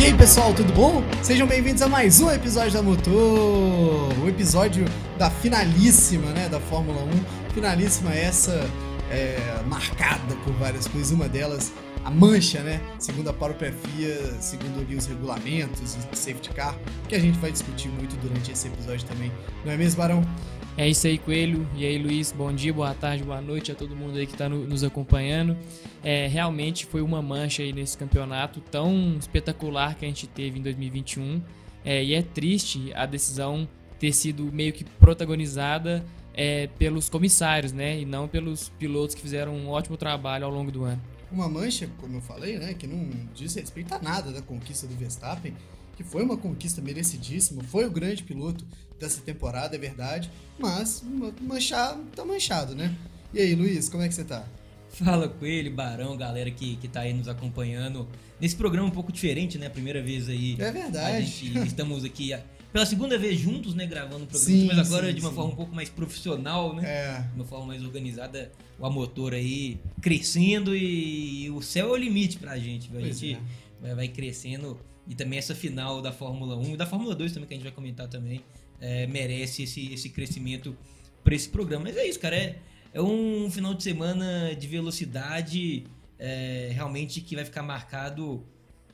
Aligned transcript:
E 0.00 0.04
aí 0.04 0.14
pessoal, 0.14 0.54
tudo 0.54 0.72
bom? 0.72 1.04
Sejam 1.22 1.46
bem-vindos 1.46 1.82
a 1.82 1.86
mais 1.86 2.22
um 2.22 2.30
episódio 2.30 2.72
da 2.72 2.80
Motor, 2.80 3.12
o 4.18 4.26
episódio 4.26 4.86
da 5.18 5.28
finalíssima, 5.30 6.30
né, 6.30 6.48
da 6.48 6.58
Fórmula 6.58 7.02
1. 7.02 7.52
Finalíssima 7.52 8.14
essa 8.14 8.66
é, 9.10 9.60
marcada 9.66 10.34
por 10.42 10.54
várias 10.54 10.88
coisas, 10.88 11.10
uma 11.10 11.28
delas 11.28 11.70
a 12.04 12.10
mancha, 12.10 12.60
né? 12.60 12.80
Segundo 12.98 13.28
a 13.28 13.32
própria 13.32 13.72
FIA, 13.72 14.16
segundo 14.40 14.80
ali 14.80 14.96
os 14.96 15.06
regulamentos, 15.06 15.96
o 16.10 16.16
safety 16.16 16.50
car, 16.50 16.78
que 17.08 17.14
a 17.14 17.18
gente 17.18 17.38
vai 17.38 17.52
discutir 17.52 17.88
muito 17.88 18.16
durante 18.16 18.50
esse 18.50 18.68
episódio 18.68 19.06
também. 19.06 19.30
Não 19.64 19.72
é 19.72 19.76
mesmo, 19.76 19.98
Barão? 19.98 20.24
É 20.76 20.88
isso 20.88 21.06
aí, 21.06 21.18
Coelho. 21.18 21.66
E 21.76 21.84
aí, 21.84 21.98
Luiz, 21.98 22.32
bom 22.32 22.52
dia, 22.52 22.72
boa 22.72 22.94
tarde, 22.94 23.22
boa 23.22 23.40
noite 23.40 23.70
a 23.70 23.74
todo 23.74 23.94
mundo 23.94 24.18
aí 24.18 24.26
que 24.26 24.32
está 24.32 24.48
no, 24.48 24.66
nos 24.66 24.82
acompanhando. 24.82 25.56
É, 26.02 26.26
realmente 26.26 26.86
foi 26.86 27.02
uma 27.02 27.20
mancha 27.20 27.62
aí 27.62 27.72
nesse 27.72 27.98
campeonato 27.98 28.60
tão 28.60 29.16
espetacular 29.18 29.94
que 29.94 30.04
a 30.04 30.08
gente 30.08 30.26
teve 30.26 30.58
em 30.58 30.62
2021. 30.62 31.42
É, 31.84 32.02
e 32.02 32.14
é 32.14 32.22
triste 32.22 32.92
a 32.94 33.04
decisão 33.04 33.68
ter 33.98 34.12
sido 34.12 34.44
meio 34.52 34.72
que 34.72 34.84
protagonizada 34.84 36.04
é, 36.32 36.68
pelos 36.78 37.08
comissários, 37.08 37.72
né? 37.72 38.00
E 38.00 38.06
não 38.06 38.26
pelos 38.26 38.70
pilotos 38.78 39.14
que 39.14 39.20
fizeram 39.20 39.54
um 39.54 39.68
ótimo 39.68 39.96
trabalho 39.96 40.46
ao 40.46 40.50
longo 40.50 40.70
do 40.70 40.84
ano. 40.84 41.00
Uma 41.30 41.48
mancha, 41.48 41.88
como 42.00 42.16
eu 42.16 42.20
falei, 42.20 42.58
né? 42.58 42.74
Que 42.74 42.86
não 42.86 43.08
diz 43.34 43.54
respeito 43.54 43.94
a 43.94 43.98
nada 44.00 44.32
da 44.32 44.42
conquista 44.42 44.86
do 44.86 44.94
Verstappen 44.96 45.54
que 46.00 46.04
foi 46.04 46.22
uma 46.22 46.34
conquista 46.34 46.80
merecidíssima, 46.80 47.62
foi 47.62 47.84
o 47.84 47.90
grande 47.90 48.22
piloto 48.22 48.64
dessa 48.98 49.20
temporada, 49.20 49.76
é 49.76 49.78
verdade, 49.78 50.30
mas 50.58 51.04
manchado, 51.42 52.02
tá 52.16 52.24
manchado, 52.24 52.74
né? 52.74 52.96
E 53.34 53.38
aí, 53.38 53.54
Luiz, 53.54 53.90
como 53.90 54.02
é 54.02 54.08
que 54.08 54.14
você 54.14 54.24
tá? 54.24 54.46
Fala 54.88 55.28
com 55.28 55.44
ele, 55.44 55.68
Barão, 55.68 56.16
galera 56.16 56.50
que, 56.50 56.76
que 56.76 56.88
tá 56.88 57.00
aí 57.00 57.12
nos 57.12 57.28
acompanhando 57.28 58.08
nesse 58.40 58.56
programa 58.56 58.88
um 58.88 58.90
pouco 58.90 59.12
diferente, 59.12 59.58
né? 59.58 59.68
Primeira 59.68 60.02
vez 60.02 60.26
aí. 60.30 60.56
É 60.58 60.72
verdade. 60.72 61.26
Gente, 61.26 61.66
estamos 61.66 62.02
aqui 62.02 62.32
pela 62.72 62.86
segunda 62.86 63.18
vez 63.18 63.38
juntos, 63.38 63.74
né? 63.74 63.86
Gravando 63.86 64.24
o 64.24 64.26
programa, 64.26 64.60
sim, 64.60 64.66
mas 64.66 64.78
agora 64.78 65.08
sim, 65.08 65.14
de 65.14 65.20
uma 65.20 65.30
sim. 65.30 65.36
forma 65.36 65.52
um 65.52 65.56
pouco 65.56 65.74
mais 65.74 65.88
profissional, 65.88 66.74
né? 66.74 66.82
É. 66.84 67.20
De 67.22 67.34
uma 67.34 67.44
forma 67.44 67.66
mais 67.66 67.82
organizada, 67.84 68.52
o 68.78 68.86
a 68.86 68.90
motor 68.90 69.34
aí 69.34 69.78
crescendo 70.00 70.74
e, 70.74 71.44
e 71.44 71.50
o 71.50 71.60
céu 71.60 71.88
é 71.88 71.92
o 71.92 71.96
limite 71.96 72.38
pra 72.38 72.58
gente. 72.58 72.88
A 72.88 72.92
pois 72.92 73.18
gente 73.18 73.38
é. 73.82 73.94
vai, 73.94 74.08
crescendo 74.08 74.78
e 75.08 75.14
também 75.14 75.38
essa 75.38 75.54
final 75.54 76.00
da 76.00 76.12
Fórmula 76.12 76.56
1 76.56 76.74
e 76.74 76.76
da 76.76 76.86
Fórmula 76.86 77.14
2 77.14 77.32
também, 77.32 77.48
que 77.48 77.54
a 77.54 77.56
gente 77.56 77.64
vai 77.64 77.72
comentar 77.72 78.06
também, 78.08 78.40
é, 78.80 79.06
merece 79.06 79.64
esse, 79.64 79.92
esse 79.92 80.08
crescimento 80.10 80.76
para 81.24 81.34
esse 81.34 81.48
programa. 81.48 81.84
Mas 81.84 81.96
é 81.96 82.06
isso, 82.06 82.20
cara. 82.20 82.36
É, 82.36 82.56
é 82.92 83.02
um 83.02 83.50
final 83.50 83.74
de 83.74 83.82
semana 83.82 84.54
de 84.54 84.66
velocidade 84.68 85.84
é, 86.18 86.70
realmente 86.72 87.20
que 87.20 87.34
vai 87.34 87.44
ficar 87.44 87.62
marcado 87.62 88.44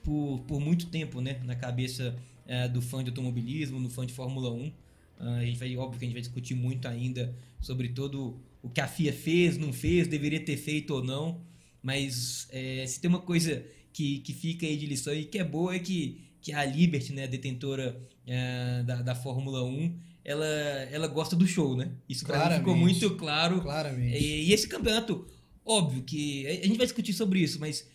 por, 0.02 0.40
por 0.46 0.60
muito 0.60 0.86
tempo, 0.86 1.20
né? 1.20 1.40
Na 1.44 1.56
cabeça 1.56 2.14
é, 2.46 2.68
do 2.68 2.80
fã 2.80 3.02
de 3.02 3.10
automobilismo, 3.10 3.78
no 3.78 3.90
fã 3.90 4.06
de 4.06 4.12
Fórmula 4.12 4.50
1. 4.52 4.72
a 5.18 5.44
gente 5.44 5.58
vai, 5.58 5.76
óbvio 5.76 5.98
que 5.98 6.04
a 6.04 6.08
gente 6.08 6.14
vai 6.14 6.22
discutir 6.22 6.54
muito 6.54 6.86
ainda 6.86 7.34
sobre 7.60 7.88
todo 7.88 8.40
o 8.62 8.68
que 8.68 8.80
a 8.80 8.88
FIA 8.88 9.12
fez, 9.12 9.58
não 9.58 9.72
fez, 9.72 10.08
deveria 10.08 10.40
ter 10.40 10.56
feito 10.56 10.94
ou 10.94 11.04
não. 11.04 11.40
Mas 11.82 12.48
é, 12.50 12.84
se 12.86 13.00
tem 13.00 13.08
uma 13.08 13.20
coisa 13.20 13.64
que, 13.92 14.18
que 14.20 14.32
fica 14.32 14.66
aí 14.66 14.76
de 14.76 14.86
lição 14.86 15.14
e 15.14 15.24
que 15.24 15.38
é 15.38 15.44
boa 15.44 15.74
é 15.74 15.78
que, 15.78 16.20
que 16.40 16.52
a 16.52 16.64
Liberty, 16.64 17.12
né, 17.12 17.26
detentora 17.26 18.00
é, 18.26 18.82
da, 18.84 19.02
da 19.02 19.14
Fórmula 19.14 19.62
1, 19.64 19.98
ela, 20.24 20.46
ela 20.90 21.06
gosta 21.06 21.36
do 21.36 21.46
show, 21.46 21.76
né? 21.76 21.92
Isso 22.08 22.26
ficou 22.58 22.76
muito 22.76 23.14
claro. 23.14 23.60
Claramente. 23.62 24.18
E, 24.18 24.48
e, 24.48 24.52
esse 24.52 24.66
campeonato, 24.66 25.26
óbvio 25.64 26.02
que 26.02 26.44
a 26.46 26.66
gente 26.66 26.76
vai 26.76 26.86
discutir 26.86 27.12
sobre 27.12 27.38
isso, 27.38 27.60
mas 27.60 27.88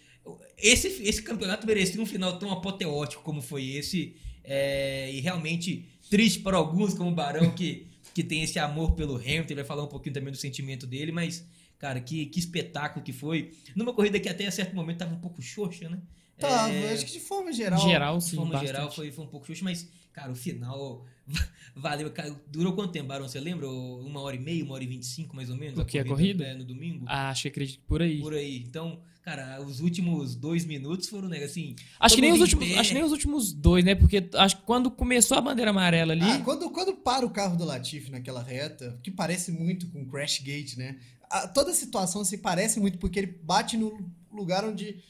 esse, 0.58 0.88
esse 1.04 1.22
campeonato 1.22 1.68
merecia 1.68 2.02
um 2.02 2.06
final 2.06 2.40
tão 2.40 2.50
apoteótico 2.52 3.22
como 3.22 3.42
foi 3.42 3.72
esse. 3.72 4.16
É, 4.44 5.12
e 5.12 5.20
realmente 5.20 5.86
triste 6.10 6.40
para 6.40 6.58
alguns, 6.58 6.94
como 6.94 7.10
o 7.10 7.14
Barão, 7.16 7.52
que, 7.52 7.88
que 8.14 8.24
tem 8.24 8.44
esse 8.44 8.60
amor 8.60 8.92
pelo 8.92 9.16
Hamilton, 9.16 9.48
ele 9.48 9.56
vai 9.56 9.66
falar 9.66 9.84
um 9.84 9.88
pouquinho 9.88 10.14
também 10.14 10.32
do 10.32 10.38
sentimento 10.38 10.86
dele, 10.86 11.12
mas 11.12 11.46
Cara, 11.82 12.00
que, 12.00 12.28
que 12.28 12.40
espetáculo 12.40 13.04
que 13.04 13.12
foi. 13.12 13.54
Numa 13.76 13.92
corrida 13.92 14.20
que 14.20 14.30
até 14.30 14.46
a 14.46 14.52
certo 14.52 14.76
momento 14.76 15.00
tava 15.00 15.16
um 15.16 15.20
pouco 15.20 15.42
xoxa, 15.42 15.90
né? 15.90 15.98
Tá, 16.38 16.70
é... 16.70 16.94
acho 16.94 17.08
que 17.08 17.14
de 17.14 17.20
forma 17.20 17.52
geral. 17.52 17.80
Geral, 17.80 18.22
sim. 18.22 18.30
De 18.30 18.36
forma 18.36 18.52
bastante. 18.52 18.68
geral 18.72 18.92
foi, 18.92 19.12
foi 19.12 19.26
um 19.26 19.28
pouco 19.28 19.48
xoxa, 19.48 19.64
mas, 19.64 19.90
cara, 20.14 20.32
o 20.32 20.36
final 20.36 21.06
valeu. 21.76 22.10
Cara, 22.12 22.36
durou 22.48 22.74
quanto 22.74 22.92
tempo, 22.92 23.08
Barão? 23.08 23.28
Você 23.28 23.40
lembra? 23.40 23.68
Uma 23.68 24.22
hora 24.22 24.36
e 24.36 24.40
meia, 24.40 24.64
uma 24.64 24.74
hora 24.74 24.84
e 24.84 24.88
vinte 24.88 25.04
e 25.04 25.08
cinco, 25.08 25.36
mais 25.36 25.50
ou 25.50 25.58
menos? 25.58 25.80
O 25.80 25.86
que? 25.86 26.00
A 26.00 26.06
corrida? 26.06 26.46
É, 26.46 26.54
no 26.54 26.64
domingo? 26.64 27.06
Ah, 27.08 27.30
acho 27.30 27.44
que 27.44 27.48
acredito 27.48 27.82
por 27.88 28.02
aí. 28.02 28.20
Por 28.20 28.34
aí. 28.34 28.64
Então, 28.68 29.00
cara, 29.22 29.62
os 29.62 29.80
últimos 29.80 30.36
dois 30.36 30.66
minutos 30.66 31.08
foram, 31.10 31.28
né, 31.30 31.44
assim. 31.44 31.76
Acho 32.00 32.16
que, 32.16 32.22
nem 32.22 32.34
os 32.34 32.42
últimos, 32.42 32.78
acho 32.78 32.90
que 32.90 32.96
nem 32.96 33.04
os 33.04 33.12
últimos 33.12 33.54
dois, 33.54 33.84
né? 33.86 33.96
Porque 33.96 34.30
acho 34.36 34.58
que 34.58 34.64
quando 34.64 34.92
começou 34.92 35.38
a 35.38 35.42
bandeira 35.42 35.72
amarela 35.72 36.14
ali. 36.14 36.24
Ah, 36.24 36.42
quando, 36.44 36.70
quando 36.70 36.94
para 36.94 37.26
o 37.26 37.30
carro 37.30 37.58
do 37.58 37.66
Latifi 37.66 38.12
naquela 38.12 38.44
reta, 38.44 39.00
que 39.02 39.12
parece 39.12 39.52
muito 39.52 39.88
com 39.88 40.02
o 40.02 40.06
Crash 40.06 40.40
Gate, 40.40 40.76
né? 40.78 40.98
a, 41.32 41.48
toda 41.48 41.72
a 41.72 41.74
situação 41.74 42.24
se 42.26 42.38
parece 42.38 42.80
muito 42.80 42.98
porque 42.98 43.20
ele 43.20 43.40
bate 43.42 43.78
no 43.78 43.98
lugar 44.32 44.66
onde 44.66 45.02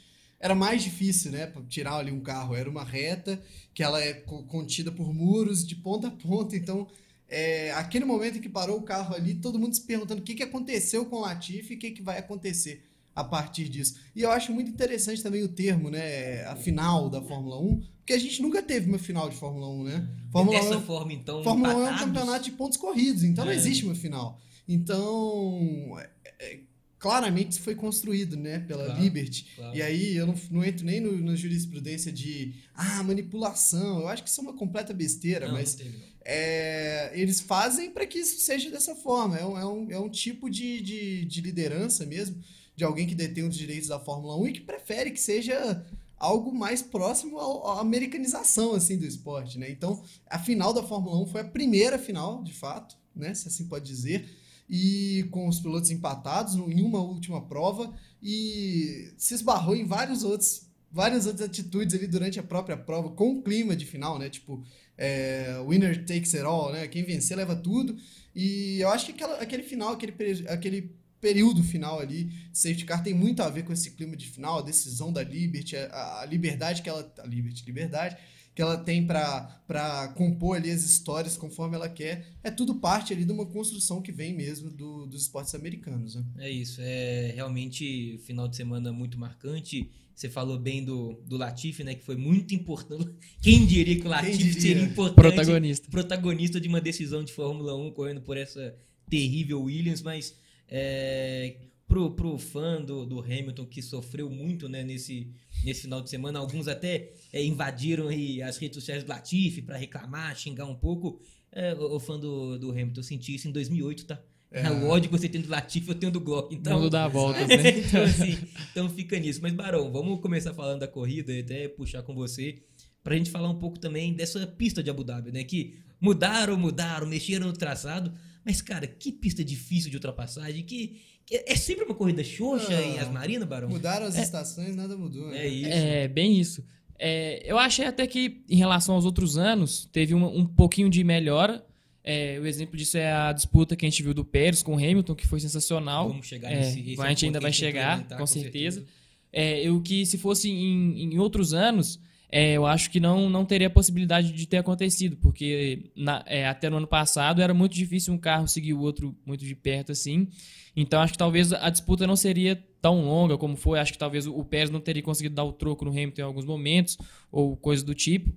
era 0.42 0.56
mais 0.56 0.84
difícil, 0.84 1.32
né, 1.32 1.52
tirar 1.70 1.98
ali 1.98 2.12
um 2.12 2.20
carro. 2.20 2.56
Era 2.56 2.70
uma 2.70 2.84
reta 2.84 3.42
que 3.74 3.84
ela 3.84 4.02
é 4.02 4.14
contida 4.14 4.92
por 4.92 5.14
muros 5.14 5.66
de 5.66 5.76
ponta 5.76 6.08
a 6.08 6.12
ponta, 6.12 6.58
então 6.58 6.88
é, 7.30 7.72
aquele 7.74 8.04
momento 8.04 8.40
em 8.40 8.42
que 8.42 8.50
parou 8.50 8.78
o 8.78 8.84
carro 8.84 9.16
ali, 9.16 9.36
todo 9.36 9.60
mundo 9.60 9.74
se 9.74 9.82
perguntando 9.82 10.20
o 10.20 10.24
que, 10.24 10.34
que 10.34 10.44
aconteceu 10.44 11.06
com 11.06 11.18
o 11.18 11.22
Latifi 11.22 11.74
e 11.74 11.78
o 11.78 11.80
que, 11.80 11.92
que 11.92 12.02
vai 12.02 12.18
acontecer 12.18 12.84
a 13.16 13.24
partir 13.24 13.70
disso. 13.70 13.96
E 14.16 14.22
eu 14.22 14.32
acho 14.32 14.52
muito 14.52 14.70
interessante 14.70 15.22
também 15.22 15.44
o 15.44 15.48
termo, 15.48 15.90
né, 15.90 16.44
a 16.46 16.56
final 16.56 17.10
da 17.10 17.22
Fórmula 17.22 17.60
1, 17.60 17.82
porque 17.98 18.14
a 18.14 18.18
gente 18.18 18.42
nunca 18.42 18.64
teve 18.64 18.90
uma 18.90 18.98
final 18.98 19.30
de 19.30 19.36
Fórmula 19.36 19.70
1, 19.70 19.84
né? 19.84 20.10
Fórmula 20.32 20.60
Dessa 20.60 20.78
1, 20.78 20.82
forma, 20.82 21.14
então, 21.14 21.44
Fórmula 21.44 21.72
empatados. 21.72 21.92
1 21.92 21.94
é 21.94 21.96
um 21.96 22.08
campeonato 22.08 22.46
de 22.46 22.52
pontos 22.52 22.78
corridos, 22.78 23.24
então 23.24 23.44
é. 23.44 23.48
não 23.48 23.54
existe 23.54 23.86
uma 23.86 23.96
final. 23.96 24.40
Então, 24.68 25.98
é, 26.00 26.10
é, 26.40 26.60
claramente 27.02 27.54
isso 27.54 27.62
foi 27.62 27.76
construído, 27.76 28.38
né, 28.38 28.60
pela 28.60 28.86
claro, 28.86 29.02
Liberty. 29.02 29.48
Claro. 29.56 29.76
E 29.76 29.82
aí 29.82 30.16
eu 30.16 30.28
não, 30.28 30.36
não 30.52 30.64
entro 30.64 30.86
nem 30.86 31.02
no, 31.02 31.20
na 31.20 31.36
jurisprudência 31.36 32.12
de 32.12 32.54
ah, 32.76 33.02
manipulação. 33.04 34.02
Eu 34.02 34.08
acho 34.08 34.24
que 34.24 34.30
isso 34.30 34.40
é 34.40 34.44
uma 34.44 34.54
completa 34.54 34.94
besteira, 34.94 35.48
não, 35.48 35.56
mas 35.56 35.78
não 35.78 36.12
é, 36.24 37.12
eles 37.14 37.42
fazem 37.42 37.92
para 37.92 38.06
que 38.06 38.20
isso 38.20 38.40
seja 38.40 38.70
dessa 38.70 38.96
forma. 38.96 39.38
É 39.38 39.46
um, 39.46 39.58
é 39.58 39.66
um, 39.66 39.92
é 39.92 40.00
um 40.00 40.10
tipo 40.10 40.50
de, 40.50 40.82
de, 40.82 41.26
de 41.26 41.42
liderança 41.42 42.06
mesmo, 42.06 42.42
de 42.76 42.84
alguém 42.84 43.08
que 43.08 43.16
detém 43.16 43.48
os 43.48 43.56
direitos 43.56 43.90
da 43.90 44.00
Fórmula 44.00 44.38
1 44.38 44.48
e 44.48 44.54
que 44.54 44.62
prefere 44.62 45.12
que 45.12 45.20
seja 45.20 45.84
algo 46.18 46.54
mais 46.54 46.84
próximo 46.84 47.40
à 47.40 47.82
americanização 47.82 48.76
assim 48.76 48.98
do 48.98 49.06
esporte, 49.06 49.58
né? 49.58 49.70
Então, 49.72 50.04
a 50.28 50.38
final 50.38 50.72
da 50.72 50.84
Fórmula 50.84 51.20
1 51.24 51.26
foi 51.28 51.42
a 51.42 51.46
primeira 51.46 51.98
final, 51.98 52.44
de 52.44 52.54
fato, 52.54 52.96
né, 53.16 53.34
se 53.34 53.48
assim 53.48 53.66
pode 53.66 53.86
dizer, 53.86 54.30
e 54.72 55.28
com 55.32 55.50
os 55.50 55.60
pilotos 55.60 55.92
empatados 55.92 56.56
em 56.56 56.82
uma 56.82 57.02
última 57.02 57.46
prova 57.46 57.94
e 58.24 59.14
se 59.18 59.34
esbarrou 59.34 59.76
em 59.76 59.86
vários 59.86 60.24
outros 60.24 60.72
várias 60.90 61.26
outras 61.26 61.50
atitudes 61.50 61.94
ali 61.96 62.08
durante 62.08 62.40
a 62.40 62.44
própria 62.44 62.78
prova 62.78 63.10
com 63.12 63.34
o 63.34 63.42
clima 63.42 63.76
de 63.76 63.86
final, 63.86 64.20
né? 64.20 64.30
Tipo, 64.30 64.62
é, 64.98 65.56
winner 65.66 66.06
takes 66.06 66.36
it 66.36 66.46
all, 66.46 66.72
né? 66.74 66.86
Quem 66.88 67.04
vencer 67.04 67.38
leva 67.38 67.56
tudo. 67.56 67.98
E 68.36 68.80
eu 68.80 68.90
acho 68.90 69.06
que 69.06 69.12
aquela, 69.14 69.38
aquele 69.38 69.64
final, 69.64 69.94
aquele, 69.94 70.14
aquele 70.50 70.96
período 71.22 71.64
final 71.64 72.00
ali, 72.00 72.30
safety 72.52 72.84
car 72.84 73.02
tem 73.02 73.14
muito 73.14 73.42
a 73.42 73.50
ver 73.50 73.64
com 73.64 73.72
esse 73.72 73.92
clima 73.92 74.18
de 74.18 74.28
final, 74.28 74.60
a 74.60 74.64
decisão 74.64 75.14
da 75.14 75.24
Liberty, 75.24 75.78
a, 75.78 76.20
a 76.22 76.26
liberdade 76.26 76.82
que 76.82 76.90
ela, 76.90 77.10
a 77.20 77.26
Liberty, 77.26 77.64
liberdade 77.66 78.18
que 78.54 78.62
ela 78.62 78.78
tem 78.78 79.06
para 79.06 80.14
compor 80.16 80.58
ali 80.58 80.70
as 80.70 80.84
histórias 80.84 81.38
conforme 81.38 81.76
ela 81.76 81.88
quer, 81.88 82.28
é 82.44 82.52
tudo 82.52 82.76
parte 82.76 83.14
ali 83.14 83.24
de 83.24 83.32
uma 83.32 83.46
construção 83.46 84.02
que 84.02 84.12
vem 84.12 84.34
mesmo 84.34 84.70
do, 84.70 85.06
dos 85.06 85.24
esportes 85.24 85.56
americanos. 85.56 86.16
Né? 86.16 86.24
É 86.40 86.50
isso, 86.50 86.82
é 86.82 87.32
realmente 87.34 88.20
final 88.26 88.48
de 88.48 88.56
semana 88.56 88.92
muito 88.92 89.18
marcante. 89.18 89.90
Você 90.14 90.30
falou 90.30 90.60
bem 90.60 90.84
do, 90.84 91.14
do 91.26 91.38
Latifi, 91.38 91.84
né? 91.84 91.96
Que 91.96 92.04
foi 92.04 92.16
muito 92.16 92.54
importante. 92.54 93.10
Quem 93.42 93.66
diria 93.66 94.00
que 94.00 94.06
o 94.06 94.10
Latifi 94.10 94.62
seria 94.62 94.84
importante? 94.84 95.16
Protagonista. 95.16 95.90
Protagonista 95.90 96.62
de 96.62 96.68
uma 96.68 96.82
decisão 96.82 97.24
de 97.24 97.32
Fórmula 97.34 97.76
1 97.76 97.92
correndo 97.92 98.22
por 98.22 98.38
essa 98.38 98.76
terrível 99.10 99.64
Williams, 99.64 100.02
mas 100.02 100.36
é, 100.68 101.56
pro, 101.92 102.12
pro 102.12 102.38
fã 102.38 102.82
do, 102.82 103.06
do 103.06 103.20
Hamilton 103.20 103.66
que 103.66 103.82
sofreu 103.82 104.30
muito 104.30 104.70
né, 104.70 104.82
nesse, 104.82 105.28
nesse 105.62 105.82
final 105.82 106.02
de 106.02 106.10
semana. 106.10 106.40
Alguns 106.40 106.70
até 106.70 107.12
é, 107.34 107.44
invadiram 107.44 108.08
aí 108.08 108.42
as 108.42 108.56
redes 108.58 108.78
sociais 108.78 109.04
do 109.04 109.10
Latifi 109.10 109.62
para 109.62 109.76
reclamar, 109.76 110.34
xingar 110.38 110.66
um 110.68 110.76
pouco. 110.76 111.20
É, 111.52 111.74
o, 111.74 111.96
o, 111.96 112.00
fã 112.00 112.18
do, 112.18 112.58
do 112.58 112.72
Hamilton, 112.72 113.02
eu 113.02 113.04
senti 113.04 113.36
isso 113.36 113.50
em 113.50 113.52
2008, 113.52 114.06
tá? 114.06 114.22
É. 114.50 114.70
O 114.70 114.88
ódio 114.88 115.10
que 115.10 115.18
você 115.18 115.28
tem 115.28 115.42
do 115.42 115.50
Latifi, 115.50 115.90
eu 115.90 115.96
tenho 115.96 116.12
do 116.14 116.22
Glock. 116.22 116.56
Então, 116.56 116.80
Mundo 116.80 116.90
dá 116.90 117.04
a 117.04 117.08
volta, 117.10 117.44
né? 117.46 117.80
então, 117.80 118.04
assim, 118.04 118.38
então 118.72 118.90
fica 118.90 119.20
nisso. 119.20 119.42
Mas, 119.42 119.52
Barão, 119.52 119.92
vamos 119.92 120.22
começar 120.22 120.54
falando 120.54 120.80
da 120.80 120.88
corrida 120.88 121.34
e 121.34 121.42
até 121.42 121.68
puxar 121.68 122.04
com 122.04 122.16
você 122.16 122.62
pra 123.04 123.18
gente 123.18 123.30
falar 123.30 123.50
um 123.50 123.60
pouco 123.60 123.78
também 123.78 124.14
dessa 124.14 124.48
pista 124.48 124.82
de 124.82 124.90
Abu 124.90 125.04
Dhabi, 125.04 125.34
né? 125.34 125.44
Que 125.44 125.76
mudaram, 126.00 126.56
mudaram, 126.58 127.06
mexeram 127.06 127.48
no 127.48 127.54
traçado. 127.54 128.14
Mas, 128.46 128.62
cara, 128.62 128.88
que 128.88 129.12
pista 129.12 129.44
difícil 129.44 129.90
de 129.90 129.98
ultrapassagem, 129.98 130.64
que 130.64 131.02
é 131.32 131.56
sempre 131.56 131.86
uma 131.86 131.96
corrida 131.96 132.24
xoxa 132.24 132.76
ah, 132.76 132.82
em 132.82 133.00
Asmarina, 133.00 133.46
Barão? 133.46 133.70
Mudaram 133.70 134.06
as 134.06 134.16
é, 134.18 134.22
estações, 134.22 134.76
nada 134.76 134.98
mudou. 134.98 135.30
Né? 135.30 135.46
É 135.46 135.48
isso. 135.48 135.70
É, 135.70 136.08
bem 136.08 136.40
isso. 136.40 136.64
É, 137.00 137.42
eu 137.46 137.58
achei 137.58 137.86
até 137.86 138.06
que, 138.06 138.44
em 138.50 138.58
relação 138.58 138.96
aos 138.96 139.06
outros 139.06 139.38
anos, 139.38 139.90
teve 139.92 140.14
um, 140.14 140.24
um 140.24 140.46
pouquinho 140.46 140.90
de 140.90 141.04
melhora. 141.04 141.66
É, 142.04 142.40
o 142.40 142.46
exemplo 142.46 142.76
disso 142.78 142.98
é 142.98 143.12
a 143.12 143.32
disputa 143.32 143.76
que 143.76 143.86
a 143.86 143.90
gente 143.90 144.04
viu 144.04 144.14
do 144.14 144.26
Pérez 144.26 144.62
com 144.62 144.74
o 144.74 144.78
Hamilton, 144.78 145.16
que 145.16 145.28
foi 145.28 145.40
sensacional. 145.40 146.10
Vamos 146.10 146.28
chegar 146.28 146.50
nesse, 146.50 146.80
é, 146.80 147.02
A 147.02 147.10
gente 147.10 147.26
ainda 147.26 147.40
vai 147.40 147.54
chegar, 147.54 148.08
com, 148.08 148.18
com 148.18 148.28
certeza. 148.28 148.80
certeza. 148.80 149.02
É, 149.32 149.62
eu 149.62 149.82
que 149.82 150.06
se 150.06 150.18
fosse 150.18 150.50
em, 150.50 151.14
em 151.14 151.20
outros 151.20 151.54
anos, 151.54 152.00
é, 152.32 152.54
eu 152.54 152.66
acho 152.66 152.90
que 152.90 153.00
não, 153.00 153.30
não 153.30 153.44
teria 153.44 153.70
possibilidade 153.70 154.32
de 154.32 154.48
ter 154.48 154.58
acontecido, 154.58 155.18
porque 155.18 155.92
na, 155.94 156.24
é, 156.26 156.48
até 156.48 156.70
no 156.70 156.78
ano 156.78 156.88
passado 156.88 157.42
era 157.42 157.54
muito 157.54 157.74
difícil 157.74 158.14
um 158.14 158.18
carro 158.18 158.48
seguir 158.48 158.74
o 158.74 158.80
outro 158.80 159.14
muito 159.26 159.44
de 159.44 159.54
perto 159.54 159.92
assim. 159.92 160.30
Então 160.74 161.02
acho 161.02 161.12
que 161.12 161.20
talvez 161.20 161.52
a 161.52 161.70
disputa 161.70 162.08
não 162.08 162.16
seria 162.16 162.56
tão 162.82 163.04
longa 163.04 163.38
como 163.38 163.58
foi. 163.58 163.80
Acho 163.80 163.92
que 163.92 163.98
talvez 163.98 164.26
o 164.28 164.46
Pérez 164.46 164.70
não 164.70 164.80
teria 164.80 165.04
conseguido 165.04 165.36
dar 165.36 165.44
o 165.44 165.52
troco 165.52 165.84
no 165.84 165.92
Hamilton 165.92 166.22
em 166.22 166.26
alguns 166.26 166.46
momentos, 166.46 166.98
ou 167.30 167.58
coisa 167.58 167.84
do 167.84 167.94
tipo. 167.94 168.32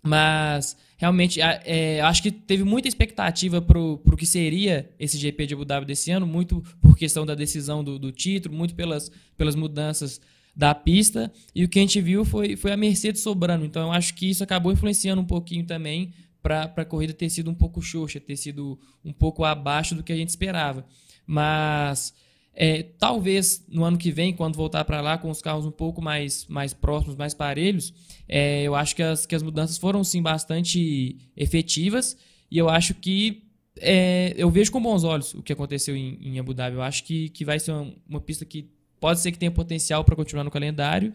Mas 0.00 0.76
realmente 0.96 1.40
é, 1.40 2.00
acho 2.02 2.22
que 2.22 2.30
teve 2.30 2.62
muita 2.62 2.86
expectativa 2.86 3.60
para 3.60 3.76
o 3.76 4.16
que 4.16 4.24
seria 4.24 4.88
esse 5.00 5.18
GP 5.18 5.46
de 5.48 5.54
Abu 5.54 5.64
Dhabi 5.64 5.84
desse 5.84 6.12
ano, 6.12 6.28
muito 6.28 6.62
por 6.80 6.96
questão 6.96 7.26
da 7.26 7.34
decisão 7.34 7.82
do, 7.82 7.98
do 7.98 8.12
título, 8.12 8.54
muito 8.54 8.72
pelas, 8.76 9.10
pelas 9.36 9.56
mudanças 9.56 10.20
da 10.56 10.74
pista. 10.74 11.30
E 11.54 11.64
o 11.64 11.68
que 11.68 11.78
a 11.78 11.82
gente 11.82 12.00
viu 12.00 12.24
foi, 12.24 12.56
foi 12.56 12.72
a 12.72 12.76
Mercedes 12.76 13.22
sobrando. 13.22 13.64
Então 13.64 13.82
eu 13.82 13.92
acho 13.92 14.14
que 14.14 14.30
isso 14.30 14.42
acabou 14.42 14.72
influenciando 14.72 15.20
um 15.20 15.26
pouquinho 15.26 15.66
também 15.66 16.14
para 16.42 16.72
a 16.76 16.84
corrida 16.84 17.12
ter 17.12 17.28
sido 17.28 17.50
um 17.50 17.54
pouco 17.54 17.82
xoxa, 17.82 18.20
ter 18.20 18.36
sido 18.36 18.78
um 19.04 19.12
pouco 19.12 19.44
abaixo 19.44 19.94
do 19.94 20.02
que 20.02 20.12
a 20.12 20.16
gente 20.16 20.30
esperava. 20.30 20.86
Mas 21.26 22.14
é, 22.54 22.84
talvez 22.98 23.64
no 23.68 23.84
ano 23.84 23.98
que 23.98 24.10
vem, 24.10 24.32
quando 24.32 24.56
voltar 24.56 24.84
para 24.84 25.00
lá 25.00 25.18
com 25.18 25.28
os 25.28 25.42
carros 25.42 25.66
um 25.66 25.70
pouco 25.70 26.00
mais, 26.00 26.46
mais 26.46 26.72
próximos, 26.72 27.16
mais 27.16 27.34
parelhos, 27.34 27.92
é, 28.28 28.62
eu 28.62 28.74
acho 28.74 28.96
que 28.96 29.02
as, 29.02 29.26
que 29.26 29.34
as 29.34 29.42
mudanças 29.42 29.76
foram 29.76 30.02
sim 30.02 30.22
bastante 30.22 31.16
efetivas 31.36 32.16
e 32.50 32.56
eu 32.56 32.68
acho 32.68 32.94
que 32.94 33.42
é, 33.78 34.32
eu 34.38 34.48
vejo 34.48 34.72
com 34.72 34.80
bons 34.80 35.04
olhos 35.04 35.34
o 35.34 35.42
que 35.42 35.52
aconteceu 35.52 35.94
em, 35.94 36.18
em 36.22 36.38
Abu 36.38 36.54
Dhabi. 36.54 36.76
Eu 36.76 36.82
acho 36.82 37.04
que, 37.04 37.28
que 37.28 37.44
vai 37.44 37.58
ser 37.58 37.72
uma, 37.72 37.92
uma 38.08 38.20
pista 38.20 38.44
que 38.44 38.70
pode 39.06 39.20
ser 39.20 39.30
que 39.30 39.38
tenha 39.38 39.52
potencial 39.52 40.04
para 40.04 40.16
continuar 40.16 40.42
no 40.42 40.50
calendário. 40.50 41.12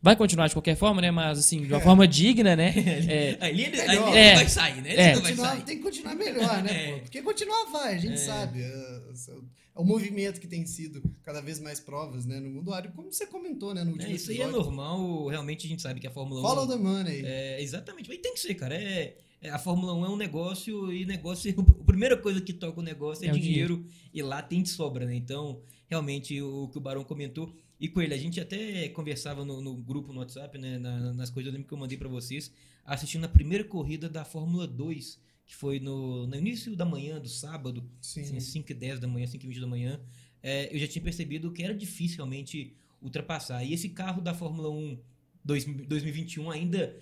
Vai 0.00 0.14
continuar 0.14 0.46
de 0.46 0.54
qualquer 0.54 0.76
forma, 0.76 1.00
né? 1.00 1.10
Mas 1.10 1.40
assim, 1.40 1.62
de 1.62 1.72
uma 1.72 1.80
é. 1.80 1.82
forma 1.82 2.06
digna, 2.06 2.54
né? 2.54 2.72
É, 3.08 3.36
ali 3.40 3.64
ele, 3.64 3.80
ele 3.80 3.96
é, 4.16 4.34
vai 4.36 4.48
sair, 4.48 4.80
né? 4.80 4.92
Ele 4.92 5.00
é. 5.00 5.16
vai 5.18 5.34
sair. 5.34 5.62
Tem 5.62 5.76
que 5.78 5.82
continuar 5.82 6.14
melhor, 6.14 6.62
né? 6.62 6.70
É. 6.94 6.98
Porque 7.00 7.20
continuar 7.22 7.64
vai, 7.72 7.96
a 7.96 7.98
gente 7.98 8.14
é. 8.14 8.16
sabe. 8.16 8.62
É, 8.62 8.66
é, 8.68 9.34
o 9.74 9.82
movimento 9.82 10.40
que 10.40 10.46
tem 10.46 10.64
sido 10.66 11.02
cada 11.24 11.40
vez 11.40 11.58
mais 11.58 11.80
provas, 11.80 12.24
né? 12.26 12.38
No 12.38 12.48
mundo 12.48 12.72
área, 12.72 12.92
como 12.92 13.12
você 13.12 13.26
comentou, 13.26 13.74
né? 13.74 13.82
No 13.82 13.90
último 13.90 14.08
é, 14.08 14.14
isso 14.14 14.30
episódio. 14.30 14.44
aí 14.44 14.48
é 14.48 14.64
normal, 14.64 15.26
realmente 15.26 15.66
a 15.66 15.68
gente 15.68 15.82
sabe 15.82 15.98
que 15.98 16.06
a 16.06 16.12
Fórmula 16.12 16.40
1. 16.40 16.44
Follow 16.44 16.68
the 16.68 16.76
money. 16.76 17.22
É, 17.24 17.60
exatamente. 17.60 18.08
Mas 18.08 18.18
tem 18.18 18.34
que 18.34 18.40
ser, 18.40 18.54
cara. 18.54 18.76
É, 18.76 19.16
a 19.50 19.58
Fórmula 19.58 19.94
1 19.94 20.04
é 20.04 20.08
um 20.10 20.16
negócio 20.16 20.92
e 20.92 21.04
negócio. 21.04 21.54
A 21.80 21.84
primeira 21.84 22.16
coisa 22.16 22.40
que 22.40 22.52
toca 22.52 22.80
o 22.80 22.82
negócio 22.82 23.28
é, 23.28 23.32
dinheiro, 23.32 23.76
dinheiro, 23.76 23.86
e 24.12 24.22
lá 24.22 24.42
tem 24.42 24.62
de 24.62 24.68
sobra, 24.68 25.06
né? 25.06 25.14
Então 25.14 25.62
realmente 25.88 26.40
o 26.42 26.68
que 26.68 26.78
o 26.78 26.80
Barão 26.80 27.04
comentou. 27.04 27.54
E 27.78 27.88
com 27.88 28.00
ele, 28.00 28.14
a 28.14 28.18
gente 28.18 28.40
até 28.40 28.88
conversava 28.88 29.44
no, 29.44 29.60
no 29.60 29.76
grupo 29.76 30.12
no 30.12 30.20
WhatsApp, 30.20 30.56
né, 30.58 30.78
na, 30.78 31.12
nas 31.12 31.30
coisas, 31.30 31.48
eu 31.48 31.52
lembro 31.52 31.68
que 31.68 31.74
eu 31.74 31.78
mandei 31.78 31.98
para 31.98 32.08
vocês, 32.08 32.50
assistindo 32.84 33.24
a 33.24 33.28
primeira 33.28 33.64
corrida 33.64 34.08
da 34.08 34.24
Fórmula 34.24 34.66
2, 34.66 35.20
que 35.44 35.54
foi 35.54 35.78
no, 35.78 36.26
no 36.26 36.36
início 36.36 36.74
da 36.74 36.86
manhã, 36.86 37.20
do 37.20 37.28
sábado, 37.28 37.84
assim, 38.00 38.40
5 38.40 38.72
e 38.72 38.74
10 38.74 39.00
da 39.00 39.06
manhã, 39.06 39.26
5 39.26 39.44
e 39.44 39.48
20 39.48 39.60
da 39.60 39.66
manhã, 39.66 40.00
é, 40.42 40.74
eu 40.74 40.78
já 40.78 40.88
tinha 40.88 41.02
percebido 41.02 41.52
que 41.52 41.62
era 41.62 41.74
difícil 41.74 42.16
realmente 42.16 42.74
ultrapassar. 43.00 43.62
E 43.62 43.74
esse 43.74 43.90
carro 43.90 44.22
da 44.22 44.32
Fórmula 44.32 44.70
1 44.70 44.98
2021 45.44 46.50
ainda 46.50 46.96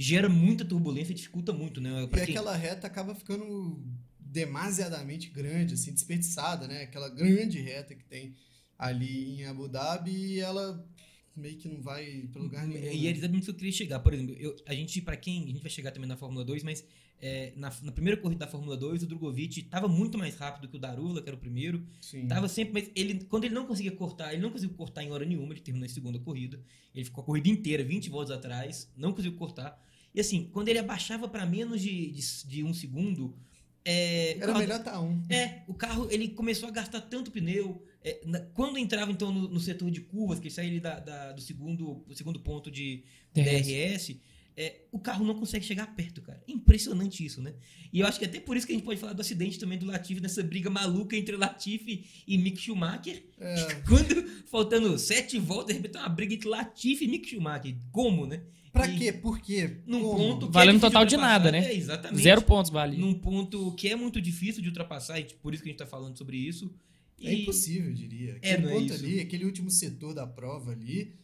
gera 0.00 0.28
muita 0.28 0.64
turbulência 0.64 1.10
e 1.10 1.16
dificulta 1.16 1.52
muito, 1.52 1.80
né? 1.80 2.06
Pra 2.06 2.22
e 2.22 2.26
quem... 2.26 2.36
aquela 2.36 2.54
reta 2.54 2.86
acaba 2.86 3.16
ficando 3.16 3.84
demasiadamente 4.20 5.28
grande, 5.28 5.74
assim, 5.74 5.92
desperdiçada, 5.92 6.68
né? 6.68 6.82
Aquela 6.82 7.08
grande 7.08 7.60
reta 7.60 7.96
que 7.96 8.04
tem 8.04 8.36
ali 8.78 9.40
em 9.40 9.44
Abu 9.46 9.66
Dhabi 9.66 10.12
e 10.12 10.40
ela 10.40 10.88
meio 11.34 11.56
que 11.56 11.68
não 11.68 11.82
vai 11.82 12.28
para 12.32 12.40
lugar 12.40 12.64
nenhum. 12.64 12.92
E 12.92 13.08
é 13.08 13.10
exatamente 13.10 13.42
o 13.42 13.44
que 13.46 13.50
eu 13.50 13.54
queria 13.56 13.72
chegar. 13.72 13.98
Por 13.98 14.14
exemplo, 14.14 14.36
eu, 14.38 14.54
a 14.66 14.72
gente, 14.72 15.02
para 15.02 15.16
quem, 15.16 15.42
a 15.42 15.46
gente 15.48 15.62
vai 15.62 15.70
chegar 15.70 15.90
também 15.90 16.08
na 16.08 16.16
Fórmula 16.16 16.44
2, 16.44 16.62
mas 16.62 16.84
é, 17.20 17.52
na, 17.56 17.72
na, 17.82 17.90
primeira 17.90 18.20
corrida 18.20 18.44
da 18.44 18.50
Fórmula 18.50 18.76
2, 18.76 19.02
o 19.02 19.06
Drogovic 19.06 19.58
estava 19.58 19.88
muito 19.88 20.16
mais 20.16 20.36
rápido 20.36 20.68
que 20.68 20.76
o 20.76 20.80
Darula, 20.80 21.20
que 21.20 21.28
era 21.28 21.36
o 21.36 21.40
primeiro. 21.40 21.84
Sim. 22.00 22.28
Tava 22.28 22.48
sempre, 22.48 22.74
mas 22.74 22.90
ele, 22.94 23.24
quando 23.24 23.44
ele 23.44 23.54
não 23.54 23.66
conseguia 23.66 23.92
cortar, 23.92 24.32
ele 24.32 24.42
não 24.42 24.50
conseguiu 24.50 24.76
cortar 24.76 25.02
em 25.02 25.10
hora 25.10 25.24
nenhuma, 25.24 25.52
ele 25.52 25.60
terminou 25.60 25.86
a 25.86 25.88
segunda 25.88 26.20
corrida. 26.20 26.60
Ele 26.94 27.04
ficou 27.04 27.22
a 27.22 27.24
corrida 27.24 27.48
inteira, 27.48 27.82
20 27.82 28.08
voltas 28.10 28.36
atrás, 28.36 28.88
não 28.96 29.12
conseguiu 29.12 29.36
cortar. 29.36 29.87
E 30.14 30.20
assim, 30.20 30.48
quando 30.52 30.68
ele 30.68 30.78
abaixava 30.78 31.28
para 31.28 31.46
menos 31.46 31.80
de, 31.80 32.10
de, 32.10 32.46
de 32.46 32.64
um 32.64 32.72
segundo, 32.74 33.36
é, 33.84 34.32
Era 34.36 34.46
carro, 34.46 34.58
melhor 34.58 34.82
tá 34.82 35.00
um. 35.00 35.22
É, 35.30 35.62
o 35.66 35.74
carro 35.74 36.08
ele 36.10 36.28
começou 36.28 36.68
a 36.68 36.72
gastar 36.72 37.00
tanto 37.02 37.30
pneu. 37.30 37.82
É, 38.02 38.20
na, 38.24 38.40
quando 38.40 38.78
entrava 38.78 39.10
então 39.10 39.32
no, 39.32 39.48
no, 39.48 39.60
setor 39.60 39.90
de 39.90 40.00
curvas, 40.00 40.38
que 40.38 40.50
saiu 40.50 40.80
da, 40.80 40.98
da, 40.98 41.32
do 41.32 41.40
segundo, 41.40 42.04
do 42.06 42.14
segundo 42.14 42.40
ponto 42.40 42.70
de 42.70 43.04
DRS, 43.32 43.66
DRS 43.66 44.20
é, 44.58 44.80
o 44.90 44.98
carro 44.98 45.24
não 45.24 45.36
consegue 45.36 45.64
chegar 45.64 45.94
perto, 45.94 46.20
cara. 46.20 46.42
Impressionante 46.48 47.24
isso, 47.24 47.40
né? 47.40 47.54
E 47.92 48.00
eu 48.00 48.06
acho 48.08 48.18
que 48.18 48.24
até 48.24 48.40
por 48.40 48.56
isso 48.56 48.66
que 48.66 48.72
a 48.72 48.76
gente 48.76 48.84
pode 48.84 48.98
falar 48.98 49.12
do 49.12 49.20
acidente 49.20 49.56
também 49.56 49.78
do 49.78 49.86
Latifi, 49.86 50.20
nessa 50.20 50.42
briga 50.42 50.68
maluca 50.68 51.16
entre 51.16 51.36
Latifi 51.36 52.04
e 52.26 52.36
Mick 52.36 52.60
Schumacher. 52.60 53.24
É. 53.38 53.74
Quando, 53.86 54.28
faltando 54.48 54.98
sete 54.98 55.38
voltas, 55.38 55.76
de 55.76 55.80
repente 55.80 55.96
uma 55.96 56.08
briga 56.08 56.34
entre 56.34 56.48
Latifi 56.48 57.04
e 57.04 57.08
Mick 57.08 57.28
Schumacher. 57.28 57.76
Como, 57.92 58.26
né? 58.26 58.42
Pra 58.72 58.86
e 58.86 58.98
quê? 58.98 59.12
Por 59.12 59.40
quê? 59.40 59.78
Num 59.86 60.02
Como? 60.02 60.16
ponto 60.16 60.46
que 60.46 60.52
Vale 60.52 60.70
é 60.70 60.72
no 60.72 60.80
total 60.80 61.04
de 61.04 61.16
nada, 61.16 61.50
né? 61.50 61.66
É, 61.66 61.74
exatamente. 61.74 62.22
Zero 62.22 62.42
pontos 62.42 62.70
vale. 62.70 62.96
Num 62.96 63.14
ponto 63.14 63.72
que 63.72 63.88
é 63.88 63.96
muito 63.96 64.20
difícil 64.20 64.62
de 64.62 64.68
ultrapassar, 64.68 65.18
e 65.18 65.24
por 65.24 65.54
isso 65.54 65.62
que 65.62 65.68
a 65.68 65.72
gente 65.72 65.78
tá 65.78 65.86
falando 65.86 66.16
sobre 66.16 66.36
isso. 66.36 66.72
É 67.20 67.32
impossível, 67.32 67.90
eu 67.90 67.94
diria. 67.94 68.38
É, 68.42 68.52
aquele 68.52 68.68
é, 68.68 68.70
ponto 68.72 68.92
é 68.92 68.96
ali, 68.96 69.20
aquele 69.20 69.44
último 69.44 69.70
setor 69.70 70.14
da 70.14 70.26
prova 70.26 70.72
ali, 70.72 71.14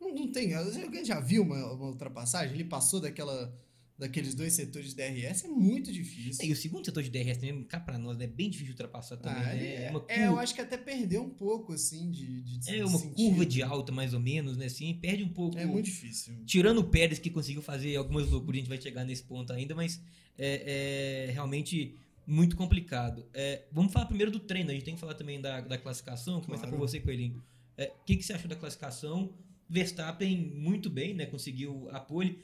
não, 0.00 0.14
não 0.14 0.28
tem. 0.28 0.54
Alguém 0.54 1.04
já 1.04 1.20
viu 1.20 1.42
uma, 1.42 1.72
uma 1.72 1.86
ultrapassagem? 1.86 2.54
Ele 2.54 2.64
passou 2.64 3.00
daquela 3.00 3.52
daqueles 3.98 4.34
dois 4.34 4.52
setores 4.52 4.94
de 4.94 4.96
DRS 4.96 5.44
é 5.44 5.48
muito 5.48 5.92
difícil. 5.92 6.44
É, 6.44 6.48
e 6.48 6.52
o 6.52 6.56
segundo 6.56 6.84
setor 6.84 7.02
de 7.02 7.10
DRS 7.10 7.38
também, 7.38 7.62
cá 7.64 7.78
pra 7.78 7.98
nós, 7.98 8.20
é 8.20 8.26
bem 8.26 8.50
difícil 8.50 8.74
de 8.74 8.82
ultrapassar 8.82 9.16
também. 9.16 9.42
Ah, 9.42 9.54
né? 9.54 9.84
é, 9.84 9.90
curva... 9.90 10.06
é, 10.08 10.26
eu 10.26 10.38
acho 10.38 10.54
que 10.54 10.60
até 10.60 10.76
perdeu 10.76 11.22
um 11.22 11.30
pouco, 11.30 11.72
assim, 11.72 12.10
de. 12.10 12.42
de 12.42 12.76
é 12.76 12.84
uma 12.84 12.98
sentido. 12.98 13.14
curva 13.14 13.46
de 13.46 13.62
alta, 13.62 13.92
mais 13.92 14.14
ou 14.14 14.20
menos, 14.20 14.56
né? 14.56 14.66
Assim, 14.66 14.92
perde 14.94 15.22
um 15.22 15.28
pouco. 15.28 15.58
É 15.58 15.66
muito 15.66 15.86
difícil. 15.86 16.34
Tirando 16.44 16.78
o 16.78 16.84
Pérez, 16.84 17.18
que 17.18 17.30
conseguiu 17.30 17.62
fazer 17.62 17.96
algumas 17.96 18.28
loucuras, 18.28 18.56
a 18.56 18.58
gente 18.60 18.68
vai 18.68 18.80
chegar 18.80 19.04
nesse 19.04 19.22
ponto 19.22 19.52
ainda, 19.52 19.74
mas 19.74 20.00
é, 20.38 21.26
é 21.28 21.32
realmente 21.32 21.94
muito 22.26 22.56
complicado. 22.56 23.26
É, 23.32 23.64
vamos 23.70 23.92
falar 23.92 24.06
primeiro 24.06 24.30
do 24.30 24.40
treino, 24.40 24.70
a 24.70 24.74
gente 24.74 24.84
tem 24.84 24.94
que 24.94 25.00
falar 25.00 25.14
também 25.14 25.40
da, 25.40 25.60
da 25.60 25.78
classificação. 25.78 26.40
Começar 26.40 26.62
claro. 26.62 26.78
por 26.78 26.88
você, 26.88 27.00
Coelhinho. 27.00 27.42
É, 27.76 27.92
o 28.00 28.04
que, 28.04 28.16
que 28.16 28.22
você 28.22 28.32
achou 28.32 28.48
da 28.48 28.56
classificação? 28.56 29.32
Verstappen 29.68 30.36
muito 30.54 30.90
bem, 30.90 31.14
né? 31.14 31.26
Conseguiu 31.26 31.88
a 31.90 31.98
pole 31.98 32.42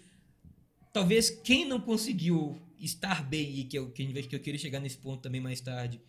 talvez 0.92 1.30
quem 1.30 1.66
não 1.66 1.80
conseguiu 1.80 2.56
estar 2.78 3.22
bem, 3.22 3.60
e 3.60 3.64
que 3.64 3.78
eu, 3.78 3.90
que 3.90 4.04
eu 4.34 4.40
queria 4.40 4.58
chegar 4.58 4.80
nesse 4.80 4.98
ponto 4.98 5.20
também 5.20 5.40
mais 5.40 5.60
tarde, 5.60 6.00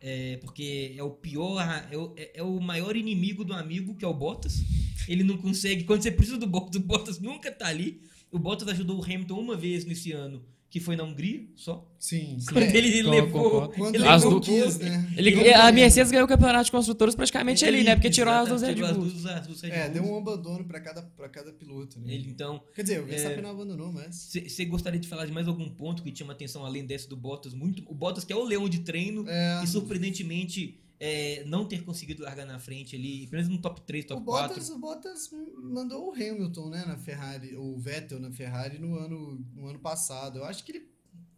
é, 0.00 0.36
porque 0.38 0.94
é 0.96 1.02
o 1.02 1.10
pior, 1.10 1.62
é 1.90 1.96
o, 1.96 2.12
é, 2.16 2.32
é 2.34 2.42
o 2.42 2.60
maior 2.60 2.96
inimigo 2.96 3.44
do 3.44 3.52
amigo, 3.52 3.94
que 3.94 4.04
é 4.04 4.08
o 4.08 4.14
Bottas. 4.14 4.62
Ele 5.08 5.22
não 5.22 5.36
consegue, 5.36 5.84
quando 5.84 6.02
você 6.02 6.10
precisa 6.10 6.38
do 6.38 6.46
Bottas, 6.46 6.76
o 6.76 6.84
Bottas 6.84 7.18
nunca 7.18 7.50
tá 7.50 7.68
ali. 7.68 8.00
O 8.30 8.38
Bottas 8.38 8.68
ajudou 8.68 8.98
o 8.98 9.04
Hamilton 9.04 9.38
uma 9.38 9.56
vez 9.56 9.84
nesse 9.84 10.12
ano 10.12 10.44
que 10.74 10.80
foi 10.80 10.96
na 10.96 11.04
Hungria 11.04 11.46
só. 11.54 11.88
Sim. 12.00 12.36
Quando 12.48 12.64
é, 12.64 12.76
ele 12.76 13.00
levou. 13.02 13.68
Quando 13.68 13.94
ele 13.94 14.08
as 14.08 14.22
duas, 14.24 14.76
né? 14.76 15.08
Ele, 15.16 15.54
a 15.54 15.70
Mercedes 15.70 16.10
ganhou 16.10 16.24
o 16.24 16.28
campeonato 16.28 16.64
de 16.64 16.72
construtores 16.72 17.14
praticamente 17.14 17.64
ali, 17.64 17.84
né? 17.84 17.94
Porque 17.94 18.10
tirou 18.10 18.34
as 18.34 18.48
duas 18.48 18.60
Red 18.60 18.74
Bulls. 18.74 19.24
É, 19.62 19.88
deu 19.88 20.02
um 20.02 20.18
abandono 20.18 20.64
para 20.64 20.80
cada, 20.80 21.00
pra 21.00 21.28
cada 21.28 21.52
piloto, 21.52 22.00
né? 22.00 22.12
Ele, 22.12 22.28
então. 22.28 22.60
Quer 22.74 22.82
dizer, 22.82 23.00
o 23.00 23.06
Verstappen 23.06 23.38
é, 23.38 23.42
não 23.42 23.50
abandonou, 23.50 23.92
mas. 23.92 24.32
Você 24.32 24.64
gostaria 24.64 24.98
de 24.98 25.06
falar 25.06 25.26
de 25.26 25.32
mais 25.32 25.46
algum 25.46 25.68
ponto 25.68 26.02
que 26.02 26.10
tinha 26.10 26.26
uma 26.26 26.32
atenção 26.32 26.66
além 26.66 26.84
desse 26.84 27.08
do 27.08 27.16
Bottas? 27.16 27.54
Muito, 27.54 27.84
o 27.86 27.94
Bottas, 27.94 28.24
que 28.24 28.32
é 28.32 28.36
o 28.36 28.42
leão 28.42 28.68
de 28.68 28.80
treino, 28.80 29.24
é. 29.28 29.62
e 29.62 29.68
surpreendentemente 29.68 30.83
é, 31.06 31.44
não 31.44 31.66
ter 31.68 31.84
conseguido 31.84 32.22
largar 32.22 32.46
na 32.46 32.58
frente 32.58 32.96
ali, 32.96 33.26
pelo 33.26 33.42
menos 33.42 33.54
no 33.54 33.60
top 33.60 33.82
3, 33.82 34.06
top 34.06 34.22
o 34.22 34.24
4. 34.24 34.48
Bottas, 34.48 34.70
o 34.70 34.78
Bottas 34.78 35.30
mandou 35.62 36.08
o 36.08 36.12
Hamilton, 36.14 36.70
né, 36.70 36.82
na 36.86 36.96
Ferrari, 36.96 37.54
o 37.54 37.76
Vettel 37.78 38.18
na 38.18 38.30
Ferrari 38.30 38.78
no 38.78 38.96
ano, 38.96 39.44
no 39.54 39.68
ano 39.68 39.78
passado. 39.78 40.38
Eu 40.38 40.46
acho 40.46 40.64
que 40.64 40.72
ele 40.72 40.88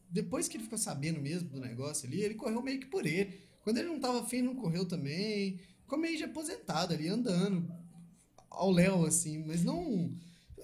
depois 0.08 0.46
que 0.46 0.56
ele 0.56 0.62
ficou 0.62 0.78
sabendo 0.78 1.20
mesmo 1.20 1.48
do 1.48 1.58
negócio 1.58 2.06
ali, 2.06 2.22
ele 2.22 2.34
correu 2.34 2.62
meio 2.62 2.78
que 2.78 2.86
por 2.86 3.04
ele. 3.04 3.40
Quando 3.64 3.78
ele 3.78 3.88
não 3.88 3.98
tava 3.98 4.20
afim, 4.20 4.40
não 4.40 4.54
correu 4.54 4.86
também. 4.86 5.58
Ficou 5.80 5.98
meio 5.98 6.16
de 6.16 6.22
aposentado 6.22 6.94
ali, 6.94 7.08
andando 7.08 7.68
ao 8.48 8.70
léu, 8.70 9.04
assim. 9.04 9.42
Mas 9.44 9.64
não... 9.64 10.12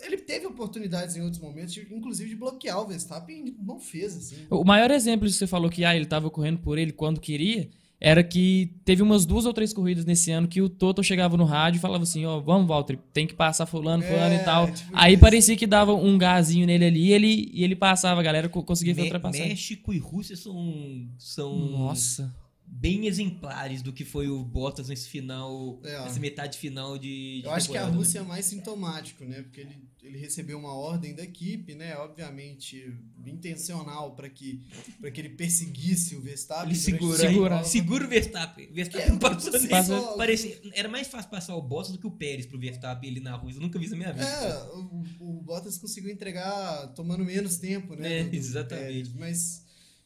Ele 0.00 0.16
teve 0.16 0.47
oportunidades 0.47 1.16
em 1.16 1.23
outros 1.23 1.42
momentos, 1.42 1.76
inclusive 1.76 2.30
de 2.30 2.37
bloquear 2.37 2.80
o 2.80 2.87
Verstappen, 2.87 3.56
não 3.59 3.80
fez, 3.80 4.16
assim. 4.16 4.47
O 4.49 4.64
maior 4.64 4.92
exemplo 4.92 5.26
de 5.26 5.35
você 5.35 5.47
falou 5.47 5.68
que 5.68 5.85
ah, 5.85 5.94
ele 5.94 6.06
tava 6.06 6.30
correndo 6.30 6.61
por 6.61 6.78
ele 6.78 6.92
quando 6.92 7.21
queria 7.21 7.68
era 8.04 8.25
que 8.25 8.75
teve 8.85 9.00
umas 9.00 9.25
duas 9.25 9.47
ou 9.47 9.52
três 9.52 9.73
corridas 9.73 10.04
nesse 10.04 10.32
ano 10.32 10.49
que 10.49 10.61
o 10.61 10.68
Toto 10.68 11.04
chegava 11.04 11.37
no 11.37 11.44
rádio 11.44 11.78
e 11.78 11.80
falava 11.80 12.02
assim, 12.02 12.26
ó, 12.26 12.38
oh, 12.38 12.40
vamos, 12.42 12.66
Walter, 12.66 12.99
tem 13.12 13.28
que 13.28 13.35
passar 13.35 13.64
fulano, 13.64 14.02
fulano 14.02 14.35
é, 14.35 14.42
e 14.42 14.44
tal. 14.44 14.66
Tipo 14.73 14.90
Aí 14.92 15.12
isso. 15.12 15.21
parecia 15.21 15.56
que 15.56 15.68
dava 15.68 15.94
um 15.94 16.18
gazinho 16.18 16.66
nele 16.66 16.85
ali 16.85 17.06
e 17.06 17.12
ele, 17.12 17.50
e 17.54 17.62
ele 17.62 17.76
passava, 17.76 18.21
a 18.21 18.25
galera 18.25 18.49
conseguia 18.49 18.92
Me 18.92 19.02
ultrapassar. 19.02 19.44
México 19.44 19.94
e 19.94 19.99
Rússia 19.99 20.35
são... 20.35 21.06
são... 21.16 21.54
Nossa 21.54 22.41
bem 22.75 23.07
exemplares 23.07 23.83
do 23.83 23.93
que 23.93 24.02
foi 24.02 24.29
o 24.29 24.43
Bottas 24.43 24.88
nesse 24.88 25.07
final, 25.07 25.79
é, 25.85 26.00
nessa 26.00 26.19
metade 26.19 26.57
final 26.57 26.97
de, 26.97 27.41
de 27.41 27.45
Eu 27.45 27.52
acho 27.52 27.71
que 27.71 27.76
a 27.76 27.85
Rússia 27.85 28.21
né? 28.21 28.26
é 28.26 28.29
mais 28.31 28.47
sintomático, 28.47 29.25
né? 29.26 29.43
Porque 29.43 29.61
ele, 29.61 29.76
ele 30.02 30.19
recebeu 30.19 30.59
uma 30.59 30.73
ordem 30.73 31.14
da 31.14 31.23
equipe, 31.23 31.75
né? 31.75 31.95
Obviamente 31.99 32.97
intencional 33.26 34.17
para 34.17 34.29
que 34.29 34.62
para 34.99 35.11
que 35.11 35.21
ele 35.21 35.29
perseguisse 35.29 36.17
o 36.17 36.23
Verstappen. 36.23 36.71
Ele 36.71 36.79
segura, 36.79 37.19
segura, 37.19 37.64
segura 37.64 38.05
o 38.07 38.09
Verstappen. 38.09 38.73
Verstappen 38.73 39.17
é, 39.17 39.19
passou, 39.19 39.69
passou, 39.69 40.17
parecia, 40.17 40.59
era 40.73 40.88
mais 40.88 41.07
fácil 41.09 41.31
passar 41.31 41.55
o 41.55 41.62
Bottas 41.62 41.93
do 41.93 41.99
que 41.99 42.07
o 42.07 42.11
Pérez 42.11 42.47
pro 42.47 42.59
Verstappen 42.59 43.11
ali 43.11 43.21
na 43.21 43.37
Rússia. 43.37 43.59
Eu 43.59 43.62
nunca 43.62 43.79
vi 43.79 43.85
isso 43.85 43.95
na 43.95 43.99
minha 43.99 44.12
vida. 44.14 44.25
É, 44.25 44.62
o, 44.73 45.05
o 45.21 45.43
Bottas 45.43 45.76
conseguiu 45.76 46.11
entregar 46.11 46.88
tomando 46.95 47.23
menos 47.23 47.59
tempo, 47.59 47.95
né? 47.95 48.21
É, 48.21 48.25
do, 48.25 48.31
do 48.31 48.37
exatamente. 48.37 48.87
Pérez, 48.87 49.12
mas 49.12 49.64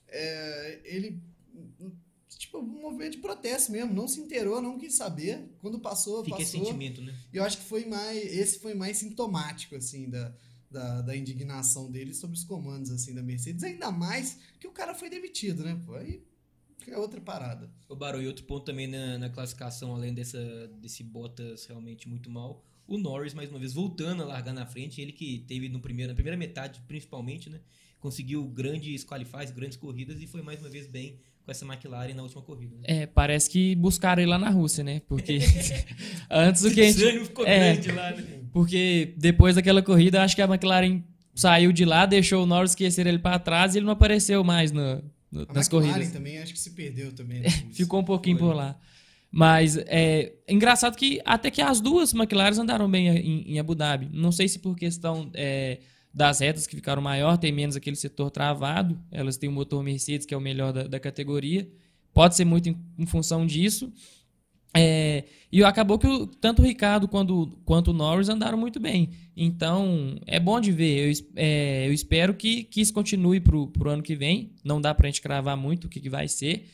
é, 0.09 0.81
ele 0.85 1.23
tipo, 2.57 2.79
um 2.79 2.83
movimento 2.83 3.13
de 3.13 3.19
protesto 3.19 3.73
mesmo. 3.73 3.93
Não 3.93 4.09
se 4.09 4.21
inteirou, 4.21 4.61
não 4.61 4.79
quis 4.79 4.95
saber. 4.95 5.49
Quando 5.61 5.79
passou, 5.79 6.25
Fica 6.25 6.37
passou. 6.37 6.43
Esse 6.43 6.67
sentimento, 6.67 7.01
né? 7.03 7.15
E 7.33 7.37
eu 7.37 7.45
acho 7.45 7.59
que 7.59 7.65
foi 7.65 7.85
mais. 7.85 8.17
Esse 8.17 8.59
foi 8.59 8.75
mais 8.75 8.99
sintomático, 8.99 9.77
assim, 9.77 10.09
da, 10.09 10.35
da, 10.71 11.03
da, 11.03 11.17
indignação 11.17 11.91
dele 11.91 12.15
sobre 12.15 12.37
os 12.37 12.45
comandos, 12.45 12.91
assim, 12.91 13.15
da 13.15 13.23
Mercedes. 13.23 13.63
Ainda 13.63 13.91
mais 13.91 14.39
que 14.59 14.67
o 14.67 14.73
cara 14.73 14.95
foi 14.95 15.11
demitido, 15.11 15.63
né? 15.63 15.81
Pô, 15.85 15.95
aí 15.95 16.23
é 16.87 16.97
outra 16.97 17.21
parada. 17.21 17.71
O 17.89 17.97
Barão, 17.97 18.23
e 18.23 18.27
outro 18.27 18.45
ponto 18.45 18.65
também 18.65 18.87
na, 18.87 19.19
na 19.19 19.31
classificação, 19.31 19.95
além 19.95 20.15
dessa, 20.15 20.69
desse 20.81 21.03
Bottas 21.03 21.67
realmente 21.67 22.09
muito 22.09 22.31
mal, 22.31 22.65
o 22.87 22.97
Norris, 22.97 23.35
mais 23.35 23.51
uma 23.51 23.59
vez, 23.59 23.73
voltando 23.73 24.23
a 24.23 24.27
largar 24.27 24.55
na 24.55 24.65
frente, 24.65 25.01
ele 25.01 25.11
que 25.11 25.41
teve 25.49 25.69
no 25.69 25.81
primeiro, 25.81 26.13
na 26.13 26.15
primeira 26.15 26.37
metade, 26.37 26.81
principalmente, 26.87 27.51
né? 27.51 27.61
Conseguiu 27.99 28.45
grandes 28.45 29.03
qualifies, 29.03 29.51
grandes 29.51 29.77
corridas 29.77 30.21
e 30.23 30.27
foi 30.29 30.41
mais 30.41 30.61
uma 30.61 30.69
vez 30.69 30.87
bem 30.87 31.19
com 31.47 31.53
essa 31.53 31.65
McLaren 31.65 32.13
na 32.13 32.25
última 32.25 32.43
corrida. 32.43 32.75
Né? 32.77 32.83
É, 33.03 33.07
parece 33.07 33.49
que 33.49 33.77
buscaram 33.77 34.21
ele 34.21 34.29
lá 34.29 34.39
na 34.39 34.51
Rússia, 34.51 34.83
né? 34.83 35.01
Porque 35.07 35.39
antes 36.29 36.63
do 36.63 36.73
que 36.73 36.81
a 36.81 36.91
gente... 36.91 37.25
ficou 37.25 37.47
é, 37.47 37.73
grande 37.73 37.93
lá, 37.93 38.11
né? 38.11 38.41
Porque 38.53 39.15
depois 39.17 39.55
daquela 39.55 39.81
corrida, 39.81 40.25
acho 40.25 40.35
que 40.35 40.43
a 40.43 40.47
McLaren 40.47 41.03
saiu 41.33 41.71
de 41.71 41.85
lá, 41.85 42.05
deixou 42.05 42.43
o 42.43 42.47
Norris 42.47 42.73
esquecer 42.73 43.07
ele 43.07 43.21
para 43.21 43.39
trás 43.39 43.75
e 43.75 43.79
ele 43.79 43.87
não 43.87 43.93
apareceu 43.93 44.43
mais 44.43 44.73
no, 44.73 44.97
no, 45.31 45.47
nas 45.47 45.69
McLaren 45.69 45.93
corridas. 45.93 46.13
também 46.13 46.39
acho 46.39 46.53
que 46.53 46.59
se 46.59 46.71
perdeu 46.71 47.13
também. 47.13 47.43
ficou 47.73 48.01
um 48.01 48.05
pouquinho 48.05 48.39
Foi. 48.39 48.49
por 48.49 48.57
lá. 48.57 48.77
Mas 49.31 49.77
é 49.77 50.33
engraçado 50.49 50.97
que 50.97 51.21
até 51.25 51.51
que 51.51 51.63
as 51.63 51.81
duas 51.81 52.13
McLaren 52.13 52.61
andaram 52.61 52.91
bem 52.91 53.09
em, 53.09 53.53
em 53.53 53.59
Abu 53.61 53.75
Dhabi. 53.75 54.09
Não 54.13 54.33
sei 54.33 54.49
se 54.49 54.59
por 54.59 54.75
questão 54.75 55.31
é, 55.35 55.79
das 56.17 56.41
retas 56.41 56.67
que 56.67 56.75
ficaram 56.75 57.03
maior, 57.03 57.37
tem 57.37 57.53
menos 57.53 57.77
aquele 57.77 57.95
setor 57.95 58.31
travado. 58.31 58.99
Elas 59.13 59.37
têm 59.37 59.51
o 59.51 59.53
motor 59.53 59.83
Mercedes, 59.83 60.25
que 60.25 60.33
é 60.33 60.37
o 60.37 60.41
melhor 60.41 60.73
da, 60.73 60.85
da 60.85 60.99
categoria. 60.99 61.69
Pode 62.15 62.35
ser 62.35 62.47
muito 62.47 62.71
em, 62.71 62.77
em 62.99 63.05
função 63.05 63.47
disso. 63.47 63.93
É, 64.75 65.25
e 65.53 65.63
acabou 65.63 65.99
que 65.99 66.07
o, 66.07 66.27
tanto 66.27 66.63
o 66.63 66.65
Ricardo 66.65 67.07
quanto, 67.07 67.59
quanto 67.67 67.91
o 67.91 67.93
Norris 67.93 68.31
andaram 68.31 68.57
muito 68.57 68.81
bem. 68.81 69.11
Então, 69.37 70.17
é 70.27 70.41
bom 70.41 70.59
de 70.59 70.73
ver. 70.73 71.07
Eu, 71.07 71.27
é, 71.37 71.87
eu 71.87 71.93
espero 71.93 72.33
que, 72.33 72.65
que 72.65 72.81
isso 72.81 72.95
continue 72.95 73.39
para 73.39 73.55
o 73.55 73.89
ano 73.89 74.03
que 74.03 74.17
vem. 74.17 74.53
Não 74.65 74.81
dá 74.81 74.95
para 74.95 75.09
a 75.09 75.11
gente 75.11 75.21
cravar 75.21 75.55
muito 75.55 75.85
o 75.85 75.89
que, 75.91 76.01
que 76.01 76.09
vai 76.09 76.29
ser. 76.29 76.67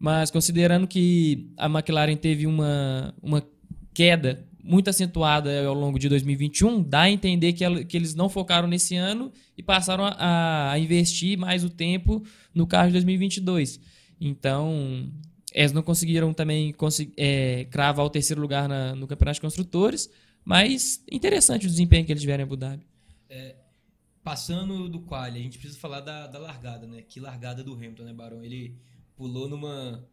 Mas 0.00 0.32
considerando 0.32 0.88
que 0.88 1.52
a 1.56 1.66
McLaren 1.66 2.16
teve 2.16 2.44
uma, 2.44 3.14
uma 3.22 3.46
queda 3.94 4.49
muito 4.62 4.90
acentuada 4.90 5.66
ao 5.66 5.74
longo 5.74 5.98
de 5.98 6.08
2021, 6.08 6.82
dá 6.82 7.02
a 7.02 7.10
entender 7.10 7.52
que, 7.52 7.84
que 7.84 7.96
eles 7.96 8.14
não 8.14 8.28
focaram 8.28 8.68
nesse 8.68 8.96
ano 8.96 9.32
e 9.56 9.62
passaram 9.62 10.04
a, 10.04 10.72
a, 10.72 10.78
investir 10.78 11.38
mais 11.38 11.64
o 11.64 11.70
tempo 11.70 12.22
no 12.54 12.66
carro 12.66 12.88
de 12.88 12.92
2022. 12.94 13.80
Então, 14.20 15.10
eles 15.52 15.72
não 15.72 15.82
conseguiram 15.82 16.32
também 16.32 16.74
é, 17.16 17.66
cravar 17.70 18.04
o 18.04 18.10
terceiro 18.10 18.40
lugar 18.40 18.68
na, 18.68 18.94
no 18.94 19.06
Campeonato 19.06 19.36
de 19.36 19.40
Construtores, 19.40 20.10
mas 20.44 21.02
interessante 21.10 21.66
o 21.66 21.70
desempenho 21.70 22.04
que 22.04 22.12
eles 22.12 22.22
tiveram 22.22 22.42
em 22.42 22.46
Abu 22.46 22.56
Dhabi. 22.56 22.86
É, 23.28 23.56
passando 24.22 24.88
do 24.88 25.00
quali, 25.00 25.40
a 25.40 25.42
gente 25.42 25.58
precisa 25.58 25.78
falar 25.78 26.00
da, 26.00 26.26
da 26.26 26.38
largada, 26.38 26.86
né? 26.86 27.02
Que 27.02 27.20
largada 27.20 27.64
do 27.64 27.74
Hamilton, 27.74 28.04
né, 28.04 28.12
Barão? 28.12 28.44
Ele 28.44 28.76
pulou 29.16 29.48
numa, 29.48 30.06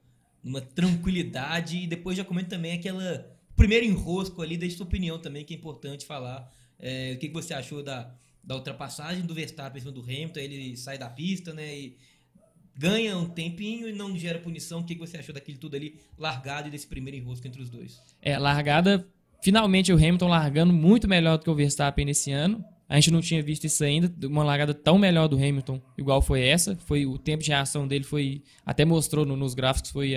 numa 0.43 0.61
tranquilidade 0.61 1.77
e 1.77 1.87
depois 1.87 2.17
já 2.17 2.25
comenta 2.25 2.49
também 2.49 2.73
aquela 2.73 3.36
primeiro 3.57 3.85
enrosco 3.85 4.41
ali, 4.41 4.55
deixe 4.55 4.77
sua 4.77 4.85
opinião 4.85 5.19
também, 5.19 5.43
que 5.43 5.53
é 5.53 5.57
importante 5.57 6.05
falar. 6.05 6.49
É, 6.79 7.13
o 7.15 7.17
que, 7.17 7.27
que 7.27 7.33
você 7.33 7.53
achou 7.53 7.83
da, 7.83 8.13
da 8.43 8.55
ultrapassagem 8.55 9.25
do 9.25 9.33
Verstappen 9.33 9.77
em 9.77 9.81
cima 9.81 9.91
do 9.91 10.01
Hamilton? 10.01 10.39
Ele 10.39 10.77
sai 10.77 10.97
da 10.97 11.09
pista, 11.09 11.53
né? 11.53 11.77
E 11.77 11.97
ganha 12.77 13.17
um 13.17 13.27
tempinho 13.27 13.89
e 13.89 13.91
não 13.91 14.15
gera 14.15 14.39
punição. 14.39 14.79
O 14.79 14.83
que, 14.83 14.93
que 14.93 15.01
você 15.01 15.17
achou 15.17 15.33
daquilo 15.33 15.57
tudo 15.57 15.75
ali 15.75 15.99
largado 16.17 16.67
e 16.67 16.71
desse 16.71 16.87
primeiro 16.87 17.17
enrosco 17.17 17.47
entre 17.47 17.61
os 17.61 17.69
dois? 17.69 17.99
É, 18.21 18.37
largada. 18.37 19.05
Finalmente 19.43 19.91
o 19.91 19.95
Hamilton 19.95 20.27
largando 20.27 20.73
muito 20.73 21.07
melhor 21.07 21.37
do 21.37 21.43
que 21.43 21.49
o 21.49 21.55
Verstappen 21.55 22.05
nesse 22.05 22.31
ano. 22.31 22.63
A 22.89 22.95
gente 22.95 23.11
não 23.11 23.19
tinha 23.19 23.43
visto 23.43 23.65
isso 23.65 23.83
ainda, 23.83 24.11
uma 24.25 24.45
largada 24.45 24.73
tão 24.73 24.97
melhor 24.97 25.27
do 25.27 25.35
Hamilton, 25.35 25.81
igual 25.97 26.21
foi 26.21 26.41
essa. 26.41 26.77
Foi 26.85 27.05
o 27.05 27.17
tempo 27.17 27.43
de 27.43 27.49
reação 27.49 27.85
dele 27.85 28.05
foi 28.05 28.41
até 28.65 28.85
mostrou 28.85 29.25
no, 29.25 29.35
nos 29.35 29.53
gráficos 29.53 29.91
foi 29.91 30.11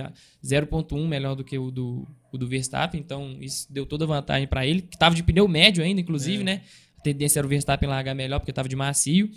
0.1 0.44 1.08
melhor 1.08 1.34
do 1.34 1.42
que 1.42 1.58
o 1.58 1.70
do, 1.70 2.06
o 2.30 2.38
do 2.38 2.46
Verstappen, 2.46 3.00
então 3.00 3.36
isso 3.40 3.66
deu 3.72 3.84
toda 3.84 4.06
vantagem 4.06 4.46
para 4.46 4.64
ele, 4.64 4.82
que 4.82 4.94
estava 4.94 5.14
de 5.16 5.22
pneu 5.22 5.48
médio 5.48 5.82
ainda, 5.82 6.00
inclusive, 6.00 6.42
é. 6.42 6.44
né? 6.44 6.62
A 6.96 7.02
tendência 7.02 7.40
era 7.40 7.46
o 7.46 7.50
Verstappen 7.50 7.88
largar 7.88 8.14
melhor 8.14 8.38
porque 8.38 8.52
estava 8.52 8.68
de 8.68 8.76
macio. 8.76 9.30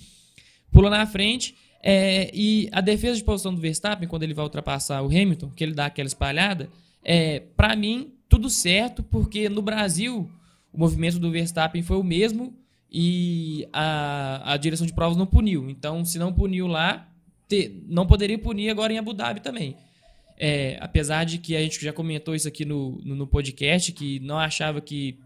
Pula 0.71 0.89
na 0.89 1.05
frente 1.07 1.55
é, 1.81 2.29
e 2.33 2.69
a 2.71 2.81
defesa 2.81 3.17
de 3.17 3.23
posição 3.23 3.53
do 3.53 3.59
Verstappen 3.59 4.07
quando 4.07 4.23
ele 4.23 4.33
vai 4.33 4.43
ultrapassar 4.43 5.01
o 5.01 5.07
Hamilton, 5.07 5.49
que 5.49 5.63
ele 5.63 5.73
dá 5.73 5.87
aquela 5.87 6.07
espalhada, 6.07 6.69
é, 7.03 7.39
para 7.57 7.75
mim 7.75 8.13
tudo 8.29 8.49
certo, 8.49 9.01
porque 9.01 9.49
no 9.49 9.61
Brasil 9.61 10.29
o 10.71 10.77
movimento 10.77 11.19
do 11.19 11.31
Verstappen 11.31 11.81
foi 11.81 11.97
o 11.97 12.03
mesmo 12.03 12.53
e 12.93 13.67
a, 13.73 14.53
a 14.53 14.57
direção 14.57 14.85
de 14.85 14.93
provas 14.93 15.17
não 15.17 15.25
puniu. 15.25 15.67
Então, 15.67 16.05
se 16.05 16.19
não 16.19 16.31
puniu 16.31 16.67
lá, 16.67 17.09
te, 17.49 17.83
não 17.87 18.05
poderia 18.05 18.37
punir 18.37 18.69
agora 18.69 18.93
em 18.93 18.99
Abu 18.99 19.13
Dhabi 19.13 19.39
também. 19.39 19.75
É, 20.37 20.77
apesar 20.79 21.23
de 21.23 21.39
que 21.39 21.55
a 21.55 21.61
gente 21.61 21.83
já 21.83 21.91
comentou 21.91 22.35
isso 22.35 22.47
aqui 22.47 22.63
no, 22.65 23.01
no, 23.03 23.15
no 23.15 23.25
podcast, 23.25 23.91
que 23.91 24.19
não 24.19 24.37
achava 24.37 24.79
que, 24.79 25.17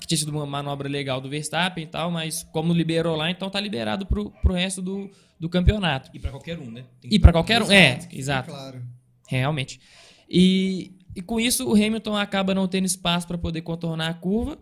que, 0.00 0.06
tinha 0.06 0.18
sido 0.18 0.32
uma 0.32 0.46
manobra 0.46 0.88
legal 0.88 1.20
do 1.20 1.28
Verstappen 1.28 1.84
e 1.84 1.86
tal, 1.86 2.10
mas 2.10 2.42
como 2.52 2.72
liberou 2.72 3.14
lá, 3.14 3.30
então 3.30 3.48
tá 3.48 3.60
liberado 3.60 4.04
pro, 4.06 4.32
pro 4.42 4.54
resto 4.54 4.82
do, 4.82 5.08
do 5.38 5.48
campeonato. 5.48 6.10
E 6.12 6.18
para 6.18 6.32
qualquer 6.32 6.58
um, 6.58 6.70
né? 6.70 6.84
E 7.04 7.20
para 7.20 7.30
qualquer 7.30 7.62
um, 7.62 7.70
é, 7.70 8.00
exato. 8.12 8.50
Claro. 8.50 8.82
Realmente. 9.28 9.80
E, 10.28 10.92
e 11.14 11.22
com 11.22 11.38
isso 11.38 11.68
o 11.68 11.74
Hamilton 11.74 12.16
acaba 12.16 12.52
não 12.52 12.66
tendo 12.66 12.86
espaço 12.86 13.28
para 13.28 13.38
poder 13.38 13.62
contornar 13.62 14.08
a 14.08 14.14
curva 14.14 14.58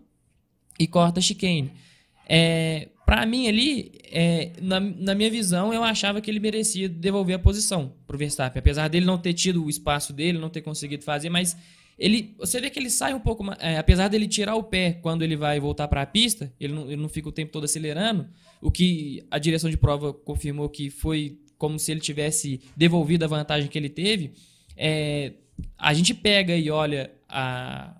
e 0.79 0.85
corta 0.85 1.19
a 1.19 1.23
chicane. 1.23 1.71
É, 2.27 2.89
para 3.05 3.25
mim 3.25 3.47
ali, 3.47 3.91
é, 4.11 4.51
na, 4.61 4.79
na, 4.79 5.13
minha 5.13 5.29
visão, 5.29 5.73
eu 5.73 5.83
achava 5.83 6.19
que 6.19 6.29
ele 6.29 6.39
merecia 6.39 6.89
devolver 6.89 7.35
a 7.35 7.39
posição 7.39 7.93
pro 8.07 8.17
Verstappen, 8.17 8.59
apesar 8.59 8.87
dele 8.87 9.05
não 9.05 9.17
ter 9.17 9.33
tido 9.33 9.63
o 9.63 9.69
espaço 9.69 10.11
dele, 10.11 10.39
não 10.39 10.49
ter 10.49 10.61
conseguido 10.61 11.03
fazer, 11.03 11.29
mas 11.29 11.55
ele, 11.97 12.33
você 12.37 12.59
vê 12.59 12.69
que 12.69 12.79
ele 12.79 12.89
sai 12.89 13.13
um 13.13 13.19
pouco, 13.19 13.45
é, 13.59 13.77
apesar 13.77 14.07
dele 14.07 14.27
tirar 14.27 14.55
o 14.55 14.63
pé 14.63 14.93
quando 14.93 15.21
ele 15.21 15.37
vai 15.37 15.59
voltar 15.59 15.87
para 15.87 16.01
a 16.01 16.05
pista, 16.05 16.51
ele 16.59 16.73
não, 16.73 16.85
ele 16.87 17.01
não 17.01 17.07
fica 17.07 17.29
o 17.29 17.31
tempo 17.31 17.51
todo 17.51 17.63
acelerando, 17.63 18.27
o 18.61 18.71
que 18.71 19.23
a 19.29 19.37
direção 19.37 19.69
de 19.69 19.77
prova 19.77 20.11
confirmou 20.11 20.67
que 20.67 20.89
foi 20.89 21.39
como 21.57 21.79
se 21.79 21.91
ele 21.91 22.01
tivesse 22.01 22.59
devolvido 22.75 23.23
a 23.23 23.27
vantagem 23.27 23.69
que 23.69 23.77
ele 23.77 23.89
teve. 23.89 24.33
É, 24.75 25.33
a 25.77 25.93
gente 25.93 26.13
pega 26.13 26.55
e 26.55 26.69
olha 26.69 27.11
a, 27.29 27.95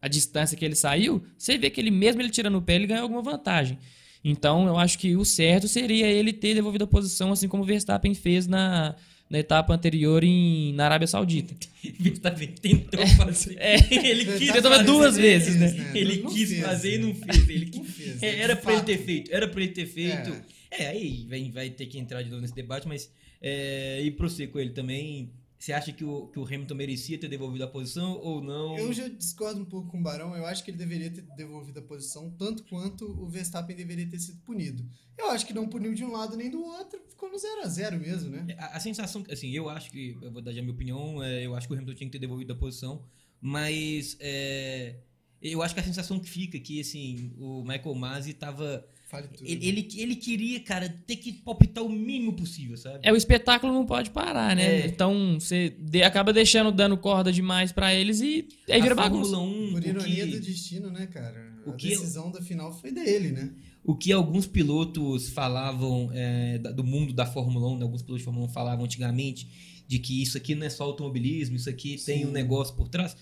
a 0.00 0.08
distância 0.08 0.56
que 0.56 0.64
ele 0.64 0.74
saiu, 0.74 1.22
você 1.36 1.58
vê 1.58 1.70
que 1.70 1.80
ele 1.80 1.90
mesmo 1.90 2.22
ele 2.22 2.30
tirando 2.30 2.56
o 2.56 2.62
pé, 2.62 2.76
ele 2.76 2.86
ganhou 2.86 3.02
alguma 3.02 3.22
vantagem. 3.22 3.78
Então, 4.24 4.66
eu 4.66 4.78
acho 4.78 4.98
que 4.98 5.16
o 5.16 5.24
certo 5.24 5.66
seria 5.66 6.06
ele 6.06 6.32
ter 6.32 6.54
devolvido 6.54 6.84
a 6.84 6.86
posição, 6.86 7.32
assim 7.32 7.48
como 7.48 7.62
o 7.62 7.66
Verstappen 7.66 8.14
fez 8.14 8.46
na, 8.46 8.94
na 9.30 9.38
etapa 9.38 9.72
anterior 9.72 10.22
em, 10.22 10.74
na 10.74 10.84
Arábia 10.84 11.06
Saudita. 11.06 11.54
Verstappen 11.98 12.48
tentou 12.48 13.06
fazer. 13.06 13.56
É, 13.58 13.76
ele 13.90 14.26
quis 14.38 14.50
fazer 14.50 14.84
duas 14.84 15.16
vezes, 15.16 15.56
né? 15.56 15.70
né? 15.70 15.92
Ele 15.94 16.22
não 16.22 16.30
quis 16.30 16.50
fez, 16.50 16.62
fazer 16.62 16.94
e 16.94 16.98
não 16.98 17.14
fez. 17.14 17.48
Ele 17.48 17.70
não 17.74 17.84
fez, 17.84 18.22
é, 18.22 18.40
era 18.40 18.56
para 18.56 18.72
ele 18.74 18.82
ter 18.82 18.98
feito. 18.98 19.32
Era 19.32 19.48
para 19.48 19.62
ele 19.62 19.72
ter 19.72 19.86
feito. 19.86 20.30
É, 20.70 20.84
é 20.84 20.88
aí 20.88 21.26
vai, 21.28 21.50
vai 21.50 21.70
ter 21.70 21.86
que 21.86 21.98
entrar 21.98 22.22
de 22.22 22.28
novo 22.28 22.42
nesse 22.42 22.54
debate, 22.54 22.86
mas 22.86 23.10
é, 23.40 24.02
e 24.02 24.10
prosseguir 24.10 24.52
com 24.52 24.58
ele 24.58 24.70
também 24.70 25.30
Você 25.60 25.74
acha 25.74 25.92
que 25.92 26.02
o, 26.02 26.28
que 26.28 26.38
o 26.38 26.44
Hamilton 26.46 26.74
merecia 26.74 27.18
ter 27.18 27.28
devolvido 27.28 27.62
a 27.64 27.68
posição 27.68 28.12
ou 28.12 28.42
não? 28.42 28.78
Eu 28.78 28.94
já 28.94 29.06
discordo 29.08 29.60
um 29.60 29.64
pouco 29.66 29.90
com 29.90 30.00
o 30.00 30.02
Barão. 30.02 30.34
Eu 30.34 30.46
acho 30.46 30.64
que 30.64 30.70
ele 30.70 30.78
deveria 30.78 31.10
ter 31.10 31.20
devolvido 31.36 31.80
a 31.80 31.82
posição 31.82 32.30
tanto 32.30 32.64
quanto 32.64 33.04
o 33.04 33.28
Verstappen 33.28 33.76
deveria 33.76 34.08
ter 34.08 34.18
sido 34.18 34.40
punido. 34.40 34.82
Eu 35.18 35.30
acho 35.30 35.46
que 35.46 35.52
não 35.52 35.68
puniu 35.68 35.92
de 35.92 36.02
um 36.02 36.12
lado 36.12 36.34
nem 36.34 36.50
do 36.50 36.62
outro, 36.62 36.98
ficou 37.10 37.30
no 37.30 37.38
0 37.38 37.60
a 37.60 37.68
0 37.68 38.00
mesmo, 38.00 38.30
né? 38.30 38.56
A, 38.58 38.78
a, 38.78 38.80
sensação, 38.80 39.22
assim, 39.30 39.50
eu 39.50 39.68
acho 39.68 39.90
que, 39.90 40.16
eu 40.22 40.32
vou 40.32 40.40
dar 40.40 40.50
já 40.50 40.60
a 40.60 40.62
minha 40.62 40.72
opinião, 40.72 41.22
é, 41.22 41.44
eu 41.44 41.54
acho 41.54 41.68
que 41.68 41.74
o 41.74 41.76
Hamilton 41.76 41.94
tinha 41.94 42.08
que 42.08 42.12
ter 42.12 42.20
devolvido 42.20 42.54
a 42.54 42.56
posição, 42.56 43.04
mas 43.38 44.16
é, 44.18 44.96
eu 45.42 45.62
acho 45.62 45.74
que 45.74 45.80
a 45.80 45.84
sensação 45.84 46.18
que 46.18 46.30
fica 46.30 46.56
é 46.56 46.60
que, 46.60 46.80
assim, 46.80 47.34
o 47.38 47.62
Michael 47.62 47.94
Masi 47.96 48.32
tava 48.32 48.82
Fale 49.10 49.26
tudo. 49.26 49.44
Ele, 49.44 49.66
ele, 49.66 49.88
ele, 49.96 50.14
queria, 50.14 50.60
cara, 50.60 50.88
ter 51.04 51.16
que 51.16 51.32
palpitar 51.32 51.82
o 51.82 51.88
mínimo 51.88 52.32
possível, 52.32 52.76
sabe? 52.76 53.00
É, 53.02 53.12
o 53.12 53.16
espetáculo 53.16 53.72
não 53.72 53.84
pode 53.84 54.10
parar, 54.10 54.54
né? 54.54 54.82
É. 54.82 54.86
Então, 54.86 55.36
você 55.40 55.70
de, 55.80 56.04
acaba 56.04 56.32
deixando 56.32 56.70
dando 56.70 56.96
corda 56.96 57.32
demais 57.32 57.72
para 57.72 57.92
eles 57.92 58.20
e 58.20 58.46
aí 58.68 58.80
vira 58.80 58.94
bagunça. 58.94 59.36
1, 59.36 59.72
Por 59.72 59.84
ironia 59.84 60.24
que, 60.24 60.30
do 60.30 60.40
destino, 60.40 60.90
né, 60.92 61.08
cara? 61.08 61.52
O 61.66 61.70
a 61.70 61.74
que 61.74 61.88
decisão 61.88 62.26
eu, 62.26 62.30
da 62.30 62.40
final 62.40 62.72
foi 62.72 62.92
dele, 62.92 63.32
né? 63.32 63.50
O 63.82 63.96
que 63.96 64.12
alguns 64.12 64.46
pilotos 64.46 65.28
falavam 65.30 66.10
é, 66.12 66.58
do 66.58 66.84
mundo 66.84 67.12
da 67.12 67.26
Fórmula 67.26 67.66
1, 67.66 67.78
né? 67.78 67.82
alguns 67.82 68.02
pilotos 68.02 68.20
de 68.20 68.24
Fórmula 68.26 68.46
1 68.46 68.50
falavam 68.50 68.84
antigamente, 68.84 69.82
de 69.88 69.98
que 69.98 70.22
isso 70.22 70.36
aqui 70.36 70.54
não 70.54 70.64
é 70.64 70.70
só 70.70 70.84
automobilismo, 70.84 71.56
isso 71.56 71.68
aqui 71.68 71.98
Sim. 71.98 72.04
tem 72.04 72.26
um 72.26 72.30
negócio 72.30 72.76
por 72.76 72.88
trás, 72.88 73.16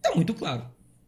tá 0.00 0.14
muito 0.14 0.32
claro. 0.32 0.64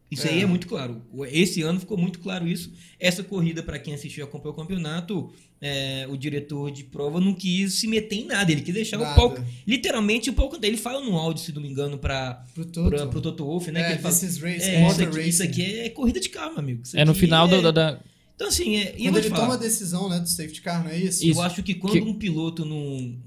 Isso 0.09 0.25
é. 0.25 0.31
aí 0.31 0.41
é 0.41 0.45
muito 0.45 0.67
claro. 0.67 1.01
Esse 1.29 1.61
ano 1.61 1.79
ficou 1.79 1.97
muito 1.97 2.19
claro 2.19 2.47
isso. 2.47 2.71
Essa 2.97 3.23
corrida, 3.23 3.61
para 3.61 3.77
quem 3.77 3.93
assistiu 3.93 4.23
e 4.23 4.27
acompanhou 4.27 4.53
o 4.53 4.57
campeonato, 4.57 5.33
é, 5.59 6.07
o 6.09 6.15
diretor 6.15 6.71
de 6.71 6.85
prova 6.85 7.19
não 7.19 7.33
quis 7.33 7.73
se 7.73 7.87
meter 7.87 8.15
em 8.15 8.25
nada. 8.25 8.49
Ele 8.49 8.61
quis 8.61 8.73
deixar 8.73 8.97
nada. 8.97 9.11
o 9.11 9.15
palco. 9.15 9.43
Literalmente, 9.65 10.29
o 10.29 10.33
palco 10.33 10.57
dele 10.57 10.77
fala 10.77 11.03
no 11.03 11.17
áudio, 11.17 11.43
se 11.43 11.51
não 11.51 11.61
me 11.61 11.69
engano, 11.69 11.97
para 11.97 12.45
o 12.57 12.63
Toto. 12.63 13.07
pro 13.09 13.21
Toto 13.21 13.45
Wolff, 13.45 13.69
né? 13.69 13.81
É, 13.81 13.83
que 13.83 13.91
ele 13.93 14.01
fala, 14.01 14.15
race, 14.15 14.39
é, 14.41 14.87
isso, 14.87 15.01
aqui, 15.01 15.21
isso, 15.21 15.43
aqui, 15.43 15.79
é 15.79 15.89
corrida 15.89 16.19
de 16.21 16.29
carro, 16.29 16.57
amigo. 16.57 16.81
Isso 16.83 16.97
é 16.97 17.03
no 17.03 17.13
final 17.13 17.47
é... 17.47 17.61
do, 17.61 17.71
da. 17.71 17.99
Então, 18.35 18.47
assim, 18.47 18.77
é, 18.77 18.91
quando 18.91 19.17
ele 19.17 19.29
toma 19.31 19.55
a 19.55 19.57
decisão 19.57 20.07
né, 20.07 20.19
do 20.19 20.29
safety 20.29 20.61
car, 20.61 20.83
não 20.83 20.91
é 20.91 20.97
isso? 20.97 21.25
isso. 21.25 21.39
Eu 21.39 21.41
acho 21.41 21.63
que 21.63 21.73
quando 21.73 21.93
que... 21.93 22.01
um 22.01 22.13
piloto 22.13 22.63
não, 22.63 23.17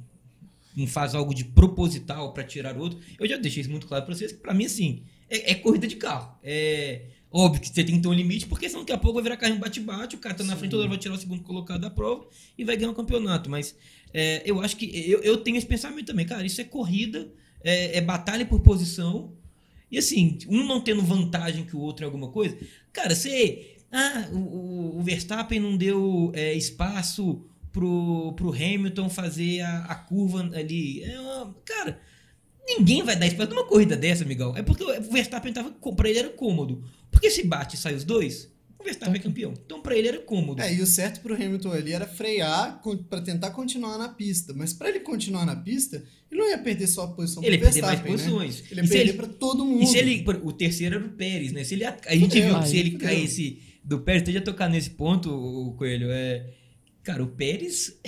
não 0.77 0.87
faz 0.87 1.17
algo 1.17 1.35
de 1.35 1.45
proposital 1.45 2.33
para 2.33 2.45
tirar 2.45 2.77
o 2.77 2.81
outro, 2.81 2.99
eu 3.19 3.29
já 3.29 3.37
deixei 3.37 3.61
isso 3.63 3.71
muito 3.71 3.89
claro 3.89 4.05
para 4.07 4.15
vocês, 4.15 4.31
que 4.31 4.39
para 4.39 4.55
mim, 4.55 4.67
assim, 4.67 5.03
é, 5.31 5.53
é 5.53 5.55
corrida 5.55 5.87
de 5.87 5.97
carro. 5.97 6.37
É 6.43 7.03
Óbvio 7.33 7.61
que 7.61 7.69
você 7.69 7.85
tem 7.85 7.95
que 7.95 8.03
ter 8.03 8.09
um 8.09 8.13
limite, 8.13 8.47
porque 8.47 8.69
senão 8.69 8.83
daqui 8.83 8.93
a 8.93 8.99
pouco 8.99 9.15
vai 9.15 9.23
virar 9.23 9.37
carrinho 9.37 9.61
bate-bate, 9.61 10.17
o 10.17 10.19
cara 10.19 10.35
tá 10.35 10.43
na 10.43 10.55
Sim. 10.55 10.59
frente, 10.59 10.71
toda 10.73 10.83
hora 10.83 10.89
vai 10.89 10.99
tirar 10.99 11.15
o 11.15 11.19
segundo 11.19 11.43
colocado 11.45 11.81
da 11.81 11.91
prova 11.91 12.27
e 12.59 12.65
vai 12.65 12.77
ganhar 12.77 12.91
o 12.91 12.95
campeonato. 12.95 13.49
Mas 13.49 13.77
é, 14.13 14.43
eu 14.45 14.61
acho 14.61 14.77
que 14.77 15.09
eu, 15.09 15.21
eu 15.21 15.37
tenho 15.37 15.57
esse 15.57 15.67
pensamento 15.67 16.07
também, 16.07 16.27
cara, 16.27 16.45
isso 16.45 16.61
é 16.61 16.65
corrida, 16.65 17.33
é, 17.63 17.99
é, 17.99 18.01
batalha 18.01 18.45
por 18.45 18.61
posição. 18.61 19.33
E 19.89 19.97
assim, 19.97 20.39
um 20.49 20.67
não 20.67 20.81
tendo 20.81 21.03
vantagem 21.03 21.65
que 21.65 21.77
o 21.77 21.81
outro 21.81 22.05
em 22.05 22.07
alguma 22.07 22.29
coisa. 22.29 22.57
Cara, 22.93 23.15
você. 23.15 23.77
Ah, 23.93 24.29
o, 24.33 24.99
o 24.99 25.03
Verstappen 25.03 25.59
não 25.61 25.77
deu 25.77 26.31
é, 26.35 26.55
espaço 26.55 27.45
pro, 27.73 28.33
pro 28.35 28.53
Hamilton 28.53 29.09
fazer 29.09 29.61
a, 29.61 29.85
a 29.85 29.95
curva 29.95 30.51
ali. 30.53 31.03
É 31.05 31.21
uma, 31.21 31.55
cara, 31.65 32.01
ninguém 32.67 33.03
vai 33.03 33.17
dar 33.17 33.27
espaço 33.27 33.51
numa 33.51 33.67
corrida 33.67 33.97
dessa, 33.97 34.25
amigão. 34.25 34.57
É 34.57 34.63
porque 34.63 34.85
o 34.85 35.03
Verstappen 35.11 35.53
tava. 35.53 35.71
Pra 35.71 36.09
ele 36.09 36.19
era 36.19 36.29
cômodo. 36.31 36.85
Porque 37.11 37.31
se 37.31 37.43
bate 37.43 37.77
e 37.77 37.79
sai 37.79 37.95
os 37.95 38.05
dois, 38.05 38.51
o 38.79 38.85
Verstappen 38.85 39.17
é 39.17 39.23
campeão. 39.23 39.53
Então, 39.65 39.83
para 39.83 39.97
ele 39.97 40.09
era 40.09 40.19
cômodo. 40.19 40.63
É, 40.63 40.73
e 40.73 40.81
o 40.81 40.87
certo 40.87 41.21
pro 41.21 41.35
Hamilton 41.35 41.73
ali 41.73 41.93
era 41.93 42.07
frear 42.07 42.81
para 43.09 43.21
tentar 43.21 43.51
continuar 43.51 43.99
na 43.99 44.09
pista. 44.09 44.55
Mas 44.55 44.73
para 44.73 44.89
ele 44.89 45.01
continuar 45.01 45.45
na 45.45 45.57
pista, 45.57 46.03
ele 46.31 46.41
não 46.41 46.49
ia 46.49 46.59
perder 46.59 46.87
só 46.87 47.05
a 47.05 47.09
posição 47.09 47.43
ele 47.43 47.59
pro 47.59 47.71
Verstappen. 47.71 47.91
Ele 47.91 47.99
ia 47.99 48.03
perder 48.03 48.11
mais 48.11 48.23
posições. 48.23 48.63
Né? 48.63 48.69
Ele 48.71 48.81
ia 48.81 48.89
perder 48.89 49.13
para 49.15 49.27
todo 49.27 49.65
mundo. 49.65 49.83
E 49.83 49.87
se 49.87 49.99
ele. 49.99 50.25
O 50.43 50.53
terceiro 50.53 50.97
era 50.97 51.05
o 51.05 51.11
Pérez, 51.11 51.53
né? 51.53 51.65
Se 51.65 51.75
ele, 51.75 51.85
a 51.85 52.17
gente 52.17 52.41
viu 52.41 52.59
que 52.61 52.69
se 52.69 52.79
ele 52.79 52.93
caísse 52.93 53.63
do 53.85 54.01
Pérez, 54.01 54.23
até 54.23 54.33
já 54.33 54.41
tocar 54.41 54.69
nesse 54.69 54.91
ponto, 54.91 55.31
o 55.31 55.75
Coelho, 55.75 56.09
é. 56.11 56.47
Cara, 57.03 57.23
o 57.23 57.29
Pérez 57.29 57.99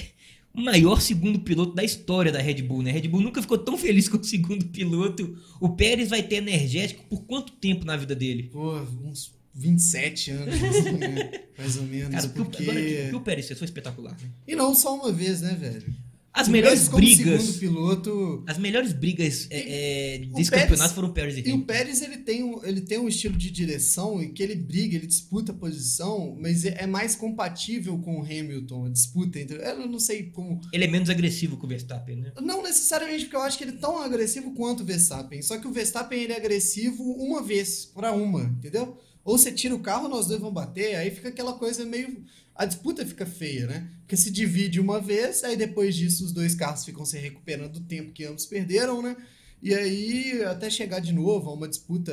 maior 0.55 1.01
segundo 1.01 1.41
piloto 1.41 1.75
da 1.75 1.83
história 1.83 2.31
da 2.31 2.41
Red 2.41 2.63
Bull, 2.63 2.83
né? 2.83 2.91
A 2.91 2.95
Red 2.95 3.09
Bull 3.09 3.23
nunca 3.23 3.41
ficou 3.41 3.59
tão 3.59 3.77
feliz 3.77 4.09
com 4.09 4.19
o 4.19 4.25
segundo 4.25 4.67
piloto. 4.67 5.37
O 5.61 5.71
Pérez 5.71 6.11
vai 6.11 6.23
ter 6.23 6.37
energético 6.37 7.05
por 7.09 7.23
quanto 7.25 7.53
tempo 7.53 7.85
na 7.85 7.97
vida 7.97 8.15
dele? 8.15 8.45
Pô, 8.53 8.79
uns 9.05 9.33
27 9.55 10.31
anos, 10.31 10.55
assim, 10.63 10.93
né? 10.93 11.31
Mais 11.59 11.77
ou 11.77 11.85
menos. 11.85 12.15
Cara, 12.15 12.29
porque... 12.29 12.63
agora, 12.63 12.81
o 12.81 13.11
que 13.11 13.17
o 13.17 13.21
Pérez 13.21 13.47
fez 13.47 13.59
foi 13.59 13.67
espetacular, 13.67 14.17
né? 14.21 14.31
E 14.47 14.55
não 14.55 14.75
só 14.75 14.95
uma 14.95 15.13
vez, 15.13 15.41
né, 15.41 15.55
velho? 15.55 15.95
As 16.33 16.49
melhores 16.49 16.89
brigas. 16.89 17.57
piloto. 17.57 18.43
As 18.47 18.57
melhores 18.57 18.93
brigas 18.93 19.47
é, 19.51 20.15
é, 20.15 20.19
desse 20.19 20.51
Pérez, 20.51 20.69
campeonato 20.69 20.95
foram 20.95 21.09
o 21.09 21.13
Pérez 21.13 21.37
e 21.37 21.41
Hamilton. 21.41 21.59
E 21.59 21.63
o 21.63 21.67
Pérez 21.67 22.03
ele 22.03 22.17
tem, 22.19 22.43
um, 22.43 22.65
ele 22.65 22.81
tem 22.81 22.99
um 22.99 23.07
estilo 23.07 23.37
de 23.37 23.51
direção 23.51 24.23
e 24.23 24.31
que 24.31 24.43
ele 24.43 24.57
briga, 24.57 24.97
ele 24.97 25.07
disputa 25.07 25.53
a 25.53 25.55
posição, 25.55 26.37
mas 26.41 26.65
é, 26.65 26.85
é 26.85 26.87
mais 26.87 27.15
compatível 27.15 27.99
com 27.99 28.19
o 28.19 28.23
Hamilton, 28.23 28.87
a 28.87 28.89
disputa 28.89 29.39
entre. 29.39 29.59
Eu 29.59 29.87
não 29.87 29.99
sei 29.99 30.31
como. 30.31 30.61
Ele 30.73 30.85
é 30.85 30.89
menos 30.89 31.11
agressivo 31.11 31.59
que 31.59 31.67
o 31.67 31.69
Verstappen, 31.69 32.17
né? 32.17 32.33
Não 32.41 32.63
necessariamente, 32.63 33.25
porque 33.25 33.37
eu 33.37 33.43
acho 33.43 33.59
que 33.59 33.65
ele 33.65 33.73
é 33.73 33.77
tão 33.77 33.99
agressivo 33.99 34.53
quanto 34.55 34.83
o 34.83 34.87
Verstappen. 34.87 35.43
Só 35.43 35.59
que 35.59 35.67
o 35.67 35.73
Verstappen 35.73 36.23
ele 36.23 36.33
é 36.33 36.37
agressivo 36.37 37.03
uma 37.03 37.43
vez, 37.43 37.85
para 37.85 38.13
uma, 38.13 38.45
entendeu? 38.45 38.99
Ou 39.25 39.39
você 39.39 39.53
tira 39.53 39.75
o 39.75 39.81
carro, 39.81 40.09
nós 40.09 40.27
dois 40.27 40.41
vamos 40.41 40.55
bater, 40.55 40.97
aí 40.97 41.11
fica 41.11 41.29
aquela 41.29 41.53
coisa 41.53 41.85
meio 41.85 42.25
a 42.55 42.65
disputa 42.65 43.05
fica 43.07 43.25
feia, 43.25 43.67
né? 43.67 43.91
Porque 44.01 44.17
se 44.17 44.31
divide 44.31 44.79
uma 44.79 45.01
vez, 45.01 45.43
aí 45.43 45.57
depois 45.57 45.95
disso 45.95 46.25
os 46.25 46.33
dois 46.33 46.55
carros 46.55 46.85
ficam 46.85 47.05
se 47.05 47.19
recuperando 47.19 47.81
do 47.81 47.81
tempo 47.81 48.13
que 48.13 48.25
ambos 48.25 48.47
perderam, 48.47 49.01
né? 49.01 49.17
E 49.63 49.73
aí, 49.73 50.43
até 50.45 50.69
chegar 50.69 50.99
de 50.99 51.13
novo 51.13 51.49
a 51.49 51.55
uma 51.55 51.69
disputa, 51.69 52.13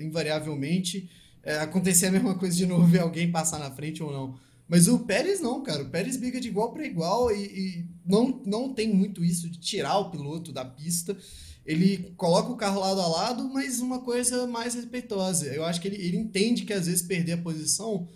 invariavelmente, 0.00 1.10
é, 1.42 1.58
acontecer 1.58 2.06
a 2.06 2.10
mesma 2.10 2.34
coisa 2.34 2.56
de 2.56 2.66
novo 2.66 2.94
e 2.94 2.98
alguém 2.98 3.30
passar 3.30 3.58
na 3.58 3.70
frente 3.70 4.02
ou 4.02 4.10
não. 4.10 4.38
Mas 4.68 4.88
o 4.88 4.98
Pérez 5.00 5.40
não, 5.40 5.62
cara. 5.62 5.82
O 5.82 5.90
Pérez 5.90 6.16
briga 6.16 6.40
de 6.40 6.48
igual 6.48 6.72
para 6.72 6.86
igual 6.86 7.30
e, 7.30 7.44
e, 7.44 7.84
não, 8.04 8.42
não 8.44 8.74
tem 8.74 8.92
muito 8.92 9.22
isso 9.22 9.48
de 9.48 9.58
tirar 9.58 9.98
o 9.98 10.10
piloto 10.10 10.52
da 10.52 10.64
pista. 10.64 11.16
Ele 11.64 12.12
coloca 12.16 12.50
o 12.50 12.56
carro 12.56 12.80
lado 12.80 13.00
a 13.00 13.06
lado, 13.06 13.48
mas 13.48 13.80
uma 13.80 14.00
coisa 14.00 14.46
mais 14.46 14.74
respeitosa. 14.74 15.46
Eu 15.46 15.64
acho 15.64 15.80
que 15.80 15.88
ele, 15.88 15.96
ele 15.96 16.16
entende 16.16 16.64
que 16.64 16.72
às 16.72 16.86
vezes 16.86 17.02
perder 17.02 17.32
a 17.32 17.38
posição 17.38 18.08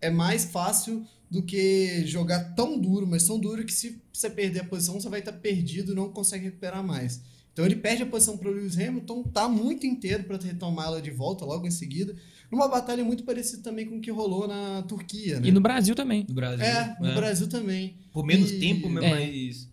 é 0.00 0.10
mais 0.10 0.44
fácil 0.44 1.04
do 1.30 1.42
que 1.42 2.06
jogar 2.06 2.54
tão 2.54 2.78
duro, 2.78 3.06
mas 3.06 3.26
tão 3.26 3.38
duro 3.38 3.64
que 3.64 3.72
se 3.72 4.00
você 4.12 4.30
perder 4.30 4.60
a 4.60 4.64
posição, 4.64 5.00
você 5.00 5.08
vai 5.08 5.20
estar 5.20 5.32
perdido 5.32 5.92
e 5.92 5.94
não 5.94 6.10
consegue 6.10 6.46
recuperar 6.46 6.82
mais. 6.82 7.20
Então 7.52 7.66
ele 7.66 7.76
perde 7.76 8.04
a 8.04 8.06
posição 8.06 8.36
para 8.38 8.48
o 8.48 8.52
Lewis 8.52 8.78
Hamilton, 8.78 9.24
tá 9.24 9.48
muito 9.48 9.86
inteiro 9.86 10.24
para 10.24 10.38
retomá-la 10.38 11.00
de 11.00 11.10
volta 11.10 11.44
logo 11.44 11.66
em 11.66 11.70
seguida. 11.70 12.14
Numa 12.50 12.68
batalha 12.68 13.04
muito 13.04 13.24
parecida 13.24 13.62
também 13.62 13.84
com 13.84 13.96
o 13.96 14.00
que 14.00 14.10
rolou 14.10 14.48
na 14.48 14.82
Turquia, 14.82 15.40
né? 15.40 15.48
E 15.48 15.52
no 15.52 15.60
Brasil 15.60 15.94
também. 15.94 16.24
No 16.28 16.34
Brasil. 16.34 16.64
É, 16.64 16.96
no 16.98 17.08
é. 17.08 17.14
Brasil 17.14 17.48
também. 17.48 17.96
Por 18.12 18.24
menos 18.24 18.52
e... 18.52 18.58
tempo, 18.58 18.86
é. 18.86 18.90
mas 18.90 19.68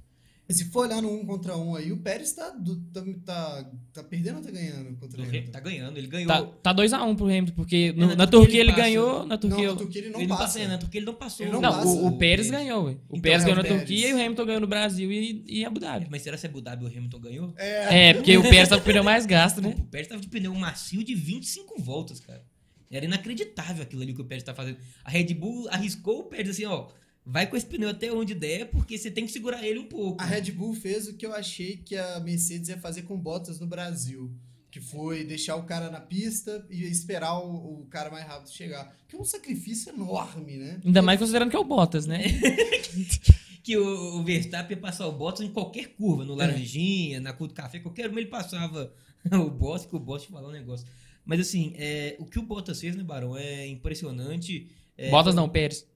se 0.54 0.66
for 0.66 0.86
olhar 0.86 1.02
no 1.02 1.12
um 1.12 1.26
contra 1.26 1.58
um 1.58 1.76
aí, 1.76 1.92
o 1.92 1.98
Pérez 1.98 2.34
tá, 2.34 2.54
tá, 2.94 3.04
tá, 3.26 3.72
tá 3.92 4.04
perdendo 4.04 4.38
ou 4.38 4.44
tá 4.44 4.52
ganhando 4.52 4.96
contra 4.98 5.20
o 5.20 5.24
Hamilton? 5.24 5.52
Tá 5.52 5.60
ganhando, 5.60 5.98
ele 5.98 6.06
ganhou. 6.06 6.48
Tá 6.62 6.74
2x1 6.74 7.08
um 7.08 7.16
pro 7.16 7.26
Hamilton, 7.26 7.54
porque 7.56 7.92
no, 7.94 8.04
é, 8.04 8.08
na, 8.10 8.16
na, 8.16 8.28
Turquia 8.28 8.62
ele, 8.62 8.70
ele 8.70 8.78
ganhou, 8.78 9.26
na 9.26 9.40
Turquia... 9.40 9.66
Não, 9.66 9.74
na 9.74 9.80
Turquia 9.80 10.02
ele 10.02 10.10
não 10.12 10.20
ele 10.20 10.30
passa. 10.30 10.60
Não, 10.60 10.68
na 10.68 10.78
Turquia 10.78 11.00
ele 11.00 11.06
não 11.08 11.14
passou. 11.16 11.46
Ele 11.46 11.54
não, 11.54 11.62
não 11.62 11.88
o, 11.88 12.08
o, 12.08 12.18
Pérez 12.18 12.52
ganhou, 12.52 12.86
ué. 12.86 12.92
O 12.92 12.96
então, 13.10 13.22
Pérez 13.22 13.42
é 13.42 13.46
ganhou 13.46 13.64
na 13.64 13.68
Turquia 13.68 14.10
e 14.10 14.14
o 14.14 14.16
Hamilton 14.18 14.46
ganhou 14.46 14.62
no 14.62 14.68
Brasil 14.68 15.12
e, 15.12 15.44
e 15.48 15.66
Abu 15.66 15.80
Dhabi. 15.80 16.08
Mas 16.12 16.22
será 16.22 16.38
que 16.38 16.46
Abu 16.46 16.62
Dhabi 16.62 16.86
o 16.86 16.88
Hamilton 16.88 17.20
ganhou? 17.20 17.54
É, 17.58 18.10
é 18.10 18.14
porque 18.14 18.38
o 18.38 18.44
Pérez 18.44 18.70
tava 18.70 18.82
com 18.82 18.88
o 18.88 18.92
pneu 18.92 19.04
mais 19.04 19.26
gasto, 19.26 19.62
né? 19.62 19.76
O 19.80 19.86
Pérez 19.86 20.08
tava 20.08 20.22
de 20.22 20.28
pneu 20.28 20.54
macio 20.54 21.04
de 21.04 21.16
25 21.16 21.82
voltas, 21.82 22.20
cara. 22.20 22.44
Era 22.92 23.04
inacreditável 23.04 23.82
aquilo 23.82 24.04
ali 24.04 24.14
que 24.14 24.22
o 24.22 24.26
Pérez 24.26 24.44
tá 24.44 24.54
fazendo. 24.54 24.78
A 25.04 25.10
Red 25.10 25.34
Bull 25.34 25.68
arriscou 25.70 26.20
o 26.20 26.24
Pérez 26.26 26.52
assim, 26.52 26.66
ó 26.66 26.88
vai 27.26 27.48
com 27.48 27.58
esse 27.58 27.66
pneu 27.66 27.90
até 27.90 28.12
onde 28.14 28.36
der, 28.36 28.70
porque 28.70 28.98
você 28.98 29.10
tem 29.10 29.26
que 29.26 29.32
segurar 29.32 29.66
ele 29.66 29.80
um 29.80 29.88
pouco. 29.88 30.22
A 30.22 30.26
Red 30.26 30.52
Bull 30.52 30.76
fez 30.76 31.08
o 31.08 31.16
que 31.16 31.26
eu 31.26 31.34
achei 31.34 31.78
que 31.78 31.98
a 31.98 32.20
Mercedes 32.20 32.70
ia 32.70 32.78
fazer 32.78 33.02
com 33.02 33.18
Bottas 33.18 33.60
no 33.60 33.66
Brasil. 33.66 34.32
Que 34.70 34.82
foi 34.82 35.24
deixar 35.24 35.56
o 35.56 35.64
cara 35.64 35.90
na 35.90 36.02
pista 36.02 36.66
e 36.70 36.84
esperar 36.84 37.40
o, 37.40 37.82
o 37.82 37.86
cara 37.86 38.12
mais 38.12 38.28
rápido 38.28 38.52
chegar. 38.52 38.94
Que 39.08 39.16
é 39.16 39.20
um 39.20 39.24
sacrifício 39.24 39.90
enorme, 39.90 40.58
né? 40.58 40.82
Ainda 40.86 41.02
mais 41.02 41.18
considerando 41.18 41.50
que 41.50 41.56
é 41.56 41.60
o 41.60 41.64
Bottas, 41.64 42.06
né? 42.06 42.24
que 43.64 43.78
o, 43.78 44.20
o 44.20 44.24
Verstappen 44.24 44.76
ia 44.76 44.82
passar 44.82 45.08
o 45.08 45.14
Bottas 45.14 45.46
em 45.46 45.52
qualquer 45.52 45.96
curva, 45.96 46.26
no 46.26 46.34
é. 46.34 46.46
Laranjinha, 46.46 47.18
é. 47.18 47.20
na 47.22 47.32
curva 47.32 47.54
do 47.54 47.56
café, 47.56 47.80
qualquer 47.80 48.10
uma 48.10 48.20
ele 48.20 48.30
passava 48.30 48.94
o 49.32 49.50
Bottas, 49.50 49.86
que 49.86 49.96
o 49.96 50.00
Bottas 50.00 50.28
falava 50.28 50.50
um 50.50 50.52
negócio. 50.52 50.86
Mas 51.26 51.40
assim, 51.40 51.74
é, 51.78 52.18
o 52.20 52.26
que 52.26 52.38
o 52.38 52.44
Bottas 52.44 52.80
fez, 52.80 52.98
né, 52.98 53.04
Barão, 53.04 53.36
é 53.36 53.66
impressionante. 53.66 54.70
É, 54.98 55.10
Bottas 55.10 55.34
não, 55.34 55.48
Pérez. 55.48 55.88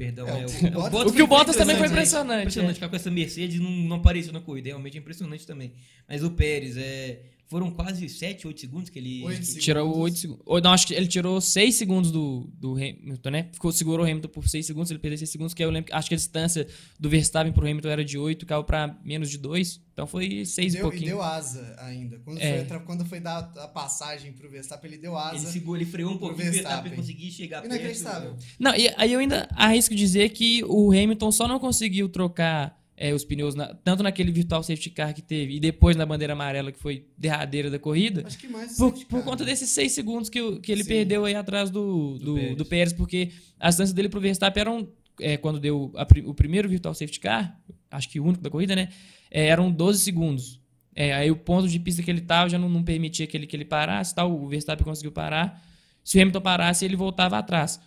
Perdão, 0.00 0.26
é, 0.26 0.40
é 0.40 0.46
o, 0.46 0.46
o, 0.46 0.90
Bottas, 0.90 1.02
o, 1.02 1.08
o 1.08 1.12
que 1.12 1.22
o 1.22 1.26
Bottas 1.26 1.56
também 1.56 1.76
foi 1.76 1.86
impressionante. 1.86 2.40
Impressionante, 2.40 2.70
é. 2.70 2.74
ficar 2.74 2.88
com 2.88 2.96
essa 2.96 3.10
Mercedes 3.10 3.60
não, 3.60 3.70
não 3.70 3.96
apareceu 3.96 4.32
na 4.32 4.40
corrida, 4.40 4.70
realmente 4.70 4.96
é 4.96 5.00
impressionante 5.00 5.46
também. 5.46 5.74
Mas 6.08 6.24
o 6.24 6.30
Pérez 6.30 6.78
é, 6.78 7.20
foram 7.50 7.68
quase 7.68 8.08
7, 8.08 8.46
8 8.46 8.60
segundos 8.60 8.90
que 8.90 8.98
ele. 9.00 9.24
8 9.24 9.44
segundos. 9.44 9.64
Tirou 9.64 9.98
8 9.98 10.18
segundos. 10.18 10.62
Não, 10.62 10.72
acho 10.72 10.86
que 10.86 10.94
ele 10.94 11.08
tirou 11.08 11.40
6 11.40 11.74
segundos 11.74 12.12
do, 12.12 12.48
do 12.54 12.74
Hamilton, 12.74 13.30
né? 13.30 13.48
Ficou, 13.52 13.72
segurou 13.72 14.06
o 14.06 14.08
Hamilton 14.08 14.28
por 14.28 14.48
6 14.48 14.64
segundos, 14.64 14.88
ele 14.88 15.00
perdeu 15.00 15.18
6 15.18 15.28
segundos, 15.28 15.52
que 15.52 15.64
eu 15.64 15.68
lembro. 15.68 15.92
Acho 15.92 16.08
que 16.08 16.14
a 16.14 16.16
distância 16.16 16.68
do 16.98 17.10
Verstappen 17.10 17.52
pro 17.52 17.66
Hamilton 17.66 17.88
era 17.88 18.04
de 18.04 18.16
8, 18.16 18.46
caiu 18.46 18.62
pra 18.62 18.96
menos 19.04 19.28
de 19.28 19.36
2. 19.36 19.80
Então 19.92 20.06
foi 20.06 20.44
6 20.44 20.74
e 20.76 20.78
pouquinho. 20.78 21.02
E 21.02 21.06
deu 21.06 21.20
asa 21.20 21.74
ainda. 21.80 22.20
Quando, 22.20 22.38
é. 22.40 22.64
foi, 22.64 22.78
quando 22.80 23.04
foi 23.04 23.18
dar 23.18 23.52
a 23.56 23.66
passagem 23.66 24.32
pro 24.32 24.48
Verstappen, 24.48 24.88
ele 24.88 25.02
deu 25.02 25.18
asa. 25.18 25.34
Ele 25.34 25.46
segurou, 25.46 25.76
ele 25.76 25.86
freou 25.86 26.12
um 26.12 26.18
pouquinho 26.18 26.44
pro 26.44 26.52
Verstappen 26.52 26.94
conseguir 26.94 27.32
chegar 27.32 27.64
Inacreditável. 27.64 28.30
perto. 28.30 28.46
Não, 28.60 28.76
e 28.76 28.88
aí 28.96 29.12
eu 29.12 29.18
ainda 29.18 29.48
arrisco 29.56 29.92
dizer 29.92 30.28
que 30.30 30.62
o 30.64 30.92
Hamilton 30.92 31.32
só 31.32 31.48
não 31.48 31.58
conseguiu 31.58 32.08
trocar 32.08 32.79
é, 33.02 33.14
os 33.14 33.24
pneus, 33.24 33.54
na, 33.54 33.74
tanto 33.76 34.02
naquele 34.02 34.30
virtual 34.30 34.62
safety 34.62 34.90
car 34.90 35.14
que 35.14 35.22
teve 35.22 35.56
e 35.56 35.58
depois 35.58 35.96
na 35.96 36.04
bandeira 36.04 36.34
amarela, 36.34 36.70
que 36.70 36.78
foi 36.78 37.06
derradeira 37.16 37.70
da 37.70 37.78
corrida. 37.78 38.24
Acho 38.26 38.38
que 38.38 38.46
mais 38.46 38.76
por, 38.76 38.92
por 39.06 39.24
conta 39.24 39.42
né? 39.42 39.50
desses 39.50 39.70
seis 39.70 39.92
segundos 39.92 40.28
que, 40.28 40.60
que 40.60 40.70
ele 40.70 40.82
Sim. 40.82 40.90
perdeu 40.90 41.24
aí 41.24 41.34
atrás 41.34 41.70
do, 41.70 42.18
do, 42.18 42.24
do, 42.24 42.34
Pérez. 42.34 42.56
do 42.56 42.64
Pérez, 42.66 42.92
porque 42.92 43.30
a 43.58 43.70
distância 43.70 43.94
dele 43.94 44.10
pro 44.10 44.20
Verstappen 44.20 44.60
eram, 44.60 44.88
é, 45.18 45.38
quando 45.38 45.58
deu 45.58 45.90
a, 45.96 46.06
o 46.26 46.34
primeiro 46.34 46.68
virtual 46.68 46.92
safety 46.92 47.20
car, 47.20 47.58
acho 47.90 48.06
que 48.10 48.20
o 48.20 48.24
único 48.24 48.44
da 48.44 48.50
corrida, 48.50 48.76
né? 48.76 48.90
É, 49.30 49.46
eram 49.46 49.72
12 49.72 50.00
segundos. 50.00 50.60
É, 50.94 51.14
aí 51.14 51.30
o 51.30 51.36
ponto 51.36 51.66
de 51.66 51.80
pista 51.80 52.02
que 52.02 52.10
ele 52.10 52.20
estava 52.20 52.50
já 52.50 52.58
não, 52.58 52.68
não, 52.68 52.82
permitia 52.82 53.26
que 53.26 53.34
ele, 53.34 53.46
que 53.46 53.56
ele 53.56 53.64
parasse, 53.64 54.14
tal, 54.14 54.30
o 54.30 54.46
Verstappen 54.46 54.84
conseguiu 54.84 55.10
parar. 55.10 55.64
Se 56.04 56.18
o 56.18 56.20
Hamilton 56.20 56.40
parasse, 56.42 56.84
ele 56.84 56.96
voltava 56.96 57.38
atrás. 57.38 57.80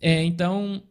É, 0.00 0.24
então, 0.24 0.82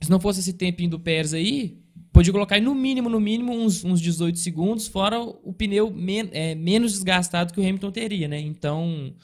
se 0.00 0.10
não 0.10 0.18
fosse 0.18 0.40
esse 0.40 0.54
tempinho 0.54 0.90
do 0.90 0.98
Pérez 0.98 1.32
aí, 1.32 1.81
Podia 2.12 2.32
colocar 2.32 2.60
no 2.60 2.74
mínimo, 2.74 3.08
no 3.08 3.18
mínimo, 3.18 3.52
uns, 3.52 3.82
uns 3.84 4.00
18 4.00 4.38
segundos, 4.38 4.86
fora 4.86 5.20
o 5.20 5.52
pneu 5.52 5.90
men 5.90 6.28
é, 6.32 6.54
menos 6.54 6.92
desgastado 6.92 7.52
que 7.52 7.60
o 7.60 7.62
Hamilton 7.62 7.90
teria, 7.90 8.28
né? 8.28 8.38
Então, 8.38 9.14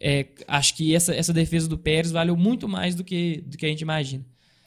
é, 0.00 0.26
acho 0.46 0.74
que 0.74 0.94
essa, 0.94 1.14
essa 1.14 1.32
defesa 1.32 1.68
do 1.68 1.78
Pérez 1.78 2.12
valeu 2.12 2.36
muito 2.36 2.68
mais 2.68 2.94
do 2.94 3.02
que, 3.02 3.42
do 3.46 3.56
que 3.56 3.64
a 3.64 3.68
gente 3.68 3.80
imagina. 3.80 4.24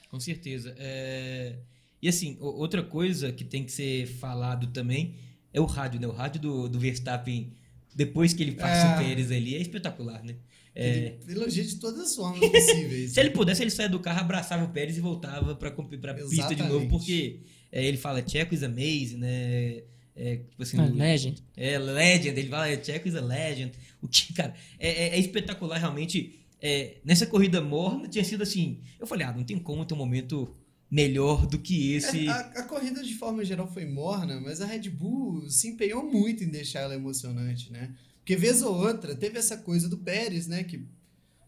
Com 0.09 0.19
certeza. 0.19 0.75
É... 0.77 1.55
E 2.01 2.09
assim, 2.09 2.35
outra 2.39 2.81
coisa 2.81 3.31
que 3.31 3.43
tem 3.43 3.63
que 3.63 3.71
ser 3.71 4.07
falado 4.07 4.67
também 4.67 5.15
é 5.53 5.61
o 5.61 5.65
rádio, 5.65 6.01
né? 6.01 6.07
O 6.07 6.11
rádio 6.11 6.41
do, 6.41 6.67
do 6.67 6.79
Verstappen, 6.79 7.53
depois 7.95 8.33
que 8.33 8.41
ele 8.41 8.53
passa 8.53 8.87
é... 8.87 8.95
o 8.95 8.97
Pérez 8.97 9.31
ali, 9.31 9.55
é 9.55 9.59
espetacular, 9.61 10.23
né? 10.23 10.35
É... 10.73 11.17
Ele 11.27 11.33
elogia 11.33 11.63
de 11.63 11.75
todas 11.75 11.99
as 11.99 12.15
formas 12.15 12.39
possíveis. 12.39 13.11
Se 13.13 13.19
ele 13.19 13.31
pudesse, 13.31 13.61
ele 13.61 13.69
saia 13.69 13.89
do 13.89 13.99
carro, 13.99 14.21
abraçava 14.21 14.63
o 14.63 14.69
Pérez 14.69 14.97
e 14.97 15.01
voltava 15.01 15.55
para 15.55 15.69
a 15.69 16.13
pista 16.13 16.55
de 16.55 16.63
novo, 16.63 16.87
porque 16.87 17.41
é, 17.71 17.85
ele 17.85 17.97
fala 17.97 18.25
Checo 18.25 18.53
is 18.53 18.63
amazing, 18.63 19.17
né? 19.17 19.83
É, 20.15 20.37
tipo 20.37 20.61
assim, 20.61 20.77
ah, 20.79 20.85
legend. 20.85 21.43
É, 21.55 21.77
legend. 21.77 22.39
Ele 22.39 22.49
fala 22.49 22.83
Checo 22.83 23.07
is 23.07 23.15
a 23.15 23.21
legend. 23.21 23.71
O 24.01 24.07
que, 24.07 24.31
cara, 24.35 24.53
é, 24.79 24.89
é, 24.89 25.15
é 25.15 25.19
espetacular 25.19 25.77
realmente. 25.77 26.37
É, 26.63 26.97
nessa 27.03 27.25
corrida 27.25 27.59
morna 27.59 28.07
tinha 28.07 28.23
sido 28.23 28.43
assim. 28.43 28.81
Eu 28.99 29.07
falei, 29.07 29.25
ah, 29.25 29.33
não 29.33 29.43
tem 29.43 29.57
como 29.57 29.83
ter 29.83 29.95
um 29.95 29.97
momento 29.97 30.55
melhor 30.91 31.47
do 31.47 31.57
que 31.57 31.93
esse. 31.93 32.27
É, 32.27 32.29
a, 32.29 32.39
a, 32.39 32.63
corrida 32.63 33.01
de 33.01 33.15
forma 33.15 33.43
geral 33.43 33.65
foi 33.65 33.85
morna, 33.85 34.39
mas 34.39 34.61
a 34.61 34.65
Red 34.65 34.89
Bull 34.89 35.49
se 35.49 35.69
empenhou 35.69 36.03
muito 36.03 36.43
em 36.43 36.49
deixar 36.49 36.81
ela 36.81 36.93
emocionante, 36.93 37.71
né? 37.71 37.95
Porque 38.21 38.35
vez 38.35 38.61
ou 38.61 38.73
outra 38.73 39.15
teve 39.15 39.37
essa 39.37 39.57
coisa 39.57 39.89
do 39.89 39.97
Pérez, 39.97 40.47
né? 40.47 40.63
Que, 40.63 40.85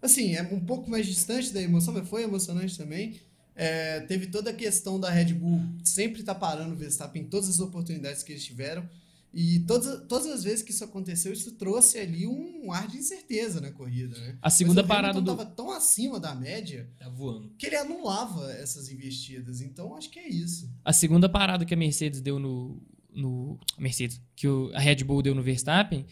assim, 0.01 0.35
é 0.35 0.41
um 0.41 0.59
pouco 0.59 0.89
mais 0.89 1.05
distante 1.05 1.53
da 1.53 1.61
emoção, 1.61 1.93
mas 1.93 2.07
foi 2.09 2.23
emocionante 2.23 2.77
também. 2.77 3.19
É, 3.55 3.99
teve 4.01 4.27
toda 4.27 4.49
a 4.49 4.53
questão 4.53 4.99
da 4.99 5.09
Red 5.09 5.33
Bull 5.33 5.61
sempre 5.83 6.21
estar 6.21 6.33
tá 6.33 6.39
parando 6.39 6.73
o 6.73 6.77
Verstappen 6.77 7.21
em 7.21 7.25
todas 7.25 7.47
as 7.47 7.59
oportunidades 7.59 8.23
que 8.23 8.31
eles 8.31 8.43
tiveram. 8.43 8.87
E 9.31 9.61
todas, 9.61 10.07
todas 10.07 10.27
as 10.27 10.43
vezes 10.43 10.61
que 10.61 10.71
isso 10.71 10.83
aconteceu, 10.83 11.33
isso 11.33 11.53
trouxe 11.53 11.97
ali 11.97 12.27
um 12.27 12.71
ar 12.71 12.87
de 12.87 12.97
incerteza 12.97 13.59
na 13.59 13.71
corrida, 13.71 14.15
né? 14.19 14.37
A 14.39 14.49
segunda 14.49 14.83
parada 14.83 15.19
do. 15.19 15.25
tava 15.25 15.45
tão 15.45 15.71
acima 15.71 16.19
da 16.19 16.35
média 16.35 16.87
tá 16.99 17.09
voando. 17.09 17.51
que 17.57 17.65
ele 17.65 17.75
anulava 17.75 18.51
essas 18.53 18.91
investidas. 18.91 19.59
Então, 19.61 19.95
acho 19.95 20.09
que 20.11 20.19
é 20.19 20.27
isso. 20.27 20.71
A 20.85 20.93
segunda 20.93 21.27
parada 21.27 21.65
que 21.65 21.73
a 21.73 21.77
Mercedes 21.77 22.21
deu 22.21 22.37
no. 22.37 22.79
no 23.11 23.59
Mercedes, 23.77 24.21
que 24.35 24.47
o, 24.47 24.71
a 24.75 24.79
Red 24.79 25.03
Bull 25.03 25.23
deu 25.23 25.33
no 25.33 25.41
Verstappen 25.41 26.05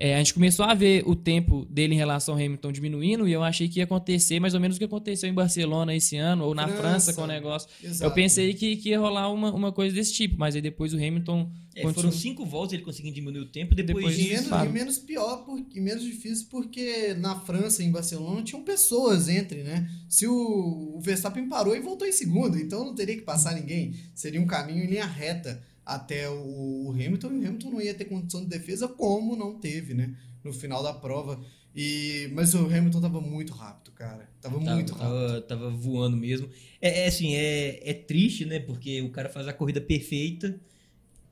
é, 0.00 0.14
a 0.14 0.18
gente 0.18 0.32
começou 0.32 0.64
a 0.64 0.74
ver 0.74 1.02
o 1.08 1.16
tempo 1.16 1.66
dele 1.68 1.92
em 1.92 1.96
relação 1.96 2.34
ao 2.34 2.40
Hamilton 2.40 2.70
diminuindo 2.70 3.26
e 3.26 3.32
eu 3.32 3.42
achei 3.42 3.68
que 3.68 3.80
ia 3.80 3.84
acontecer 3.84 4.38
mais 4.38 4.54
ou 4.54 4.60
menos 4.60 4.76
o 4.76 4.78
que 4.78 4.84
aconteceu 4.84 5.28
em 5.28 5.34
Barcelona 5.34 5.92
esse 5.92 6.16
ano 6.16 6.44
ou 6.44 6.54
na 6.54 6.68
França, 6.68 6.82
França 6.82 7.12
com 7.14 7.22
o 7.22 7.26
negócio. 7.26 7.68
Exato. 7.82 8.04
Eu 8.04 8.14
pensei 8.14 8.54
que, 8.54 8.76
que, 8.76 8.90
ia 8.90 9.00
rolar 9.00 9.28
uma, 9.32 9.52
uma 9.52 9.72
coisa 9.72 9.92
desse 9.92 10.14
tipo, 10.14 10.38
mas 10.38 10.54
aí 10.54 10.62
depois 10.62 10.94
o 10.94 10.96
Hamilton. 10.96 11.50
É, 11.74 11.82
continu... 11.82 11.94
Foram 11.94 12.12
cinco 12.12 12.46
voltas 12.46 12.74
ele 12.74 12.84
conseguiu 12.84 13.12
diminuir 13.12 13.40
o 13.40 13.46
tempo 13.46 13.74
depois, 13.74 13.96
depois 13.96 14.16
de... 14.16 14.28
menos, 14.28 14.48
e 14.48 14.68
menos 14.68 14.98
pior 14.98 15.44
porque, 15.44 15.80
e 15.80 15.82
menos 15.82 16.04
difícil 16.04 16.46
porque 16.48 17.14
na 17.14 17.40
França 17.40 17.82
em 17.82 17.90
Barcelona 17.90 18.42
tinham 18.42 18.62
pessoas 18.62 19.28
entre, 19.28 19.64
né? 19.64 19.90
Se 20.08 20.28
o, 20.28 20.94
o 20.94 21.00
Verstappen 21.00 21.48
parou 21.48 21.74
e 21.74 21.80
voltou 21.80 22.06
em 22.06 22.12
segundo, 22.12 22.56
então 22.56 22.84
não 22.84 22.94
teria 22.94 23.16
que 23.16 23.22
passar 23.22 23.52
ninguém. 23.52 23.94
Seria 24.14 24.40
um 24.40 24.46
caminho 24.46 24.84
em 24.84 24.86
linha 24.86 25.06
reta 25.06 25.60
até 25.88 26.28
o 26.28 26.90
Hamilton, 26.92 27.32
e 27.32 27.38
o 27.38 27.48
Hamilton 27.48 27.70
não 27.70 27.80
ia 27.80 27.94
ter 27.94 28.04
condição 28.04 28.42
de 28.42 28.46
defesa, 28.46 28.86
como 28.86 29.34
não 29.34 29.58
teve, 29.58 29.94
né? 29.94 30.14
No 30.44 30.52
final 30.52 30.82
da 30.82 30.92
prova. 30.92 31.40
E, 31.74 32.28
mas 32.34 32.54
o 32.54 32.66
Hamilton 32.66 33.00
tava 33.00 33.20
muito 33.22 33.54
rápido, 33.54 33.92
cara. 33.92 34.28
Tava, 34.40 34.60
tava 34.60 34.74
muito 34.74 34.92
rápido. 34.92 35.26
Tava, 35.26 35.40
tava 35.42 35.70
voando 35.70 36.16
mesmo. 36.16 36.50
É, 36.80 37.04
é, 37.04 37.06
assim, 37.06 37.34
é, 37.34 37.90
é 37.90 37.94
triste, 37.94 38.44
né? 38.44 38.60
Porque 38.60 39.00
o 39.00 39.10
cara 39.10 39.30
faz 39.30 39.48
a 39.48 39.52
corrida 39.52 39.80
perfeita. 39.80 40.60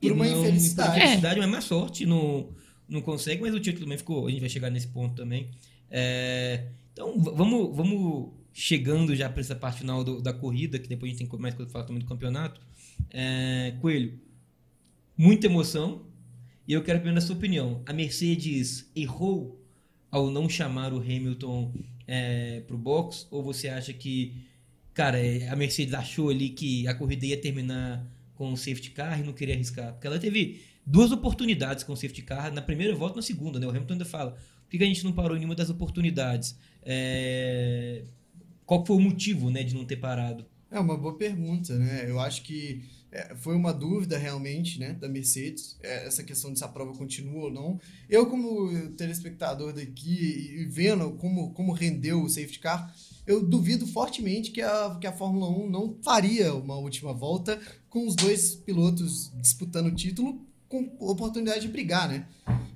Por 0.01 0.11
uma 0.11 0.25
não, 0.25 0.39
infelicidade. 0.41 0.91
Por 0.91 0.97
infelicidade, 0.97 1.35
é. 1.35 1.41
mas 1.41 1.51
mais 1.51 1.63
sorte 1.63 2.05
não, 2.05 2.49
não 2.89 3.01
consegue, 3.01 3.41
mas 3.41 3.53
o 3.53 3.59
título 3.59 3.83
também 3.83 3.97
ficou. 3.97 4.25
A 4.25 4.31
gente 4.31 4.39
vai 4.39 4.49
chegar 4.49 4.71
nesse 4.71 4.87
ponto 4.87 5.15
também. 5.15 5.51
É, 5.91 6.67
então, 6.93 7.19
vamos, 7.19 7.75
vamos 7.75 8.31
chegando 8.51 9.15
já 9.15 9.29
para 9.29 9.41
essa 9.41 9.55
parte 9.55 9.79
final 9.79 10.03
do, 10.03 10.19
da 10.19 10.33
corrida, 10.33 10.79
que 10.79 10.89
depois 10.89 11.11
a 11.11 11.15
gente 11.15 11.29
tem 11.29 11.39
mais 11.39 11.53
coisa 11.53 11.69
para 11.69 11.73
falar 11.73 11.85
também 11.85 12.01
do 12.01 12.07
campeonato. 12.07 12.59
É, 13.11 13.75
Coelho, 13.79 14.19
muita 15.17 15.47
emoção. 15.47 16.05
E 16.67 16.73
eu 16.73 16.83
quero 16.83 16.99
pedir 16.99 17.17
a 17.17 17.21
sua 17.21 17.35
opinião. 17.35 17.81
A 17.85 17.93
Mercedes 17.93 18.91
errou 18.95 19.59
ao 20.11 20.29
não 20.29 20.49
chamar 20.49 20.93
o 20.93 20.99
Hamilton 20.99 21.73
é, 22.05 22.61
para 22.61 22.75
o 22.75 22.79
box? 22.79 23.27
Ou 23.31 23.41
você 23.41 23.69
acha 23.69 23.93
que, 23.93 24.35
cara, 24.93 25.19
é, 25.19 25.47
a 25.49 25.55
Mercedes 25.55 25.93
achou 25.93 26.29
ali 26.29 26.49
que 26.49 26.87
a 26.87 26.93
corrida 26.93 27.25
ia 27.25 27.37
terminar 27.39 28.05
com 28.35 28.51
o 28.51 28.57
safety 28.57 28.91
car 28.91 29.19
e 29.19 29.23
não 29.23 29.33
queria 29.33 29.55
arriscar? 29.55 29.93
Porque 29.93 30.07
ela 30.07 30.19
teve 30.19 30.61
duas 30.85 31.11
oportunidades 31.11 31.83
com 31.83 31.93
o 31.93 31.97
safety 31.97 32.21
car 32.21 32.53
na 32.53 32.61
primeira 32.61 32.95
volta 32.95 33.15
e 33.15 33.17
na 33.17 33.21
segunda, 33.21 33.59
né? 33.59 33.67
O 33.67 33.69
Hamilton 33.69 33.93
ainda 33.93 34.05
fala, 34.05 34.31
por 34.31 34.77
que 34.77 34.83
a 34.83 34.87
gente 34.87 35.03
não 35.03 35.13
parou 35.13 35.35
em 35.35 35.39
nenhuma 35.39 35.55
das 35.55 35.69
oportunidades? 35.69 36.57
É... 36.83 38.03
Qual 38.65 38.85
foi 38.85 38.97
o 38.97 38.99
motivo, 38.99 39.49
né, 39.49 39.63
de 39.63 39.73
não 39.73 39.85
ter 39.85 39.95
parado? 39.95 40.45
É 40.69 40.77
uma 40.77 40.97
boa 40.97 41.17
pergunta, 41.17 41.77
né? 41.77 42.09
Eu 42.09 42.19
acho 42.19 42.41
que 42.41 42.83
é, 43.17 43.33
foi 43.35 43.55
uma 43.55 43.73
dúvida 43.73 44.15
realmente 44.15 44.79
né, 44.79 44.93
da 44.93 45.09
Mercedes, 45.09 45.75
é, 45.81 46.05
essa 46.05 46.23
questão 46.23 46.53
de 46.53 46.59
se 46.59 46.63
a 46.63 46.67
prova 46.67 46.93
continua 46.93 47.45
ou 47.45 47.51
não. 47.51 47.79
Eu, 48.07 48.27
como 48.27 48.91
telespectador 48.91 49.73
daqui 49.73 50.55
e 50.55 50.65
vendo 50.65 51.09
como, 51.13 51.51
como 51.53 51.71
rendeu 51.71 52.21
o 52.21 52.29
safety 52.29 52.59
car, 52.59 52.95
eu 53.25 53.43
duvido 53.43 53.87
fortemente 53.87 54.51
que 54.51 54.61
a, 54.61 54.95
que 55.01 55.07
a 55.07 55.11
Fórmula 55.11 55.49
1 55.49 55.67
não 55.67 55.97
faria 56.03 56.53
uma 56.53 56.75
última 56.75 57.11
volta 57.11 57.59
com 57.89 58.05
os 58.05 58.15
dois 58.15 58.53
pilotos 58.53 59.31
disputando 59.41 59.87
o 59.87 59.95
título 59.95 60.45
com 60.69 60.95
oportunidade 60.99 61.61
de 61.61 61.69
brigar, 61.69 62.07
né? 62.07 62.27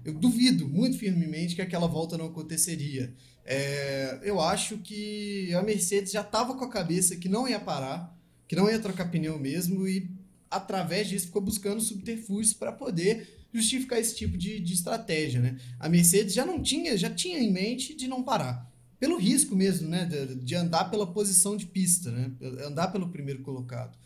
Eu 0.04 0.16
duvido 0.16 0.68
muito 0.68 0.98
firmemente 0.98 1.54
que 1.54 1.62
aquela 1.62 1.88
volta 1.88 2.18
não 2.18 2.26
aconteceria. 2.26 3.14
É, 3.46 4.20
eu 4.24 4.42
acho 4.42 4.80
que 4.80 5.54
a 5.54 5.62
Mercedes 5.62 6.12
já 6.12 6.22
estava 6.22 6.56
com 6.56 6.66
a 6.66 6.70
cabeça 6.70 7.16
que 7.16 7.30
não 7.30 7.48
ia 7.48 7.60
parar, 7.60 8.18
que 8.48 8.56
não 8.56 8.68
ia 8.68 8.80
trocar 8.80 9.12
pneu 9.12 9.38
mesmo 9.38 9.88
e 9.88 10.10
através 10.52 11.08
disso, 11.08 11.28
ficou 11.28 11.42
buscando 11.42 11.80
subterfúgios 11.82 12.54
para 12.54 12.74
poder 12.74 13.48
justificar 13.54 14.00
esse 14.00 14.16
tipo 14.16 14.38
de, 14.38 14.60
de 14.60 14.74
estratégia, 14.74 15.40
né? 15.40 15.58
A 15.80 15.90
Mercedes 15.90 16.34
já 16.34 16.46
não 16.46 16.62
tinha, 16.62 16.98
já 16.98 17.10
tinha 17.10 17.40
em 17.40 17.52
mente 17.52 17.96
de 17.96 18.08
não 18.08 18.22
parar. 18.22 18.70
Pelo 19.00 19.18
risco 19.18 19.56
mesmo, 19.56 19.90
né? 19.90 20.06
De, 20.06 20.36
de 20.36 20.56
andar 20.56 20.86
pela 20.92 21.08
posição 21.08 21.56
de 21.56 21.66
pista, 21.66 22.12
né? 22.12 22.32
Andar 22.66 22.90
pelo 22.90 23.10
primeiro 23.10 23.42
colocado. 23.42 23.98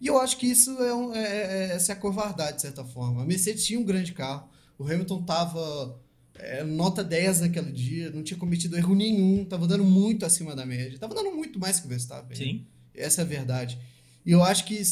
E 0.00 0.06
eu 0.06 0.20
acho 0.20 0.36
que 0.36 0.46
isso 0.46 0.70
é, 0.82 0.94
um, 0.94 1.14
é, 1.14 1.24
é, 1.24 1.72
é 1.72 1.78
se 1.78 1.90
acovardar, 1.90 2.54
de 2.54 2.60
certa 2.60 2.84
forma. 2.84 3.22
A 3.22 3.26
Mercedes 3.26 3.64
tinha 3.64 3.80
um 3.80 3.84
grande 3.84 4.12
carro, 4.12 4.48
o 4.78 4.84
Hamilton 4.84 5.22
tava 5.22 5.98
é, 6.34 6.62
nota 6.62 7.02
10 7.02 7.40
naquele 7.40 7.72
dia, 7.72 8.10
não 8.10 8.22
tinha 8.22 8.38
cometido 8.38 8.76
erro 8.76 8.94
nenhum, 8.94 9.44
tava 9.44 9.66
dando 9.66 9.84
muito 9.84 10.26
acima 10.26 10.54
da 10.54 10.66
média, 10.66 10.98
tava 10.98 11.14
dando 11.14 11.32
muito 11.32 11.58
mais 11.58 11.80
que 11.80 11.86
o 11.86 11.88
Verstappen. 11.88 12.36
Sim. 12.36 12.66
Essa 12.94 13.22
é 13.22 13.24
a 13.24 13.26
verdade. 13.26 13.78
E 14.24 14.32
eu 14.32 14.42
acho 14.42 14.64
que 14.64 14.82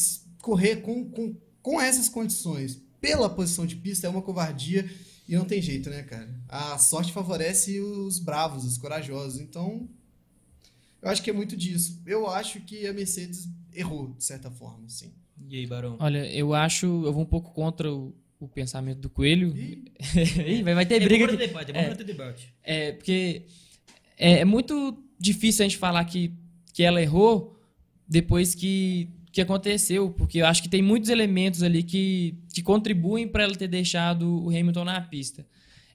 correr 0.45 0.75
com, 0.75 1.09
com, 1.09 1.35
com 1.59 1.81
essas 1.81 2.07
condições 2.07 2.79
pela 3.01 3.27
posição 3.27 3.65
de 3.65 3.75
pista 3.75 4.05
é 4.05 4.09
uma 4.09 4.21
covardia 4.21 4.87
e 5.27 5.35
não 5.35 5.43
tem 5.43 5.59
jeito, 5.59 5.89
né, 5.89 6.03
cara? 6.03 6.29
A 6.47 6.77
sorte 6.77 7.11
favorece 7.11 7.79
os 7.79 8.19
bravos, 8.19 8.63
os 8.63 8.77
corajosos. 8.77 9.39
Então, 9.41 9.89
eu 11.01 11.09
acho 11.09 11.23
que 11.23 11.31
é 11.31 11.33
muito 11.33 11.57
disso. 11.57 11.99
Eu 12.05 12.27
acho 12.27 12.61
que 12.61 12.85
a 12.85 12.93
Mercedes 12.93 13.49
errou, 13.73 14.13
de 14.15 14.23
certa 14.23 14.51
forma, 14.51 14.87
sim. 14.87 15.11
E 15.49 15.57
aí, 15.57 15.65
Barão? 15.65 15.97
Olha, 15.99 16.31
eu 16.31 16.53
acho, 16.53 16.85
eu 16.85 17.11
vou 17.11 17.23
um 17.23 17.27
pouco 17.27 17.51
contra 17.51 17.91
o, 17.91 18.13
o 18.39 18.47
pensamento 18.47 18.99
do 18.99 19.09
Coelho. 19.09 19.51
Ih, 19.57 20.61
vai, 20.61 20.75
vai 20.75 20.85
ter 20.85 21.01
é 21.01 21.05
briga. 21.05 21.25
Bom 21.25 21.35
debate, 21.35 21.71
é 21.71 21.73
bom 21.73 21.91
é, 21.91 21.95
ter 21.95 22.03
debate. 22.03 22.53
É, 22.63 22.91
porque 22.91 23.47
é, 24.15 24.41
é, 24.41 24.45
muito 24.45 25.03
difícil 25.19 25.65
a 25.65 25.67
gente 25.67 25.79
falar 25.79 26.05
que, 26.05 26.31
que 26.71 26.83
ela 26.83 27.01
errou 27.01 27.59
depois 28.07 28.53
que, 28.53 29.09
que 29.35 29.41
aconteceu, 29.41 30.09
porque 30.09 30.39
eu 30.39 30.45
acho 30.47 30.63
que 30.63 30.69
tem 30.69 30.81
muitos 30.81 31.09
elementos 31.09 31.61
ali 31.61 31.83
que, 31.83 32.35
que 32.53 32.63
contribuem 32.63 33.27
para 33.27 33.43
ela 33.43 33.55
ter 33.55 33.67
deixado 33.67 34.43
o 34.43 34.49
Hamilton 34.49 34.85
na 34.85 34.99
pista. 35.01 35.45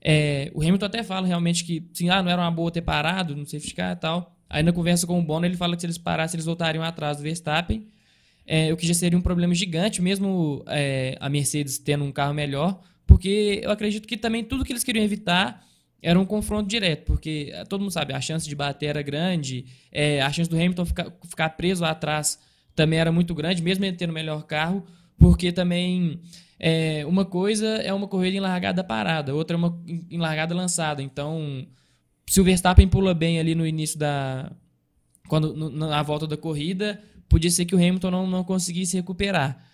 É, 0.00 0.52
o 0.54 0.62
Hamilton 0.62 0.86
até 0.86 1.02
fala 1.02 1.26
realmente 1.26 1.64
que 1.64 1.82
sim, 1.92 2.08
ah, 2.08 2.22
não 2.22 2.30
era 2.30 2.40
uma 2.40 2.50
boa 2.50 2.70
ter 2.70 2.82
parado, 2.82 3.34
não 3.34 3.44
sei 3.44 3.58
ficar 3.58 3.92
e 3.92 3.96
tal. 3.96 4.36
Aí 4.48 4.62
na 4.62 4.72
conversa 4.72 5.06
com 5.06 5.18
o 5.18 5.22
Bono 5.22 5.46
ele 5.46 5.56
fala 5.56 5.74
que 5.74 5.80
se 5.80 5.86
eles 5.86 5.98
parassem, 5.98 6.36
eles 6.36 6.46
voltariam 6.46 6.84
atrás 6.84 7.16
do 7.16 7.22
Verstappen 7.22 7.86
é, 8.52 8.72
o 8.72 8.76
que 8.76 8.84
já 8.84 8.94
seria 8.94 9.16
um 9.16 9.22
problema 9.22 9.54
gigante, 9.54 10.02
mesmo 10.02 10.64
é, 10.66 11.16
a 11.20 11.28
Mercedes 11.28 11.78
tendo 11.78 12.02
um 12.04 12.10
carro 12.10 12.34
melhor, 12.34 12.80
porque 13.06 13.60
eu 13.62 13.70
acredito 13.70 14.08
que 14.08 14.16
também 14.16 14.42
tudo 14.42 14.64
que 14.64 14.72
eles 14.72 14.82
queriam 14.82 15.04
evitar 15.04 15.64
era 16.02 16.18
um 16.18 16.26
confronto 16.26 16.68
direto, 16.68 17.04
porque 17.04 17.50
é, 17.52 17.64
todo 17.64 17.82
mundo 17.82 17.92
sabe, 17.92 18.12
a 18.12 18.20
chance 18.20 18.48
de 18.48 18.56
bater 18.56 18.86
era 18.86 19.02
grande, 19.02 19.66
é, 19.92 20.20
a 20.20 20.32
chance 20.32 20.50
do 20.50 20.56
Hamilton 20.56 20.84
ficar, 20.84 21.12
ficar 21.28 21.50
preso 21.50 21.84
atrás 21.84 22.40
também 22.74 22.98
era 22.98 23.12
muito 23.12 23.34
grande, 23.34 23.62
mesmo 23.62 23.84
ele 23.84 23.96
tendo 23.96 24.10
o 24.10 24.14
melhor 24.14 24.44
carro, 24.44 24.84
porque 25.18 25.52
também 25.52 26.20
é, 26.58 27.04
uma 27.06 27.24
coisa 27.24 27.66
é 27.66 27.92
uma 27.92 28.06
corrida 28.06 28.36
em 28.36 28.40
largada 28.40 28.84
parada, 28.84 29.34
outra 29.34 29.56
é 29.56 29.58
uma 29.58 29.80
em 29.86 30.18
largada 30.18 30.54
lançada. 30.54 31.02
Então, 31.02 31.66
se 32.26 32.40
o 32.40 32.44
Verstappen 32.44 32.86
pula 32.86 33.14
bem 33.14 33.40
ali 33.40 33.54
no 33.54 33.66
início 33.66 33.98
da. 33.98 34.52
Quando, 35.28 35.54
na 35.70 36.02
volta 36.02 36.26
da 36.26 36.36
corrida, 36.36 37.00
podia 37.28 37.50
ser 37.50 37.64
que 37.64 37.74
o 37.74 37.78
Hamilton 37.78 38.10
não, 38.10 38.26
não 38.26 38.44
conseguisse 38.44 38.96
recuperar. 38.96 39.64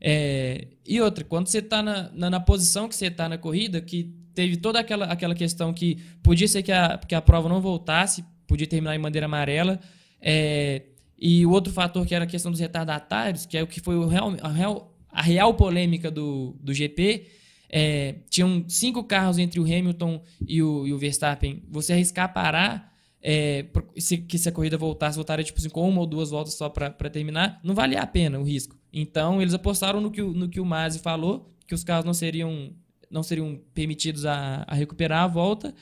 É, 0.00 0.68
e 0.86 1.00
outra, 1.00 1.24
quando 1.24 1.48
você 1.48 1.58
está 1.58 1.82
na, 1.82 2.10
na, 2.12 2.30
na, 2.30 2.40
posição 2.40 2.88
que 2.88 2.94
você 2.94 3.06
está 3.06 3.28
na 3.28 3.36
corrida, 3.36 3.80
que 3.80 4.14
teve 4.34 4.56
toda 4.56 4.80
aquela, 4.80 5.06
aquela 5.06 5.34
questão 5.34 5.74
que 5.74 5.96
podia 6.22 6.48
ser 6.48 6.62
que 6.62 6.72
a, 6.72 6.96
que 6.96 7.14
a 7.14 7.20
prova 7.20 7.48
não 7.48 7.60
voltasse, 7.60 8.24
podia 8.46 8.66
terminar 8.66 8.96
em 8.96 9.00
bandeira 9.00 9.26
amarela, 9.26 9.78
é, 10.20 10.82
e 11.20 11.44
o 11.44 11.50
outro 11.50 11.72
fator 11.72 12.06
que 12.06 12.14
era 12.14 12.24
a 12.24 12.26
questão 12.26 12.50
dos 12.50 12.60
retardatários, 12.60 13.44
que 13.44 13.58
é 13.58 13.62
o 13.62 13.66
que 13.66 13.80
foi 13.80 13.94
o 13.96 14.06
real, 14.06 14.34
a, 14.40 14.48
real, 14.48 14.96
a 15.12 15.20
real 15.20 15.52
polêmica 15.52 16.10
do, 16.10 16.56
do 16.60 16.72
GP, 16.72 17.26
é, 17.68 18.16
tinham 18.30 18.64
cinco 18.66 19.04
carros 19.04 19.38
entre 19.38 19.60
o 19.60 19.64
Hamilton 19.64 20.22
e 20.48 20.62
o, 20.62 20.86
e 20.86 20.92
o 20.94 20.98
Verstappen. 20.98 21.62
Você 21.68 21.92
arriscar 21.92 22.32
parar 22.32 22.90
é, 23.22 23.66
se, 23.98 24.16
que 24.16 24.38
se 24.38 24.48
a 24.48 24.52
corrida 24.52 24.78
voltasse, 24.78 25.16
voltaria 25.16 25.44
tipo 25.44 25.58
assim, 25.58 25.68
com 25.68 25.86
uma 25.86 26.00
ou 26.00 26.06
duas 26.06 26.30
voltas 26.30 26.54
só 26.54 26.70
para 26.70 27.10
terminar, 27.10 27.60
não 27.62 27.74
valia 27.74 28.00
a 28.00 28.06
pena 28.06 28.38
o 28.38 28.42
risco. 28.42 28.78
Então 28.90 29.42
eles 29.42 29.52
apostaram 29.52 30.00
no 30.00 30.10
que, 30.10 30.22
no 30.22 30.48
que 30.48 30.58
o 30.58 30.64
Masi 30.64 31.00
falou, 31.00 31.54
que 31.66 31.74
os 31.74 31.84
carros 31.84 32.06
não 32.06 32.14
seriam, 32.14 32.72
não 33.10 33.22
seriam 33.22 33.60
permitidos 33.74 34.24
a, 34.24 34.64
a 34.66 34.74
recuperar 34.74 35.24
a 35.24 35.28
volta. 35.28 35.74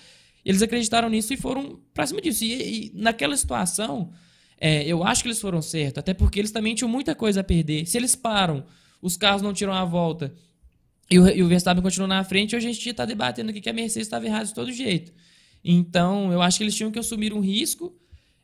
Eles 0.44 0.62
acreditaram 0.62 1.08
nisso 1.08 1.32
e 1.32 1.36
foram 1.36 1.80
para 1.94 2.06
cima 2.06 2.20
disso. 2.20 2.44
E, 2.44 2.88
e 2.88 2.92
naquela 2.94 3.36
situação, 3.36 4.10
é, 4.60 4.84
eu 4.84 5.04
acho 5.04 5.22
que 5.22 5.28
eles 5.28 5.40
foram 5.40 5.62
certos, 5.62 5.98
até 5.98 6.12
porque 6.12 6.38
eles 6.38 6.50
também 6.50 6.74
tinham 6.74 6.88
muita 6.88 7.14
coisa 7.14 7.40
a 7.40 7.44
perder. 7.44 7.86
Se 7.86 7.96
eles 7.96 8.14
param, 8.14 8.64
os 9.00 9.16
carros 9.16 9.42
não 9.42 9.52
tiram 9.52 9.72
a 9.72 9.84
volta 9.84 10.34
e 11.10 11.18
o, 11.18 11.28
e 11.28 11.42
o 11.42 11.48
Verstappen 11.48 11.82
continua 11.82 12.06
na 12.06 12.22
frente, 12.24 12.54
hoje 12.54 12.68
a 12.68 12.72
gente 12.72 12.88
está 12.88 13.04
debatendo 13.04 13.50
aqui 13.50 13.60
que 13.60 13.70
a 13.70 13.72
Mercedes 13.72 14.06
estava 14.06 14.26
errada 14.26 14.46
de 14.46 14.54
todo 14.54 14.70
jeito. 14.72 15.12
Então, 15.64 16.32
eu 16.32 16.42
acho 16.42 16.58
que 16.58 16.64
eles 16.64 16.74
tinham 16.74 16.90
que 16.90 16.98
assumir 16.98 17.32
um 17.32 17.40
risco. 17.40 17.94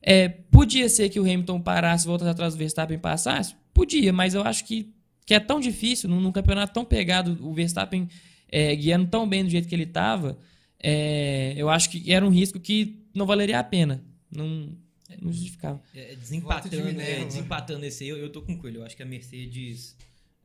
É, 0.00 0.29
podia 0.29 0.88
ser 0.88 1.09
que 1.09 1.20
o 1.20 1.22
Hamilton 1.22 1.61
parasse, 1.61 2.07
voltasse 2.07 2.31
atrás 2.31 2.55
do 2.55 2.59
Verstappen 2.59 2.96
e 2.96 3.00
passasse? 3.00 3.55
Podia, 3.72 4.12
mas 4.12 4.35
eu 4.35 4.42
acho 4.42 4.64
que, 4.64 4.92
que 5.27 5.35
é 5.35 5.40
tão 5.40 5.61
difícil, 5.61 6.09
num, 6.09 6.20
num 6.20 6.33
campeonato 6.33 6.72
tão 6.72 6.85
pegado, 6.85 7.38
o 7.40 7.53
Verstappen 7.53 8.09
é, 8.48 8.74
guiando 8.77 9.09
tão 9.09 9.29
bem 9.29 9.44
do 9.44 9.50
jeito 9.50 9.68
que 9.68 9.74
ele 9.74 9.85
estava, 9.85 10.38
é, 10.83 11.55
eu 11.57 11.68
acho 11.70 11.90
que 11.90 12.12
era 12.12 12.24
um 12.24 12.31
risco 12.31 12.61
que 12.61 13.07
não 13.14 13.27
valeria 13.27 13.59
a 13.59 13.64
pena. 13.64 14.05
Não, 14.31 14.77
não 15.20 15.33
justificava. 15.33 15.83
É, 15.94 16.14
desempatando, 16.16 16.92
de 16.92 17.00
é, 17.00 17.24
desempatando 17.24 17.85
esse 17.85 18.05
aí, 18.05 18.11
eu, 18.11 18.18
eu 18.18 18.31
tô 18.31 18.42
com 18.42 18.53
o 18.53 18.59
Coelho. 18.59 18.81
Eu 18.81 18.85
acho 18.85 18.96
que 18.96 19.03
a 19.03 19.07
Mercedes. 19.07 19.96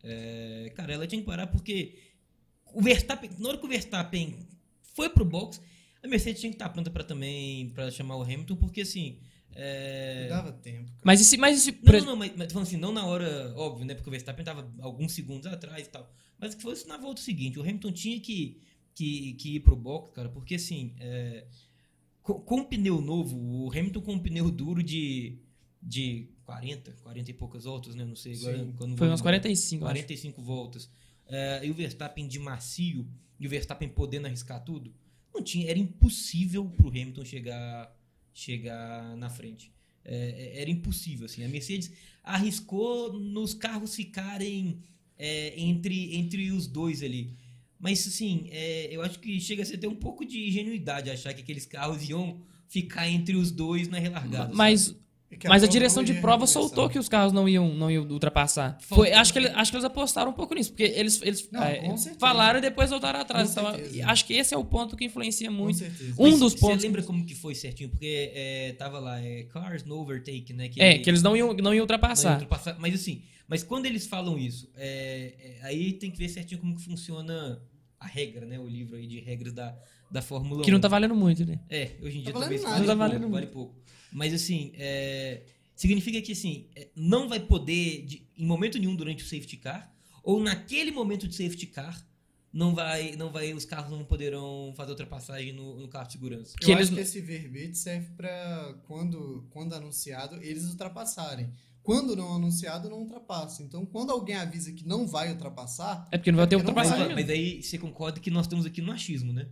É, 0.04 0.72
cara, 0.76 0.94
ela 0.94 1.08
tinha 1.08 1.22
que 1.22 1.26
parar 1.26 1.48
porque 1.48 1.98
o 2.74 2.82
Verstappen, 2.82 3.30
na 3.38 3.50
hora 3.50 3.58
que 3.58 3.66
o 3.66 3.70
Verstappen 3.70 4.36
foi 4.96 5.10
pro 5.10 5.26
box, 5.26 5.62
a 6.04 6.08
Mercedes 6.08 6.40
tinha 6.40 6.52
que 6.52 6.56
estar 6.56 6.70
pronta 6.70 6.90
para 6.90 7.04
também 7.04 7.70
para 7.70 7.92
chamar 7.92 8.16
o 8.18 8.24
Hamilton, 8.24 8.56
porque 8.56 8.82
assim. 8.82 9.20
É... 9.56 10.28
Dava 10.30 10.52
tempo. 10.52 10.86
Cara. 10.86 11.02
Mas 11.04 11.22
esse. 11.22 11.38
Mas 11.38 11.58
esse... 11.58 11.78
Não, 11.84 11.94
não, 11.94 12.06
não, 12.06 12.16
mas, 12.16 12.32
mas 12.36 12.54
falando 12.54 12.68
assim, 12.68 12.78
não 12.78 12.92
na 12.92 13.06
hora, 13.06 13.54
óbvio, 13.58 13.86
né? 13.86 13.96
Porque 13.96 14.10
o 14.10 14.12
Verstappen 14.12 14.42
estava 14.42 14.72
alguns 14.80 15.12
segundos 15.12 15.48
atrás 15.48 15.88
e 15.88 15.90
tal. 15.90 16.10
Mas 16.38 16.56
que 16.56 16.62
fosse 16.62 16.88
na 16.88 16.98
volta 16.98 17.22
seguinte. 17.22 17.60
O 17.60 17.62
Hamilton 17.62 17.92
tinha 17.92 18.20
que, 18.20 18.62
que, 18.96 19.34
que 19.34 19.56
ir 19.56 19.60
pro 19.62 19.76
box, 19.76 20.14
cara, 20.14 20.30
porque 20.30 20.56
assim. 20.56 20.96
É... 21.00 21.46
Com, 22.30 22.40
com 22.42 22.64
pneu 22.64 23.02
novo, 23.02 23.38
o 23.38 23.72
Hamilton 23.72 24.02
com 24.02 24.14
um 24.14 24.20
pneu 24.20 24.52
duro 24.52 24.84
de, 24.84 25.40
de 25.82 26.30
40, 26.44 26.92
40 27.02 27.32
e 27.32 27.34
poucas 27.34 27.64
voltas, 27.64 27.96
né? 27.96 28.06
Não 28.06 28.16
sei 28.16 28.36
agora. 28.36 28.74
Quando 28.78 28.98
Foi 28.98 29.08
umas 29.08 29.22
45. 29.22 29.82
45 29.82 30.40
acho. 30.40 30.46
voltas. 30.46 30.92
É, 31.28 31.66
e 31.66 31.72
o 31.72 31.74
Verstappen 31.74 32.28
de 32.28 32.38
macio, 32.38 33.08
e 33.40 33.48
o 33.48 33.50
Verstappen 33.50 33.90
podendo 33.90 34.28
arriscar 34.28 34.64
tudo 34.64 34.94
não 35.34 35.44
tinha, 35.44 35.70
era 35.70 35.80
impossível 35.80 36.66
para 36.66 36.86
o 36.86 36.90
Hamilton 36.90 37.26
chegar, 37.26 37.96
chegar 38.34 39.16
na 39.18 39.30
frente. 39.30 39.72
É, 40.06 40.62
era 40.62 40.70
impossível, 40.70 41.26
assim. 41.26 41.44
A 41.44 41.48
Mercedes 41.48 41.92
arriscou 42.24 43.14
nos 43.14 43.54
carros 43.54 43.96
ficarem 43.96 44.82
é, 45.18 45.60
entre, 45.60 46.16
entre 46.16 46.52
os 46.52 46.68
dois 46.68 47.02
ali. 47.02 47.36
Mas, 47.80 48.06
assim, 48.06 48.48
é, 48.52 48.90
eu 48.92 49.02
acho 49.02 49.20
que 49.20 49.40
chega 49.40 49.64
a 49.64 49.66
ser 49.66 49.76
até 49.76 49.88
um 49.88 49.96
pouco 49.96 50.26
de 50.26 50.50
ingenuidade 50.50 51.10
achar 51.10 51.34
que 51.34 51.42
aqueles 51.42 51.66
carros 51.66 52.08
iam 52.10 52.42
ficar 52.68 53.08
entre 53.08 53.36
os 53.36 53.52
dois 53.52 53.88
na 53.88 53.98
relargada. 53.98 54.54
Mas 54.54 54.82
sabe? 54.82 55.00
Mas 55.48 55.64
a 55.64 55.68
direção 55.68 56.04
de 56.04 56.16
prova 56.16 56.48
soltou 56.48 56.90
que 56.90 56.98
os 56.98 57.08
carros 57.08 57.32
não 57.32 57.48
iam, 57.48 57.74
não 57.74 57.90
iam 57.90 58.04
ultrapassar. 58.06 58.78
Foi, 58.82 59.12
acho, 59.14 59.32
que 59.32 59.40
ele, 59.40 59.48
acho 59.50 59.72
que 59.72 59.78
eles 59.78 59.86
apostaram 59.86 60.32
um 60.32 60.34
pouco 60.34 60.56
nisso, 60.56 60.72
porque 60.72 60.84
eles, 60.84 61.22
eles 61.22 61.48
não, 61.52 61.64
é, 61.64 61.96
falaram 62.20 62.58
e 62.58 62.62
depois 62.62 62.90
voltaram 62.90 63.20
atrás. 63.20 63.52
Então, 63.52 63.66
acho 64.06 64.26
que 64.26 64.34
esse 64.34 64.54
é 64.54 64.58
o 64.58 64.66
ponto 64.66 64.98
que 64.98 65.06
influencia 65.06 65.52
muito. 65.52 65.84
Um 66.18 66.32
Mas 66.32 66.40
dos 66.40 66.56
pontos. 66.56 66.82
Você 66.82 66.88
lembra 66.88 67.04
como 67.04 67.24
que 67.24 67.36
foi 67.36 67.54
certinho? 67.54 67.90
Porque 67.90 68.32
é, 68.34 68.74
tava 68.74 69.00
lá, 69.00 69.22
é, 69.22 69.44
cars 69.44 69.84
no 69.84 70.00
overtake, 70.00 70.52
né? 70.52 70.68
Que 70.68 70.82
é, 70.82 70.96
ele, 70.96 71.00
que 71.00 71.10
eles 71.10 71.22
não 71.22 71.38
iam, 71.38 71.54
não 71.54 71.74
iam 71.74 71.84
ultrapassar. 71.84 72.24
Não 72.24 72.32
iam 72.32 72.42
ultrapassar. 72.42 72.76
Mas 72.80 72.96
assim, 72.96 73.22
mas 73.48 73.64
quando 73.64 73.86
eles 73.88 74.06
falam 74.06 74.38
isso, 74.38 74.70
é, 74.76 75.34
é, 75.40 75.66
aí 75.66 75.94
tem 75.94 76.12
que 76.12 76.18
ver 76.18 76.30
certinho 76.30 76.60
como 76.62 76.76
que 76.76 76.84
funciona 76.84 77.62
a 78.00 78.06
regra, 78.08 78.46
né? 78.46 78.60
O 78.60 78.68
livro 78.68 78.96
aí 78.96 79.08
de 79.08 79.20
regras 79.20 79.54
da, 79.54 79.76
da 80.10 80.22
Fórmula 80.22 80.62
1. 80.62 80.64
Que 80.64 80.72
não 80.72 80.80
tá 80.80 80.88
valendo 80.88 81.16
muito, 81.16 81.46
né? 81.46 81.60
É, 81.70 81.92
hoje 82.02 82.20
em 82.20 82.22
dia 82.22 82.34
tá 82.34 82.40
talvez 82.40 82.64
nada, 82.64 82.80
não 82.80 82.86
tá 82.86 82.96
valendo 82.96 83.22
pouco, 83.22 83.34
vale 83.34 83.48
pouco. 83.48 83.76
Mas 84.12 84.34
assim, 84.34 84.72
é, 84.76 85.44
significa 85.76 86.22
que 86.22 86.32
assim, 86.32 86.68
é, 86.76 86.90
não 86.96 87.28
vai 87.28 87.40
poder, 87.40 88.06
de, 88.06 88.28
em 88.38 88.46
momento 88.46 88.78
nenhum 88.78 88.96
durante 88.96 89.24
o 89.24 89.28
safety 89.28 89.58
car, 89.58 89.94
ou 90.24 90.42
naquele 90.42 90.92
momento 90.92 91.28
de 91.28 91.36
safety 91.36 91.68
car, 91.68 92.06
não 92.52 92.74
vai, 92.74 93.16
não 93.16 93.32
vai, 93.32 93.54
os 93.54 93.64
carros 93.66 93.92
não 93.92 94.04
poderão 94.04 94.74
fazer 94.76 94.92
ultrapassagem 94.92 95.54
no, 95.54 95.80
no 95.80 95.88
carro 95.88 96.08
de 96.08 96.14
segurança. 96.14 96.56
Eu 96.60 96.66
que 96.66 96.74
acho 96.74 96.82
eles... 96.82 96.90
que 96.90 97.00
esse 97.00 97.22
verbete 97.22 97.78
serve 97.78 98.10
para 98.18 98.76
quando, 98.88 99.48
quando 99.52 99.74
anunciado 99.74 100.36
eles 100.42 100.66
ultrapassarem. 100.66 101.52
Quando 101.82 102.16
não 102.16 102.36
anunciado, 102.36 102.90
não 102.90 103.00
ultrapassa. 103.00 103.64
Então, 103.64 103.86
quando 103.86 104.12
alguém 104.12 104.36
avisa 104.36 104.72
que 104.72 104.86
não 104.86 105.08
vai 105.08 105.32
ultrapassar. 105.32 106.08
É 106.12 106.18
porque 106.18 106.32
não 106.32 106.38
vai 106.38 106.48
ter 106.48 106.56
ultrapassagem. 106.56 107.16
Mas 107.16 107.30
aí 107.30 107.64
você 107.64 107.78
concorda 107.78 108.20
que 108.20 108.30
nós 108.30 108.46
estamos 108.46 108.66
aqui 108.66 108.82
no 108.82 108.92
achismo, 108.92 109.32
né? 109.32 109.48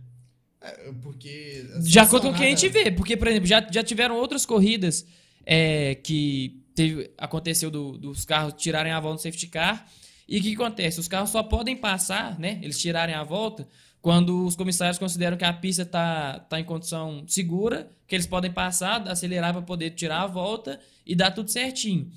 É, 0.60 0.92
porque. 1.02 1.66
De 1.82 1.98
acordo 1.98 2.28
com 2.28 2.34
o 2.34 2.36
que 2.36 2.44
a 2.44 2.48
gente 2.48 2.68
vê. 2.68 2.90
Porque, 2.90 3.16
por 3.16 3.28
exemplo, 3.28 3.46
já, 3.46 3.66
já 3.70 3.82
tiveram 3.82 4.16
outras 4.16 4.44
corridas 4.44 5.06
é, 5.46 5.94
que 5.96 6.62
teve, 6.74 7.10
aconteceu 7.16 7.70
do, 7.70 7.96
dos 7.96 8.24
carros 8.24 8.54
tirarem 8.54 8.92
a 8.92 9.00
volta 9.00 9.14
no 9.14 9.22
safety 9.22 9.46
car. 9.48 9.86
E 10.28 10.38
o 10.38 10.42
que, 10.42 10.50
que 10.50 10.62
acontece? 10.62 11.00
Os 11.00 11.08
carros 11.08 11.30
só 11.30 11.42
podem 11.42 11.76
passar, 11.76 12.38
né? 12.38 12.58
Eles 12.62 12.78
tirarem 12.78 13.14
a 13.14 13.24
volta 13.24 13.66
quando 14.00 14.46
os 14.46 14.54
comissários 14.54 14.98
consideram 14.98 15.36
que 15.36 15.44
a 15.44 15.52
pista 15.52 15.82
está 15.82 16.38
tá 16.38 16.60
em 16.60 16.64
condição 16.64 17.24
segura, 17.26 17.90
que 18.06 18.14
eles 18.14 18.26
podem 18.26 18.50
passar, 18.50 19.06
acelerar 19.08 19.52
para 19.52 19.62
poder 19.62 19.90
tirar 19.90 20.22
a 20.22 20.26
volta 20.26 20.78
e 21.04 21.14
dar 21.14 21.30
tudo 21.30 21.50
certinho. 21.50 22.10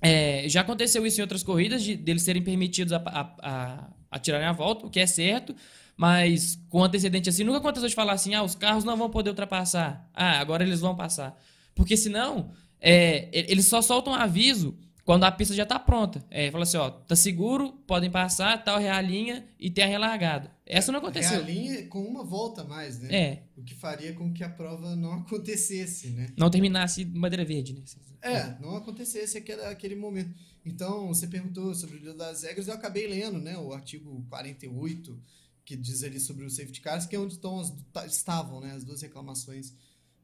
É, 0.00 0.48
já 0.48 0.62
aconteceu 0.62 1.06
isso 1.06 1.20
em 1.20 1.22
outras 1.22 1.42
corridas, 1.42 1.82
de, 1.82 1.96
deles 1.96 2.22
serem 2.22 2.42
permitidos 2.42 2.92
a, 2.92 2.96
a, 2.96 3.34
a, 3.42 3.90
a 4.10 4.18
tirarem 4.18 4.46
a 4.46 4.52
volta, 4.52 4.86
o 4.86 4.90
que 4.90 4.98
é 4.98 5.06
certo, 5.06 5.54
mas 5.96 6.58
com 6.68 6.82
antecedente 6.82 7.28
assim, 7.28 7.44
nunca 7.44 7.58
aconteceu 7.58 7.88
de 7.88 7.94
falar 7.94 8.12
assim, 8.12 8.34
ah, 8.34 8.42
os 8.42 8.54
carros 8.54 8.84
não 8.84 8.96
vão 8.96 9.10
poder 9.10 9.30
ultrapassar. 9.30 10.08
Ah, 10.14 10.38
agora 10.40 10.64
eles 10.64 10.80
vão 10.80 10.96
passar. 10.96 11.38
Porque 11.74 11.96
senão, 11.96 12.52
é, 12.80 13.28
eles 13.32 13.66
só 13.66 13.80
soltam 13.80 14.14
aviso 14.14 14.76
quando 15.04 15.24
a 15.24 15.32
pista 15.32 15.54
já 15.54 15.66
tá 15.66 15.78
pronta. 15.78 16.24
É, 16.30 16.50
fala 16.50 16.64
assim, 16.64 16.76
ó, 16.76 16.90
tá 16.90 17.16
seguro, 17.16 17.72
podem 17.86 18.10
passar, 18.10 18.62
tal 18.62 18.78
realinha 18.78 19.44
e 19.58 19.70
tem 19.70 19.84
a 19.84 19.86
relargada. 19.86 20.50
Essa 20.64 20.92
não 20.92 21.00
aconteceu. 21.00 21.44
Realinha 21.44 21.86
com 21.88 22.02
uma 22.02 22.24
volta 22.24 22.62
a 22.62 22.64
mais, 22.64 22.98
né? 23.00 23.14
É. 23.14 23.42
O 23.56 23.62
que 23.62 23.74
faria 23.74 24.12
com 24.14 24.32
que 24.32 24.44
a 24.44 24.48
prova 24.48 24.94
não 24.96 25.12
acontecesse, 25.14 26.10
né? 26.10 26.28
Não 26.36 26.50
terminasse 26.50 27.04
madeira 27.04 27.44
verde, 27.44 27.74
né? 27.74 27.82
É, 28.22 28.56
não 28.60 28.76
acontecesse 28.76 29.36
aquele, 29.36 29.62
aquele 29.62 29.96
momento. 29.96 30.32
Então, 30.64 31.08
você 31.08 31.26
perguntou 31.26 31.74
sobre 31.74 31.96
o 31.96 31.98
livro 31.98 32.16
das 32.16 32.44
regras, 32.44 32.68
eu 32.68 32.74
acabei 32.74 33.08
lendo, 33.08 33.40
né, 33.40 33.58
o 33.58 33.72
artigo 33.72 34.24
48, 34.28 35.20
que 35.64 35.76
diz 35.76 36.02
ali 36.02 36.18
sobre 36.18 36.44
os 36.44 36.56
safety 36.56 36.80
cars, 36.80 37.06
que 37.06 37.16
é 37.16 37.18
onde 37.18 37.34
estão 37.34 37.60
as, 37.60 37.72
estavam, 38.12 38.60
né, 38.60 38.72
as 38.72 38.84
duas 38.84 39.02
reclamações 39.02 39.72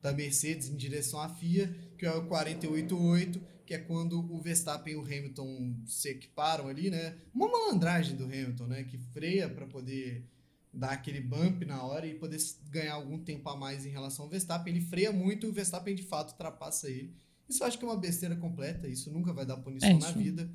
da 0.01 0.13
Mercedes 0.13 0.69
em 0.69 0.77
direção 0.77 1.21
à 1.21 1.29
FIA, 1.29 1.75
que 1.97 2.07
é 2.07 2.13
o 2.13 2.27
488, 2.27 3.41
que 3.67 3.75
é 3.75 3.79
quando 3.79 4.21
o 4.33 4.41
Verstappen 4.41 4.95
e 4.95 4.97
o 4.97 5.03
Hamilton 5.03 5.75
se 5.87 6.09
equiparam 6.09 6.69
ali, 6.69 6.89
né? 6.89 7.17
Uma 7.35 7.51
malandragem 7.51 8.17
do 8.17 8.25
Hamilton, 8.25 8.67
né? 8.67 8.85
Que 8.85 8.97
freia 8.97 9.49
para 9.49 9.67
poder 9.67 10.25
dar 10.73 10.91
aquele 10.91 11.21
bump 11.21 11.65
na 11.65 11.83
hora 11.83 12.07
e 12.07 12.15
poder 12.15 12.39
ganhar 12.71 12.95
algum 12.95 13.19
tempo 13.19 13.49
a 13.49 13.57
mais 13.57 13.85
em 13.85 13.91
relação 13.91 14.25
ao 14.25 14.31
Verstappen. 14.31 14.75
Ele 14.75 14.85
freia 14.85 15.13
muito 15.13 15.47
e 15.47 15.49
o 15.51 15.53
Verstappen 15.53 15.95
de 15.95 16.03
fato 16.03 16.31
ultrapassa 16.31 16.89
ele. 16.89 17.15
Isso 17.49 17.63
eu 17.63 17.67
acho 17.67 17.79
que 17.79 17.85
é 17.85 17.89
uma 17.89 17.97
besteira 17.97 18.37
completa, 18.37 18.87
isso 18.87 19.11
nunca 19.11 19.33
vai 19.33 19.45
dar 19.45 19.57
punição 19.57 19.89
é, 19.89 19.99
na 19.99 20.13
vida. 20.13 20.51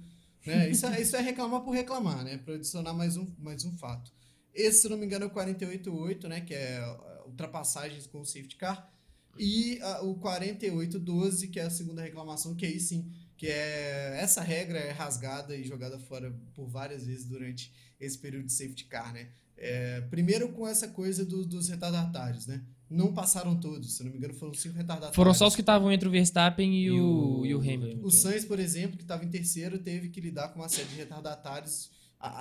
Né? 0.45 0.69
Isso, 0.69 0.85
é, 0.85 1.01
isso 1.01 1.15
é 1.15 1.21
reclamar 1.21 1.61
por 1.61 1.71
reclamar, 1.71 2.23
né? 2.23 2.37
Para 2.37 2.55
adicionar 2.55 2.93
mais 2.93 3.17
um, 3.17 3.27
mais 3.39 3.65
um 3.65 3.71
fato. 3.77 4.11
Esse, 4.53 4.83
se 4.83 4.89
não 4.89 4.97
me 4.97 5.05
engano, 5.05 5.25
é 5.25 5.27
o 5.27 5.31
488, 5.31 6.27
né? 6.27 6.41
Que 6.41 6.53
é 6.53 6.81
ultrapassagens 7.25 8.05
com 8.07 8.21
o 8.21 8.25
safety 8.25 8.55
car. 8.55 8.91
E 9.37 9.79
a, 9.81 10.01
o 10.03 10.15
4812, 10.15 11.47
que 11.47 11.59
é 11.59 11.63
a 11.63 11.69
segunda 11.69 12.01
reclamação, 12.01 12.55
que 12.55 12.65
aí 12.65 12.79
sim, 12.79 13.11
que 13.35 13.47
é 13.47 14.19
essa 14.21 14.41
regra 14.41 14.77
é 14.77 14.91
rasgada 14.91 15.55
e 15.55 15.63
jogada 15.63 15.97
fora 15.99 16.33
por 16.53 16.67
várias 16.67 17.05
vezes 17.05 17.25
durante 17.25 17.71
esse 17.99 18.17
período 18.17 18.45
de 18.45 18.53
safety 18.53 18.85
car, 18.85 19.11
né? 19.13 19.29
É, 19.57 20.01
primeiro 20.01 20.49
com 20.49 20.67
essa 20.67 20.87
coisa 20.87 21.25
do, 21.25 21.45
dos 21.45 21.69
retardatários, 21.69 22.47
né? 22.47 22.63
Não 22.89 23.13
passaram 23.13 23.59
todos, 23.59 23.97
se 23.97 24.03
não 24.03 24.11
me 24.11 24.17
engano, 24.17 24.33
foram 24.35 24.53
cinco 24.53 24.75
retardatários. 24.75 25.15
Foram 25.15 25.33
só 25.33 25.47
os 25.47 25.55
que 25.55 25.61
estavam 25.61 25.91
entre 25.91 26.07
o 26.07 26.11
Verstappen 26.11 26.71
e, 26.73 26.83
e 26.83 26.91
o, 26.91 27.45
e 27.45 27.55
o 27.55 27.59
Hamilton. 27.59 28.05
O 28.05 28.11
Sainz, 28.11 28.45
por 28.45 28.59
exemplo, 28.59 28.97
que 28.97 29.03
estava 29.03 29.25
em 29.25 29.29
terceiro, 29.29 29.79
teve 29.79 30.09
que 30.09 30.21
lidar 30.21 30.49
com 30.49 30.59
uma 30.59 30.69
série 30.69 30.89
de 30.89 30.95
retardatários 30.95 31.89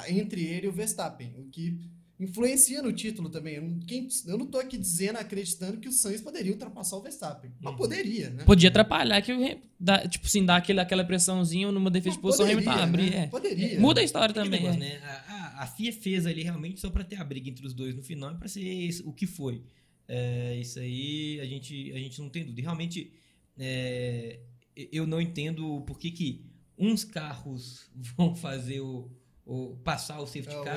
entre 0.09 0.45
ele 0.45 0.67
e 0.67 0.69
o 0.69 0.73
Verstappen, 0.73 1.35
o 1.39 1.45
que 1.49 1.81
influencia 2.19 2.83
no 2.83 2.93
título 2.93 3.29
também. 3.29 3.57
Eu, 3.57 3.79
quem, 3.87 4.09
eu 4.27 4.39
não 4.39 4.47
tô 4.47 4.59
aqui 4.59 4.79
dizendo, 4.79 5.17
acreditando 5.17 5.79
que 5.79 5.89
o 5.89 5.93
Sainz 5.93 6.21
poderia 6.21 6.53
ultrapassar 6.53 6.97
o 6.97 7.01
Verstappen. 7.01 7.51
Mas 7.61 7.73
uhum. 7.73 7.79
poderia, 7.79 8.31
né? 8.31 8.45
Podia 8.45 8.69
atrapalhar, 8.69 9.21
que 9.23 9.59
dá, 9.79 10.07
tipo 10.07 10.27
assim, 10.27 10.45
dar 10.45 10.57
aquele, 10.57 10.81
aquela 10.81 11.05
pressãozinha 11.05 11.71
numa 11.73 11.91
defesa 11.91 12.17
de 12.17 12.23
posição 12.23 12.47
Hamilton 12.47 12.71
abrir. 12.71 13.11
Né? 13.11 13.25
É. 13.25 13.27
Poderia. 13.27 13.81
Muda 13.81 14.01
a 14.01 14.05
história 14.05 14.35
também. 14.35 14.63
Negócio, 14.63 14.83
é. 14.83 14.89
né? 14.89 15.01
a, 15.29 15.63
a, 15.63 15.67
FIA 15.67 15.93
fez 15.93 16.27
ali 16.27 16.43
realmente 16.43 16.81
só 16.81 16.91
para 16.91 17.05
ter 17.05 17.17
a 17.17 17.25
briga 17.25 17.49
entre 17.49 17.67
os 17.67 17.75
dois 17.75 17.95
no 17.95 18.03
final 18.03 18.33
e 18.33 18.37
para 18.37 18.49
ser 18.49 19.03
o 19.05 19.13
que 19.13 19.27
foi. 19.27 19.63
É, 20.07 20.57
isso 20.61 20.79
aí 20.79 21.41
a 21.41 21.47
gente, 21.47 21.93
a 21.93 21.99
gente 21.99 22.21
não 22.21 22.29
tem 22.29 22.45
dúvida. 22.45 22.63
realmente, 22.63 23.13
é, 23.59 24.41
eu 24.75 25.07
não 25.07 25.21
entendo 25.21 25.81
por 25.83 25.99
que, 25.99 26.11
que 26.11 26.45
uns 26.79 27.05
carros 27.05 27.91
vão 28.17 28.35
fazer 28.35 28.81
o 28.81 29.11
ou 29.45 29.77
passar 29.79 30.21
o 30.21 30.27
safety 30.27 30.55
é, 30.55 30.65
car. 30.65 30.77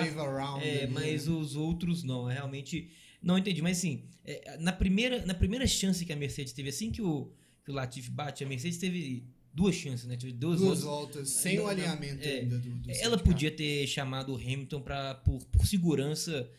É, 0.62 0.88
mas 0.88 1.28
os 1.28 1.56
outros 1.56 2.04
não. 2.04 2.25
Realmente 2.25 2.89
não 3.21 3.38
entendi. 3.38 3.62
Mas 3.62 3.78
assim, 3.78 4.04
é, 4.23 4.58
na, 4.58 4.71
primeira, 4.71 5.25
na 5.25 5.34
primeira 5.34 5.67
chance 5.67 6.06
que 6.06 6.13
a 6.13 6.15
Mercedes 6.15 6.54
teve, 6.54 6.69
assim 6.69 6.91
que 6.91 7.01
o, 7.01 7.32
que 7.63 7.71
o 7.71 7.73
Latifi 7.73 8.10
bate, 8.10 8.43
a 8.43 8.47
Mercedes 8.47 8.78
teve 8.78 9.25
duas 9.54 9.73
chances, 9.73 10.06
né? 10.06 10.17
Teve 10.17 10.34
duas, 10.34 10.60
duas 10.60 10.82
voltas, 10.82 11.30
sem 11.30 11.60
o 11.60 11.67
alinhamento 11.67 12.28
é, 12.28 12.39
ainda 12.39 12.58
do, 12.58 12.69
do 12.69 12.91
Ela 12.91 13.17
podia 13.17 13.49
ter 13.49 13.88
chamado 13.88 14.34
o 14.34 14.36
Hamilton 14.36 14.82
pra, 14.82 15.15
por, 15.15 15.43
por 15.45 15.65
segurança. 15.65 16.49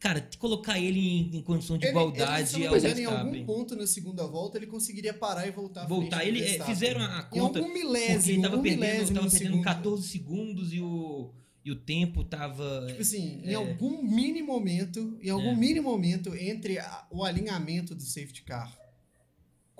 Cara, 0.00 0.26
colocar 0.38 0.80
ele 0.80 0.98
em, 0.98 1.36
em 1.36 1.42
condição 1.42 1.76
de 1.76 1.84
ele, 1.84 1.90
igualdade 1.90 2.56
ele, 2.56 2.74
ele, 2.74 3.02
em 3.02 3.04
algum 3.04 3.44
ponto 3.44 3.76
na 3.76 3.86
segunda 3.86 4.26
volta 4.26 4.56
ele 4.56 4.66
conseguiria 4.66 5.12
parar 5.12 5.46
e 5.46 5.50
voltar 5.50 5.86
voltar 5.86 6.24
ele 6.24 6.42
é, 6.42 6.64
fizeram 6.64 7.02
a 7.02 7.22
conta 7.24 7.58
em 7.58 7.62
algum 7.62 7.74
milésimo 7.74 8.16
porque 8.16 8.30
ele 8.30 8.42
tava 8.42 8.56
um 8.56 8.62
perdendo, 8.62 9.14
tava 9.14 9.30
perdendo 9.30 9.62
14 9.62 10.08
segundos 10.08 10.72
e 10.72 10.80
o 10.80 11.34
e 11.62 11.70
o 11.70 11.76
tempo 11.76 12.24
tava. 12.24 12.86
Tipo 12.86 13.02
assim, 13.02 13.42
é, 13.44 13.52
em 13.52 13.54
algum 13.54 14.02
mini 14.02 14.42
momento, 14.42 15.18
em 15.22 15.28
algum 15.28 15.50
é. 15.50 15.56
mini 15.56 15.80
momento 15.80 16.34
entre 16.34 16.78
a, 16.78 17.06
o 17.10 17.22
alinhamento 17.22 17.94
do 17.94 18.02
safety 18.02 18.42
car 18.42 18.74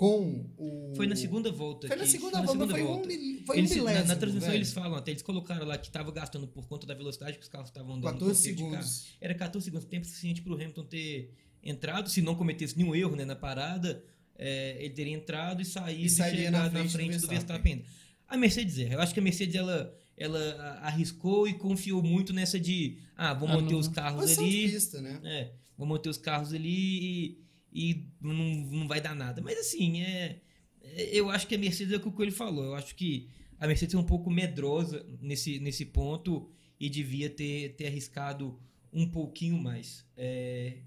com 0.00 0.50
o. 0.56 0.94
Foi 0.96 1.06
na 1.06 1.14
segunda 1.14 1.52
volta. 1.52 1.86
Foi 1.86 1.94
na 1.94 2.06
segunda 2.06 2.38
foi 2.38 2.46
volta, 2.46 2.66
na 2.66 2.72
segunda 2.72 2.88
volta. 2.88 3.04
foi 3.04 3.18
um, 3.18 3.44
foi 3.44 3.58
eles, 3.58 3.70
um 3.70 3.74
milésimo, 3.74 4.00
na, 4.00 4.14
na, 4.14 4.16
transmissão 4.16 4.48
velho. 4.48 4.58
eles 4.58 4.72
falam, 4.72 4.94
até 4.96 5.10
eles 5.10 5.20
colocaram 5.20 5.66
lá 5.66 5.76
que 5.76 5.88
estava 5.88 6.10
gastando 6.10 6.48
por 6.48 6.66
conta 6.66 6.86
da 6.86 6.94
velocidade 6.94 7.36
que 7.36 7.42
os 7.42 7.50
carros 7.50 7.68
estavam 7.68 7.96
andando. 7.96 8.14
14 8.14 8.40
segundos. 8.40 9.08
Era 9.20 9.34
14 9.34 9.62
segundos, 9.62 9.86
tempo 9.86 10.06
suficiente 10.06 10.40
para 10.40 10.52
o 10.52 10.54
Hamilton 10.54 10.84
ter 10.84 11.34
entrado, 11.62 12.08
se 12.08 12.22
não 12.22 12.34
cometesse 12.34 12.78
nenhum 12.78 12.94
erro 12.94 13.14
né, 13.14 13.26
na 13.26 13.36
parada, 13.36 14.02
é, 14.38 14.82
ele 14.82 14.94
teria 14.94 15.12
entrado 15.12 15.60
e 15.60 15.66
saído 15.66 16.00
e, 16.00 16.06
e 16.06 16.08
chegado 16.08 16.50
na 16.50 16.70
frente, 16.70 16.84
na 16.84 16.88
frente 16.88 17.18
do 17.18 17.28
Verstappen. 17.28 17.76
Do 17.76 17.82
Verstappen. 17.82 17.84
A 18.26 18.36
Mercedes 18.38 18.78
erra. 18.78 18.94
Eu 18.94 19.00
acho 19.02 19.12
que 19.12 19.20
a 19.20 19.22
Mercedes 19.22 19.54
ela 19.54 19.94
ela 20.16 20.78
arriscou 20.82 21.46
e 21.46 21.52
confiou 21.52 22.02
muito 22.02 22.32
nessa 22.32 22.58
de 22.58 22.98
ah, 23.16 23.34
vou 23.34 23.48
manter 23.48 23.74
os 23.74 23.88
carros 23.88 24.38
ali. 24.38 24.70
Pista, 24.70 25.00
né? 25.02 25.20
É, 25.24 25.52
vou 25.76 25.86
manter 25.86 26.08
os 26.08 26.16
carros 26.16 26.54
ali 26.54 26.68
e, 26.68 27.38
e 27.72 28.06
não, 28.20 28.34
não 28.34 28.88
vai 28.88 29.00
dar 29.00 29.14
nada. 29.14 29.40
Mas 29.40 29.58
assim, 29.58 30.02
é, 30.02 30.40
é, 30.82 31.10
eu 31.12 31.30
acho 31.30 31.46
que 31.46 31.54
a 31.54 31.58
Mercedes 31.58 31.92
é 31.92 31.96
o 31.96 32.12
que 32.12 32.22
ele 32.22 32.30
falou. 32.30 32.64
Eu 32.64 32.74
acho 32.74 32.94
que 32.94 33.28
a 33.58 33.66
Mercedes 33.66 33.94
é 33.94 33.98
um 33.98 34.04
pouco 34.04 34.30
medrosa 34.30 35.04
nesse, 35.20 35.58
nesse 35.58 35.84
ponto 35.84 36.50
e 36.78 36.88
devia 36.88 37.28
ter, 37.28 37.76
ter 37.76 37.86
arriscado 37.86 38.58
um 38.92 39.08
pouquinho 39.08 39.58
mais. 39.58 40.04
É, 40.16 40.78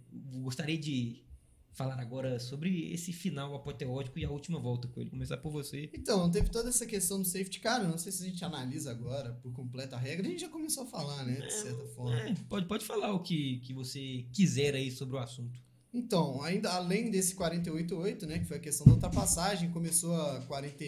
gostaria 0.42 0.78
de 0.78 1.24
falar 1.74 2.00
agora 2.00 2.40
sobre 2.40 2.92
esse 2.94 3.12
final 3.12 3.56
apoteótico 3.56 4.20
e 4.20 4.26
a 4.26 4.30
última 4.30 4.60
volta 4.60 4.88
com 4.88 5.02
ele. 5.02 5.10
Começar 5.10 5.38
por 5.38 5.52
você. 5.52 5.90
Então, 5.94 6.30
teve 6.30 6.50
toda 6.50 6.70
essa 6.70 6.86
questão 6.86 7.20
do 7.20 7.28
safety 7.28 7.60
car, 7.60 7.84
não 7.84 7.98
sei 7.98 8.12
se 8.12 8.24
a 8.24 8.28
gente 8.28 8.46
analisa 8.46 8.92
agora 8.92 9.34
por 9.42 9.52
completa 9.52 9.96
a 9.96 10.00
regra, 10.00 10.28
a 10.28 10.30
gente 10.30 10.42
já 10.42 10.50
começou 10.50 10.84
a 10.84 10.88
falar, 10.88 11.26
né, 11.26 11.36
de 11.36 11.46
é, 11.46 11.50
certa 11.50 11.86
forma. 11.88 12.16
É, 12.16 12.34
pode, 12.48 12.68
pode 12.68 12.86
falar 12.86 13.12
o 13.14 13.20
que, 13.20 13.60
que 13.60 13.74
você 13.74 14.26
quiser 14.32 14.76
aí 14.76 14.92
sobre 14.92 15.16
o 15.16 15.20
assunto. 15.20 15.60
Então, 15.94 16.42
ainda 16.42 16.72
além 16.72 17.12
desse 17.12 17.36
48.8, 17.36 18.26
né, 18.26 18.40
que 18.40 18.46
foi 18.46 18.58
a 18.58 18.60
questão 18.60 18.86
da 18.88 18.94
ultrapassagem, 18.94 19.70
começou 19.70 20.16
a 20.20 20.42
40 20.42 20.84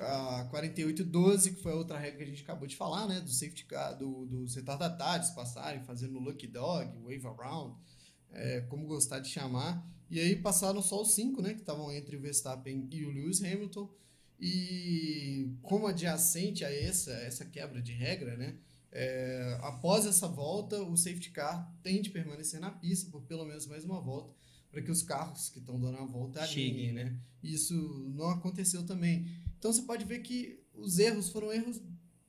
a 0.00 0.48
48.12, 0.52 1.54
que 1.54 1.62
foi 1.62 1.72
a 1.72 1.76
outra 1.76 1.98
regra 1.98 2.18
que 2.18 2.24
a 2.24 2.26
gente 2.26 2.42
acabou 2.42 2.66
de 2.66 2.76
falar, 2.76 3.06
né, 3.06 3.20
do 3.20 3.30
safety 3.30 3.64
car, 3.64 3.96
do, 3.96 4.26
dos 4.26 4.54
retardatários 4.54 5.30
passarem, 5.30 5.82
fazendo 5.84 6.18
lucky 6.18 6.46
dog, 6.46 6.90
wave 6.98 7.26
around, 7.26 7.74
é, 8.32 8.60
como 8.62 8.86
gostar 8.86 9.18
de 9.18 9.28
chamar. 9.28 9.86
E 10.10 10.20
aí 10.20 10.36
passaram 10.36 10.82
só 10.82 11.00
os 11.00 11.14
cinco, 11.14 11.40
né, 11.40 11.54
que 11.54 11.60
estavam 11.60 11.90
entre 11.92 12.16
o 12.16 12.20
Verstappen 12.20 12.88
e 12.90 13.04
o 13.04 13.10
Lewis 13.10 13.42
Hamilton. 13.42 13.90
E 14.38 15.54
como 15.62 15.86
adjacente 15.86 16.64
a 16.64 16.74
essa, 16.74 17.12
essa 17.12 17.44
quebra 17.44 17.80
de 17.80 17.92
regra, 17.92 18.36
né, 18.36 18.56
é, 18.92 19.58
após 19.62 20.04
essa 20.04 20.28
volta, 20.28 20.82
o 20.82 20.96
safety 20.96 21.30
car 21.30 21.74
tem 21.82 22.02
de 22.02 22.10
permanecer 22.10 22.60
na 22.60 22.70
pista 22.70 23.10
por 23.10 23.22
pelo 23.22 23.46
menos 23.46 23.66
mais 23.66 23.84
uma 23.84 24.00
volta, 24.00 24.34
para 24.70 24.82
que 24.82 24.90
os 24.90 25.02
carros 25.02 25.48
que 25.48 25.58
estão 25.58 25.80
dando 25.80 25.96
a 25.96 26.04
volta 26.04 26.42
alinhem, 26.42 26.92
né? 26.92 27.18
Isso 27.42 27.74
não 28.14 28.28
aconteceu 28.28 28.84
também. 28.84 29.26
Então 29.58 29.72
você 29.72 29.82
pode 29.82 30.04
ver 30.04 30.20
que 30.20 30.62
os 30.74 30.98
erros 30.98 31.30
foram 31.30 31.52
erros 31.52 31.80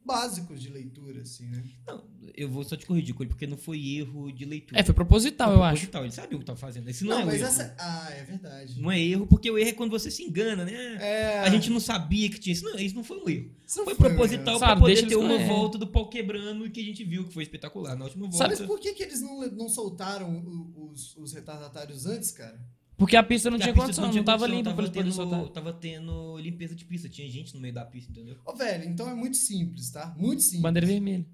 básicos 0.06 0.62
de 0.62 0.70
leitura, 0.70 1.22
assim, 1.22 1.48
né? 1.48 1.64
Não, 1.88 2.04
eu 2.36 2.50
vou 2.50 2.64
só 2.64 2.76
te 2.76 2.86
corrigir, 2.86 3.16
porque 3.16 3.48
não 3.48 3.58
foi 3.58 3.98
erro 3.98 4.32
de 4.32 4.46
leitura. 4.46 4.80
É, 4.80 4.84
foi 4.84 4.94
proposital, 4.94 5.48
foi 5.50 5.58
eu 5.58 5.62
proposital. 5.62 6.02
acho. 6.02 6.08
Ele 6.08 6.16
sabia 6.16 6.36
o 6.36 6.40
que 6.40 6.44
estava 6.44 6.60
fazendo. 6.60 6.90
Esse 6.90 7.04
não, 7.04 7.12
não 7.12 7.22
é 7.22 7.26
mas 7.26 7.36
erro. 7.36 7.46
essa. 7.46 7.76
Ah, 7.80 8.10
é 8.12 8.24
verdade. 8.24 8.82
Não 8.82 8.92
é 8.92 9.00
erro, 9.00 9.28
porque 9.28 9.50
o 9.50 9.58
erro 9.58 9.70
é 9.70 9.74
quando 9.74 9.92
você 9.92 10.12
se 10.12 10.24
engana, 10.24 10.66
né? 10.66 10.98
É... 11.00 11.40
A 11.40 11.50
gente 11.50 11.70
não 11.70 11.80
sabia 11.80 12.30
que 12.30 12.40
tinha 12.40 12.54
isso. 12.54 12.66
Não, 12.66 12.78
isso 12.78 12.96
não 12.96 13.04
foi 13.04 13.18
um 13.18 13.30
erro. 13.30 13.52
Isso 13.66 13.84
foi, 13.84 13.96
foi 13.96 14.10
proposital 14.10 14.60
para 14.60 14.80
poder 14.80 15.08
ter 15.08 15.16
uma 15.16 15.38
volta 15.40 15.78
do 15.78 15.88
pau 15.88 16.10
quebrando 16.10 16.66
e 16.66 16.70
que 16.70 16.82
a 16.82 16.84
gente 16.84 17.04
viu 17.04 17.26
que 17.26 17.34
foi 17.34 17.44
espetacular 17.44 17.96
na 17.96 18.06
última 18.06 18.28
volta. 18.28 18.56
Sabe 18.56 18.68
por 18.68 18.80
que, 18.80 18.94
que 18.94 19.04
eles 19.04 19.22
não, 19.22 19.48
não 19.52 19.70
soltaram 19.70 20.44
os, 20.76 21.16
os 21.18 21.34
retardatários 21.34 22.06
antes, 22.06 22.32
cara? 22.32 22.60
Porque 22.98 23.16
a 23.16 23.24
pista 23.24 23.50
não 23.50 23.58
Porque 23.58 23.72
tinha 23.72 23.84
condição, 23.84 24.08
não, 24.08 24.14
não 24.14 24.24
tava 24.24 24.48
limpa 24.48 24.74
pra 24.74 24.86
eles 24.96 25.16
soltar. 25.16 25.44
Tava 25.50 25.74
tendo 25.74 26.38
limpeza 26.38 26.76
de 26.76 26.86
pista, 26.86 27.10
tinha 27.10 27.30
gente 27.30 27.54
no 27.54 27.60
meio 27.60 27.74
da 27.74 27.84
pista, 27.84 28.12
entendeu? 28.12 28.38
Ô, 28.46 28.54
velho, 28.56 28.88
então 28.88 29.10
é 29.10 29.16
muito 29.16 29.38
simples, 29.38 29.90
tá? 29.90 30.14
Muito 30.18 30.44
simples. 30.44 30.62
Bandeira 30.62 30.88
vermelha. 30.88 31.26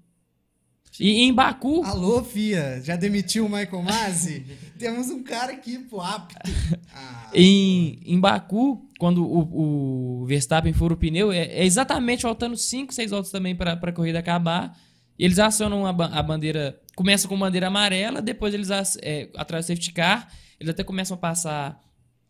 E 0.98 1.22
em 1.22 1.32
Baku. 1.32 1.84
Alô, 1.84 2.24
Fia, 2.24 2.80
já 2.82 2.96
demitiu 2.96 3.46
o 3.46 3.48
Michael 3.48 3.82
Masi? 3.82 4.44
Temos 4.78 5.08
um 5.10 5.22
cara 5.22 5.52
aqui, 5.52 5.78
pô, 5.78 6.00
apto. 6.00 6.36
Ah, 6.92 7.30
em, 7.32 8.00
em 8.04 8.18
Baku, 8.18 8.84
quando 8.98 9.24
o, 9.24 10.22
o 10.22 10.26
Verstappen 10.26 10.72
fura 10.72 10.94
o 10.94 10.96
pneu, 10.96 11.30
é, 11.30 11.44
é 11.44 11.64
exatamente 11.64 12.22
faltando 12.22 12.56
5, 12.56 12.92
6 12.92 13.12
voltas 13.12 13.30
também 13.30 13.54
para 13.54 13.74
a 13.74 13.92
corrida 13.92 14.18
acabar. 14.18 14.76
Eles 15.16 15.38
acionam 15.38 15.86
a, 15.86 15.90
a, 15.90 16.22
bandeira. 16.22 16.80
Começa 16.96 17.28
com 17.28 17.38
bandeira 17.38 17.68
amarela, 17.68 18.20
depois 18.20 18.52
eles 18.52 18.70
é, 19.02 19.30
atrás 19.36 19.64
do 19.64 19.68
safety 19.68 19.92
car 19.92 20.28
eles 20.60 20.70
até 20.70 20.84
começam 20.84 21.14
a 21.14 21.18
passar 21.18 21.82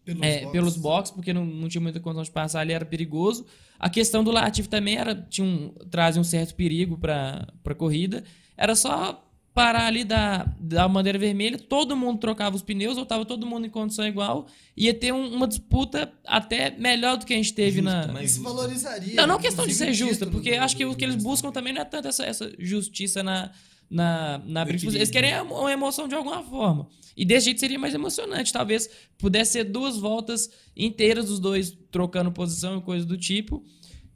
pelos, 0.04 0.22
é, 0.22 0.32
boxes. 0.38 0.52
pelos 0.52 0.76
boxes, 0.76 1.14
porque 1.14 1.32
não, 1.32 1.44
não 1.44 1.68
tinha 1.68 1.80
muita 1.80 2.00
condição 2.00 2.22
de 2.22 2.30
passar 2.30 2.60
ali, 2.60 2.72
era 2.72 2.84
perigoso. 2.84 3.44
A 3.78 3.90
questão 3.90 4.22
do 4.22 4.30
Latifi 4.30 4.68
também 4.68 4.96
era, 4.96 5.14
tinha 5.14 5.46
um, 5.46 5.70
trazia 5.90 6.20
um 6.20 6.24
certo 6.24 6.54
perigo 6.54 6.96
para 6.96 7.46
a 7.64 7.74
corrida. 7.74 8.24
Era 8.56 8.74
só 8.74 9.26
parar 9.52 9.86
ali 9.86 10.04
da, 10.04 10.46
da 10.60 10.86
bandeira 10.86 11.18
vermelha, 11.18 11.58
todo 11.58 11.96
mundo 11.96 12.20
trocava 12.20 12.54
os 12.54 12.62
pneus, 12.62 12.96
ou 12.96 13.04
tava 13.04 13.24
todo 13.24 13.44
mundo 13.44 13.66
em 13.66 13.70
condição 13.70 14.06
igual, 14.06 14.46
ia 14.76 14.94
ter 14.94 15.12
um, 15.12 15.34
uma 15.34 15.48
disputa 15.48 16.12
até 16.24 16.70
melhor 16.70 17.16
do 17.16 17.26
que 17.26 17.34
a 17.34 17.36
gente 17.36 17.52
teve 17.52 17.82
justa, 17.82 18.06
na. 18.06 18.22
Isso 18.22 18.42
valorizaria. 18.42 19.14
Não, 19.16 19.26
não 19.26 19.38
questão 19.38 19.66
de 19.66 19.74
ser 19.74 19.92
justa, 19.92 20.26
porque 20.26 20.50
acho 20.50 20.76
que 20.76 20.84
o 20.84 20.94
que 20.94 21.04
eles 21.04 21.16
buscam 21.16 21.50
também 21.50 21.72
não 21.72 21.82
é 21.82 21.84
tanto 21.84 22.06
essa, 22.06 22.24
essa 22.24 22.52
justiça 22.58 23.22
na, 23.24 23.50
na, 23.90 24.40
na 24.46 24.64
briga. 24.64 24.86
Eles 24.86 25.10
querem 25.10 25.40
uma 25.42 25.72
emoção 25.72 26.06
de 26.06 26.14
alguma 26.14 26.42
forma. 26.44 26.88
E 27.16 27.24
desse 27.24 27.46
jeito 27.46 27.60
seria 27.60 27.78
mais 27.78 27.92
emocionante. 27.92 28.52
Talvez 28.52 28.88
pudesse 29.18 29.52
ser 29.52 29.64
duas 29.64 29.98
voltas 29.98 30.48
inteiras 30.76 31.26
dos 31.26 31.40
dois 31.40 31.76
trocando 31.90 32.30
posição 32.30 32.78
e 32.78 32.82
coisa 32.82 33.04
do 33.04 33.18
tipo. 33.18 33.64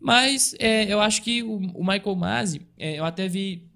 Mas 0.01 0.55
é, 0.59 0.93
eu 0.93 1.01
acho 1.01 1.23
que 1.23 1.43
o, 1.43 1.57
o 1.75 1.85
Michael 1.85 2.15
Masi, 2.15 2.61
é, 2.79 2.99
eu 2.99 3.05
até 3.05 3.27
vi 3.27 3.69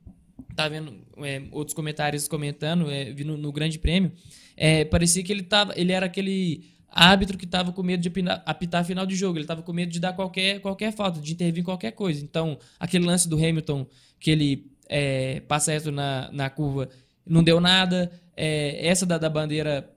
tá 0.54 0.68
vendo 0.68 0.92
é, 1.18 1.42
outros 1.52 1.72
comentários 1.72 2.26
comentando, 2.26 2.90
é, 2.90 3.12
vi 3.12 3.22
no, 3.22 3.36
no, 3.36 3.52
Grande 3.52 3.78
Prêmio, 3.78 4.10
é, 4.56 4.84
parecia 4.84 5.22
que 5.22 5.32
ele, 5.32 5.44
tava, 5.44 5.72
ele 5.76 5.92
era 5.92 6.06
aquele 6.06 6.64
árbitro 6.90 7.38
que 7.38 7.44
estava 7.44 7.72
com 7.72 7.80
medo 7.80 8.00
de 8.00 8.08
apitar, 8.08 8.42
apitar 8.44 8.84
final 8.84 9.06
de 9.06 9.14
jogo, 9.14 9.38
ele 9.38 9.44
estava 9.44 9.62
com 9.62 9.72
medo 9.72 9.92
de 9.92 10.00
dar 10.00 10.14
qualquer, 10.14 10.60
qualquer 10.60 10.92
falta, 10.92 11.20
de 11.20 11.32
intervir 11.32 11.60
em 11.60 11.64
qualquer 11.64 11.92
coisa. 11.92 12.24
Então, 12.24 12.58
aquele 12.80 13.06
lance 13.06 13.28
do 13.28 13.36
Hamilton, 13.36 13.86
que 14.18 14.32
ele 14.32 14.66
é, 14.88 15.40
passa 15.40 15.72
reto 15.72 15.92
na, 15.92 16.30
na 16.32 16.50
curva, 16.50 16.88
não 17.26 17.42
deu 17.42 17.60
nada. 17.60 18.10
É, 18.36 18.86
essa 18.86 19.04
da, 19.04 19.18
da 19.18 19.28
bandeira 19.28 19.88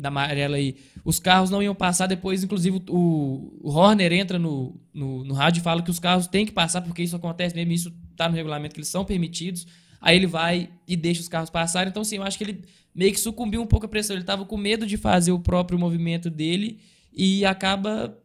da 0.00 0.08
amarela 0.08 0.56
aí, 0.56 0.76
os 1.04 1.18
carros 1.18 1.50
não 1.50 1.62
iam 1.62 1.74
passar. 1.74 2.06
Depois, 2.06 2.42
inclusive, 2.42 2.82
o, 2.88 3.58
o 3.60 3.70
Horner 3.70 4.12
entra 4.12 4.38
no, 4.38 4.80
no, 4.92 5.24
no 5.24 5.34
rádio 5.34 5.60
e 5.60 5.62
fala 5.62 5.82
que 5.82 5.90
os 5.90 5.98
carros 5.98 6.26
têm 6.26 6.44
que 6.44 6.52
passar, 6.52 6.82
porque 6.82 7.02
isso 7.02 7.16
acontece 7.16 7.54
mesmo, 7.54 7.72
isso 7.72 7.94
está 8.10 8.28
no 8.28 8.34
regulamento, 8.34 8.74
que 8.74 8.80
eles 8.80 8.88
são 8.88 9.04
permitidos. 9.04 9.66
Aí 10.00 10.16
ele 10.16 10.26
vai 10.26 10.68
e 10.86 10.96
deixa 10.96 11.20
os 11.20 11.28
carros 11.28 11.50
passarem. 11.50 11.90
Então, 11.90 12.04
sim, 12.04 12.16
eu 12.16 12.22
acho 12.22 12.36
que 12.36 12.44
ele 12.44 12.62
meio 12.94 13.12
que 13.12 13.20
sucumbiu 13.20 13.62
um 13.62 13.66
pouco 13.66 13.86
à 13.86 13.88
pressão. 13.88 14.14
Ele 14.14 14.22
estava 14.22 14.44
com 14.44 14.56
medo 14.56 14.86
de 14.86 14.96
fazer 14.96 15.32
o 15.32 15.38
próprio 15.38 15.78
movimento 15.78 16.28
dele 16.28 16.80
e 17.12 17.44
acaba 17.44 18.16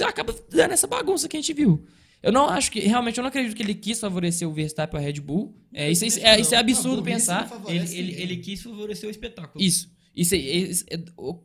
acaba 0.00 0.34
dando 0.50 0.72
essa 0.72 0.86
bagunça 0.86 1.28
que 1.28 1.36
a 1.36 1.40
gente 1.40 1.54
viu. 1.54 1.86
Eu 2.22 2.32
não 2.32 2.48
acho 2.48 2.70
que. 2.70 2.80
Realmente, 2.80 3.18
eu 3.18 3.22
não 3.22 3.28
acredito 3.28 3.54
que 3.54 3.62
ele 3.62 3.74
quis 3.74 4.00
favorecer 4.00 4.48
o 4.48 4.52
Verstappen 4.52 4.98
a 4.98 5.02
Red 5.02 5.20
Bull. 5.20 5.54
É, 5.72 5.90
isso, 5.90 6.04
é, 6.04 6.08
é, 6.34 6.40
isso 6.40 6.54
é 6.54 6.58
absurdo 6.58 6.96
não, 6.96 7.04
pensar. 7.04 7.50
Ele, 7.68 7.98
ele, 7.98 8.22
ele, 8.22 8.36
quis 8.38 8.62
favorecer 8.62 9.08
o 9.08 9.10
espetáculo. 9.10 9.62
Isso. 9.62 9.94
Isso, 10.14 10.34
isso, 10.34 10.84
é, 10.88 10.96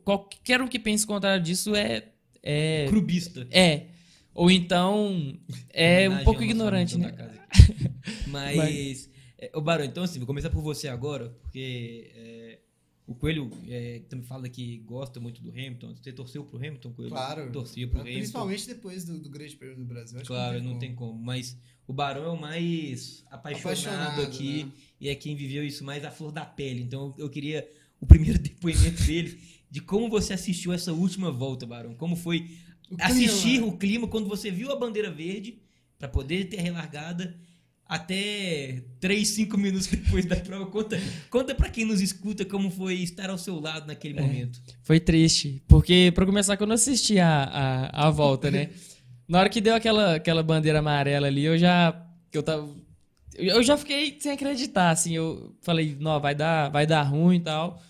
qualquer 0.02 0.62
um 0.62 0.66
que 0.66 0.78
pense 0.78 1.06
contrário 1.06 1.42
disso 1.42 1.74
é. 1.74 2.04
é 2.42 2.86
Clubista. 2.88 3.46
É. 3.50 3.86
Ou 4.34 4.50
então 4.50 5.38
é 5.70 6.08
um 6.08 6.24
pouco 6.24 6.42
ignorante, 6.42 6.96
né? 6.96 7.12
Mas, 8.26 8.56
Mas... 8.56 9.10
É, 9.38 9.50
ô 9.54 9.60
Barão, 9.60 9.84
então 9.84 10.04
assim, 10.04 10.18
vou 10.18 10.26
começar 10.26 10.48
por 10.48 10.62
você 10.62 10.88
agora, 10.88 11.28
porque 11.42 12.10
é, 12.16 12.58
o 13.12 13.14
Coelho 13.14 13.50
é, 13.68 14.00
também 14.08 14.24
fala 14.24 14.48
que 14.48 14.78
gosta 14.78 15.20
muito 15.20 15.42
do 15.42 15.50
Hamilton. 15.50 15.94
Você 15.94 16.12
torceu 16.12 16.44
pro 16.44 16.56
Hamilton, 16.56 16.92
Coelho? 16.92 17.10
Claro. 17.10 17.52
Torcia 17.52 17.86
pro 17.86 18.00
Hamilton. 18.00 18.18
Principalmente 18.18 18.66
depois 18.66 19.04
do, 19.04 19.18
do 19.18 19.28
Grande 19.28 19.54
Prêmio 19.54 19.76
do 19.76 19.84
Brasil. 19.84 20.18
Acho 20.18 20.26
claro, 20.26 20.54
não, 20.54 20.62
tem, 20.62 20.72
não 20.72 20.78
tem, 20.78 20.94
como. 20.94 21.22
Mas 21.22 21.56
o 21.86 21.92
Barão 21.92 22.24
é 22.24 22.28
o 22.30 22.40
mais 22.40 23.22
apaixonado, 23.30 23.66
apaixonado 23.66 24.22
aqui 24.22 24.64
né? 24.64 24.72
e 24.98 25.08
é 25.08 25.14
quem 25.14 25.36
viveu 25.36 25.64
isso 25.64 25.84
mais 25.84 26.04
à 26.04 26.10
flor 26.10 26.32
da 26.32 26.44
pele. 26.44 26.82
Então 26.82 27.14
eu 27.18 27.28
queria 27.28 27.70
o 28.00 28.06
primeiro 28.06 28.38
depoimento 28.40 29.02
dele 29.04 29.38
de 29.70 29.80
como 29.80 30.08
você 30.08 30.32
assistiu 30.32 30.72
essa 30.72 30.92
última 30.92 31.30
volta, 31.30 31.66
Barão. 31.66 31.94
Como 31.94 32.16
foi 32.16 32.50
o 32.90 32.96
assistir 32.98 33.58
clima. 33.58 33.66
o 33.66 33.76
clima 33.76 34.08
quando 34.08 34.28
você 34.28 34.50
viu 34.50 34.72
a 34.72 34.76
bandeira 34.76 35.10
verde 35.10 35.60
para 35.98 36.08
poder 36.08 36.46
ter 36.46 36.60
relargada 36.60 37.38
até 37.88 38.82
3, 39.00 39.28
5 39.28 39.58
minutos 39.58 39.86
depois 39.92 40.24
da 40.24 40.36
prova. 40.36 40.66
Conta, 40.66 41.00
conta 41.28 41.54
para 41.54 41.68
quem 41.68 41.84
nos 41.84 42.00
escuta 42.00 42.44
como 42.44 42.70
foi 42.70 42.94
estar 42.96 43.30
ao 43.30 43.38
seu 43.38 43.60
lado 43.60 43.86
naquele 43.86 44.18
é, 44.18 44.22
momento. 44.22 44.60
Foi 44.82 44.98
triste, 44.98 45.62
porque 45.68 46.10
para 46.14 46.26
começar 46.26 46.56
quando 46.56 46.70
eu 46.70 46.74
assisti 46.74 47.18
a, 47.18 47.44
a, 47.44 48.06
a 48.08 48.10
volta, 48.10 48.50
né? 48.50 48.70
Na 49.28 49.38
hora 49.38 49.48
que 49.48 49.60
deu 49.60 49.74
aquela, 49.74 50.16
aquela 50.16 50.42
bandeira 50.42 50.80
amarela 50.80 51.26
ali, 51.26 51.44
eu 51.44 51.56
já 51.56 52.06
eu 52.32 52.42
tava 52.42 52.68
eu 53.34 53.62
já 53.62 53.76
fiquei 53.76 54.16
sem 54.20 54.32
acreditar, 54.32 54.90
assim, 54.90 55.14
eu 55.16 55.54
falei, 55.62 55.96
não, 55.98 56.20
vai 56.20 56.34
dar, 56.34 56.68
vai 56.68 56.86
dar 56.86 57.02
ruim 57.02 57.36
e 57.36 57.40
tal. 57.40 57.80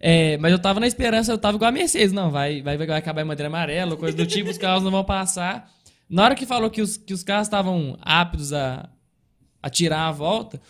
É, 0.00 0.36
mas 0.38 0.50
eu 0.50 0.58
tava 0.58 0.80
na 0.80 0.86
esperança, 0.86 1.30
eu 1.30 1.38
tava 1.38 1.56
igual 1.56 1.68
a 1.68 1.72
Mercedes, 1.72 2.12
não, 2.12 2.30
vai, 2.30 2.60
vai, 2.62 2.76
vai 2.76 2.98
acabar 2.98 3.22
em 3.22 3.26
bandeira 3.26 3.48
amarela, 3.48 3.96
coisa 3.96 4.16
do 4.16 4.26
tipo, 4.26 4.50
os 4.50 4.58
carros 4.58 4.82
não 4.82 4.90
vão 4.90 5.04
passar. 5.04 5.70
Na 6.08 6.24
hora 6.24 6.34
que 6.34 6.44
falou 6.44 6.70
que 6.70 6.82
os, 6.82 6.96
que 6.96 7.14
os 7.14 7.22
carros 7.22 7.46
estavam 7.46 7.96
aptos 8.00 8.52
a, 8.52 8.88
a 9.62 9.70
tirar 9.70 10.08
a 10.08 10.12
volta, 10.12 10.60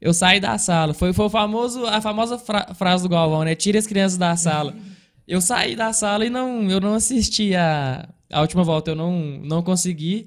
eu 0.00 0.14
saí 0.14 0.40
da 0.40 0.56
sala. 0.58 0.94
Foi, 0.94 1.12
foi 1.12 1.26
o 1.26 1.30
famoso, 1.30 1.84
a 1.86 2.00
famosa 2.00 2.38
fra, 2.38 2.74
frase 2.74 3.02
do 3.02 3.08
Galvão, 3.08 3.44
né? 3.44 3.54
Tire 3.54 3.78
as 3.78 3.86
crianças 3.86 4.16
da 4.16 4.36
sala. 4.36 4.74
Eu 5.28 5.42
saí 5.42 5.76
da 5.76 5.92
sala 5.92 6.24
e 6.24 6.30
não, 6.30 6.70
eu 6.70 6.80
não 6.80 6.94
assisti 6.94 7.54
a, 7.54 8.08
a 8.32 8.40
última 8.40 8.64
volta, 8.64 8.92
eu 8.92 8.94
não, 8.94 9.12
não 9.44 9.62
consegui. 9.62 10.26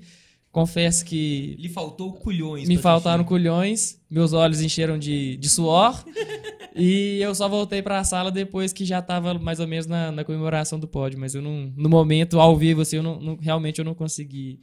Confesso 0.52 1.06
que. 1.06 1.56
Lhe 1.58 1.70
faltou 1.70 2.14
culhões. 2.14 2.68
Me 2.68 2.78
faltaram 2.78 3.24
culhões, 3.24 4.00
meus 4.08 4.32
olhos 4.34 4.62
encheram 4.62 5.00
de, 5.00 5.38
de 5.38 5.50
suor. 5.50 6.04
e 6.76 7.20
eu 7.20 7.34
só 7.34 7.50
voltei 7.50 7.82
para 7.82 8.00
a 8.00 8.04
sala 8.04 8.30
depois 8.30 8.72
que 8.74 8.86
já 8.86 9.00
estava 9.00 9.34
mais 9.36 9.60
ou 9.60 9.68
menos 9.68 9.88
na, 9.88 10.12
na, 10.12 10.24
comemoração 10.24 10.78
do 10.78 10.88
pódio. 10.88 11.18
Mas 11.18 11.34
eu 11.34 11.42
não. 11.42 11.74
No 11.76 11.90
momento, 11.90 12.40
ao 12.40 12.56
vivo, 12.56 12.82
assim, 12.82 12.98
eu 12.98 13.04
não, 13.04 13.20
não 13.20 13.38
realmente 13.38 13.80
eu 13.80 13.86
não 13.86 13.96
consegui. 13.96 14.60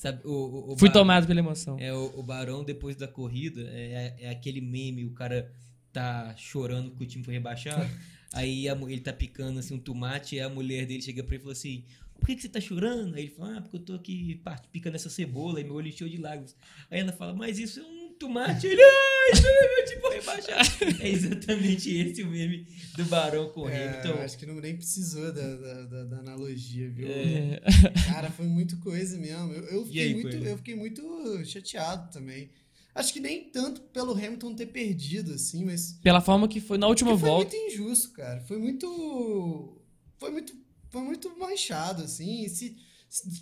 Sabe, 0.00 0.26
o, 0.26 0.30
o, 0.30 0.72
o 0.72 0.78
Fui 0.78 0.88
Barão, 0.88 1.02
tomado 1.02 1.26
pela 1.26 1.40
emoção. 1.40 1.76
É, 1.78 1.92
o, 1.92 2.20
o 2.20 2.22
Barão, 2.22 2.64
depois 2.64 2.96
da 2.96 3.06
corrida, 3.06 3.60
é, 3.68 4.16
é, 4.18 4.24
é 4.28 4.30
aquele 4.30 4.58
meme, 4.58 5.04
o 5.04 5.10
cara 5.10 5.52
tá 5.92 6.34
chorando 6.38 6.90
que 6.92 7.04
o 7.04 7.06
time 7.06 7.22
foi 7.22 7.34
rebaixado. 7.34 7.86
aí 8.32 8.66
a, 8.66 8.72
ele 8.72 9.00
tá 9.02 9.12
picando 9.12 9.58
assim 9.58 9.74
um 9.74 9.78
tomate 9.78 10.36
e 10.36 10.40
a 10.40 10.48
mulher 10.48 10.86
dele 10.86 11.02
chega 11.02 11.22
pra 11.22 11.34
ele 11.34 11.42
e 11.42 11.44
fala 11.44 11.52
assim: 11.52 11.84
por 12.18 12.26
que, 12.26 12.34
que 12.34 12.40
você 12.40 12.48
tá 12.48 12.58
chorando? 12.58 13.14
Aí 13.14 13.24
ele 13.24 13.30
fala, 13.30 13.58
ah, 13.58 13.60
porque 13.60 13.76
eu 13.76 13.80
tô 13.80 13.92
aqui 13.92 14.40
picando 14.72 14.94
essa 14.94 15.10
cebola 15.10 15.60
e 15.60 15.64
meu 15.64 15.74
olho 15.74 15.88
encheu 15.88 16.08
de 16.08 16.16
lágrimas. 16.16 16.56
Aí 16.90 17.00
ela 17.00 17.12
fala, 17.12 17.34
mas 17.34 17.58
isso 17.58 17.80
é 17.80 17.82
um 17.82 17.99
tomate. 18.20 18.66
Ele, 18.66 18.80
ah, 18.80 19.30
isso 19.32 19.46
é 19.48 19.82
tipo 19.82 20.08
rebaixar. 20.08 20.60
é 21.00 21.08
exatamente 21.08 21.90
esse 21.96 22.22
o 22.22 22.28
meme 22.28 22.66
do 22.94 23.04
Barão 23.06 23.48
com 23.48 23.62
o 23.62 23.68
é, 23.68 23.88
Hamilton. 23.88 24.22
Acho 24.22 24.38
que 24.38 24.46
não 24.46 24.60
nem 24.60 24.76
precisou 24.76 25.32
da, 25.32 25.56
da, 25.56 25.82
da, 25.86 26.04
da 26.04 26.18
analogia, 26.18 26.88
viu? 26.90 27.08
É. 27.08 27.60
Cara, 28.12 28.30
foi 28.30 28.46
muito 28.46 28.78
coisa 28.78 29.18
mesmo. 29.18 29.52
Eu, 29.52 29.64
eu, 29.64 29.86
fiquei 29.86 30.02
aí, 30.02 30.14
muito, 30.14 30.36
eu 30.36 30.56
fiquei 30.58 30.76
muito 30.76 31.44
chateado 31.44 32.12
também. 32.12 32.50
Acho 32.94 33.12
que 33.12 33.20
nem 33.20 33.44
tanto 33.50 33.80
pelo 33.80 34.12
Hamilton 34.12 34.54
ter 34.54 34.66
perdido, 34.66 35.32
assim, 35.32 35.64
mas. 35.64 35.98
Pela 36.02 36.20
forma 36.20 36.46
que 36.46 36.60
foi 36.60 36.76
na 36.76 36.86
última 36.86 37.16
foi 37.16 37.28
volta. 37.28 37.50
Foi 37.50 37.58
muito 37.58 37.74
injusto, 37.74 38.12
cara. 38.12 38.40
Foi 38.42 38.58
muito. 38.58 39.80
Foi 40.18 40.30
muito 40.30 40.54
foi 40.90 41.02
muito 41.02 41.38
manchado, 41.38 42.02
assim. 42.02 42.46
Se, 42.48 42.76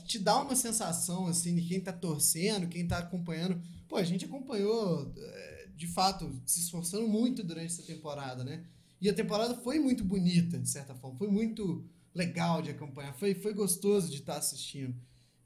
te 0.07 0.19
dá 0.19 0.41
uma 0.41 0.57
sensação, 0.57 1.27
assim, 1.27 1.55
de 1.55 1.63
quem 1.63 1.81
tá 1.81 1.93
torcendo, 1.93 2.69
quem 2.69 2.87
tá 2.87 2.99
acompanhando. 2.99 3.61
Pô, 3.87 3.97
a 3.97 4.05
gente 4.05 4.25
acompanhou, 4.25 5.13
eh, 5.17 5.69
de 5.77 5.87
fato, 5.87 6.31
se 6.47 6.61
esforçando 6.61 7.07
muito 7.07 7.43
durante 7.45 7.67
essa 7.67 7.83
temporada, 7.83 8.43
né? 8.43 8.65
E 9.01 9.09
a 9.09 9.15
temporada 9.15 9.55
foi 9.57 9.79
muito 9.79 10.03
bonita, 10.03 10.59
de 10.59 10.69
certa 10.69 10.95
forma. 10.95 11.19
Foi 11.19 11.29
muito 11.29 11.85
legal 12.15 12.63
de 12.63 12.71
acompanhar. 12.71 13.15
Foi, 13.15 13.35
foi 13.35 13.53
gostoso 13.53 14.11
de 14.11 14.17
estar 14.17 14.35
tá 14.35 14.39
assistindo. 14.39 14.95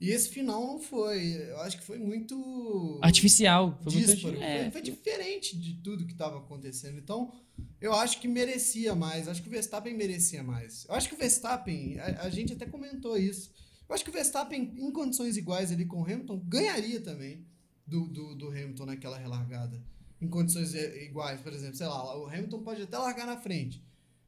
E 0.00 0.10
esse 0.10 0.30
final 0.30 0.66
não 0.66 0.80
foi. 0.80 1.36
Eu 1.50 1.60
acho 1.60 1.78
que 1.78 1.84
foi 1.84 1.98
muito. 1.98 2.98
Artificial. 3.02 3.78
Foi, 3.84 3.92
dísparo. 3.92 4.34
muito... 4.34 4.42
É. 4.42 4.62
Foi, 4.62 4.70
foi, 4.72 4.82
diferente 4.82 5.56
de 5.56 5.74
tudo 5.74 6.04
que 6.04 6.12
estava 6.12 6.38
acontecendo. 6.38 6.98
Então, 6.98 7.32
eu 7.80 7.92
acho 7.92 8.20
que 8.20 8.26
merecia 8.26 8.96
mais. 8.96 9.28
Acho 9.28 9.40
que 9.40 9.48
o 9.48 9.50
Verstappen 9.50 9.94
merecia 9.94 10.42
mais. 10.42 10.86
Eu 10.88 10.94
acho 10.94 11.08
que 11.08 11.14
o 11.14 11.18
Verstappen, 11.18 12.00
a, 12.00 12.22
a 12.22 12.30
gente 12.30 12.52
até 12.52 12.66
comentou 12.66 13.16
isso. 13.16 13.52
Eu 13.93 13.95
acho 13.95 14.05
que 14.05 14.11
o 14.11 14.12
Verstappen, 14.14 14.72
em 14.78 14.90
condições 14.90 15.36
iguais 15.36 15.70
ali 15.70 15.84
com 15.84 16.01
o 16.01 16.03
Hamilton, 16.03 16.40
ganharia 16.47 16.99
também 16.99 17.45
do, 17.86 18.07
do, 18.07 18.34
do 18.34 18.49
Hamilton 18.49 18.86
naquela 18.86 19.18
relargada. 19.18 19.78
Em 20.18 20.26
condições 20.26 20.72
iguais, 20.74 21.43
por 21.43 21.53
exemplo, 21.53 21.76
sei 21.76 21.86
lá, 21.86 22.18
o 22.18 22.26
Hamilton 22.26 22.62
pode 22.62 22.80
até 22.80 22.97
largar 22.97 23.26
na 23.26 23.36
frente. 23.36 23.84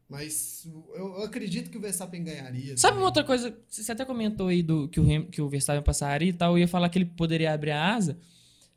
Mas 0.06 0.68
eu, 0.94 1.22
acredito 1.22 1.70
que 1.70 1.78
o 1.78 1.80
Verstappen 1.80 2.22
ganharia. 2.22 2.76
Sabe 2.76 2.98
uma 2.98 3.06
outra 3.06 3.24
coisa? 3.24 3.56
Você 3.66 3.90
até 3.90 4.04
comentou 4.04 4.48
aí 4.48 4.62
do, 4.62 4.86
que, 4.86 5.00
o, 5.00 5.26
que 5.30 5.40
o 5.40 5.48
Verstappen 5.48 5.82
passaria 5.82 6.28
e 6.28 6.34
tal. 6.34 6.52
Eu 6.52 6.58
ia 6.58 6.68
falar 6.68 6.90
que 6.90 6.98
ele 6.98 7.06
poderia 7.06 7.54
abrir 7.54 7.70
a 7.70 7.94
asa. 7.94 8.18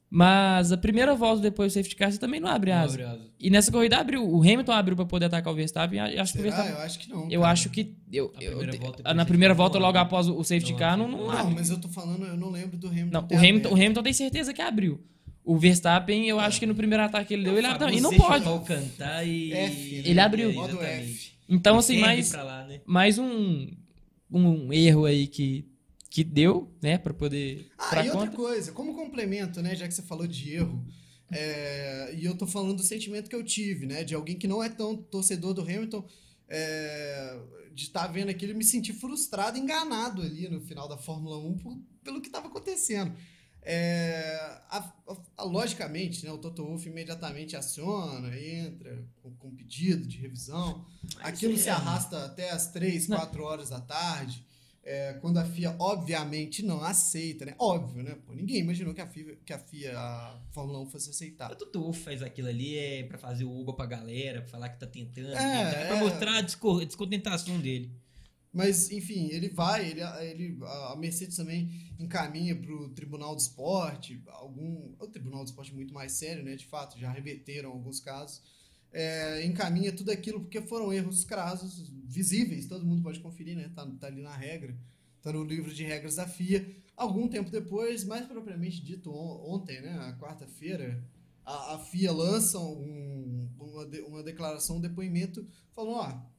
Mas 0.10 0.72
a 0.72 0.78
primeira 0.78 1.14
volta 1.16 1.42
depois 1.42 1.74
do 1.74 1.76
safety 1.76 1.96
car 1.96 2.12
você 2.12 2.18
também 2.18 2.40
não 2.40 2.48
abre 2.48 2.72
asa. 2.72 2.98
Não 2.98 3.06
abre 3.06 3.22
asa. 3.22 3.32
E 3.40 3.50
nessa 3.50 3.72
corrida 3.72 3.98
abriu. 3.98 4.26
O 4.26 4.42
Hamilton 4.42 4.72
abriu 4.72 4.96
para 4.96 5.06
poder 5.06 5.26
atacar 5.26 5.52
o 5.52 5.56
Verstappen. 5.56 6.00
Acho 6.00 6.34
que 6.34 6.40
o 6.40 6.42
Verstappen, 6.44 6.72
eu 6.72 6.80
acho 6.80 7.00
que 7.00 7.10
não. 7.10 7.30
Eu 7.30 7.42
cara. 7.42 7.52
acho 7.52 7.70
que. 7.70 7.96
Eu, 8.12 8.34
eu, 8.40 8.58
primeira 8.58 9.14
na 9.14 9.26
primeira 9.26 9.54
volta, 9.54 9.78
logo 9.78 9.98
após 9.98 10.28
o 10.28 10.44
safety 10.44 10.72
não, 10.72 10.80
car, 10.80 10.98
não, 10.98 11.08
não, 11.10 11.28
não, 11.28 11.52
mas 11.52 11.70
eu 11.70 11.80
tô 11.80 11.90
falando, 11.90 12.26
eu 12.26 12.38
não 12.38 12.50
lembro 12.50 12.78
do 12.78 12.88
Hamilton. 12.88 13.12
Não, 13.12 13.28
o 13.30 13.38
Hamilton, 13.38 13.70
o 13.70 13.74
Hamilton 13.74 14.04
tem 14.04 14.14
certeza 14.14 14.54
que 14.54 14.62
abriu. 14.62 15.04
O 15.44 15.58
Verstappen, 15.58 16.26
eu 16.28 16.40
acho 16.40 16.60
que 16.60 16.66
no 16.66 16.76
primeiro 16.76 17.04
ataque 17.04 17.28
que 17.28 17.34
ele 17.34 17.44
deu, 17.44 17.58
ele 17.58 17.68
abriu. 17.68 17.90
E 17.90 18.02
não 18.02 18.14
pode. 18.14 18.46
cantar 18.66 19.28
e. 19.28 19.52
F, 19.52 19.96
né? 19.96 20.02
Ele 20.06 20.20
abriu. 20.20 20.54
Modo 20.54 20.82
F. 20.82 21.32
Então, 21.50 21.78
assim, 21.78 22.00
mais, 22.00 22.32
lá, 22.34 22.66
né? 22.66 22.82
mais 22.86 23.18
um, 23.18 23.68
um 24.32 24.74
erro 24.74 25.06
aí 25.06 25.28
que, 25.28 25.66
que 26.10 26.24
deu, 26.24 26.72
né, 26.82 26.98
para 26.98 27.14
poder. 27.14 27.70
Ah, 27.78 28.04
e 28.04 28.10
conta. 28.10 28.20
outra 28.20 28.36
coisa, 28.36 28.72
como 28.72 28.96
complemento, 28.96 29.62
né, 29.62 29.76
já 29.76 29.88
que 29.88 29.94
você 29.94 30.02
falou 30.02 30.28
de 30.28 30.54
erro, 30.54 30.86
é, 31.32 32.14
e 32.16 32.26
eu 32.26 32.38
tô 32.38 32.48
falando 32.48 32.78
do 32.78 32.84
sentimento 32.84 33.30
que 33.30 33.36
eu 33.36 33.44
tive, 33.44 33.86
né, 33.86 34.04
de 34.04 34.16
alguém 34.16 34.38
que 34.38 34.48
não 34.48 34.64
é 34.64 34.70
tão 34.70 34.96
torcedor 34.96 35.54
do 35.54 35.62
Hamilton, 35.62 36.08
é, 36.48 37.40
de 37.74 37.84
estar 37.84 38.08
tá 38.08 38.08
vendo 38.08 38.30
aquilo 38.30 38.54
e 38.54 38.56
me 38.56 38.64
sentir 38.64 38.94
frustrado, 38.94 39.58
enganado 39.58 40.22
ali 40.22 40.48
no 40.50 40.62
final 40.62 40.88
da 40.88 40.98
Fórmula 40.98 41.38
1 41.38 41.58
por, 41.58 41.78
pelo 42.04 42.22
que 42.22 42.28
estava 42.28 42.48
acontecendo. 42.48 43.14
É, 43.70 44.40
a, 44.70 44.78
a, 44.78 45.18
a, 45.36 45.44
logicamente, 45.44 46.24
né, 46.24 46.32
o 46.32 46.38
Toto 46.38 46.64
Wolff 46.64 46.88
imediatamente 46.88 47.54
aciona, 47.58 48.40
entra 48.40 49.06
com, 49.22 49.36
com 49.36 49.54
pedido 49.54 50.08
de 50.08 50.18
revisão. 50.18 50.86
Mas 51.16 51.26
Aquilo 51.26 51.56
é, 51.56 51.58
se 51.58 51.70
arrasta 51.70 52.24
até 52.24 52.50
as 52.50 52.72
3, 52.72 53.08
4 53.08 53.44
horas 53.44 53.70
da 53.70 53.82
tarde. 53.82 54.47
É, 54.90 55.16
quando 55.20 55.38
a 55.38 55.44
FIA, 55.44 55.76
obviamente, 55.78 56.64
não 56.64 56.82
aceita, 56.82 57.44
né? 57.44 57.54
Óbvio, 57.60 58.02
né? 58.02 58.16
Pô, 58.26 58.34
ninguém 58.34 58.62
imaginou 58.62 58.94
que 58.94 59.02
a 59.02 59.06
FIA, 59.06 59.38
que 59.46 59.52
a, 59.52 59.60
FIA, 59.60 60.00
a 60.00 60.40
Fórmula 60.52 60.80
1 60.80 60.86
fosse 60.90 61.10
aceitar. 61.10 61.52
O 61.52 61.80
Wolff 61.82 62.00
faz 62.00 62.24
aquilo 62.24 62.48
ali 62.48 62.78
é 62.78 63.04
pra 63.04 63.18
fazer 63.18 63.44
o 63.44 63.52
Uba 63.52 63.74
pra 63.74 63.86
galera, 63.86 64.40
pra 64.40 64.50
falar 64.50 64.70
que 64.70 64.80
tá 64.80 64.88
tentando, 64.88 65.34
é, 65.34 65.72
tentar, 65.72 65.88
pra 65.88 65.98
é. 65.98 66.00
mostrar 66.00 66.38
a 66.38 66.42
descontentação 66.42 67.60
dele. 67.60 67.92
Mas, 68.54 68.90
enfim, 68.90 69.28
ele 69.30 69.50
vai, 69.50 69.90
ele, 69.90 70.02
ele, 70.02 70.58
a 70.64 70.96
Mercedes 70.98 71.36
também 71.36 71.70
encaminha 72.00 72.56
para 72.56 72.72
o 72.72 72.88
Tribunal 72.90 73.36
do 73.36 73.42
Esporte, 73.42 74.24
algum, 74.28 74.94
o 74.98 75.08
Tribunal 75.08 75.44
do 75.44 75.48
Esporte 75.48 75.72
é 75.72 75.76
muito 75.76 75.94
mais 75.94 76.14
sério, 76.14 76.46
né? 76.46 76.56
De 76.56 76.66
fato, 76.66 76.98
já 76.98 77.12
reverteram 77.12 77.72
alguns 77.72 78.00
casos. 78.00 78.42
É, 78.94 79.46
encaminha 79.46 79.92
tudo 79.92 80.12
aquilo 80.12 80.40
porque 80.40 80.62
foram 80.62 80.94
erros 80.94 81.26
crassos, 81.26 81.92
visíveis, 82.08 82.68
todo 82.68 82.86
mundo 82.86 83.04
pode 83.04 83.20
conferir, 83.20 83.56
né? 83.56 83.70
Tá, 83.76 83.86
tá 84.00 84.08
ali 84.08 84.22
na 84.22 84.36
regra, 84.36 84.76
tá 85.22 85.32
no 85.32 85.44
livro 85.44 85.74
de 85.74 85.84
regras 85.84 86.16
da 86.16 86.28
FIA. 86.28 86.68
Algum 86.96 87.28
tempo 87.28 87.52
depois, 87.52 88.04
mais 88.04 88.26
propriamente 88.26 88.84
dito 88.84 89.12
ontem, 89.12 89.82
né? 89.82 89.92
A 90.00 90.18
quarta-feira, 90.18 91.04
a, 91.46 91.76
a, 91.76 91.80
FIA 91.80 92.12
lança 92.12 92.58
um, 92.60 93.50
uma, 93.60 93.86
de, 93.86 94.02
uma 94.02 94.24
declaração, 94.24 94.78
um 94.78 94.82
depoimento, 94.82 95.48
falando, 95.76 95.96
ó, 95.98 96.38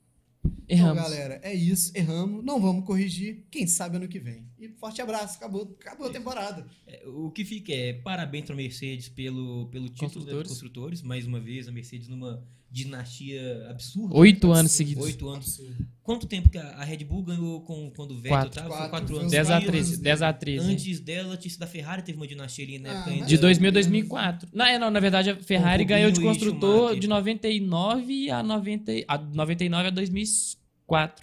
Erramos. 0.69 0.99
Então, 0.99 1.11
galera, 1.11 1.41
é 1.43 1.55
isso. 1.55 1.91
Erramos. 1.97 2.45
Não 2.45 2.61
vamos 2.61 2.85
corrigir. 2.85 3.47
Quem 3.51 3.67
sabe 3.67 3.97
ano 3.97 4.07
que 4.07 4.19
vem. 4.19 4.47
E 4.59 4.69
forte 4.69 5.01
abraço. 5.01 5.37
Acabou, 5.37 5.77
acabou 5.81 6.09
a 6.09 6.11
temporada. 6.11 6.67
É, 6.87 7.07
o 7.07 7.31
que 7.31 7.45
fica 7.45 7.73
é 7.73 7.93
parabéns 7.93 8.45
para 8.45 8.55
a 8.55 8.57
Mercedes 8.57 9.09
pelo, 9.09 9.69
pelo 9.69 9.89
título 9.89 10.11
construtores. 10.11 10.43
dos 10.43 10.53
construtores. 10.53 11.03
Mais 11.03 11.27
uma 11.27 11.41
vez, 11.41 11.69
a 11.69 11.73
Mercedes 11.73 12.09
numa 12.09 12.43
dinastia 12.71 13.67
absurda. 13.71 14.15
Oito 14.17 14.53
anos 14.53 14.73
seguidos. 14.73 15.05
Oito 15.05 15.29
anos. 15.29 15.47
Absurdo. 15.47 15.87
Quanto 16.03 16.27
tempo 16.27 16.49
que 16.49 16.57
a 16.57 16.85
Red 16.85 17.05
Bull 17.05 17.23
ganhou 17.23 17.61
com, 17.61 17.91
quando 17.95 18.13
o 18.13 18.17
Vettel 18.17 18.31
quatro. 18.31 18.51
tava? 18.51 18.69
Quatro, 18.69 18.91
quatro 18.91 19.19
anos. 19.19 19.31
10 19.31 19.51
a 19.51 19.61
13. 19.61 19.97
10 19.99 20.23
a 20.23 20.33
13. 20.33 20.73
Antes 20.73 21.01
dela, 21.01 21.37
tinha 21.37 21.59
da 21.59 21.67
Ferrari, 21.67 22.03
teve 22.03 22.17
uma 22.17 22.27
dinastia 22.27 22.65
ali 22.65 22.79
na 22.79 23.05
ah, 23.05 23.11
época 23.11 23.27
De 23.27 23.37
2000 23.37 23.69
a 23.69 23.73
2004. 23.73 24.49
Não, 24.53 24.65
é, 24.65 24.79
não, 24.79 24.91
na 24.91 25.01
verdade, 25.01 25.31
a 25.31 25.37
Ferrari 25.37 25.85
ganhou 25.85 26.11
de 26.11 26.21
construtor 26.21 26.99
de 26.99 27.07
99 27.07 28.31
a, 28.31 28.43
90, 28.43 28.93
a 29.07 29.19
99 29.19 29.89
a 29.89 29.91
2004, 29.91 30.68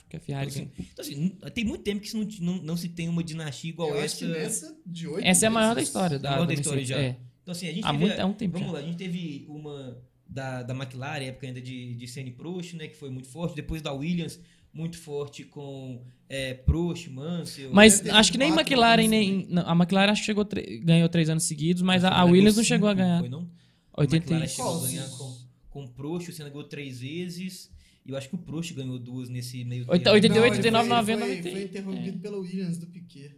que 0.07 0.17
a 0.17 0.19
Ferrari 0.19 0.47
então, 0.49 0.61
assim, 0.99 1.25
então, 1.25 1.47
assim, 1.47 1.53
tem 1.53 1.65
muito 1.65 1.83
tempo 1.83 2.01
que 2.01 2.15
não, 2.15 2.27
não, 2.39 2.63
não, 2.63 2.77
se 2.77 2.89
tem 2.89 3.09
uma 3.09 3.23
dinastia 3.23 3.71
igual 3.71 3.89
Eu 3.89 3.97
essa. 3.97 4.25
essa 4.37 4.77
de 4.85 5.07
8 5.07 5.25
Essa 5.25 5.45
é 5.45 5.47
a 5.47 5.51
maior 5.51 5.73
da 5.73 5.81
história. 5.81 6.19
Da, 6.19 6.29
a 6.29 6.31
maior 6.33 6.45
da, 6.45 6.53
história 6.53 6.85
já. 6.85 6.99
É. 6.99 7.17
Então, 7.41 7.51
assim, 7.51 7.67
a 7.67 7.73
gente 7.73 7.83
Há 7.83 7.91
teve, 7.91 8.05
muito, 8.05 8.19
é 8.19 8.25
um 8.25 8.33
tempo 8.33 8.53
Vamos 8.53 8.67
já. 8.67 8.73
lá, 8.73 8.79
a 8.79 8.83
gente 8.83 8.97
teve 8.97 9.45
uma 9.49 9.97
da, 10.27 10.63
da 10.63 10.73
McLaren, 10.75 11.25
época 11.25 11.47
ainda 11.47 11.61
de, 11.61 11.95
de 11.95 12.07
Senna 12.07 12.29
e 12.29 12.31
Prost, 12.31 12.73
né, 12.73 12.87
que 12.87 12.95
foi 12.95 13.09
muito 13.09 13.27
forte. 13.27 13.55
Depois 13.55 13.81
da 13.81 13.91
Williams, 13.91 14.39
muito 14.73 14.97
forte 14.97 15.43
com 15.43 16.03
é, 16.29 16.53
Prost, 16.53 17.07
Mansell. 17.07 17.71
Mas 17.73 18.07
acho 18.07 18.31
que 18.31 18.37
nem 18.37 18.51
McLaren, 18.51 19.07
nem. 19.07 19.47
Não, 19.49 19.67
a 19.67 19.73
McLaren 19.73 20.11
acho 20.11 20.21
que 20.21 20.25
chegou, 20.25 20.47
ganhou 20.83 21.09
três 21.09 21.29
anos 21.29 21.43
seguidos, 21.45 21.81
mas 21.81 22.03
a, 22.03 22.09
a 22.09 22.23
Williams 22.25 22.57
não 22.57 22.63
chegou 22.63 22.89
a 22.89 22.93
ganhar. 22.93 23.19
Foi, 23.19 23.29
não? 23.29 23.49
80 23.97 24.47
chegou 24.47 24.77
a 24.77 24.87
ganhar 24.87 25.09
com, 25.09 25.37
com 25.69 25.87
Prost, 25.87 26.29
o 26.29 26.33
Senna 26.33 26.49
ganhou 26.49 26.67
três 26.67 26.99
vezes. 26.99 27.71
E 28.05 28.11
eu 28.11 28.17
acho 28.17 28.29
que 28.29 28.35
o 28.35 28.37
Prost 28.37 28.71
ganhou 28.73 28.99
duas 28.99 29.29
nesse 29.29 29.63
meio 29.65 29.81
tempo. 29.81 29.93
88, 29.93 30.57
89, 30.57 30.89
90, 30.89 31.19
90. 31.19 31.49
Foi 31.49 31.63
interrompido 31.63 32.17
é. 32.17 32.21
pelo 32.21 32.39
Williams 32.41 32.77
do 32.77 32.87
Piquet. 32.87 33.35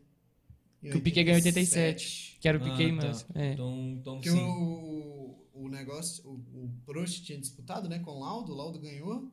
Que 0.82 0.98
o 0.98 1.02
Piquet 1.02 1.24
ganhou 1.24 1.38
87. 1.38 2.38
Que 2.42 2.48
era 2.48 2.58
o 2.58 2.62
Piquet 2.62 2.84
ah, 2.84 2.94
e 2.94 2.98
tá. 2.98 3.26
É. 3.36 3.54
Então, 3.54 3.98
então 4.00 4.14
Porque 4.16 4.30
sim. 4.30 4.40
O, 4.40 5.48
o 5.54 5.70
negócio, 5.70 6.24
o, 6.26 6.66
o 6.66 6.72
Prost 6.86 7.24
tinha 7.24 7.40
disputado 7.40 7.88
né, 7.88 8.00
com 8.00 8.12
o 8.12 8.20
Laudo, 8.20 8.52
o 8.52 8.56
Laudo 8.56 8.80
ganhou. 8.80 9.32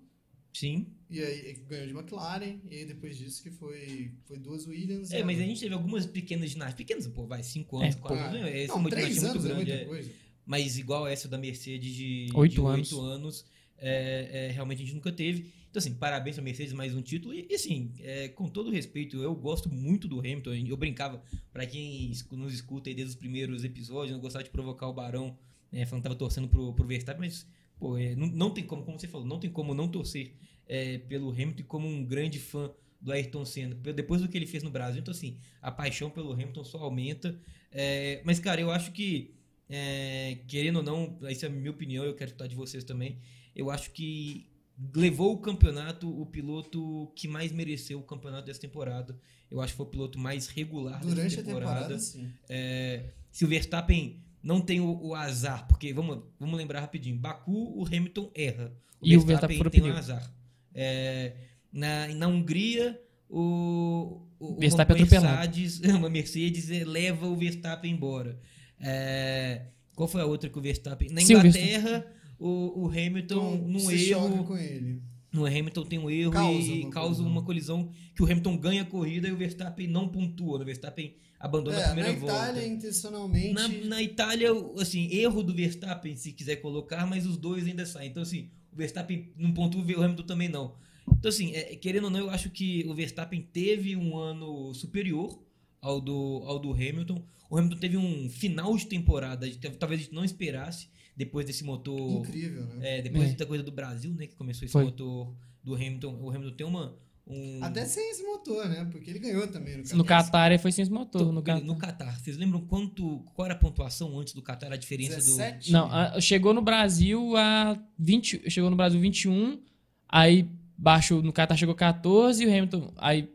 Sim. 0.52 0.86
E 1.10 1.20
aí 1.20 1.52
ganhou 1.68 1.88
de 1.88 1.92
McLaren, 1.94 2.60
e 2.70 2.76
aí 2.76 2.84
depois 2.84 3.18
disso 3.18 3.42
que 3.42 3.50
foi, 3.50 4.12
foi 4.24 4.38
duas 4.38 4.66
Williams. 4.66 5.10
É, 5.10 5.24
mas 5.24 5.38
a 5.40 5.42
gente 5.42 5.60
teve 5.60 5.74
algumas 5.74 6.06
pequenas 6.06 6.50
ginásticas. 6.50 6.86
Pequenas, 6.86 7.08
pô, 7.08 7.26
vai, 7.26 7.42
cinco 7.42 7.78
anos, 7.78 7.96
é, 7.96 7.98
quatro 7.98 8.18
anos. 8.18 8.40
Ah, 8.40 8.50
é, 8.50 8.66
não, 8.68 8.84
três 8.84 9.24
anos 9.24 9.44
muito 9.44 9.48
grande. 9.48 9.72
É 9.72 9.84
muita 9.84 10.08
é, 10.08 10.12
Mas 10.46 10.78
igual 10.78 11.08
essa 11.08 11.28
da 11.28 11.36
Mercedes 11.36 11.92
de 11.92 12.28
oito 12.34 12.64
anos, 12.68 12.92
anos 12.92 13.44
é, 13.78 14.48
é, 14.48 14.50
realmente 14.50 14.82
a 14.82 14.84
gente 14.84 14.94
nunca 14.94 15.12
teve. 15.12 15.52
Então, 15.70 15.80
assim, 15.80 15.94
parabéns 15.94 16.36
pra 16.36 16.44
Mercedes, 16.44 16.72
mais 16.72 16.94
um 16.94 17.02
título. 17.02 17.34
E, 17.34 17.52
assim, 17.52 17.92
é, 18.00 18.28
com 18.28 18.48
todo 18.48 18.70
respeito, 18.70 19.20
eu 19.20 19.34
gosto 19.34 19.68
muito 19.68 20.06
do 20.06 20.20
Hamilton. 20.20 20.52
Eu 20.52 20.76
brincava, 20.76 21.22
para 21.52 21.66
quem 21.66 22.12
nos 22.32 22.54
escuta 22.54 22.90
aí 22.90 22.94
desde 22.94 23.14
os 23.14 23.18
primeiros 23.18 23.64
episódios, 23.64 24.12
eu 24.14 24.20
gostava 24.20 24.44
de 24.44 24.50
provocar 24.50 24.86
o 24.88 24.92
Barão, 24.92 25.36
é, 25.72 25.84
falando 25.84 26.02
que 26.02 26.08
tava 26.08 26.18
torcendo 26.18 26.46
pro, 26.46 26.72
pro 26.72 26.86
Verstappen, 26.86 27.26
mas, 27.26 27.46
pô, 27.78 27.98
é, 27.98 28.14
não, 28.14 28.28
não 28.28 28.50
tem 28.50 28.64
como, 28.64 28.84
como 28.84 28.98
você 28.98 29.08
falou, 29.08 29.26
não 29.26 29.40
tem 29.40 29.50
como 29.50 29.74
não 29.74 29.88
torcer 29.88 30.34
é, 30.68 30.98
pelo 30.98 31.30
Hamilton 31.30 31.64
como 31.64 31.88
um 31.88 32.04
grande 32.04 32.38
fã 32.38 32.70
do 33.00 33.12
Ayrton 33.12 33.44
Senna, 33.44 33.74
depois 33.74 34.22
do 34.22 34.28
que 34.28 34.38
ele 34.38 34.46
fez 34.46 34.62
no 34.62 34.70
Brasil. 34.70 35.00
Então, 35.00 35.12
assim, 35.12 35.36
a 35.60 35.70
paixão 35.70 36.08
pelo 36.08 36.32
Hamilton 36.32 36.64
só 36.64 36.78
aumenta. 36.78 37.38
É, 37.70 38.22
mas, 38.24 38.38
cara, 38.38 38.60
eu 38.60 38.70
acho 38.70 38.92
que, 38.92 39.34
é, 39.76 40.38
querendo 40.46 40.76
ou 40.76 40.82
não, 40.84 41.18
essa 41.24 41.46
é 41.46 41.48
a 41.48 41.52
minha 41.52 41.70
opinião, 41.72 42.04
eu 42.04 42.14
quero 42.14 42.28
escutar 42.28 42.46
de 42.46 42.54
vocês 42.54 42.84
também. 42.84 43.18
Eu 43.56 43.72
acho 43.72 43.90
que 43.90 44.48
levou 44.94 45.34
o 45.34 45.38
campeonato 45.38 46.08
o 46.08 46.24
piloto 46.26 47.12
que 47.16 47.26
mais 47.26 47.50
mereceu 47.50 47.98
o 47.98 48.02
campeonato 48.04 48.46
dessa 48.46 48.60
temporada. 48.60 49.18
Eu 49.50 49.60
acho 49.60 49.72
que 49.72 49.76
foi 49.76 49.86
o 49.86 49.88
piloto 49.88 50.16
mais 50.16 50.46
regular 50.46 51.00
Durante 51.00 51.36
dessa 51.36 51.42
temporada. 51.42 51.70
A 51.70 51.74
temporada 51.80 51.98
sim. 51.98 52.30
É, 52.48 53.10
se 53.32 53.44
o 53.44 53.48
Verstappen 53.48 54.22
não 54.40 54.60
tem 54.60 54.80
o, 54.80 55.06
o, 55.06 55.12
azar, 55.12 55.66
porque 55.66 55.92
vamos, 55.92 56.22
vamos 56.38 56.56
lembrar 56.56 56.80
rapidinho, 56.80 57.16
Baku, 57.16 57.74
o 57.76 57.84
Hamilton 57.84 58.30
erra. 58.32 58.72
O 59.00 59.06
e 59.06 59.16
Verstappen, 59.16 59.58
o 59.58 59.62
Verstappen 59.62 59.70
tem 59.70 59.82
um 59.90 59.96
azar. 59.96 60.32
É, 60.72 61.32
na, 61.72 62.06
na 62.14 62.28
Hungria, 62.28 63.00
o, 63.28 64.22
o 64.38 64.56
Verstappen 64.60 65.02
uma 65.02 65.20
Mercedes, 65.20 65.80
uma 65.90 66.10
Mercedes 66.10 66.68
leva 66.86 67.26
o 67.26 67.34
Verstappen 67.34 67.90
embora. 67.90 68.38
É, 68.80 69.66
qual 69.94 70.08
foi 70.08 70.20
a 70.20 70.26
outra 70.26 70.50
que 70.50 70.58
o 70.58 70.62
Verstappen? 70.62 71.08
Na 71.10 71.22
Inglaterra, 71.22 72.06
o, 72.38 72.84
o 72.84 72.88
Hamilton, 72.88 73.54
então, 73.54 73.68
num 73.68 73.90
erro. 73.90 74.44
com 74.44 74.56
ele. 74.56 75.02
No 75.32 75.46
Hamilton 75.46 75.84
tem 75.84 75.98
um 75.98 76.08
erro 76.08 76.30
causa 76.30 76.68
e 76.68 76.82
uma 76.82 76.90
causa 76.90 77.14
colisão. 77.16 77.32
uma 77.32 77.42
colisão 77.42 77.90
que 78.14 78.22
o 78.22 78.24
Hamilton 78.24 78.56
ganha 78.56 78.82
a 78.82 78.84
corrida 78.84 79.26
e 79.26 79.32
o 79.32 79.36
Verstappen 79.36 79.88
não 79.88 80.08
pontua. 80.08 80.60
O 80.60 80.64
Verstappen 80.64 81.16
abandona 81.40 81.78
é, 81.78 81.82
a 81.82 81.86
primeira 81.86 82.12
na 82.12 82.18
volta. 82.18 82.34
Na 82.34 82.42
Itália, 82.42 82.66
intencionalmente. 82.68 83.52
Na, 83.52 83.68
na, 83.68 84.02
Itália, 84.02 84.50
assim, 84.78 85.08
erro 85.12 85.42
do 85.42 85.52
Verstappen, 85.52 86.14
se 86.14 86.32
quiser 86.32 86.56
colocar, 86.56 87.04
mas 87.04 87.26
os 87.26 87.36
dois 87.36 87.66
ainda 87.66 87.84
saem. 87.84 88.10
Então, 88.10 88.22
assim, 88.22 88.48
o 88.72 88.76
Verstappen 88.76 89.32
não 89.36 89.52
pontua, 89.52 89.82
o 89.82 90.02
Hamilton 90.02 90.22
também 90.22 90.48
não. 90.48 90.76
Então, 91.18 91.28
assim, 91.28 91.52
é, 91.52 91.74
querendo 91.76 92.04
ou 92.04 92.10
não, 92.10 92.20
eu 92.20 92.30
acho 92.30 92.48
que 92.50 92.84
o 92.86 92.94
Verstappen 92.94 93.42
teve 93.52 93.96
um 93.96 94.16
ano 94.16 94.72
superior 94.72 95.42
ao 95.84 96.00
do, 96.00 96.42
ao 96.46 96.58
do 96.58 96.72
Hamilton. 96.72 97.22
O 97.50 97.58
Hamilton 97.58 97.76
teve 97.78 97.96
um 97.96 98.28
final 98.28 98.74
de 98.76 98.86
temporada, 98.86 99.46
talvez 99.78 100.00
a 100.00 100.04
gente 100.04 100.14
não 100.14 100.24
esperasse 100.24 100.88
depois 101.16 101.46
desse 101.46 101.62
motor. 101.62 102.20
Incrível, 102.20 102.64
né? 102.66 102.98
É, 102.98 103.02
depois 103.02 103.30
é. 103.30 103.34
da 103.34 103.46
coisa 103.46 103.62
do 103.62 103.70
Brasil, 103.70 104.12
né? 104.14 104.26
Que 104.26 104.34
começou 104.34 104.64
esse 104.64 104.72
Foi. 104.72 104.84
motor 104.84 105.32
do 105.62 105.74
Hamilton. 105.74 106.18
O 106.20 106.30
Hamilton 106.30 106.56
tem 106.56 106.66
uma. 106.66 106.96
Um... 107.26 107.62
Até 107.62 107.84
sem 107.86 108.10
esse 108.10 108.22
motor, 108.22 108.68
né? 108.68 108.86
Porque 108.90 109.10
ele 109.10 109.18
ganhou 109.18 109.46
também 109.46 109.76
no 109.76 109.82
Qatar. 109.82 109.96
No 109.96 110.04
Qatar 110.04 110.58
foi 110.58 110.72
sem 110.72 110.82
esse 110.82 110.90
motor. 110.90 111.32
No, 111.32 111.42
Qatar. 111.42 111.64
no 111.64 111.76
Qatar. 111.76 112.18
Vocês 112.18 112.36
lembram 112.36 112.60
quanto. 112.62 113.20
Qual 113.34 113.44
era 113.44 113.54
a 113.54 113.58
pontuação 113.58 114.18
antes 114.18 114.34
do 114.34 114.42
Qatar? 114.42 114.72
A 114.72 114.76
diferença 114.76 115.16
17? 115.16 115.68
do. 115.68 115.72
Não, 115.72 115.92
a, 115.92 116.20
chegou 116.20 116.52
no 116.52 116.62
Brasil 116.62 117.36
a 117.36 117.78
20. 117.98 118.50
Chegou 118.50 118.70
no 118.70 118.76
Brasil 118.76 118.98
21. 118.98 119.60
Aí 120.08 120.48
baixou. 120.76 121.22
No 121.22 121.32
Qatar 121.32 121.56
chegou 121.56 121.74
14 121.74 122.42
e 122.42 122.46
o 122.46 122.50
Hamilton. 122.50 122.92
Aí 122.96 123.28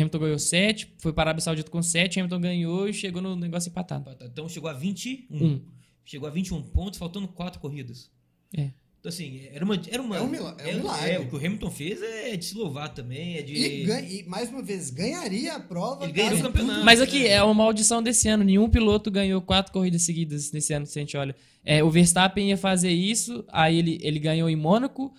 Hamilton 0.00 0.18
ganhou 0.18 0.38
7, 0.38 0.94
foi 0.98 1.12
para 1.12 1.22
a 1.22 1.24
Arábia 1.30 1.42
Saudita 1.42 1.70
com 1.70 1.82
7, 1.82 2.18
Hamilton 2.18 2.40
ganhou 2.40 2.88
e 2.88 2.92
chegou 2.92 3.22
no 3.22 3.36
negócio 3.36 3.68
empatado. 3.68 4.10
Então 4.22 4.48
chegou 4.48 4.68
a 4.68 4.72
21. 4.72 5.26
Um. 5.30 5.60
Chegou 6.04 6.28
a 6.28 6.30
21 6.30 6.62
pontos, 6.62 6.98
faltando 6.98 7.28
4 7.28 7.60
corridas. 7.60 8.10
É. 8.56 8.70
Então, 9.04 9.10
assim, 9.12 9.42
era 9.52 9.62
uma. 9.62 9.74
Era 9.74 10.02
uma 10.02 10.16
é 10.16 10.22
um, 10.22 10.28
milagre, 10.28 10.70
é 10.70 10.74
um 10.74 10.78
milagre. 10.78 11.10
É, 11.10 11.20
o 11.20 11.28
que 11.28 11.34
o 11.34 11.38
Hamilton 11.38 11.70
fez 11.70 12.02
é 12.02 12.36
de 12.38 12.44
se 12.46 12.54
louvar 12.56 12.88
também. 12.88 13.36
É 13.36 13.42
de... 13.42 13.52
e, 13.52 13.84
ganha, 13.84 14.08
e, 14.08 14.22
mais 14.24 14.48
uma 14.48 14.62
vez, 14.62 14.88
ganharia 14.88 15.52
a 15.52 15.60
prova. 15.60 16.04
Ele 16.04 16.12
ganharia 16.12 16.38
o 16.38 16.42
campeonato. 16.42 16.84
Mas 16.86 17.02
aqui, 17.02 17.26
é 17.26 17.42
uma 17.42 17.52
maldição 17.52 18.02
desse 18.02 18.28
ano. 18.28 18.42
Nenhum 18.42 18.66
piloto 18.66 19.10
ganhou 19.10 19.42
quatro 19.42 19.74
corridas 19.74 20.00
seguidas 20.00 20.50
nesse 20.52 20.72
ano, 20.72 20.86
se 20.86 20.98
a 20.98 21.02
gente 21.02 21.18
olha. 21.18 21.36
É, 21.62 21.84
o 21.84 21.90
Verstappen 21.90 22.48
ia 22.48 22.56
fazer 22.56 22.92
isso, 22.92 23.44
aí 23.48 23.78
ele, 23.78 23.98
ele 24.00 24.18
ganhou 24.18 24.48
em 24.48 24.56
Mônaco, 24.56 25.12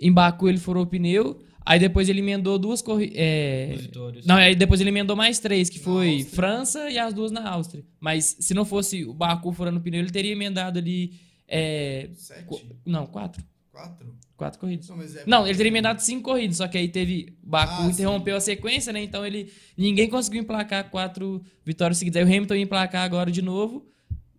em 0.00 0.10
Baku 0.10 0.48
ele 0.48 0.58
furou 0.58 0.84
o 0.84 0.86
pneu, 0.86 1.38
Aí 1.68 1.78
depois 1.78 2.08
ele 2.08 2.20
emendou 2.20 2.58
duas 2.58 2.80
corridas. 2.80 3.14
É... 3.14 3.74
Não, 4.24 4.36
aí 4.36 4.56
depois 4.56 4.80
ele 4.80 4.88
emendou 4.88 5.14
mais 5.14 5.38
três, 5.38 5.68
que 5.68 5.78
foi 5.78 6.24
França 6.24 6.88
e 6.88 6.98
as 6.98 7.12
duas 7.12 7.30
na 7.30 7.46
Áustria. 7.46 7.84
Mas 8.00 8.38
se 8.40 8.54
não 8.54 8.64
fosse 8.64 9.04
o 9.04 9.12
Baku 9.12 9.52
furando 9.52 9.78
o 9.78 9.82
pneu, 9.82 10.00
ele 10.00 10.10
teria 10.10 10.32
emendado 10.32 10.78
ali. 10.78 11.20
É... 11.46 12.08
Sete? 12.14 12.46
Qu... 12.46 12.58
Não, 12.86 13.06
quatro. 13.06 13.44
Quatro? 13.70 14.16
Quatro 14.34 14.58
corridas. 14.58 14.88
Não, 14.88 15.02
é... 15.02 15.24
não, 15.26 15.46
ele 15.46 15.58
teria 15.58 15.70
emendado 15.70 16.00
cinco 16.00 16.30
corridas, 16.30 16.56
só 16.56 16.66
que 16.66 16.78
aí 16.78 16.88
teve. 16.88 17.36
Baku 17.42 17.82
ah, 17.82 17.86
interrompeu 17.86 18.40
sim. 18.40 18.52
a 18.52 18.54
sequência, 18.56 18.90
né? 18.90 19.02
Então 19.02 19.26
ele. 19.26 19.52
Ninguém 19.76 20.08
conseguiu 20.08 20.40
emplacar 20.40 20.88
quatro 20.88 21.42
vitórias 21.66 21.98
seguidas. 21.98 22.16
Aí 22.16 22.24
o 22.24 22.34
Hamilton 22.34 22.54
ia 22.54 22.62
emplacar 22.62 23.04
agora 23.04 23.30
de 23.30 23.42
novo. 23.42 23.86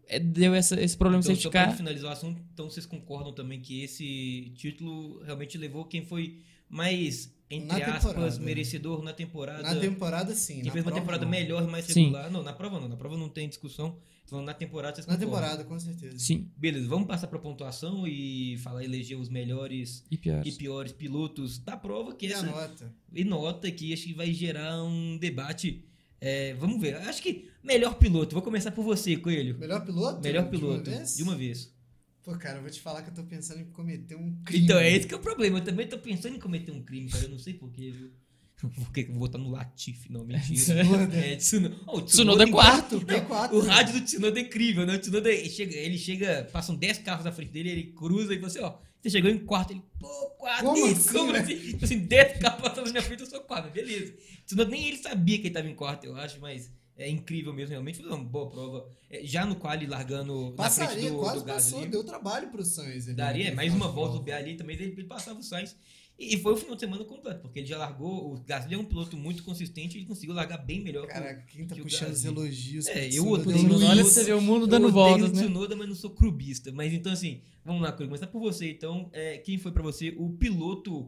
É, 0.08 0.18
deu 0.18 0.56
essa, 0.56 0.82
esse 0.82 0.98
problema 0.98 1.22
então, 1.22 1.36
de 1.36 1.44
safety 1.44 1.54
car. 1.54 1.78
finalizar 1.78 2.10
o 2.10 2.14
assunto, 2.14 2.42
então 2.52 2.68
vocês 2.68 2.88
concordam 2.88 3.32
também 3.32 3.62
que 3.62 3.84
esse 3.84 4.52
título 4.56 5.22
realmente 5.24 5.56
levou 5.56 5.86
quem 5.86 6.04
foi 6.04 6.40
mais, 6.70 7.34
entre 7.50 7.68
na 7.68 7.96
aspas, 7.96 8.38
né? 8.38 8.46
merecedor 8.46 9.04
na 9.04 9.14
temporada? 9.14 9.64
Na 9.64 9.80
temporada, 9.80 10.36
sim. 10.36 10.62
Quem 10.62 10.72
fez 10.72 10.86
uma 10.86 10.94
temporada 10.94 11.26
não. 11.26 11.32
melhor 11.32 11.64
e 11.64 11.68
mais 11.68 11.88
regular? 11.88 12.28
Sim. 12.28 12.34
Não, 12.34 12.44
na 12.44 12.54
prova 12.54 12.80
não. 12.80 12.88
Na 12.88 12.96
prova 12.96 13.18
não 13.18 13.30
tem 13.30 13.48
discussão. 13.48 13.98
Falando 14.26 14.46
na 14.46 14.54
temporada, 14.54 14.96
vocês 14.96 15.08
Na 15.08 15.18
temporada, 15.18 15.64
com 15.64 15.80
certeza. 15.80 16.20
Sim. 16.20 16.52
Beleza, 16.56 16.88
vamos 16.88 17.08
passar 17.08 17.26
para 17.26 17.40
pontuação 17.40 18.08
e 18.08 18.58
falar 18.60 18.84
eleger 18.84 19.18
os 19.18 19.28
melhores 19.28 20.06
e 20.12 20.18
piores, 20.18 20.54
e 20.54 20.58
piores 20.58 20.92
pilotos 20.92 21.58
da 21.58 21.76
prova. 21.76 22.14
Que 22.14 22.28
e 22.28 22.34
essa, 22.34 22.46
a 22.46 22.52
nota. 22.52 22.94
E 23.12 23.24
nota 23.24 23.72
que 23.72 23.92
acho 23.92 24.04
que 24.04 24.14
vai 24.14 24.32
gerar 24.32 24.84
um 24.84 25.18
debate 25.18 25.84
é, 26.22 26.54
vamos 26.56 26.82
ver. 26.82 26.96
Acho 26.96 27.22
que 27.22 27.50
melhor 27.64 27.96
piloto. 27.96 28.34
Vou 28.34 28.42
começar 28.42 28.72
por 28.72 28.84
você, 28.84 29.16
Coelho. 29.16 29.58
Melhor 29.58 29.86
piloto? 29.86 30.22
Melhor 30.22 30.50
piloto. 30.50 30.84
De 30.84 30.90
uma 30.90 30.98
vez? 30.98 31.16
De 31.16 31.24
uma 31.24 31.36
vez. 31.36 31.79
Pô, 32.24 32.38
cara, 32.38 32.58
eu 32.58 32.62
vou 32.62 32.70
te 32.70 32.82
falar 32.82 33.02
que 33.02 33.10
eu 33.10 33.14
tô 33.14 33.24
pensando 33.24 33.62
em 33.62 33.66
cometer 33.66 34.16
um 34.16 34.36
crime. 34.44 34.66
Então, 34.66 34.78
é 34.78 34.92
esse 34.92 35.08
que 35.08 35.14
é 35.14 35.18
o 35.18 35.22
problema. 35.22 35.60
Eu 35.60 35.64
também 35.64 35.88
tô 35.88 35.98
pensando 35.98 36.36
em 36.36 36.40
cometer 36.40 36.72
um 36.72 36.84
crime, 36.84 37.10
cara. 37.10 37.24
Eu 37.24 37.30
não 37.30 37.40
sei 37.40 37.54
porquê, 37.54 37.92
viu? 37.92 38.12
Porque 38.76 39.06
vou 39.06 39.20
botar 39.20 39.38
no 39.38 39.50
Latifi, 39.50 40.12
não, 40.12 40.26
mentira. 40.26 40.82
é, 41.16 41.36
Tsunoda. 41.38 41.76
Oh, 41.88 42.02
Tsunoda 42.02 42.44
é 42.44 42.48
quarto. 42.52 43.02
É 43.08 43.22
quarto. 43.22 43.56
O 43.56 43.62
rádio 43.62 44.00
do 44.00 44.02
Tsunoda 44.06 44.38
é 44.38 44.44
incrível, 44.44 44.86
né? 44.86 44.96
O 44.96 45.00
Tsunoda 45.00 45.34
chega, 45.50 45.76
ele 45.76 45.98
chega, 45.98 46.50
passam 46.52 46.76
10 46.76 47.00
carros 47.00 47.24
na 47.24 47.32
frente 47.32 47.52
dele, 47.52 47.70
ele 47.70 47.84
cruza 47.94 48.34
e 48.34 48.36
fala 48.36 48.48
assim, 48.48 48.60
ó, 48.60 48.78
você 49.02 49.10
chegou 49.10 49.32
em 49.32 49.40
quarto, 49.40 49.72
ele, 49.72 49.82
pô, 49.98 50.08
quarto, 50.38 50.66
como 50.66 50.88
isso, 50.88 51.10
assim? 51.10 51.18
Como 51.18 51.36
assim? 51.36 51.58
Tipo 51.58 51.86
assim, 51.86 52.00
10 52.00 52.38
carros 52.40 52.62
passando 52.62 52.86
na 52.88 52.92
minha 52.92 53.02
frente, 53.04 53.22
eu 53.22 53.30
sou 53.30 53.40
quarto, 53.42 53.72
beleza. 53.72 54.14
Tsunoda 54.46 54.70
nem 54.70 54.88
ele 54.90 54.98
sabia 54.98 55.38
que 55.38 55.48
ele 55.48 55.54
tava 55.54 55.70
em 55.70 55.76
quarto, 55.76 56.04
eu 56.04 56.18
acho, 56.18 56.42
mas 56.42 56.70
é 57.00 57.10
incrível 57.10 57.54
mesmo, 57.54 57.72
realmente. 57.72 58.02
Foi 58.02 58.12
uma 58.12 58.24
boa 58.24 58.50
prova. 58.50 58.90
É, 59.10 59.26
já 59.26 59.46
no 59.46 59.56
quali, 59.56 59.88
largando 59.88 60.54
Passaria, 60.56 60.88
na 60.88 61.00
frente 61.00 61.12
do, 61.12 61.18
quase 61.18 61.40
do 61.40 61.46
Gasly. 61.46 61.74
Passou, 61.74 61.90
deu 61.90 62.04
trabalho 62.04 62.50
pro 62.50 62.64
Sainz. 62.64 63.06
Daria, 63.16 63.48
é, 63.48 63.56
mais 63.56 63.74
uma 63.74 63.88
volta 63.88 64.20
do 64.20 64.32
ali 64.32 64.56
também, 64.58 64.76
ele 64.76 65.04
passava 65.06 65.40
o 65.40 65.44
Sainz. 65.44 65.76
E 66.20 66.38
foi 66.40 66.52
o 66.52 66.58
final 66.58 66.76
de 66.76 66.82
semana 66.82 67.06
completo, 67.06 67.40
porque 67.40 67.60
ele 67.60 67.66
já 67.66 67.78
largou. 67.78 68.34
O 68.34 68.44
Gasly 68.44 68.76
é 68.76 68.78
um 68.78 68.84
piloto 68.84 69.16
muito 69.16 69.42
consistente 69.42 69.98
e 69.98 70.06
conseguiu 70.06 70.36
largar 70.36 70.58
bem 70.58 70.84
melhor. 70.84 71.08
Cara, 71.08 71.36
que, 71.36 71.56
quem 71.56 71.66
tá 71.66 71.78
puxando 71.78 72.12
os 72.12 72.26
elogios. 72.26 72.88
É, 72.88 73.08
eu 73.14 73.26
odeio 73.26 73.58
Tsunoda. 73.58 73.86
Olha 73.86 74.04
você 74.04 74.26
vê 74.26 74.34
o 74.34 74.42
mundo 74.42 74.68
dando 74.68 74.92
voltas, 74.92 75.32
né? 75.32 75.44
Tsunoda, 75.44 75.78
mas 75.78 75.88
não 75.88 75.96
sou 75.96 76.10
clubista. 76.10 76.74
Mas 76.74 76.92
então, 76.92 77.14
assim, 77.14 77.42
vamos 77.64 77.82
lá, 77.82 77.94
começar 77.94 78.28
por 78.28 78.42
você. 78.42 78.70
Então, 78.70 79.10
é, 79.14 79.38
quem 79.38 79.58
foi 79.58 79.72
para 79.72 79.82
você 79.82 80.14
o 80.18 80.30
piloto, 80.32 81.04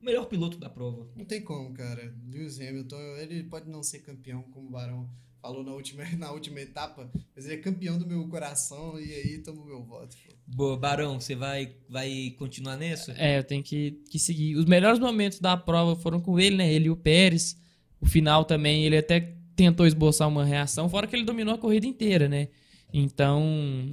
o 0.00 0.04
melhor 0.04 0.26
piloto 0.26 0.58
da 0.58 0.68
prova? 0.68 1.08
Não 1.14 1.24
tem 1.24 1.40
como, 1.40 1.72
cara. 1.72 2.12
Lewis 2.28 2.60
Hamilton, 2.60 3.00
ele 3.18 3.44
pode 3.44 3.70
não 3.70 3.84
ser 3.84 4.00
campeão 4.00 4.42
como 4.50 4.68
Barão 4.68 5.08
falou 5.46 5.62
na 5.62 5.72
última, 5.72 6.04
na 6.18 6.32
última 6.32 6.60
etapa, 6.60 7.08
mas 7.34 7.44
ele 7.44 7.54
é 7.54 7.58
campeão 7.58 7.96
do 7.98 8.06
meu 8.06 8.26
coração 8.28 8.98
e 8.98 9.12
aí 9.12 9.38
toma 9.38 9.62
o 9.62 9.66
meu 9.66 9.82
voto. 9.82 10.16
Pô. 10.16 10.34
Boa, 10.46 10.76
Barão, 10.76 11.20
você 11.20 11.34
vai, 11.34 11.74
vai 11.88 12.34
continuar 12.38 12.76
nessa? 12.76 13.12
É, 13.16 13.38
eu 13.38 13.44
tenho 13.44 13.62
que, 13.62 14.02
que 14.10 14.18
seguir. 14.18 14.56
Os 14.56 14.64
melhores 14.64 14.98
momentos 14.98 15.40
da 15.40 15.56
prova 15.56 15.96
foram 15.96 16.20
com 16.20 16.38
ele, 16.38 16.56
né? 16.56 16.72
Ele 16.72 16.86
e 16.86 16.90
o 16.90 16.96
Pérez. 16.96 17.56
O 18.00 18.06
final 18.06 18.44
também, 18.44 18.84
ele 18.84 18.96
até 18.96 19.34
tentou 19.54 19.86
esboçar 19.86 20.28
uma 20.28 20.44
reação, 20.44 20.88
fora 20.88 21.06
que 21.06 21.16
ele 21.16 21.24
dominou 21.24 21.54
a 21.54 21.58
corrida 21.58 21.86
inteira, 21.86 22.28
né? 22.28 22.48
Então, 22.92 23.42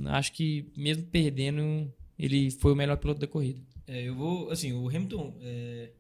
acho 0.08 0.34
que 0.34 0.72
mesmo 0.76 1.04
perdendo, 1.04 1.92
ele 2.20 2.52
foi 2.52 2.74
o 2.74 2.76
melhor 2.76 2.98
piloto 2.98 3.22
da 3.22 3.28
corrida. 3.28 3.62
É, 3.88 4.08
eu 4.08 4.14
vou, 4.14 4.50
assim, 4.52 4.74
o 4.74 4.88
Hamilton, 4.88 5.38
é, 5.42 5.92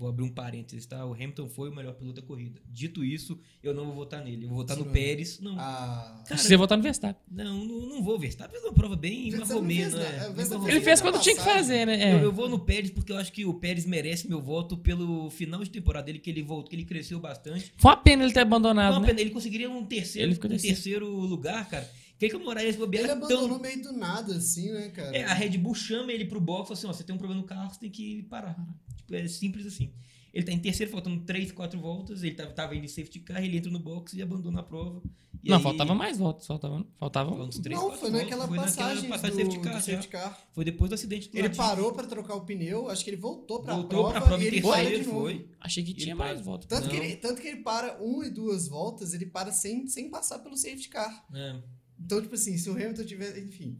Vou 0.00 0.08
abrir 0.08 0.24
um 0.24 0.30
parênteses, 0.30 0.86
tá? 0.86 1.04
O 1.04 1.12
Hamilton 1.12 1.46
foi 1.46 1.68
o 1.68 1.74
melhor 1.74 1.92
piloto 1.92 2.22
da 2.22 2.26
corrida. 2.26 2.58
Dito 2.66 3.04
isso, 3.04 3.38
eu 3.62 3.74
não 3.74 3.84
vou 3.84 3.96
votar 3.96 4.24
nele. 4.24 4.46
Eu 4.46 4.48
vou 4.48 4.56
votar 4.56 4.74
Sim, 4.74 4.84
no 4.84 4.90
Pérez. 4.90 5.38
Não. 5.40 5.60
Ah. 5.60 6.22
Cara, 6.26 6.40
Você 6.40 6.56
votar 6.56 6.78
no 6.78 6.82
Verstappen. 6.82 7.22
Não, 7.30 7.66
não, 7.66 7.86
não 7.86 8.02
vou. 8.02 8.18
Verstappen 8.18 8.52
fez 8.52 8.64
uma 8.64 8.72
prova 8.72 8.96
bem 8.96 9.30
marromena. 9.32 9.98
Né? 9.98 10.34
Ele 10.68 10.80
fez 10.80 11.02
quando 11.02 11.20
tinha 11.20 11.36
que 11.36 11.42
fazer, 11.42 11.84
né? 11.84 12.02
É. 12.02 12.14
Eu, 12.14 12.20
eu, 12.20 12.32
vou 12.32 12.48
no 12.48 12.58
Pérez 12.58 12.90
porque 12.90 13.12
eu 13.12 13.18
acho 13.18 13.30
que 13.30 13.44
o 13.44 13.52
Pérez 13.52 13.84
merece 13.84 14.26
meu 14.26 14.40
voto 14.40 14.78
pelo 14.78 15.28
final 15.28 15.62
de 15.62 15.68
temporada 15.68 16.06
dele, 16.06 16.18
que 16.18 16.30
ele 16.30 16.42
voltou, 16.42 16.70
que 16.70 16.76
ele 16.76 16.86
cresceu 16.86 17.20
bastante. 17.20 17.70
Foi 17.76 17.90
uma 17.90 17.98
pena 17.98 18.24
ele 18.24 18.32
ter 18.32 18.40
abandonado. 18.40 18.92
Foi 18.94 19.00
uma 19.00 19.06
né? 19.06 19.08
pena. 19.08 19.20
Ele 19.20 19.30
conseguiria 19.30 19.68
um 19.68 19.84
terceiro, 19.84 20.32
um 20.32 20.56
terceiro 20.56 21.10
lugar, 21.10 21.68
cara. 21.68 21.86
Que 22.20 22.28
que 22.28 22.36
o 22.36 22.44
Moraes 22.44 22.76
bobear 22.76 23.04
Ele 23.04 23.12
abandonou 23.12 23.48
tão... 23.48 23.58
meio 23.58 23.82
do 23.82 23.94
nada, 23.94 24.36
assim, 24.36 24.70
né, 24.70 24.90
cara? 24.90 25.16
É, 25.16 25.24
a 25.24 25.32
Red 25.32 25.56
Bull 25.56 25.74
chama 25.74 26.12
ele 26.12 26.26
pro 26.26 26.38
box 26.38 26.64
e 26.64 26.68
fala 26.68 26.78
assim: 26.78 26.86
ó, 26.86 26.92
você 26.92 27.02
tem 27.02 27.14
um 27.14 27.18
problema 27.18 27.40
no 27.40 27.46
carro, 27.46 27.72
você 27.72 27.80
tem 27.80 27.90
que 27.90 28.24
parar. 28.24 28.54
Tipo, 28.94 29.14
é 29.14 29.26
simples 29.26 29.64
assim. 29.64 29.90
Ele 30.32 30.44
tá 30.44 30.52
em 30.52 30.58
terceiro, 30.58 30.92
faltando 30.92 31.22
3, 31.22 31.50
4 31.50 31.80
voltas. 31.80 32.22
Ele 32.22 32.34
tava, 32.34 32.50
tava 32.50 32.76
indo 32.76 32.84
em 32.84 32.88
safety 32.88 33.20
car, 33.20 33.42
ele 33.42 33.56
entra 33.56 33.70
no 33.70 33.78
box 33.78 34.12
e 34.12 34.20
abandona 34.20 34.60
a 34.60 34.62
prova. 34.62 35.02
E 35.42 35.48
não, 35.48 35.56
aí... 35.56 35.62
faltava 35.62 35.94
mais 35.94 36.18
voltas. 36.18 36.46
Faltava, 36.46 36.86
faltava 36.98 37.34
uns 37.34 37.58
3, 37.58 37.80
não, 37.80 37.96
foi 37.96 38.10
naquela 38.10 38.46
voltas, 38.46 38.64
passagem, 38.66 39.08
foi 39.08 39.08
naquela 39.08 39.22
passagem 39.22 39.44
do, 39.46 39.52
safety 39.52 39.70
car, 39.70 39.82
safety 39.82 40.08
car. 40.08 40.48
Foi 40.52 40.64
depois 40.64 40.90
do 40.90 40.94
acidente 40.94 41.30
do 41.30 41.38
Ele 41.38 41.48
parou 41.48 41.92
para 41.92 42.06
trocar 42.06 42.34
o 42.34 42.42
pneu, 42.42 42.90
acho 42.90 43.02
que 43.02 43.08
ele 43.08 43.16
voltou 43.16 43.62
para 43.62 43.74
voltou 43.76 44.08
a 44.08 44.10
prova. 44.10 44.12
Pra 44.12 44.28
prova 44.28 44.44
e 44.44 44.46
ele 44.46 44.60
terceiro, 44.60 45.04
foi. 45.04 45.48
Achei 45.58 45.82
que 45.82 45.94
tinha 45.94 46.14
mais 46.14 46.38
voltas. 46.42 46.68
Tanto 46.68 46.90
que, 46.90 46.96
ele, 46.96 47.16
tanto 47.16 47.40
que 47.40 47.48
ele 47.48 47.62
para 47.62 47.98
uma 47.98 48.26
e 48.26 48.30
duas 48.30 48.68
voltas, 48.68 49.14
ele 49.14 49.24
para 49.24 49.50
sem, 49.50 49.86
sem 49.86 50.10
passar 50.10 50.40
pelo 50.40 50.54
safety 50.54 50.90
car. 50.90 51.26
É. 51.34 51.79
Então, 52.00 52.20
tipo 52.20 52.34
assim, 52.34 52.56
se 52.56 52.68
o 52.70 52.72
Hamilton 52.72 53.04
tiver. 53.04 53.38
Enfim, 53.38 53.78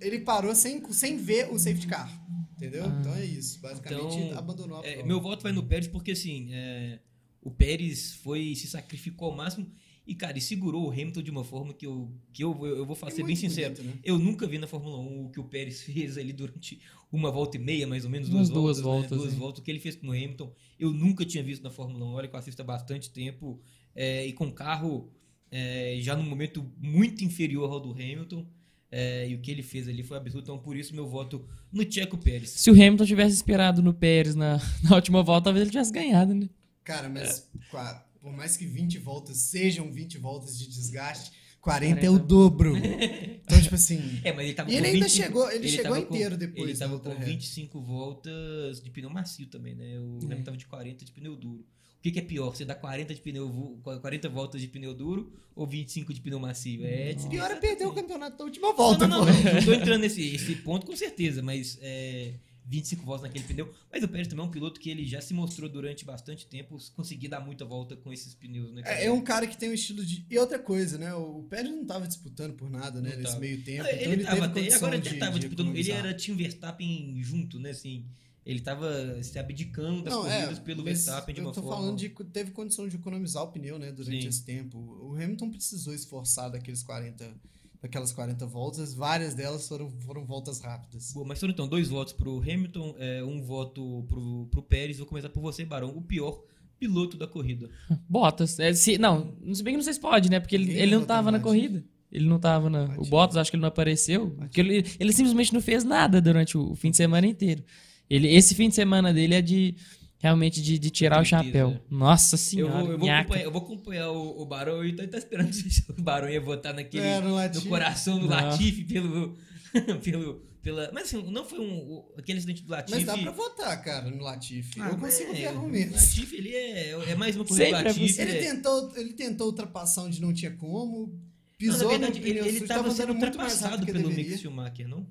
ele 0.00 0.20
parou 0.20 0.54
sem, 0.54 0.82
sem 0.92 1.16
ver 1.16 1.52
o 1.52 1.58
safety 1.58 1.86
car. 1.86 2.10
Entendeu? 2.56 2.84
Ah. 2.84 2.98
Então 3.00 3.14
é 3.14 3.24
isso. 3.24 3.60
Basicamente 3.60 4.16
então, 4.16 4.38
abandonou 4.38 4.80
a 4.80 4.86
é, 4.86 5.02
Meu 5.02 5.20
voto 5.20 5.42
vai 5.42 5.52
no 5.52 5.62
Pérez 5.62 5.88
porque, 5.88 6.12
assim, 6.12 6.48
é, 6.52 7.00
o 7.42 7.50
Pérez 7.50 8.14
foi 8.14 8.54
se 8.54 8.66
sacrificou 8.66 9.30
ao 9.30 9.36
máximo 9.36 9.70
e, 10.06 10.14
cara, 10.14 10.38
e 10.38 10.40
segurou 10.40 10.86
o 10.86 10.90
Hamilton 10.90 11.20
de 11.20 11.30
uma 11.30 11.44
forma 11.44 11.74
que 11.74 11.84
eu, 11.84 12.10
que 12.32 12.42
eu, 12.42 12.64
eu 12.64 12.86
vou 12.86 12.96
ser 13.10 13.24
bem 13.24 13.34
sincero. 13.34 13.74
Bonito, 13.74 13.94
né? 13.94 14.00
Eu 14.04 14.18
nunca 14.18 14.46
vi 14.46 14.56
na 14.56 14.66
Fórmula 14.66 14.98
1 14.98 15.26
o 15.26 15.30
que 15.30 15.40
o 15.40 15.44
Pérez 15.44 15.82
fez 15.84 16.16
ali 16.16 16.32
durante 16.32 16.80
uma 17.10 17.30
volta 17.30 17.56
e 17.56 17.60
meia, 17.60 17.86
mais 17.86 18.04
ou 18.04 18.10
menos, 18.10 18.28
duas, 18.28 18.48
duas 18.48 18.80
voltas. 18.80 18.82
Duas 18.82 18.82
voltas, 18.82 19.10
né? 19.10 19.16
duas 19.18 19.34
voltas. 19.34 19.60
O 19.60 19.62
que 19.62 19.70
ele 19.70 19.80
fez 19.80 19.96
com 19.96 20.06
o 20.06 20.12
Hamilton, 20.12 20.52
eu 20.78 20.92
nunca 20.92 21.24
tinha 21.24 21.42
visto 21.42 21.62
na 21.62 21.70
Fórmula 21.70 22.04
1. 22.06 22.08
Olha 22.12 22.28
que 22.28 22.34
eu 22.34 22.38
assisto 22.38 22.62
há 22.62 22.64
bastante 22.64 23.10
tempo. 23.10 23.60
É, 23.94 24.26
e 24.26 24.32
com 24.32 24.52
carro 24.52 25.10
é, 25.50 25.96
já 26.00 26.16
num 26.16 26.22
momento 26.22 26.70
muito 26.78 27.24
inferior 27.24 27.70
ao 27.70 27.80
do 27.80 27.92
Hamilton. 27.92 28.46
É, 28.90 29.28
e 29.28 29.34
o 29.34 29.40
que 29.40 29.50
ele 29.50 29.62
fez 29.62 29.88
ali 29.88 30.02
foi 30.02 30.16
absurdo. 30.16 30.44
Então, 30.44 30.58
por 30.58 30.76
isso, 30.76 30.94
meu 30.94 31.08
voto 31.08 31.46
no 31.72 31.84
Tcheco 31.84 32.16
Pérez. 32.16 32.50
Se 32.50 32.70
o 32.70 32.72
Hamilton 32.72 33.04
tivesse 33.04 33.34
esperado 33.34 33.82
no 33.82 33.92
Pérez 33.92 34.34
na, 34.34 34.60
na 34.82 34.94
última 34.94 35.22
volta, 35.22 35.44
talvez 35.44 35.62
ele 35.62 35.70
tivesse 35.70 35.92
ganhado, 35.92 36.34
né? 36.34 36.48
Cara, 36.84 37.08
mas 37.08 37.48
é. 37.74 38.00
por 38.20 38.32
mais 38.32 38.56
que 38.56 38.64
20 38.64 38.98
voltas 38.98 39.38
sejam 39.38 39.90
20 39.90 40.18
voltas 40.18 40.56
de 40.56 40.68
desgaste, 40.68 41.32
40, 41.60 42.00
40. 42.00 42.06
é 42.06 42.10
o 42.10 42.18
dobro. 42.18 42.74
Então, 43.46 43.62
tipo 43.62 43.76
assim. 43.76 44.20
É, 44.24 44.32
mas 44.32 44.44
ele 44.44 44.54
tava 44.54 44.68
e 44.68 44.74
ele 44.74 44.86
20, 44.86 44.94
ainda 44.94 45.08
chegou, 45.08 45.48
ele, 45.48 45.66
ele 45.66 45.68
chegou 45.68 45.96
inteiro 45.96 46.34
com, 46.34 46.38
depois. 46.38 46.68
Ele 46.68 46.78
tava 46.78 46.98
com 46.98 47.14
25 47.14 47.80
voltas 47.80 48.82
de 48.82 48.90
pneu 48.90 49.08
macio 49.08 49.46
também, 49.46 49.72
né? 49.72 50.00
O 50.00 50.18
é. 50.20 50.24
Hamilton 50.24 50.42
tava 50.42 50.56
de 50.56 50.66
40 50.66 51.04
de 51.04 51.12
pneu 51.12 51.36
duro 51.36 51.64
que, 52.06 52.12
que 52.12 52.18
é 52.20 52.22
pior? 52.22 52.54
Você 52.54 52.64
dá 52.64 52.74
40, 52.74 53.14
de 53.14 53.20
pneu, 53.20 53.80
40 53.82 54.28
voltas 54.28 54.60
de 54.60 54.68
pneu 54.68 54.94
duro 54.94 55.32
ou 55.54 55.66
25 55.66 56.14
de 56.14 56.20
pneu 56.20 56.38
macio? 56.38 56.84
É, 56.84 57.14
pior 57.28 57.50
é 57.50 57.56
perder 57.56 57.86
o 57.86 57.92
campeonato 57.92 58.38
na 58.38 58.44
última 58.44 58.72
volta. 58.72 59.06
Não, 59.06 59.24
não, 59.24 59.32
não. 59.32 59.54
não, 59.54 59.64
tô 59.64 59.72
entrando 59.72 60.02
nesse 60.02 60.34
esse 60.34 60.54
ponto 60.56 60.86
com 60.86 60.94
certeza, 60.94 61.42
mas 61.42 61.78
é, 61.82 62.34
25 62.64 63.04
voltas 63.04 63.22
naquele 63.22 63.44
pneu. 63.44 63.74
Mas 63.90 64.04
o 64.04 64.08
Pérez 64.08 64.28
também 64.28 64.44
é 64.44 64.48
um 64.48 64.50
piloto 64.50 64.78
que 64.78 64.88
ele 64.88 65.04
já 65.04 65.20
se 65.20 65.34
mostrou 65.34 65.68
durante 65.68 66.04
bastante 66.04 66.46
tempo 66.46 66.78
conseguir 66.94 67.26
dar 67.26 67.40
muita 67.40 67.64
volta 67.64 67.96
com 67.96 68.12
esses 68.12 68.34
pneus, 68.34 68.72
né? 68.72 68.82
É, 68.84 69.06
é, 69.06 69.12
um 69.12 69.20
cara 69.20 69.46
que 69.46 69.56
tem 69.56 69.70
um 69.70 69.74
estilo 69.74 70.04
de. 70.04 70.24
E 70.30 70.38
outra 70.38 70.58
coisa, 70.60 70.98
né? 70.98 71.12
O 71.14 71.42
Pérez 71.50 71.70
não 71.70 71.82
estava 71.82 72.06
disputando 72.06 72.54
por 72.54 72.70
nada, 72.70 73.00
né? 73.00 73.16
nesse 73.16 73.38
meio 73.38 73.62
tempo. 73.62 73.86
Ele, 73.88 74.00
então 74.00 74.12
ele, 74.12 74.24
tava 74.24 74.44
até, 74.44 74.74
agora 74.74 74.94
ele 74.94 75.08
de, 75.08 75.18
tava 75.18 75.38
disputando. 75.40 75.76
Ele 75.76 75.90
era 75.90 76.14
Team 76.14 76.36
Verstappen 76.36 77.20
junto, 77.22 77.58
né? 77.58 77.70
Assim. 77.70 78.04
Ele 78.46 78.60
estava 78.60 79.20
se 79.24 79.36
abdicando 79.40 80.02
das 80.02 80.14
não, 80.14 80.24
é, 80.24 80.36
corridas 80.36 80.58
é, 80.58 80.62
pelo 80.62 80.84
Verstappen 80.84 81.34
de 81.34 81.40
uma 81.40 81.52
forma... 81.52 81.68
Eu 81.68 81.74
tô 81.74 81.76
falando 81.76 81.98
de 81.98 82.08
teve 82.32 82.52
condição 82.52 82.88
de 82.88 82.94
economizar 82.94 83.42
o 83.42 83.48
pneu, 83.48 83.76
né, 83.76 83.90
durante 83.90 84.22
Sim. 84.22 84.28
esse 84.28 84.44
tempo. 84.44 84.78
O 84.78 85.14
Hamilton 85.16 85.50
precisou 85.50 85.92
esforçar 85.92 86.48
daqueles 86.50 86.84
40 86.84 87.34
daquelas 87.82 88.10
40 88.10 88.46
voltas, 88.46 88.94
várias 88.94 89.34
delas 89.34 89.68
foram, 89.68 89.90
foram 90.00 90.24
voltas 90.24 90.60
rápidas. 90.60 91.12
Boa, 91.12 91.26
mas 91.26 91.38
foram 91.38 91.52
então 91.52 91.68
dois 91.68 91.88
votos 91.88 92.12
pro 92.12 92.40
Hamilton, 92.40 92.94
é, 92.98 93.22
um 93.22 93.42
voto 93.42 94.04
pro, 94.08 94.46
pro 94.50 94.62
Pérez. 94.62 94.98
Vou 94.98 95.06
começar 95.06 95.28
por 95.28 95.40
você, 95.40 95.64
Barão, 95.64 95.90
o 95.90 96.00
pior 96.00 96.42
piloto 96.78 97.16
da 97.16 97.26
corrida. 97.26 97.68
Bottas. 98.08 98.58
É, 98.58 98.72
se, 98.74 98.98
não, 98.98 99.34
se 99.52 99.62
bem 99.62 99.74
que 99.74 99.78
não 99.78 99.84
sei 99.84 99.92
se 99.92 100.00
pode, 100.00 100.30
né? 100.30 100.40
Porque 100.40 100.56
ele, 100.56 100.72
ele 100.72 100.94
não 100.94 101.02
estava 101.02 101.30
na 101.30 101.38
corrida. 101.38 101.84
Ele 102.10 102.26
não 102.26 102.36
estava 102.36 102.70
na. 102.70 102.94
O 102.98 103.04
Bottas, 103.04 103.36
acho 103.36 103.50
que 103.50 103.56
ele 103.56 103.62
não 103.62 103.68
apareceu. 103.68 104.30
Porque 104.30 104.60
ele, 104.60 104.84
ele 104.98 105.12
simplesmente 105.12 105.52
não 105.52 105.60
fez 105.60 105.84
nada 105.84 106.20
durante 106.20 106.56
o, 106.56 106.72
o 106.72 106.74
fim 106.74 106.90
de 106.90 106.96
semana 106.96 107.26
inteiro. 107.26 107.62
Ele, 108.08 108.28
esse 108.28 108.54
fim 108.54 108.68
de 108.68 108.74
semana 108.74 109.12
dele 109.12 109.34
é 109.34 109.42
de 109.42 109.74
realmente 110.18 110.62
de, 110.62 110.78
de 110.78 110.90
tirar 110.90 111.20
o 111.20 111.24
chapéu. 111.24 111.78
Nossa 111.90 112.36
senhora. 112.36 112.84
Eu 112.84 112.84
vou, 112.84 112.92
eu 112.92 112.98
vou 112.98 113.10
acompanhar, 113.10 113.44
eu 113.44 113.50
vou 113.52 113.62
acompanhar 113.62 114.10
o, 114.10 114.42
o 114.42 114.46
Barão 114.46 114.84
e 114.84 114.92
tô, 114.94 115.06
tô 115.06 115.16
esperando 115.16 115.52
se 115.52 115.84
o 115.90 116.02
Barão 116.02 116.28
ia 116.28 116.40
votar 116.40 116.74
naquele. 116.74 117.04
É, 117.04 117.20
no, 117.20 117.36
no, 117.36 117.62
coração 117.66 118.18
do 118.18 118.26
Latifi 118.26 118.84
pelo. 118.84 119.36
pelo 120.02 120.42
pela, 120.66 120.90
mas 120.92 121.04
assim, 121.04 121.22
não 121.30 121.44
foi 121.44 121.60
um, 121.60 122.04
aquele 122.18 122.38
acidente 122.38 122.64
do 122.64 122.70
Latifi. 122.72 122.96
Mas 122.96 123.06
dá 123.06 123.16
pra 123.16 123.30
votar, 123.30 123.84
cara, 123.84 124.10
no 124.10 124.24
Latifi. 124.24 124.80
Ah, 124.80 124.88
eu 124.88 124.98
consigo 124.98 125.30
é, 125.30 125.34
ver 125.34 125.46
argumentos. 125.46 125.92
O 125.92 126.06
Latifi, 126.06 126.36
ele 126.36 126.54
é, 126.54 126.90
é 126.90 127.14
mais 127.14 127.36
uma 127.36 127.44
corrida 127.44 127.66
do 127.66 127.84
Latifi. 127.84 128.20
Ele, 128.20 128.32
é... 128.32 128.40
tentou, 128.40 128.96
ele 128.96 129.12
tentou 129.12 129.46
ultrapassar 129.46 130.02
onde 130.02 130.20
não 130.20 130.32
tinha 130.32 130.50
como. 130.50 131.16
Pisou 131.56 131.84
não, 131.84 131.98
na 131.98 132.06
verdade, 132.08 132.28
ele, 132.28 132.40
ele 132.40 132.60
tava 132.66 132.90
sendo 132.90 133.12
ultrapassado 133.12 133.86
pelo 133.86 134.10
Mick 134.10 134.36
Schumacher, 134.36 134.88
não? 134.88 135.06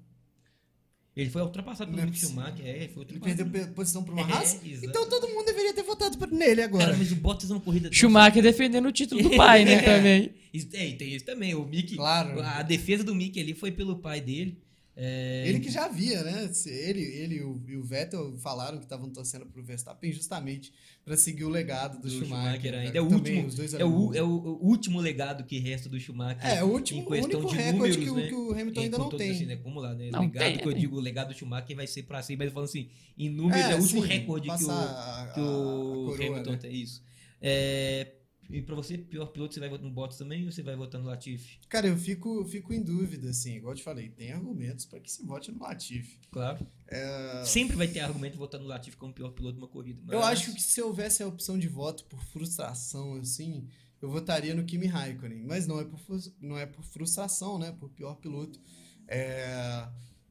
Ele 1.15 1.29
foi 1.29 1.41
ultrapassado 1.41 1.91
pelo 1.93 2.05
Mick 2.05 2.19
Schumacher, 2.19 2.65
é, 2.65 2.89
foi 2.89 3.05
Ele 3.09 3.19
perdeu 3.21 3.67
posição 3.69 4.03
para 4.03 4.13
uma 4.13 4.21
é, 4.23 4.25
raça? 4.25 4.59
Então 4.65 5.07
todo 5.07 5.29
mundo 5.29 5.45
deveria 5.45 5.73
ter 5.73 5.83
votado 5.83 6.17
nele 6.35 6.61
agora. 6.61 6.87
Cara, 6.87 6.97
mas 6.97 7.09
o 7.09 7.15
Bottas 7.15 7.49
não 7.49 7.59
corrida... 7.59 7.89
Schumacher 7.89 8.43
defendendo 8.43 8.85
o 8.85 8.91
título 8.91 9.23
do 9.23 9.29
pai, 9.37 9.63
né, 9.63 9.79
também. 9.83 10.33
É, 10.73 10.91
tem 10.91 11.15
isso 11.15 11.23
também. 11.23 11.55
O 11.55 11.63
Mick... 11.65 11.95
Claro. 11.95 12.41
A 12.41 12.61
defesa 12.61 13.01
do 13.01 13.15
Mick 13.15 13.39
ali 13.39 13.53
foi 13.53 13.71
pelo 13.71 13.97
pai 13.99 14.19
dele. 14.19 14.57
É... 14.97 15.43
Ele 15.45 15.59
que 15.59 15.69
já 15.69 15.89
via, 15.89 16.23
né? 16.23 16.49
Ele, 16.65 17.01
ele 17.01 17.35
e 17.67 17.75
o 17.75 17.83
Vettel 17.83 18.37
falaram 18.37 18.77
que 18.77 18.85
estavam 18.85 19.09
torcendo 19.09 19.45
pro 19.45 19.61
Verstappen 19.61 20.09
justamente 20.13 20.71
para 21.03 21.17
seguir 21.17 21.43
o 21.43 21.49
legado 21.49 21.97
do, 21.97 22.03
do 22.03 22.09
Schumacher. 22.09 22.27
Schumacher 22.27 22.71
né? 22.71 22.77
ainda. 22.79 22.97
É 22.97 23.01
o, 23.01 23.05
último, 23.05 23.49
é, 23.77 23.85
o, 23.85 24.13
é 24.13 24.23
o 24.23 24.57
último 24.61 25.01
legado 25.01 25.43
que 25.43 25.59
resta 25.59 25.89
do 25.89 25.99
Schumacher. 25.99 26.45
É, 26.45 26.63
o 26.63 26.67
último, 26.67 27.01
em 27.01 27.05
questão 27.05 27.41
o 27.41 27.43
único 27.43 27.55
de 27.55 27.61
recorde 27.61 27.97
números, 27.97 27.97
que, 27.97 28.11
né? 28.11 28.27
que, 28.29 28.35
o 28.35 28.51
Hamilton 28.53 28.81
ainda 28.81 28.97
não 28.97 29.09
tem. 29.09 29.31
Assim, 29.31 29.45
né? 29.45 29.55
Como 29.57 29.79
lá, 29.81 29.93
né? 29.93 30.09
Não 30.11 30.21
legado 30.21 30.43
tem, 30.45 30.57
que 30.57 30.67
eu 30.67 30.73
digo, 30.73 30.95
o 30.95 31.01
legado 31.01 31.27
do 31.27 31.33
Schumacher 31.33 31.75
vai 31.75 31.87
ser 31.87 32.03
para 32.03 32.21
sempre, 32.21 32.45
mas 32.45 32.53
falando 32.53 32.69
assim, 32.69 32.89
em 33.17 33.29
números, 33.29 33.65
é, 33.65 33.71
é 33.73 33.75
o 33.75 33.81
último 33.81 34.01
sim, 34.01 34.07
recorde 34.07 34.47
que 34.47 34.53
o, 34.53 34.57
que 34.57 34.63
o 34.65 34.71
a, 34.71 36.11
a 36.11 36.13
Hamilton 36.15 36.51
né? 36.51 36.57
tem. 36.57 36.73
Isso. 36.73 37.03
É, 37.41 38.13
e 38.49 38.61
pra 38.61 38.75
você, 38.75 38.97
pior 38.97 39.27
piloto, 39.27 39.53
você 39.53 39.59
vai 39.59 39.69
votar 39.69 39.85
no 39.85 39.91
Bottas 39.91 40.17
também 40.17 40.45
ou 40.45 40.51
você 40.51 40.61
vai 40.61 40.75
votar 40.75 41.01
no 41.01 41.07
Latifi? 41.07 41.59
Cara, 41.67 41.87
eu 41.87 41.97
fico, 41.97 42.45
fico 42.45 42.73
em 42.73 42.81
dúvida, 42.81 43.29
assim, 43.29 43.55
igual 43.55 43.73
eu 43.73 43.77
te 43.77 43.83
falei, 43.83 44.09
tem 44.09 44.31
argumentos 44.31 44.85
para 44.85 44.99
que 44.99 45.11
se 45.11 45.25
vote 45.25 45.51
no 45.51 45.59
Latifi. 45.59 46.19
Claro. 46.31 46.65
É... 46.87 47.43
Sempre 47.45 47.75
vai 47.75 47.87
ter 47.87 48.01
argumento 48.01 48.37
votar 48.37 48.59
no 48.59 48.67
Latifi 48.67 48.97
como 48.97 49.13
pior 49.13 49.31
piloto 49.31 49.53
de 49.53 49.59
uma 49.59 49.67
corrida. 49.67 50.01
Mas... 50.03 50.13
Eu 50.13 50.23
acho 50.23 50.53
que 50.53 50.61
se 50.61 50.81
houvesse 50.81 51.23
a 51.23 51.27
opção 51.27 51.57
de 51.57 51.67
voto 51.67 52.05
por 52.05 52.23
frustração, 52.25 53.15
assim, 53.15 53.67
eu 54.01 54.09
votaria 54.09 54.53
no 54.53 54.63
Kimi 54.63 54.85
Raikkonen. 54.85 55.43
Mas 55.43 55.65
não 55.65 55.79
é 55.79 55.85
por, 55.85 55.99
não 56.39 56.57
é 56.57 56.65
por 56.65 56.83
frustração, 56.83 57.57
né? 57.57 57.71
Por 57.71 57.89
pior 57.89 58.15
piloto. 58.15 58.59
É... 59.07 59.87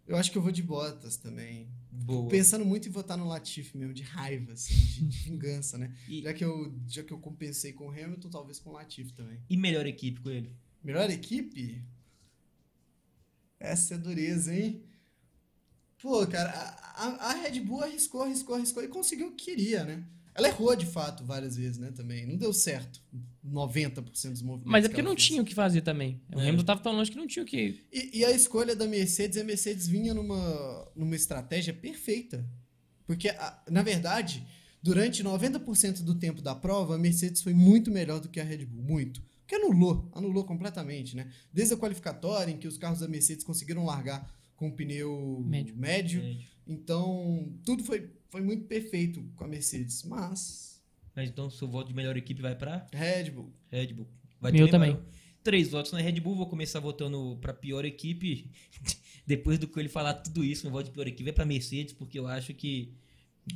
Eu 0.06 0.16
acho 0.16 0.30
que 0.30 0.38
eu 0.38 0.42
vou 0.42 0.52
de 0.52 0.62
Bottas 0.62 1.16
também. 1.16 1.68
Boa. 1.94 2.28
Pensando 2.28 2.64
muito 2.64 2.88
em 2.88 2.90
votar 2.90 3.16
no 3.16 3.26
Latifi 3.26 3.76
mesmo, 3.76 3.94
de 3.94 4.02
raiva, 4.02 4.52
assim, 4.52 4.74
de, 4.74 5.00
de 5.06 5.18
vingança, 5.30 5.78
né? 5.78 5.94
E, 6.08 6.22
já, 6.22 6.34
que 6.34 6.44
eu, 6.44 6.74
já 6.88 7.02
que 7.04 7.12
eu 7.12 7.18
compensei 7.18 7.72
com 7.72 7.86
o 7.86 7.90
Hamilton, 7.90 8.28
talvez 8.28 8.58
com 8.58 8.70
o 8.70 8.72
Latifi 8.72 9.12
também. 9.12 9.40
E 9.48 9.56
melhor 9.56 9.86
equipe 9.86 10.20
com 10.20 10.30
ele? 10.30 10.54
Melhor 10.82 11.08
equipe? 11.08 11.82
Essa 13.60 13.94
é 13.94 13.98
dureza, 13.98 14.54
hein? 14.54 14.82
Pô, 16.02 16.26
cara, 16.26 16.50
a, 16.50 17.30
a 17.30 17.32
Red 17.34 17.60
Bull 17.60 17.82
arriscou, 17.82 18.22
arriscou, 18.22 18.56
arriscou 18.56 18.82
e 18.82 18.88
conseguiu 18.88 19.28
o 19.28 19.32
que 19.32 19.46
queria, 19.46 19.84
né? 19.84 20.04
Ela 20.34 20.48
errou 20.48 20.74
de 20.74 20.86
fato 20.86 21.24
várias 21.24 21.56
vezes, 21.56 21.78
né? 21.78 21.92
Também. 21.92 22.26
Não 22.26 22.36
deu 22.36 22.52
certo 22.52 23.00
90% 23.46 24.02
dos 24.02 24.42
movimentos. 24.42 24.70
Mas 24.72 24.84
é 24.84 24.88
porque 24.88 25.02
não 25.02 25.12
fez. 25.12 25.24
tinha 25.24 25.42
o 25.42 25.44
que 25.44 25.54
fazer 25.54 25.82
também. 25.82 26.20
O 26.34 26.40
é. 26.40 26.48
Hamilton 26.48 26.64
tava 26.64 26.82
tão 26.82 26.92
longe 26.92 27.10
que 27.10 27.16
não 27.16 27.26
tinha 27.26 27.42
o 27.42 27.46
que. 27.46 27.84
E, 27.92 28.18
e, 28.18 28.24
a 28.24 28.30
escolha 28.32 28.74
da 28.74 28.86
Mercedes, 28.86 29.38
a 29.38 29.44
Mercedes 29.44 29.86
vinha 29.86 30.12
numa, 30.12 30.92
numa 30.96 31.14
estratégia 31.14 31.72
perfeita. 31.72 32.44
Porque, 33.06 33.28
a, 33.28 33.62
na 33.70 33.82
verdade, 33.82 34.44
durante 34.82 35.22
90% 35.22 36.02
do 36.02 36.14
tempo 36.14 36.42
da 36.42 36.54
prova, 36.54 36.96
a 36.96 36.98
Mercedes 36.98 37.42
foi 37.42 37.54
muito 37.54 37.90
melhor 37.90 38.18
do 38.18 38.28
que 38.28 38.40
a 38.40 38.44
Red 38.44 38.64
Bull. 38.64 38.82
Muito. 38.82 39.22
Porque 39.40 39.54
anulou, 39.54 40.10
anulou 40.14 40.44
completamente, 40.44 41.14
né? 41.14 41.30
Desde 41.52 41.74
a 41.74 41.76
qualificatória, 41.76 42.50
em 42.50 42.56
que 42.56 42.66
os 42.66 42.78
carros 42.78 43.00
da 43.00 43.06
Mercedes 43.08 43.44
conseguiram 43.44 43.84
largar 43.84 44.34
com 44.56 44.70
pneu 44.70 45.42
médio. 45.46 45.76
médio. 45.76 46.22
médio. 46.22 46.46
Então, 46.66 47.52
tudo 47.64 47.84
foi 47.84 48.10
foi 48.34 48.42
muito 48.42 48.64
perfeito 48.64 49.22
com 49.36 49.44
a 49.44 49.46
Mercedes, 49.46 50.02
mas. 50.02 50.82
Mas 51.14 51.30
então, 51.30 51.48
seu 51.48 51.68
voto 51.68 51.86
de 51.86 51.94
melhor 51.94 52.16
equipe 52.16 52.42
vai 52.42 52.56
para 52.56 52.84
Red 52.92 53.30
Bull. 53.30 53.52
Red 53.70 53.92
Bull. 53.92 54.08
Vai 54.40 54.50
Meu 54.50 54.68
também. 54.68 54.98
Três 55.44 55.70
votos 55.70 55.92
na 55.92 56.00
Red 56.00 56.18
Bull, 56.18 56.34
vou 56.34 56.48
começar 56.48 56.80
votando 56.80 57.38
para 57.40 57.54
pior 57.54 57.84
equipe. 57.84 58.50
Depois 59.24 59.56
do 59.60 59.68
que 59.68 59.78
ele 59.78 59.88
falar 59.88 60.14
tudo 60.14 60.42
isso, 60.42 60.64
meu 60.64 60.72
voto 60.72 60.86
de 60.86 60.90
pior 60.90 61.06
equipe 61.06 61.30
é 61.30 61.32
para 61.32 61.44
Mercedes, 61.44 61.92
porque 61.92 62.18
eu 62.18 62.26
acho 62.26 62.52
que 62.54 62.92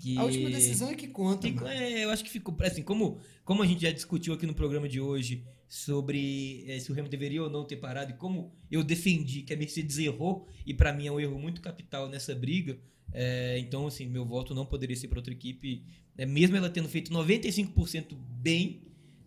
que... 0.01 0.16
A 0.16 0.22
última 0.22 0.49
decisão 0.49 0.90
é 0.90 0.94
que 0.94 1.09
conta. 1.09 1.51
Que, 1.51 1.64
é, 1.64 2.05
eu 2.05 2.11
acho 2.11 2.22
que 2.22 2.30
ficou. 2.30 2.55
Assim, 2.61 2.82
como, 2.84 3.18
como 3.44 3.64
a 3.64 3.66
gente 3.66 3.82
já 3.82 3.90
discutiu 3.90 4.32
aqui 4.32 4.46
no 4.46 4.55
programa 4.55 4.88
de 4.88 5.01
hoje 5.01 5.44
sobre 5.68 6.64
é, 6.66 6.80
se 6.80 6.90
o 6.90 6.94
Hamilton 6.94 7.10
deveria 7.10 7.42
ou 7.42 7.50
não 7.50 7.64
ter 7.64 7.76
parado, 7.76 8.12
e 8.12 8.14
como 8.14 8.50
eu 8.70 8.82
defendi 8.82 9.42
que 9.42 9.52
a 9.52 9.56
Mercedes 9.56 9.98
errou, 9.98 10.48
e 10.64 10.72
para 10.72 10.92
mim 10.92 11.06
é 11.06 11.12
um 11.12 11.20
erro 11.20 11.38
muito 11.38 11.60
capital 11.60 12.08
nessa 12.08 12.34
briga, 12.34 12.78
é, 13.12 13.58
então, 13.58 13.86
assim, 13.86 14.06
meu 14.06 14.24
voto 14.24 14.54
não 14.54 14.66
poderia 14.66 14.96
ser 14.96 15.08
para 15.08 15.18
outra 15.18 15.32
equipe, 15.32 15.84
é, 16.16 16.26
mesmo 16.26 16.56
ela 16.56 16.68
tendo 16.70 16.88
feito 16.88 17.12
95% 17.12 18.16
bem 18.40 18.82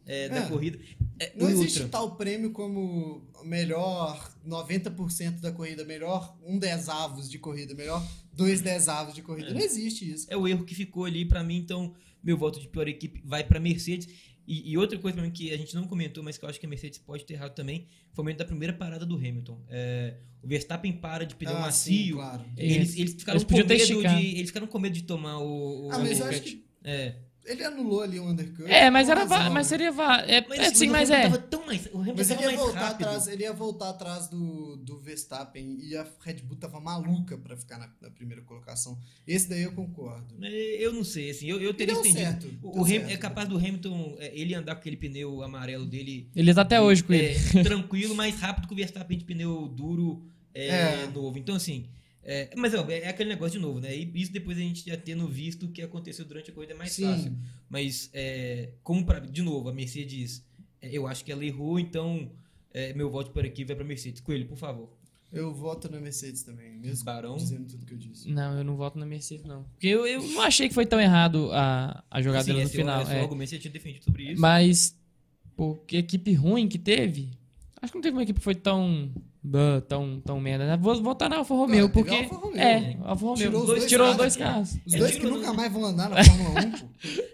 é, 0.05 0.29
da 0.29 0.37
é. 0.37 0.47
corrida. 0.47 0.79
É, 1.19 1.31
não 1.35 1.49
existe 1.49 1.87
tal 1.87 2.15
prêmio 2.15 2.51
como 2.51 3.21
melhor 3.43 4.31
90% 4.47 5.39
da 5.39 5.51
corrida, 5.51 5.85
melhor 5.85 6.35
um 6.43 6.57
desavos 6.57 7.29
de 7.29 7.37
corrida, 7.37 7.75
melhor 7.75 8.05
dois 8.33 8.61
desavos 8.61 9.13
de 9.13 9.21
corrida. 9.21 9.53
Não 9.53 9.61
existe 9.61 10.11
isso. 10.11 10.27
É 10.29 10.35
o 10.35 10.47
erro 10.47 10.65
que 10.65 10.73
ficou 10.73 11.05
ali 11.05 11.25
para 11.25 11.43
mim, 11.43 11.57
então 11.57 11.93
meu 12.23 12.37
voto 12.37 12.59
de 12.59 12.67
pior 12.67 12.87
equipe 12.87 13.21
vai 13.23 13.43
para 13.43 13.59
Mercedes. 13.59 14.07
E, 14.51 14.73
e, 14.73 14.77
outra 14.77 14.99
coisa 14.99 15.29
que 15.29 15.53
a 15.53 15.55
gente 15.57 15.73
não 15.73 15.87
comentou, 15.87 16.21
mas 16.21 16.37
que 16.37 16.43
eu 16.43 16.49
acho 16.49 16.59
que 16.59 16.65
a 16.65 16.69
Mercedes 16.69 16.99
pode 16.99 17.23
ter 17.23 17.35
errado 17.35 17.55
também, 17.55 17.87
foi 18.11 18.21
o 18.21 18.25
momento 18.25 18.39
da 18.39 18.43
primeira 18.43 18.73
parada 18.73 19.05
do 19.05 19.15
Hamilton. 19.15 19.57
É, 19.69 20.15
o 20.43 20.47
Verstappen 20.49 20.91
para 20.91 21.25
de 21.25 21.35
pneu 21.35 21.55
ah, 21.55 21.61
macio. 21.61 21.93
Sim, 21.93 22.11
claro. 22.11 22.43
Eles, 22.57 22.97
eles 22.97 23.13
ficaram 23.13 23.37
eles 23.37 23.49
com 23.49 23.55
medo 23.55 24.17
de. 24.17 24.25
Eles 24.35 24.47
ficaram 24.47 24.67
com 24.67 24.77
medo 24.79 24.93
de 24.93 25.03
tomar 25.03 25.37
o. 25.37 25.87
o 25.87 25.91
ah, 25.93 25.99
mas 25.99 26.19
eu 26.19 26.25
acho 26.25 26.41
que. 26.41 26.65
É. 26.83 27.15
Ele 27.43 27.63
anulou 27.63 28.01
ali 28.01 28.19
o 28.19 28.25
undercut. 28.29 28.69
É, 28.71 28.89
mas 28.89 29.09
era 29.09 29.25
va- 29.25 29.49
mas 29.49 29.67
seria 29.67 29.87
é, 29.87 29.91
mas, 30.47 30.59
é, 30.59 30.73
sim, 30.73 30.89
mas, 30.89 31.09
é. 31.09 31.27
Tão 31.37 31.65
mais, 31.65 31.87
o 31.91 32.03
mas 32.15 32.29
ele 32.29 32.43
ia 32.43 32.55
voltar 32.55 32.79
rápido. 32.79 33.07
atrás, 33.07 33.27
ele 33.27 33.43
ia 33.43 33.53
voltar 33.53 33.89
atrás 33.89 34.27
do, 34.27 34.75
do 34.77 34.99
Verstappen 34.99 35.77
e 35.81 35.95
a 35.97 36.05
Red 36.21 36.35
Bull 36.43 36.57
tava 36.57 36.79
maluca 36.79 37.37
para 37.37 37.57
ficar 37.57 37.79
na, 37.79 37.89
na, 37.99 38.11
primeira 38.11 38.43
colocação. 38.43 38.97
Esse 39.27 39.49
daí 39.49 39.63
eu 39.63 39.71
concordo. 39.71 40.35
Eu 40.45 40.93
não 40.93 41.03
sei, 41.03 41.31
assim, 41.31 41.47
eu, 41.47 41.59
eu 41.59 41.73
teria 41.73 41.95
entendido. 41.95 42.19
Certo, 42.19 42.59
o, 42.61 42.81
o 42.81 42.87
certo. 42.87 43.09
é 43.09 43.17
capaz 43.17 43.49
do 43.49 43.57
Hamilton 43.57 44.15
é, 44.19 44.31
ele 44.39 44.53
andar 44.53 44.75
com 44.75 44.81
aquele 44.81 44.97
pneu 44.97 45.41
amarelo 45.41 45.85
dele. 45.85 46.29
Ele 46.35 46.53
tá 46.53 46.61
até 46.61 46.79
hoje 46.79 47.03
com 47.03 47.13
é, 47.13 47.17
ele. 47.17 47.63
tranquilo, 47.63 48.13
mais 48.13 48.39
rápido 48.39 48.67
que 48.67 48.73
o 48.73 48.77
Verstappen 48.77 49.17
de 49.17 49.25
pneu 49.25 49.67
duro 49.67 50.23
é, 50.53 50.67
é. 50.67 51.07
novo. 51.07 51.39
Então 51.39 51.55
assim, 51.55 51.87
é, 52.23 52.49
mas 52.55 52.73
ó, 52.73 52.85
é 52.89 53.07
aquele 53.07 53.29
negócio 53.29 53.59
de 53.59 53.65
novo, 53.65 53.79
né? 53.79 53.95
E 53.95 54.11
isso 54.15 54.31
depois 54.31 54.57
a 54.57 54.61
gente 54.61 54.87
já 54.87 54.97
tendo 54.97 55.27
visto 55.27 55.65
o 55.65 55.69
que 55.69 55.81
aconteceu 55.81 56.23
durante 56.25 56.51
a 56.51 56.53
corrida 56.53 56.73
é 56.73 56.77
mais 56.77 56.91
Sim. 56.91 57.05
fácil. 57.05 57.37
Mas, 57.69 58.09
é, 58.13 58.69
como 58.83 59.05
pra, 59.05 59.19
de 59.19 59.41
novo, 59.41 59.69
a 59.69 59.73
Mercedes, 59.73 60.45
é, 60.81 60.89
eu 60.91 61.07
acho 61.07 61.25
que 61.25 61.31
ela 61.31 61.43
errou, 61.43 61.79
então 61.79 62.31
é, 62.73 62.93
meu 62.93 63.09
voto 63.09 63.31
por 63.31 63.45
aqui 63.45 63.63
vai 63.65 63.75
pra 63.75 63.85
Mercedes. 63.85 64.21
Coelho, 64.21 64.47
por 64.47 64.57
favor. 64.57 64.89
Eu 65.31 65.53
voto 65.53 65.89
na 65.89 65.99
Mercedes 65.99 66.43
também, 66.43 66.77
mesmo 66.77 67.05
Barão. 67.05 67.37
dizendo 67.37 67.65
tudo 67.65 67.85
que 67.85 67.93
eu 67.93 67.97
disse. 67.97 68.29
Não, 68.29 68.57
eu 68.57 68.65
não 68.65 68.75
voto 68.75 68.99
na 68.99 69.05
Mercedes, 69.05 69.45
não. 69.45 69.63
Porque 69.63 69.87
eu, 69.87 70.05
eu 70.05 70.21
não 70.21 70.41
achei 70.41 70.67
que 70.67 70.73
foi 70.73 70.85
tão 70.85 70.99
errado 70.99 71.49
a, 71.53 72.03
a 72.11 72.21
jogada 72.21 72.43
Sim, 72.43 72.61
no 72.61 72.69
final. 72.69 73.07
É, 73.07 73.19
é. 73.19 73.21
argumento 73.21 73.49
você 73.49 73.57
tinha 73.57 73.71
defendido 73.71 74.03
sobre 74.03 74.31
isso. 74.31 74.41
Mas, 74.41 74.95
pô, 75.55 75.75
que 75.75 75.95
equipe 75.95 76.33
ruim 76.33 76.67
que 76.67 76.77
teve. 76.77 77.31
Acho 77.81 77.93
que 77.93 77.97
não 77.97 78.03
teve 78.03 78.15
uma 78.15 78.23
equipe 78.23 78.39
que 78.39 78.43
foi 78.43 78.55
tão 78.55 79.09
tão, 79.87 80.21
tão 80.21 80.39
merda. 80.39 80.65
Né? 80.65 80.77
Vou 80.77 81.01
votar 81.01 81.29
na 81.29 81.37
Alfa 81.37 81.53
Romeo, 81.53 81.83
não, 81.83 81.89
porque. 81.89 82.13
Alfa 82.13 82.35
Romeo, 82.35 82.59
é, 82.59 82.79
né? 82.79 82.97
Alfa 83.03 83.25
Romeo. 83.25 83.47
Tirou, 83.47 83.65
dois, 83.65 83.85
tirou 83.85 84.13
dois 84.13 84.35
carros. 84.35 84.77
Os 84.85 84.93
dois 84.93 85.15
que 85.15 85.25
nunca 85.25 85.53
mais 85.53 85.71
vão 85.71 85.85
andar 85.85 86.09
na 86.09 86.23
Fórmula 86.23 86.61
1. 86.61 86.73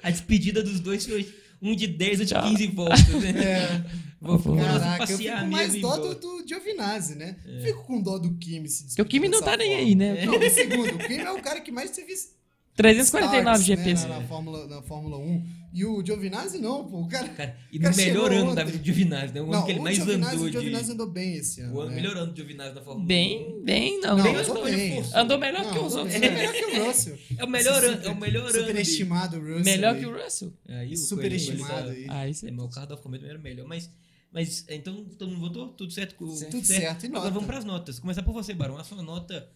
A 0.04 0.12
despedida 0.12 0.64
dos 0.64 0.80
dois 0.80 1.06
foi 1.06 1.28
um 1.62 1.76
de 1.76 1.88
10 1.88 2.22
e 2.22 2.26
de 2.26 2.34
15 2.34 2.68
voltas. 2.68 3.08
Né? 3.18 3.44
É. 3.44 4.08
Vou, 4.20 4.40
Caraca, 4.58 5.12
eu 5.12 5.18
fico 5.18 5.46
mais 5.46 5.80
dó 5.80 5.96
do, 5.98 6.16
do 6.16 6.48
Giovinazzi, 6.48 7.16
né? 7.16 7.36
É. 7.46 7.62
Fico 7.62 7.84
com 7.84 8.02
dó 8.02 8.18
do 8.18 8.34
Kimi 8.36 8.68
se 8.68 8.88
Porque 8.88 9.02
o 9.02 9.06
Kimi 9.06 9.28
não 9.28 9.42
tá 9.42 9.56
nem 9.56 9.76
aí, 9.76 9.94
né? 9.94 10.26
Não, 10.26 10.50
segundo, 10.50 10.96
o 10.96 10.98
Kimi 10.98 11.20
é 11.20 11.32
o 11.32 11.42
cara 11.42 11.62
que 11.62 11.72
mais 11.72 11.92
teve 11.92 12.14
349 12.76 13.64
GPs. 13.64 14.04
Né, 14.04 14.10
na, 14.10 14.20
na, 14.20 14.28
Fórmula, 14.28 14.68
na 14.68 14.82
Fórmula 14.82 15.18
1. 15.18 15.46
E 15.74 15.86
o 15.86 16.04
Giovinazzi 16.04 16.60
não, 16.60 16.88
pô. 16.88 17.02
O 17.02 17.08
cara, 17.08 17.28
cara 17.30 17.58
e 17.72 17.78
no 17.78 17.94
melhor 17.96 18.32
ano 18.32 18.56
da 18.56 18.64
vida 18.64 18.78
do 18.78 18.86
Giovinazzi, 18.86 19.34
né? 19.34 19.42
O 19.42 19.54
ano 19.54 19.66
que 19.66 19.72
ele 19.72 19.80
mais 19.80 19.98
Giovinazzi, 19.98 20.36
andou. 20.36 20.48
O 20.48 20.52
Giovinazzi 20.52 20.92
andou 20.92 21.08
bem 21.08 21.34
esse 21.36 21.62
ano. 21.62 21.76
O 21.76 21.82
ano, 21.82 21.90
né? 21.90 21.96
melhor 21.96 22.18
ano 22.18 22.32
do 22.32 22.36
Giovinazzi 22.36 22.76
na 22.76 22.82
Fórmula 22.82 23.08
bem, 23.08 23.56
1. 23.60 23.64
Bem, 23.64 24.00
não. 24.00 24.18
não 24.18 24.24
bem, 24.24 24.36
andou, 24.36 24.64
bem. 24.64 25.04
andou 25.14 25.38
melhor 25.38 25.64
não, 25.64 25.72
que 25.74 25.80
os 25.80 25.96
outros. 25.96 26.16
É 26.16 26.20
melhor 26.20 26.54
que 26.54 26.66
o 26.66 26.86
Russell. 26.88 27.20
É 27.38 27.44
o 27.44 27.48
melhor 27.48 27.84
ano. 27.84 28.04
É 28.04 28.10
o 28.10 28.16
melhor 28.16 28.50
ano. 28.50 28.60
Superestimado 28.60 29.38
o 29.38 29.40
Russell. 29.40 29.64
Melhor 29.64 30.00
que 30.00 30.06
o 30.06 30.24
Russell. 30.24 30.54
Aí, 30.70 30.98
Superestimado 30.98 31.90
aí. 31.90 32.06
Ah, 32.10 32.28
isso 32.28 32.48
é. 32.48 32.52
Meu 32.52 32.70
carro 32.70 32.88
da 32.88 32.98
Fórmula 32.98 33.24
1 33.24 33.30
era 33.30 33.40
melhor, 33.40 33.68
mas... 33.68 33.90
Mas 34.30 34.66
então 34.70 35.06
todo 35.18 35.30
mundo 35.30 35.40
votou? 35.40 35.70
Tudo 35.70 35.92
certo? 35.92 36.16
Tudo 36.16 36.36
certo. 36.36 36.62
certo. 36.64 37.06
E 37.06 37.08
Agora 37.08 37.32
vamos 37.32 37.46
para 37.46 37.58
as 37.58 37.66
notas. 37.66 37.98
Começar 37.98 38.24
por 38.24 38.34
você, 38.34 38.54
Barão. 38.54 38.78
A 38.78 38.84
sua 38.84 39.02
nota 39.02 39.50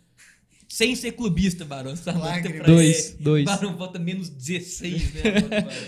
sem 0.71 0.95
ser 0.95 1.11
clubista, 1.11 1.65
Barão. 1.65 1.93
Dois, 2.65 3.17
dois. 3.19 3.43
Barão 3.43 3.75
vota 3.75 3.99
menos 3.99 4.29
16, 4.29 5.13
né? 5.15 5.21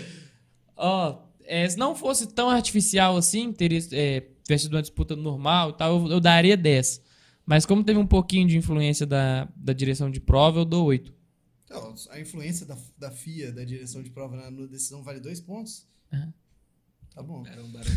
Ó, 0.76 1.10
oh, 1.10 1.18
é, 1.42 1.66
se 1.66 1.78
não 1.78 1.96
fosse 1.96 2.26
tão 2.26 2.50
artificial 2.50 3.16
assim, 3.16 3.50
teria 3.50 3.78
é, 3.92 4.20
tivesse 4.42 4.64
sido 4.64 4.74
uma 4.74 4.82
disputa 4.82 5.16
normal 5.16 5.70
e 5.70 5.72
tal, 5.72 6.00
eu, 6.00 6.12
eu, 6.12 6.20
daria 6.20 6.54
10. 6.54 7.00
Mas 7.46 7.64
como 7.64 7.82
teve 7.82 7.98
um 7.98 8.06
pouquinho 8.06 8.46
de 8.46 8.58
influência 8.58 9.06
da, 9.06 9.48
da 9.56 9.72
direção 9.72 10.10
de 10.10 10.20
prova, 10.20 10.60
eu 10.60 10.64
dou 10.66 10.84
8. 10.84 11.14
Então, 11.64 11.94
a 12.10 12.20
influência 12.20 12.66
da, 12.66 12.76
da 12.98 13.10
FIA, 13.10 13.52
da 13.52 13.64
direção 13.64 14.02
de 14.02 14.10
prova 14.10 14.36
na, 14.36 14.50
na 14.50 14.66
decisão, 14.66 15.02
vale 15.02 15.18
dois 15.18 15.40
pontos? 15.40 15.86
Uhum. 16.12 16.32
Tá 17.14 17.22
bom. 17.22 17.42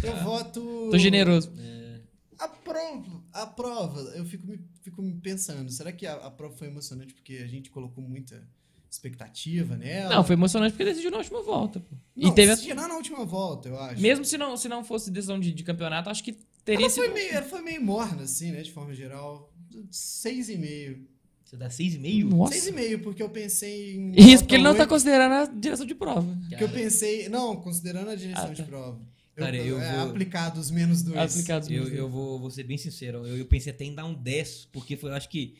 Eu 0.04 0.24
voto. 0.24 0.90
Tô 0.90 0.98
generoso. 0.98 1.52
É... 1.58 1.97
A 2.40 2.48
prova, 2.48 3.24
a 3.34 3.48
prova, 3.48 4.00
eu 4.16 4.26
fico 4.26 4.46
me, 4.46 4.60
fico 4.82 5.02
me 5.02 5.14
pensando, 5.16 5.72
será 5.72 5.92
que 5.92 6.06
a, 6.06 6.14
a 6.14 6.32
prova 6.32 6.56
foi 6.56 6.68
emocionante 6.68 7.14
porque 7.14 7.38
a 7.38 7.48
gente 7.48 7.70
colocou 7.70 8.04
muita 8.04 8.48
expectativa 8.90 9.76
nela? 9.76 10.16
Não, 10.16 10.24
foi 10.24 10.34
emocionante 10.34 10.74
porque 10.74 10.86
decidiu 10.86 11.12
na 11.12 11.18
última 11.18 11.42
volta. 11.42 11.80
Pô. 11.80 11.96
Não, 12.16 12.30
e 12.30 12.36
teve 12.36 12.52
decidiu 12.52 12.76
na 12.76 12.94
última 12.96 13.26
volta, 13.26 13.70
eu 13.70 13.80
acho. 13.80 14.02
Mesmo 14.02 14.24
se 14.24 14.38
não, 14.38 14.56
se 14.56 14.70
não 14.70 14.84
fosse 14.84 15.10
decisão 15.10 15.40
de, 15.40 15.52
de 15.52 15.64
campeonato, 15.64 16.10
acho 16.10 16.24
que 16.24 16.34
teria 16.64 16.86
ela 16.86 16.90
sido... 16.90 17.06
Foi 17.06 17.14
meio, 17.14 17.34
ela 17.34 17.46
foi 17.46 17.62
meio 17.62 17.84
morna, 17.84 18.24
assim, 18.24 18.52
né, 18.52 18.62
de 18.62 18.72
forma 18.72 18.94
geral. 18.94 19.52
Seis 19.90 20.50
e 20.50 20.58
meio. 20.58 21.08
Você 21.48 21.56
dá 21.56 21.70
6,5? 21.70 22.30
Nossa. 22.30 22.54
6,5, 22.54 23.04
porque 23.04 23.24
eu 23.24 23.30
pensei 23.30 23.96
em. 23.96 24.12
Isso, 24.18 24.44
porque 24.44 24.56
ele 24.56 24.64
não 24.64 24.72
8, 24.72 24.80
tá 24.80 24.86
considerando 24.86 25.32
a 25.32 25.46
direção 25.46 25.86
de 25.86 25.96
prova. 25.96 26.38
Porque 26.50 26.62
eu 26.62 26.70
pensei. 26.70 27.30
Não, 27.30 27.56
considerando 27.56 28.10
a 28.10 28.16
direção 28.16 28.44
ah, 28.44 28.48
tá. 28.48 28.54
de 28.54 28.64
prova. 28.64 29.00
Eu, 29.38 29.46
Cara, 29.46 29.56
eu 29.56 29.80
é, 29.80 30.00
vou... 30.00 30.10
Aplicados 30.10 30.72
menos 30.72 31.04
2. 31.04 31.16
Aplicados 31.16 31.70
eu, 31.70 31.88
eu 31.90 32.10
vou, 32.10 32.40
vou 32.40 32.50
ser 32.50 32.64
bem 32.64 32.78
sincero. 32.78 33.20
Eu, 33.20 33.38
eu 33.38 33.46
pensei 33.46 33.72
até 33.72 33.86
em 33.86 33.94
dar 33.94 34.06
um 34.06 34.14
10, 34.16 34.70
porque 34.72 34.98
foi, 34.98 35.12
eu 35.12 35.16
acho 35.16 35.30
que. 35.30 35.56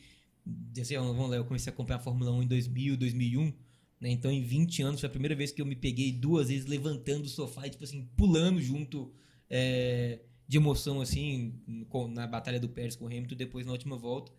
Assim, 0.80 0.96
vamos 0.96 1.30
lá, 1.30 1.36
eu 1.36 1.44
comecei 1.44 1.70
a 1.70 1.72
acompanhar 1.72 1.98
a 1.98 2.02
Fórmula 2.02 2.32
1 2.32 2.42
em 2.42 2.46
2000, 2.48 2.96
2001. 2.96 3.44
Né? 4.00 4.10
Então, 4.10 4.32
em 4.32 4.42
20 4.42 4.82
anos, 4.82 5.00
foi 5.00 5.06
a 5.06 5.10
primeira 5.10 5.36
vez 5.36 5.52
que 5.52 5.62
eu 5.62 5.66
me 5.66 5.76
peguei 5.76 6.10
duas 6.10 6.48
vezes 6.48 6.66
levantando 6.66 7.26
o 7.26 7.28
sofá 7.28 7.68
e, 7.68 7.70
tipo 7.70 7.84
assim, 7.84 8.08
pulando 8.16 8.60
junto 8.60 9.12
é, 9.48 10.20
de 10.48 10.56
emoção, 10.56 11.00
assim, 11.00 11.54
na 12.10 12.26
Batalha 12.26 12.58
do 12.58 12.68
Pérez 12.68 12.96
com 12.96 13.04
o 13.04 13.08
Hamilton, 13.08 13.36
depois 13.36 13.64
na 13.64 13.72
última 13.72 13.96
volta. 13.96 14.32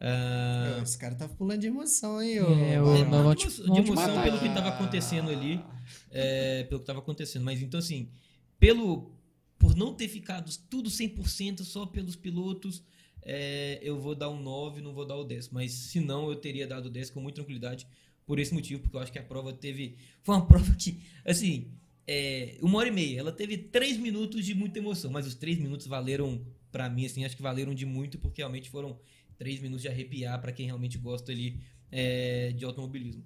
Uh... 0.00 0.82
Esse 0.82 0.96
cara 0.98 1.14
tava 1.14 1.34
pulando 1.34 1.60
de 1.60 1.66
emoção, 1.66 2.22
hein? 2.22 2.38
É, 2.38 2.76
eu, 2.76 2.86
não, 3.06 3.34
de, 3.34 3.44
emoção, 3.44 3.74
de 3.74 3.80
emoção 3.80 4.22
pelo 4.22 4.38
que 4.38 4.48
tava 4.50 4.68
acontecendo 4.68 5.30
ali. 5.30 5.62
É, 6.10 6.64
pelo 6.64 6.80
que 6.80 6.86
tava 6.86 7.00
acontecendo. 7.00 7.44
Mas 7.44 7.60
então, 7.60 7.78
assim, 7.78 8.10
pelo 8.58 9.16
por 9.58 9.74
não 9.74 9.94
ter 9.94 10.08
ficado 10.08 10.50
tudo 10.68 10.90
100% 10.90 11.62
só 11.62 11.86
pelos 11.86 12.14
pilotos, 12.14 12.82
é, 13.22 13.80
eu 13.82 13.98
vou 13.98 14.14
dar 14.14 14.28
um 14.30 14.40
9, 14.40 14.80
não 14.80 14.92
vou 14.92 15.04
dar 15.04 15.16
o 15.16 15.24
10. 15.24 15.48
Mas 15.50 15.72
se 15.72 16.00
não, 16.00 16.28
eu 16.28 16.36
teria 16.36 16.66
dado 16.66 16.86
o 16.86 16.90
10 16.90 17.10
com 17.10 17.20
muita 17.20 17.36
tranquilidade. 17.36 17.86
Por 18.24 18.38
esse 18.38 18.52
motivo, 18.52 18.82
porque 18.82 18.96
eu 18.96 19.00
acho 19.00 19.12
que 19.12 19.18
a 19.18 19.22
prova 19.22 19.52
teve. 19.52 19.96
Foi 20.22 20.34
uma 20.34 20.44
prova 20.46 20.74
que, 20.74 21.00
assim, 21.24 21.70
é, 22.06 22.58
uma 22.60 22.78
hora 22.78 22.88
e 22.88 22.92
meia. 22.92 23.20
Ela 23.20 23.32
teve 23.32 23.56
três 23.56 23.96
minutos 23.96 24.44
de 24.44 24.54
muita 24.54 24.78
emoção, 24.78 25.10
mas 25.10 25.26
os 25.26 25.34
três 25.34 25.58
minutos 25.58 25.86
valeram, 25.86 26.44
para 26.70 26.88
mim, 26.88 27.06
assim, 27.06 27.24
acho 27.24 27.36
que 27.36 27.42
valeram 27.42 27.74
de 27.74 27.86
muito, 27.86 28.18
porque 28.18 28.40
realmente 28.40 28.68
foram 28.68 28.98
três 29.38 29.60
minutos 29.60 29.82
de 29.82 29.88
arrepiar 29.88 30.40
para 30.40 30.52
quem 30.52 30.66
realmente 30.66 30.98
gosta 30.98 31.32
ali 31.32 31.60
é, 31.90 32.52
de 32.52 32.64
automobilismo. 32.64 33.24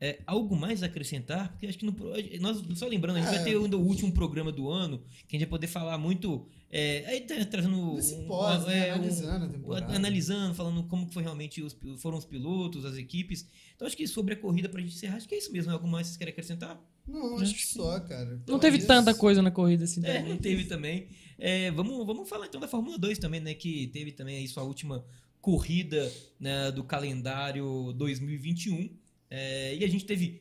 É, 0.00 0.20
algo 0.26 0.54
mais 0.54 0.82
a 0.84 0.86
acrescentar? 0.86 1.50
Porque 1.50 1.66
acho 1.66 1.76
que 1.76 1.84
no, 1.84 1.94
nós, 2.40 2.62
só 2.78 2.86
lembrando, 2.86 3.16
a 3.16 3.20
gente 3.20 3.30
é. 3.30 3.34
vai 3.34 3.44
ter 3.44 3.56
ainda 3.56 3.76
o 3.76 3.84
último 3.84 4.12
programa 4.12 4.52
do 4.52 4.70
ano, 4.70 5.02
que 5.26 5.34
a 5.34 5.38
gente 5.38 5.48
vai 5.48 5.58
poder 5.58 5.66
falar 5.66 5.98
muito. 5.98 6.46
É, 6.70 7.04
aí 7.06 7.20
tá 7.22 7.34
trazendo. 7.44 7.98
pós, 8.28 8.62
um, 8.62 8.66
né? 8.66 8.90
analisando 8.90 9.44
a 9.44 9.48
temporada. 9.48 9.92
Analisando, 9.92 10.54
falando 10.54 10.84
como 10.84 11.10
foi 11.10 11.24
realmente 11.24 11.62
os, 11.62 11.76
foram 11.96 12.16
os 12.16 12.24
pilotos, 12.24 12.84
as 12.84 12.96
equipes. 12.96 13.48
Então 13.74 13.88
acho 13.88 13.96
que 13.96 14.06
sobre 14.06 14.34
a 14.34 14.36
corrida, 14.36 14.68
pra 14.68 14.80
gente 14.80 14.94
encerrar, 14.94 15.16
acho 15.16 15.28
que 15.28 15.34
é 15.34 15.38
isso 15.38 15.52
mesmo. 15.52 15.72
Algo 15.72 15.88
mais 15.88 16.06
vocês 16.06 16.16
querem 16.16 16.30
acrescentar? 16.30 16.80
Não, 17.04 17.36
acho 17.38 17.54
que 17.54 17.66
só, 17.66 17.98
cara. 18.00 18.40
Não 18.46 18.60
teve 18.60 18.78
tanta 18.78 19.12
coisa 19.14 19.42
na 19.42 19.50
corrida 19.50 19.82
assim. 19.84 20.04
É, 20.04 20.22
não 20.22 20.36
teve 20.36 20.64
também. 20.64 21.08
É, 21.38 21.72
vamos, 21.72 22.06
vamos 22.06 22.28
falar 22.28 22.46
então 22.46 22.60
da 22.60 22.68
Fórmula 22.68 22.98
2 22.98 23.18
também, 23.18 23.40
né? 23.40 23.52
Que 23.54 23.88
teve 23.88 24.12
também 24.12 24.36
aí 24.36 24.46
sua 24.46 24.62
última 24.62 25.04
corrida 25.40 26.12
né, 26.38 26.70
do 26.70 26.84
calendário 26.84 27.92
2021. 27.94 28.90
É, 29.30 29.76
e 29.76 29.84
a 29.84 29.88
gente 29.88 30.04
teve 30.04 30.40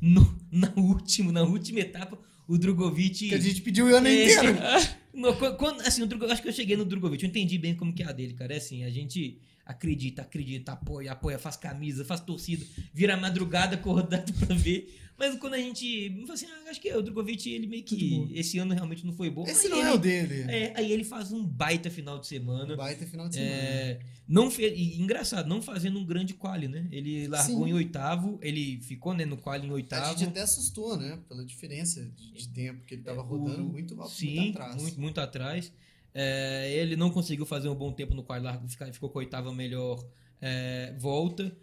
no, 0.00 0.38
na, 0.50 0.72
última, 0.76 1.32
na 1.32 1.42
última 1.42 1.80
etapa 1.80 2.18
o 2.46 2.58
Drogovic. 2.58 3.28
Que 3.28 3.34
a 3.34 3.38
gente 3.38 3.62
pediu 3.62 3.86
o 3.86 3.94
ano 3.94 4.08
é, 4.08 4.24
inteiro. 4.24 4.58
No, 5.12 5.34
quando, 5.56 5.80
assim, 5.80 6.04
o 6.04 6.32
acho 6.32 6.40
que 6.40 6.48
eu 6.48 6.52
cheguei 6.52 6.76
no 6.76 6.84
Drogovic, 6.84 7.24
eu 7.24 7.28
entendi 7.28 7.58
bem 7.58 7.74
como 7.74 7.92
que 7.92 8.00
é 8.00 8.06
a 8.06 8.12
dele, 8.12 8.32
cara. 8.32 8.54
É 8.54 8.58
assim, 8.58 8.84
a 8.84 8.90
gente 8.90 9.40
acredita, 9.64 10.22
acredita, 10.22 10.72
apoia, 10.72 11.12
apoia, 11.12 11.38
faz 11.38 11.56
camisa, 11.56 12.04
faz 12.04 12.20
torcida, 12.20 12.64
vira 12.92 13.16
madrugada 13.16 13.76
acordado 13.76 14.32
pra 14.34 14.54
ver. 14.54 14.96
Mas 15.20 15.38
quando 15.38 15.52
a 15.52 15.58
gente. 15.58 16.24
Assim, 16.32 16.46
ah, 16.46 16.70
acho 16.70 16.80
que 16.80 16.90
o 16.94 17.02
Drogovic, 17.02 17.52
ele 17.52 17.66
meio 17.66 17.82
que. 17.82 18.30
Esse 18.34 18.58
ano 18.58 18.72
realmente 18.72 19.04
não 19.04 19.12
foi 19.12 19.28
bom. 19.28 19.44
Esse 19.46 19.68
não 19.68 19.78
ele, 19.78 19.88
é 19.88 19.92
o 19.92 19.98
dele. 19.98 20.50
É, 20.50 20.72
aí 20.74 20.90
ele 20.90 21.04
faz 21.04 21.30
um 21.30 21.44
baita 21.44 21.90
final 21.90 22.18
de 22.18 22.26
semana. 22.26 22.72
Um 22.72 22.76
baita 22.76 23.04
final 23.04 23.28
de 23.28 23.34
semana. 23.34 23.52
É, 23.52 24.00
não 24.26 24.50
fez, 24.50 24.72
e, 24.74 24.98
engraçado, 24.98 25.46
não 25.46 25.60
fazendo 25.60 25.98
um 25.98 26.06
grande 26.06 26.32
quali, 26.32 26.68
né? 26.68 26.88
Ele 26.90 27.28
largou 27.28 27.64
Sim. 27.64 27.70
em 27.70 27.74
oitavo, 27.74 28.38
ele 28.40 28.80
ficou 28.80 29.12
né, 29.12 29.26
no 29.26 29.36
quali 29.36 29.66
em 29.66 29.70
oitavo. 29.70 30.06
A 30.06 30.08
gente 30.16 30.24
até 30.30 30.40
assustou, 30.40 30.96
né? 30.96 31.18
Pela 31.28 31.44
diferença 31.44 32.02
de, 32.16 32.32
de 32.32 32.48
tempo 32.48 32.86
que 32.86 32.94
ele 32.94 33.02
tava 33.02 33.20
rodando 33.20 33.62
muito, 33.62 33.94
sim, 34.08 34.36
muito 34.36 34.50
atrás. 34.56 34.82
Muito, 34.82 35.00
muito 35.00 35.20
atrás. 35.20 35.72
É, 36.14 36.72
ele 36.74 36.96
não 36.96 37.10
conseguiu 37.10 37.46
fazer 37.46 37.68
um 37.68 37.74
bom 37.74 37.92
tempo 37.92 38.14
no 38.14 38.22
quali, 38.22 38.44
largou, 38.44 38.68
ficou 38.68 39.10
com 39.10 39.18
a 39.18 39.22
oitava 39.22 39.52
melhor 39.52 40.04
é, 40.40 40.94
volta. 40.98 41.56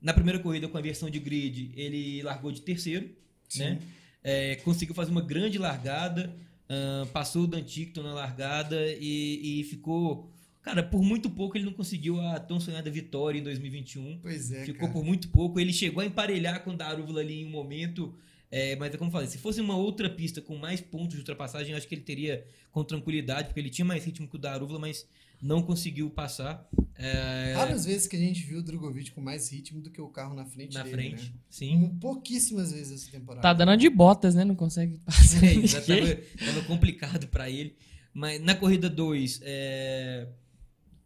Na 0.00 0.14
primeira 0.14 0.38
corrida, 0.38 0.66
com 0.68 0.78
a 0.78 0.80
versão 0.80 1.10
de 1.10 1.18
grid, 1.18 1.72
ele 1.76 2.22
largou 2.22 2.50
de 2.50 2.62
terceiro 2.62 3.20
né? 3.58 3.80
É, 4.22 4.56
conseguiu 4.56 4.94
fazer 4.94 5.10
uma 5.10 5.22
grande 5.22 5.58
largada, 5.58 6.34
uh, 6.68 7.06
passou 7.06 7.44
o 7.44 7.46
Dan 7.46 7.62
Ticton 7.62 8.02
na 8.02 8.12
largada 8.12 8.76
e, 9.00 9.60
e, 9.60 9.64
ficou. 9.64 10.30
Cara, 10.62 10.82
por 10.82 11.02
muito 11.02 11.30
pouco 11.30 11.56
ele 11.56 11.64
não 11.64 11.72
conseguiu 11.72 12.20
a 12.20 12.38
tão 12.38 12.60
sonhada 12.60 12.90
vitória 12.90 13.38
em 13.38 13.42
2021. 13.42 14.18
Pois 14.20 14.52
é. 14.52 14.64
Ficou 14.66 14.88
cara. 14.88 14.92
por 14.92 15.04
muito 15.04 15.28
pouco. 15.28 15.58
Ele 15.58 15.72
chegou 15.72 16.02
a 16.02 16.06
emparelhar 16.06 16.62
com 16.62 16.72
o 16.72 16.76
Darúvula 16.76 17.22
ali 17.22 17.40
em 17.40 17.46
um 17.46 17.50
momento. 17.50 18.14
É, 18.50 18.74
mas 18.76 18.92
é 18.92 18.96
como 18.96 19.08
eu 19.08 19.12
falei, 19.12 19.28
se 19.28 19.38
fosse 19.38 19.60
uma 19.60 19.76
outra 19.76 20.10
pista 20.10 20.40
com 20.40 20.56
mais 20.56 20.80
pontos 20.80 21.12
de 21.12 21.18
ultrapassagem, 21.18 21.74
acho 21.74 21.86
que 21.86 21.94
ele 21.94 22.02
teria 22.02 22.44
com 22.72 22.82
tranquilidade, 22.82 23.48
porque 23.48 23.60
ele 23.60 23.70
tinha 23.70 23.84
mais 23.84 24.04
ritmo 24.04 24.26
que 24.26 24.34
o 24.34 24.38
Darúvula, 24.38 24.78
mas 24.78 25.06
não 25.40 25.62
conseguiu 25.62 26.10
passar. 26.10 26.68
É... 26.96 27.54
Raras 27.54 27.86
vezes 27.86 28.06
que 28.06 28.16
a 28.16 28.18
gente 28.18 28.42
viu 28.42 28.58
o 28.58 28.62
Drogovic 28.62 29.12
com 29.12 29.20
mais 29.20 29.50
ritmo 29.50 29.80
do 29.80 29.90
que 29.90 30.00
o 30.00 30.08
carro 30.08 30.34
na 30.34 30.44
frente 30.44 30.74
Na 30.74 30.82
dele, 30.82 30.94
frente, 30.94 31.24
né? 31.24 31.32
sim. 31.48 31.96
Pouquíssimas 32.00 32.72
vezes 32.72 33.02
essa 33.02 33.10
temporada. 33.10 33.40
Tá 33.40 33.52
dando 33.54 33.76
de 33.76 33.88
botas, 33.88 34.34
né? 34.34 34.44
Não 34.44 34.54
consegue 34.54 34.98
passar. 34.98 35.40
É, 35.42 35.66
tava, 35.80 36.52
tava 36.52 36.66
complicado 36.66 37.28
para 37.28 37.48
ele. 37.48 37.74
Mas 38.12 38.40
na 38.40 38.54
corrida 38.54 38.90
2, 38.90 39.40
é... 39.42 40.26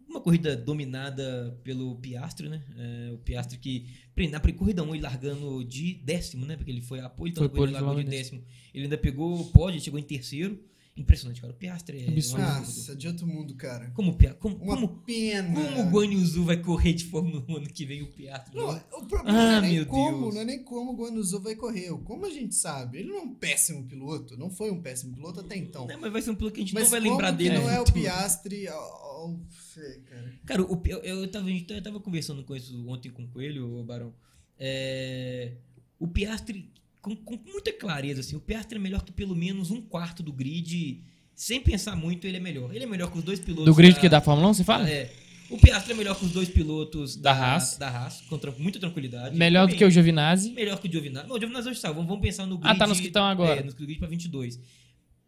uma 0.09 0.21
corrida 0.21 0.57
dominada 0.57 1.57
pelo 1.63 1.95
Piastri, 1.97 2.49
né? 2.49 2.63
É, 2.77 3.13
o 3.13 3.19
Piastri 3.19 3.59
que 3.59 3.87
na 4.31 4.41
corrida 4.41 4.83
1 4.83 4.87
um, 4.87 4.95
ele 4.95 5.03
largando 5.03 5.65
de 5.65 5.95
décimo, 5.95 6.47
né? 6.47 6.57
Porque 6.57 6.71
ele 6.71 6.81
foi 6.81 7.01
a 7.01 7.07
apoio, 7.07 7.31
então 7.31 7.49
foi 7.49 7.65
ele 7.65 7.73
largou 7.73 7.97
de 7.97 8.05
décimo. 8.05 8.43
Ele 8.73 8.85
ainda 8.85 8.97
pegou 8.97 9.41
o 9.41 9.45
pódio, 9.47 9.81
chegou 9.81 9.99
em 9.99 10.05
terceiro. 10.05 10.59
Impressionante, 10.97 11.41
cara. 11.41 11.53
O 11.53 11.57
Piastre 11.57 12.05
é. 12.05 12.09
Absurdo. 12.09 12.43
Nossa, 12.43 12.95
de 12.95 13.09
outro 13.09 13.27
mundo, 13.27 13.57
cara. 13.57 13.91
Como 13.91 14.13
o 14.13 14.15
Piastre. 14.17 14.41
Como, 14.41 14.57
Uma 14.57 14.75
como, 14.77 14.89
pena. 15.03 15.53
Como 15.53 15.81
o 15.81 15.91
Guanyuzu 15.91 16.45
vai 16.45 16.57
correr 16.57 16.93
de 16.93 17.07
Fórmula 17.07 17.45
1 17.49 17.57
ano 17.57 17.67
que 17.67 17.85
vem 17.85 18.03
o 18.03 18.13
Piastre? 18.13 18.57
Não, 18.57 18.77
o 18.93 19.07
problema 19.07 19.39
ah, 19.39 19.61
não 19.61 19.67
é 19.67 19.73
nem 19.73 19.85
como, 19.85 20.21
Deus. 20.21 20.35
não 20.35 20.41
é 20.41 20.45
nem 20.45 20.63
como 20.63 20.93
o 20.93 20.97
Guanyuzu 20.97 21.41
vai 21.41 21.57
correr. 21.57 21.91
Como 22.05 22.25
a 22.25 22.31
gente 22.31 22.55
sabe, 22.55 22.99
ele 22.99 23.09
não 23.09 23.17
é 23.17 23.23
um 23.23 23.35
péssimo 23.35 23.85
piloto. 23.89 24.37
Não 24.37 24.49
foi 24.49 24.71
um 24.71 24.81
péssimo 24.81 25.13
piloto 25.13 25.41
até 25.41 25.57
então. 25.57 25.85
Não, 25.89 26.01
mas 26.01 26.13
vai 26.13 26.23
ser 26.23 26.31
um 26.31 26.37
piloto 26.37 26.55
que 26.55 26.61
a 26.61 26.65
gente 26.65 26.75
mas 26.75 26.85
não 26.85 26.91
vai 26.91 27.01
lembrar 27.01 27.33
dele. 27.33 27.59
não 27.59 27.69
é 27.69 27.81
o 27.81 27.85
Piastre. 27.85 28.69
Oh, 28.69 29.31
oh, 29.31 29.81
cara. 30.09 30.33
Cara, 30.47 30.63
o, 30.63 30.81
eu, 30.87 30.99
eu, 31.01 31.29
tava, 31.29 31.51
eu 31.51 31.83
tava 31.83 31.99
conversando 31.99 32.45
com 32.45 32.55
isso 32.55 32.89
ontem 32.89 33.11
com 33.11 33.25
o 33.25 33.29
Coelho, 33.29 33.81
o 33.81 33.83
Barão. 33.83 34.15
É, 34.57 35.55
o 35.99 36.07
Piastre 36.07 36.73
com, 37.05 37.15
com, 37.15 37.39
muita 37.47 37.71
clareza, 37.71 38.21
assim, 38.21 38.35
o 38.35 38.41
Piastri 38.41 38.79
é 38.79 38.81
melhor 38.81 39.03
que 39.03 39.13
pelo 39.13 39.37
menos 39.37 39.71
um 39.71 39.83
quarto 39.83 40.23
do 40.23 40.33
grid. 40.33 41.03
Sem 41.35 41.61
pensar 41.61 41.95
muito, 41.95 42.27
ele 42.27 42.39
é 42.39 42.41
melhor. 42.41 42.75
Ele 42.75 42.85
é 42.85 42.87
melhor 42.87 43.11
que 43.11 43.19
os 43.19 43.25
dois 43.25 43.39
pilotos. 43.41 43.67
Do 43.67 43.75
grid 43.75 43.95
da, 43.95 44.01
que 44.01 44.09
da 44.09 44.21
Fórmula 44.23 44.49
1, 44.49 44.55
você 44.55 44.65
fala? 44.65 44.89
É. 44.89 45.13
O 45.51 45.59
Piastri 45.59 45.93
é 45.93 45.97
melhor 45.97 46.17
que 46.17 46.25
os 46.25 46.31
dois 46.31 46.49
pilotos 46.49 47.17
da, 47.17 47.35
da 47.35 47.39
Haas. 47.39 47.77
Da 47.77 47.89
Haas, 47.89 48.23
com 48.23 48.41
muita 48.59 48.79
tranquilidade. 48.79 49.37
Melhor 49.37 49.63
Também, 49.65 49.75
do 49.75 49.79
que 49.79 49.85
o 49.85 49.91
Giovinazzi. 49.91 50.53
Melhor 50.53 50.79
que 50.79 50.89
o 50.89 50.91
Giovinazzi. 50.91 51.29
Não, 51.29 51.37
o 51.37 51.39
Giovinazzi 51.39 51.69
hoje 51.69 51.77
está. 51.77 51.93
Vamos, 51.93 52.07
vamos 52.07 52.23
pensar 52.23 52.47
no 52.47 52.57
grid. 52.57 52.75
Ah, 52.75 52.79
tá 52.79 52.87
nos 52.87 52.99
que 52.99 53.09
estão 53.09 53.25
agora. 53.27 53.61
É, 53.61 53.63
nos 53.63 53.75
grid 53.75 53.99
para 53.99 54.09
22. 54.09 54.59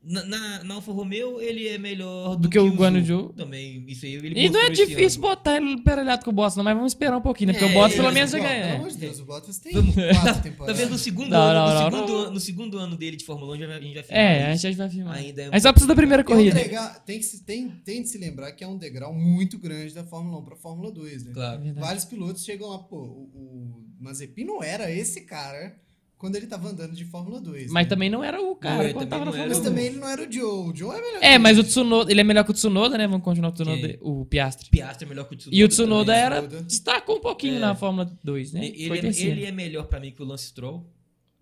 Na, 0.03 0.25
na, 0.25 0.65
na, 0.65 0.75
Alfa 0.75 0.93
Romeo, 0.93 1.41
ele 1.41 1.67
é 1.67 1.79
melhor 1.79 2.37
do, 2.37 2.43
do 2.43 2.49
que, 2.49 2.59
que, 2.59 2.65
o 2.65 2.73
Guanaju. 2.73 3.33
Também, 3.37 3.85
isso 3.89 4.07
aí 4.07 4.15
ele 4.15 4.39
E 4.39 4.49
não 4.49 4.61
é 4.61 4.71
difícil 4.71 5.21
botar 5.21 5.57
ele 5.57 5.83
peralhado 5.83 6.25
com 6.25 6.31
o 6.31 6.33
Bottas, 6.33 6.57
não, 6.57 6.63
mas 6.63 6.77
vamos 6.77 6.93
esperar 6.93 7.17
um 7.17 7.21
pouquinho, 7.21 7.49
né? 7.49 7.55
Porque 7.55 7.65
é, 7.65 7.71
o 7.71 7.75
Bottas 7.75 7.97
pelo 7.97 8.13
menos 8.13 8.31
já 8.31 8.39
ganha. 8.39 8.67
Pelo 8.67 8.77
amor 8.77 8.91
de 8.91 8.99
Deus, 8.99 9.19
o 9.19 9.25
Bottas 9.25 9.59
tem 9.59 9.73
vamos, 9.73 9.95
quatro 9.95 10.43
temporadas. 10.45 10.67
Talvez 10.67 10.91
no 10.91 10.99
segundo, 10.99 11.31
não, 11.31 11.41
ano, 11.41 11.59
não, 11.59 11.91
no, 11.91 12.07
segundo, 12.07 12.31
no 12.31 12.41
segundo 12.41 12.79
ano 12.79 12.97
dele 12.97 13.17
de 13.17 13.25
Fórmula 13.25 13.51
1 13.51 13.55
a 13.55 13.81
gente 13.81 13.95
vai 13.95 14.03
filmar. 14.05 14.23
É, 14.23 14.53
a 14.53 14.57
gente 14.57 14.77
vai 14.77 14.91
filmar. 14.91 15.17
Ainda 15.17 15.43
é 15.43 15.49
a 15.49 15.51
gente 15.51 15.63
só 15.63 15.73
precisa 15.73 15.89
da 15.89 15.97
primeira 15.97 16.23
corrida. 16.23 16.61
tem, 17.05 17.19
que, 17.19 17.39
tem, 17.39 17.69
tem 17.69 18.03
de 18.03 18.09
se 18.09 18.19
lembrar 18.19 18.53
que 18.53 18.63
é 18.63 18.69
um 18.69 18.79
degrau 18.79 19.13
muito 19.13 19.59
grande 19.59 19.93
da 19.93 20.05
Fórmula 20.05 20.39
1 20.39 20.45
pra 20.45 20.57
Fórmula 20.57 20.93
2, 20.93 21.25
né? 21.25 21.33
Claro. 21.33 21.75
Vários 21.75 22.05
pilotos 22.05 22.45
chegam 22.45 22.69
lá, 22.69 22.79
pô, 22.79 22.97
o, 22.97 23.31
o 23.35 24.05
Mazepin 24.05 24.45
não 24.45 24.63
era 24.63 24.89
esse 24.89 25.23
cara 25.23 25.75
quando 26.19 26.37
ele 26.37 26.47
tava 26.47 26.69
andando 26.69 26.95
de 26.95 27.05
Fórmula 27.05 27.41
2. 27.41 27.71
Mas 27.71 27.85
né? 27.85 27.89
também 27.91 28.09
não 28.09 28.25
era 28.25 28.41
o 28.41 28.57
cara 28.57 28.93
quando 28.93 29.09
tava 29.09 29.25
na 29.25 29.33
Fórmula 29.33 29.49
2. 29.49 29.59
Mas 29.59 29.69
também 29.69 29.87
ele 29.87 29.99
não 29.99 30.09
era 30.09 30.23
o 30.27 30.33
Joe. 30.33 30.71
O 30.71 30.75
Joe 30.75 30.97
é 30.97 31.01
melhor. 31.01 31.23
É, 31.23 31.39
mas 31.39 31.59
o 31.59 31.65
Tsunoda, 31.65 32.11
ele 32.11 32.21
é 32.21 32.25
melhor 32.25 32.45
que 32.45 32.51
o 32.51 32.55
Tsunoda, 32.55 32.97
né? 32.97 33.07
Vamos 33.07 33.23
continuar 33.23 33.51
o 33.51 33.53
Tsunoda, 33.53 33.99
o 34.01 34.25
Piastri. 34.25 34.71
Piastri 34.71 35.05
é 35.05 35.09
melhor 35.09 35.29
que 35.29 35.35
o 35.35 35.37
Tsunoda. 35.37 35.57
E 35.57 35.65
o 35.65 35.69
Tsunoda 35.69 36.13
também. 36.13 36.25
era 36.25 36.63
destacou 36.63 37.17
um 37.17 37.21
pouquinho 37.21 37.57
é. 37.57 37.61
na 37.61 37.75
Fórmula 37.75 38.11
2, 38.25 38.53
né? 38.53 38.67
Ele, 38.67 38.85
ele, 38.85 39.09
ele 39.09 39.45
é 39.45 39.53
melhor 39.53 39.87
para 39.87 40.01
mim 40.01 40.11
que 40.11 40.23
o 40.23 40.25
Lance 40.25 40.47
Stroll. 40.47 40.91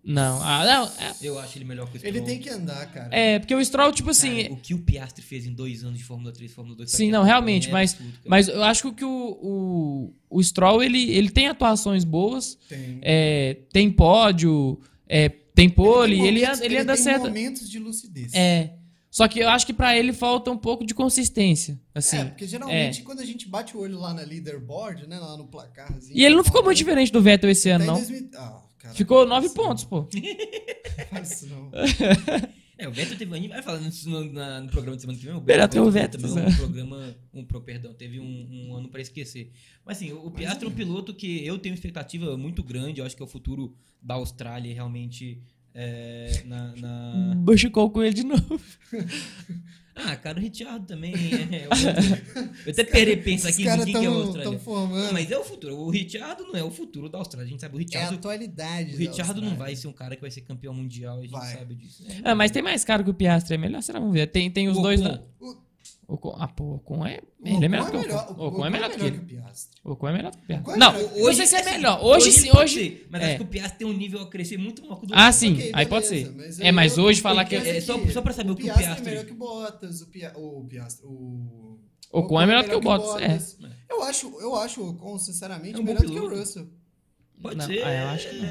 Não, 0.05 0.39
ah, 0.41 0.63
não. 0.63 1.03
É... 1.03 1.15
Eu 1.19 1.39
acho 1.39 1.57
ele 1.57 1.65
melhor 1.65 1.89
que 1.89 1.97
o 1.97 1.99
Stroll. 1.99 2.15
Ele 2.15 2.23
tem 2.23 2.39
que 2.39 2.47
andar, 2.47 2.85
cara. 2.91 3.09
É, 3.11 3.39
porque 3.39 3.55
o 3.55 3.65
Stroll, 3.65 3.91
tipo 3.91 4.11
assim. 4.11 4.43
Cara, 4.43 4.53
o 4.53 4.57
que 4.57 4.73
o 4.75 4.79
Piastri 4.79 5.23
fez 5.23 5.47
em 5.47 5.53
dois 5.53 5.83
anos 5.83 5.97
de 5.97 6.03
Fórmula 6.03 6.31
3, 6.31 6.51
Fórmula 6.51 6.77
2. 6.77 6.91
Sim, 6.91 7.09
não, 7.09 7.23
realmente, 7.23 7.69
é 7.69 7.71
mas, 7.71 7.93
absurdo, 7.93 8.19
mas 8.25 8.47
eu 8.47 8.63
acho 8.63 8.93
que 8.93 9.03
o, 9.03 9.09
o, 9.09 10.13
o 10.29 10.43
Stroll, 10.43 10.83
ele, 10.83 11.11
ele 11.11 11.31
tem 11.31 11.47
atuações 11.47 12.03
boas. 12.03 12.55
Tem. 12.69 12.99
É, 13.01 13.57
tem 13.73 13.91
pódio, 13.91 14.79
é, 15.07 15.27
tem 15.29 15.69
pole, 15.69 16.19
ele, 16.19 16.43
ele, 16.43 16.45
ele, 16.45 16.65
ele 16.65 16.77
anda 16.77 16.95
certo. 16.95 17.23
momentos 17.23 17.67
de 17.67 17.79
lucidez. 17.79 18.31
É. 18.33 18.73
Só 19.09 19.29
que 19.29 19.39
eu 19.39 19.47
acho 19.47 19.65
que 19.65 19.73
para 19.73 19.97
ele 19.97 20.11
falta 20.11 20.51
um 20.51 20.57
pouco 20.57 20.85
de 20.85 20.93
consistência. 20.93 21.79
Assim, 21.95 22.17
é, 22.17 22.25
porque 22.25 22.45
geralmente 22.45 22.99
é. 22.99 23.03
quando 23.05 23.21
a 23.21 23.25
gente 23.25 23.47
bate 23.47 23.75
o 23.75 23.79
olho 23.79 23.97
lá 23.97 24.13
na 24.13 24.21
leaderboard, 24.23 25.07
né, 25.07 25.17
lá 25.17 25.37
no 25.37 25.47
placarzinho. 25.47 26.15
E 26.15 26.25
ele 26.25 26.35
não 26.35 26.43
ficou 26.43 26.61
muito 26.61 26.77
diferente 26.77 27.13
do 27.13 27.21
Vettel 27.21 27.49
esse 27.49 27.69
ano, 27.69 27.85
não. 27.85 27.93
2000... 27.93 28.31
Ah, 28.35 28.64
Caramba, 28.85 28.97
Ficou 28.97 29.25
nove 29.25 29.49
pontos, 29.49 29.83
pô. 29.83 30.07
Faz 31.09 31.31
isso 31.31 31.47
não. 31.47 31.71
É, 32.77 32.89
o 32.89 32.91
Vettel 32.91 33.17
teve. 33.17 33.33
A 33.33 33.37
gente 33.37 33.47
vai 33.47 33.61
falando 33.61 33.87
isso 33.87 34.09
no, 34.09 34.33
na, 34.33 34.59
no 34.59 34.69
programa 34.69 34.97
de 34.97 35.01
semana 35.01 35.17
que 35.17 35.25
vem. 35.25 35.33
O 35.33 35.39
Vettel, 35.39 35.85
o 35.85 35.89
Vettel 35.89 36.19
também 36.19 36.45
um 36.45 36.55
programa. 36.57 37.15
Um, 37.33 37.45
perdão, 37.45 37.93
teve 37.93 38.19
um, 38.19 38.25
um 38.51 38.75
ano 38.75 38.89
para 38.89 38.99
esquecer. 38.99 39.49
Mas 39.85 39.95
assim, 39.95 40.11
o 40.11 40.29
Piastri 40.29 40.65
é 40.65 40.69
um 40.69 40.73
piloto 40.73 41.13
que 41.13 41.45
eu 41.45 41.57
tenho 41.57 41.73
expectativa 41.73 42.35
muito 42.35 42.61
grande. 42.61 42.99
Eu 42.99 43.05
acho 43.05 43.15
que 43.15 43.21
é 43.21 43.25
o 43.25 43.29
futuro 43.29 43.73
da 44.01 44.15
Austrália 44.15 44.73
realmente. 44.73 45.41
É, 45.73 46.43
na, 46.45 46.75
na... 46.75 47.35
Com 47.93 48.03
ele 48.03 48.13
de 48.13 48.23
novo. 48.25 48.59
Ah, 49.95 50.15
cara, 50.17 50.37
o 50.37 50.41
Richard 50.41 50.85
também 50.85 51.13
é. 51.13 51.67
eu 52.65 52.71
até 52.71 52.83
perei 52.83 53.15
pensar 53.15 53.49
aqui 53.49 53.65
em 53.65 53.83
quem 53.85 53.93
que 53.93 54.05
é 54.05 54.09
o 54.09 54.13
Austrália. 54.13 54.59
Formando. 54.59 55.05
Não, 55.05 55.13
mas 55.13 55.31
é 55.31 55.37
o 55.37 55.43
futuro. 55.43 55.77
O 55.77 55.89
Richard 55.89 56.41
não 56.43 56.55
é 56.55 56.63
o 56.63 56.69
futuro 56.69 57.07
da 57.07 57.17
Austrália. 57.17 57.47
A 57.47 57.49
gente 57.49 57.61
sabe 57.61 57.75
o 57.75 57.77
Richard. 57.77 58.05
É 58.05 58.09
a 58.09 58.13
atualidade. 58.13 58.95
O 58.95 58.97
Richard 58.97 59.39
não 59.39 59.55
vai 59.55 59.73
ser 59.75 59.87
um 59.87 59.93
cara 59.93 60.15
que 60.15 60.21
vai 60.21 60.29
ser 60.29 60.41
campeão 60.41 60.73
mundial. 60.73 61.19
A 61.19 61.21
gente 61.21 61.31
vai. 61.31 61.55
sabe 61.55 61.75
disso. 61.75 62.03
É, 62.07 62.29
ah, 62.29 62.35
mas 62.35 62.51
tem 62.51 62.61
mais 62.61 62.83
cara 62.83 63.03
que 63.03 63.09
o 63.09 63.13
Piastri. 63.13 63.55
É 63.55 63.57
melhor, 63.57 63.81
será? 63.81 63.99
Vamos 63.99 64.13
ver. 64.13 64.27
Tem, 64.27 64.51
tem 64.51 64.67
os 64.67 64.77
o 64.77 64.81
dois. 64.81 64.99
Na... 64.99 65.21
O... 65.39 65.64
Ocon, 66.07 66.35
ah, 66.39 66.47
pô, 66.47 66.63
o 66.63 66.75
Ocon 66.75 67.05
é. 67.05 67.19
Ele 67.43 67.65
é 67.65 67.67
melhor 67.67 67.89
que 67.89 67.97
o 67.97 67.99
Ocon. 67.99 68.35
O 68.37 68.47
Ocon 68.47 68.65
é 68.65 68.69
melhor 68.69 68.91
que 68.91 69.03
ele. 69.03 69.41
O 69.83 69.91
Ocon 69.91 70.07
é 70.07 70.13
melhor 70.13 70.31
que 70.31 70.37
o 70.37 70.41
Piastri. 70.45 70.77
Não, 70.77 70.95
hoje, 71.23 71.39
não 71.39 71.47
sei 71.47 71.59
é 71.59 71.63
melhor. 71.63 72.03
Hoje 72.03 72.31
sim, 72.31 72.49
hoje. 72.55 73.07
Mas 73.09 73.23
acho 73.23 73.37
que 73.37 73.43
o 73.43 73.47
Piastri 73.47 73.79
tem 73.79 73.87
um 73.87 73.93
nível 73.93 74.21
a 74.21 74.29
crescer 74.29 74.57
muito 74.57 74.83
maior 74.83 74.97
que 74.97 75.05
o 75.05 75.07
do 75.07 75.13
Ah, 75.15 75.31
sim, 75.31 75.71
aí 75.73 75.85
pode 75.87 76.05
ser. 76.05 76.31
É, 76.59 76.71
mas 76.71 76.97
hoje 76.97 77.21
falar 77.21 77.45
que. 77.45 77.55
É 77.55 77.81
só, 77.81 77.97
só 78.07 78.21
pra 78.21 78.33
saber 78.33 78.51
o 78.51 78.55
que 78.55 78.69
o 78.69 78.73
Piastri. 78.73 79.07
é 79.07 79.09
melhor 79.09 79.25
que 79.25 79.31
o 79.31 79.35
Bottas, 79.35 80.01
o 80.01 80.65
Piastri. 80.67 81.05
O 81.07 81.79
Ocon 82.11 82.41
é 82.41 82.45
melhor 82.45 82.63
que 82.63 82.75
o 82.75 82.81
Bottas. 82.81 83.57
É. 83.61 83.75
Eu 83.89 84.03
acho, 84.03 84.27
eu 84.39 84.55
acho 84.55 84.81
o 84.81 84.89
Ocon, 84.89 85.17
sinceramente, 85.17 85.81
melhor 85.81 86.03
do 86.03 86.11
que 86.11 86.19
o 86.19 86.29
Russell. 86.29 86.67
Pode 87.41 87.63
ser. 87.65 87.83
Ah, 87.83 87.93
eu 87.93 88.07
acho 88.09 88.29
que 88.29 88.35
não. 88.35 88.49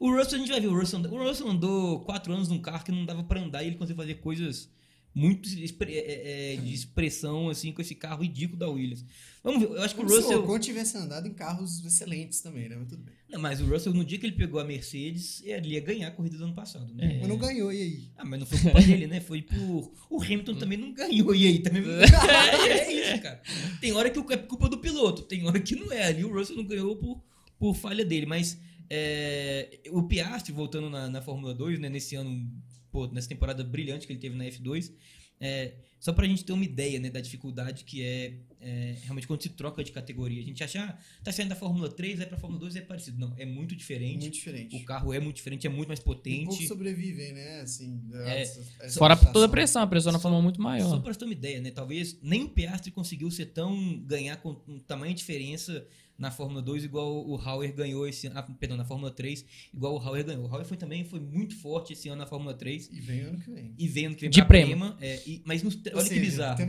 O 0.00 0.10
Russell, 0.10 0.36
a 0.36 0.38
gente 0.38 0.50
vai 0.50 0.60
ver. 0.60 0.68
O 0.68 0.78
Russell, 0.78 1.00
o 1.00 1.22
Russell 1.22 1.48
andou 1.48 2.00
quatro 2.00 2.32
anos 2.32 2.48
num 2.48 2.60
carro 2.60 2.84
que 2.84 2.90
não 2.90 3.04
dava 3.04 3.22
pra 3.22 3.40
andar 3.40 3.62
e 3.62 3.68
ele 3.68 3.76
conseguiu 3.76 3.96
fazer 3.96 4.14
coisas 4.14 4.70
muito 5.14 5.48
é, 5.48 5.92
é, 5.92 6.54
é, 6.54 6.56
de 6.56 6.74
expressão 6.74 7.48
assim 7.48 7.72
com 7.72 7.80
esse 7.80 7.94
carro 7.94 8.22
ridículo 8.22 8.58
da 8.58 8.68
Williams. 8.68 9.04
Vamos 9.44 9.60
ver, 9.60 9.76
eu 9.76 9.82
acho 9.82 9.94
que 9.94 10.00
o 10.00 10.04
Russell. 10.04 10.22
Se 10.22 10.34
o 10.34 10.42
Ocon 10.42 10.58
tivesse 10.58 10.96
andado 10.96 11.28
em 11.28 11.34
carros 11.34 11.84
excelentes 11.84 12.40
também, 12.40 12.68
né? 12.68 12.76
Mas 12.76 12.88
tudo 12.88 13.04
bem. 13.04 13.14
Não, 13.28 13.38
mas 13.38 13.60
o 13.60 13.66
Russell, 13.66 13.92
no 13.92 14.04
dia 14.04 14.18
que 14.18 14.26
ele 14.26 14.34
pegou 14.34 14.58
a 14.58 14.64
Mercedes, 14.64 15.42
ele 15.44 15.74
ia 15.74 15.80
ganhar 15.80 16.08
a 16.08 16.10
corrida 16.10 16.36
do 16.36 16.44
ano 16.44 16.54
passado, 16.54 16.92
né? 16.94 17.16
É. 17.16 17.20
Mas 17.20 17.28
não 17.28 17.36
ganhou, 17.36 17.72
e 17.72 17.80
aí? 17.80 18.10
Ah, 18.16 18.24
mas 18.24 18.40
não 18.40 18.46
foi 18.46 18.58
culpa 18.58 18.80
dele, 18.80 19.06
né? 19.06 19.20
Foi 19.20 19.42
por. 19.42 19.92
O 20.10 20.22
Hamilton 20.22 20.54
também 20.56 20.78
não 20.78 20.92
ganhou, 20.92 21.34
e 21.34 21.46
aí? 21.46 21.58
Também. 21.60 21.82
é 22.68 22.92
isso, 22.92 23.22
cara. 23.22 23.40
Tem 23.80 23.92
hora 23.92 24.10
que 24.10 24.18
é 24.18 24.36
culpa 24.36 24.68
do 24.68 24.78
piloto, 24.78 25.22
tem 25.22 25.46
hora 25.46 25.60
que 25.60 25.76
não 25.76 25.92
é. 25.92 26.06
Ali 26.06 26.24
o 26.24 26.32
Russell 26.32 26.56
não 26.56 26.64
ganhou 26.64 26.96
por, 26.96 27.22
por 27.58 27.74
falha 27.76 28.04
dele, 28.04 28.26
mas. 28.26 28.58
É, 28.90 29.80
o 29.90 30.02
Piastri, 30.02 30.52
voltando 30.52 30.90
na, 30.90 31.08
na 31.08 31.22
Fórmula 31.22 31.54
2, 31.54 31.80
né, 31.80 31.88
nesse 31.88 32.16
ano 32.16 32.46
pô, 32.94 33.08
nessa 33.08 33.28
temporada 33.28 33.64
brilhante 33.64 34.06
que 34.06 34.12
ele 34.12 34.20
teve 34.20 34.36
na 34.36 34.44
F2. 34.44 34.92
É, 35.40 35.72
só 35.98 36.12
para 36.12 36.26
a 36.26 36.28
gente 36.28 36.44
ter 36.44 36.52
uma 36.52 36.64
ideia 36.64 37.00
né, 37.00 37.10
da 37.10 37.20
dificuldade 37.20 37.82
que 37.82 38.04
é, 38.04 38.34
é, 38.60 38.94
realmente 39.02 39.26
quando 39.26 39.42
se 39.42 39.48
troca 39.48 39.82
de 39.82 39.90
categoria. 39.90 40.40
A 40.40 40.44
gente 40.44 40.62
acha, 40.62 40.80
ah, 40.84 40.96
tá 41.24 41.32
saindo 41.32 41.48
da 41.48 41.56
Fórmula 41.56 41.88
3, 41.88 42.18
vai 42.18 42.26
pra 42.26 42.38
Fórmula 42.38 42.60
2, 42.60 42.76
é 42.76 42.82
parecido. 42.82 43.18
Não, 43.18 43.34
é 43.36 43.44
muito 43.44 43.74
diferente. 43.74 44.20
Muito 44.20 44.34
diferente. 44.34 44.76
O 44.76 44.84
carro 44.84 45.12
é 45.12 45.18
muito 45.18 45.34
diferente, 45.34 45.66
é 45.66 45.70
muito 45.70 45.88
mais 45.88 45.98
potente. 45.98 46.44
Um 46.44 46.48
pouco 46.50 46.68
sobrevivem, 46.68 47.32
né? 47.32 47.62
Assim, 47.62 48.00
é, 48.12 48.42
essa, 48.42 48.60
essa 48.78 48.98
fora 48.98 49.16
toda 49.16 49.46
a 49.46 49.48
pressão, 49.48 49.82
a 49.82 49.86
pressão 49.88 50.12
na 50.12 50.20
Fórmula 50.20 50.40
é 50.40 50.44
muito 50.44 50.62
maior. 50.62 50.88
Só 50.88 51.00
para 51.00 51.14
ter 51.14 51.24
uma 51.24 51.32
ideia, 51.32 51.60
né? 51.60 51.72
Talvez 51.72 52.16
nem 52.22 52.44
o 52.44 52.48
Piastri 52.48 52.92
conseguiu 52.92 53.28
ser 53.28 53.46
tão. 53.46 53.98
ganhar 54.06 54.36
com 54.36 54.56
um 54.68 54.78
tamanho 54.78 55.12
de 55.12 55.18
diferença 55.18 55.84
na 56.16 56.30
Fórmula 56.30 56.62
2, 56.62 56.84
igual 56.84 57.26
o 57.28 57.36
Hauer 57.36 57.74
ganhou 57.74 58.06
esse 58.06 58.26
ano. 58.26 58.38
Ah, 58.38 58.42
perdão, 58.42 58.76
na 58.76 58.84
Fórmula 58.84 59.10
3, 59.10 59.44
igual 59.72 59.94
o 59.94 59.98
Hauer 59.98 60.24
ganhou. 60.24 60.44
O 60.44 60.48
Hauer 60.52 60.64
foi, 60.64 60.76
também 60.76 61.04
foi 61.04 61.20
muito 61.20 61.56
forte 61.56 61.92
esse 61.92 62.08
ano 62.08 62.18
na 62.18 62.26
Fórmula 62.26 62.54
3. 62.54 62.88
E 62.92 63.00
vem 63.00 63.20
ano 63.20 63.40
que 63.40 63.50
vem. 63.50 63.74
E 63.76 63.88
vem 63.88 64.06
ano 64.06 64.14
que 64.14 64.20
vem 64.22 64.30
De 64.30 64.44
prêmio. 64.44 64.96
É, 65.00 65.20
e, 65.26 65.42
mas 65.44 65.62
nos, 65.62 65.76
olha 65.92 66.02
seja, 66.02 66.14
que 66.14 66.20
bizarro. 66.20 66.62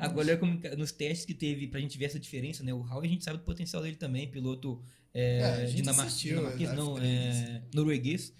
Agora, 0.00 0.28
olha 0.28 0.36
como, 0.36 0.60
nos 0.76 0.92
testes 0.92 1.24
que 1.24 1.34
teve 1.34 1.68
pra 1.68 1.80
gente 1.80 1.96
ver 1.96 2.06
essa 2.06 2.18
diferença, 2.18 2.64
né? 2.64 2.74
O 2.74 2.82
Hauer 2.82 3.04
a 3.04 3.08
gente 3.08 3.24
sabe 3.24 3.38
do 3.38 3.44
potencial 3.44 3.82
dele 3.82 3.96
também, 3.96 4.28
piloto 4.28 4.82
é, 5.14 5.62
é, 5.62 5.64
dinamarquês, 5.66 6.74
não, 6.74 6.98
é, 6.98 7.62
norueguês. 7.72 8.34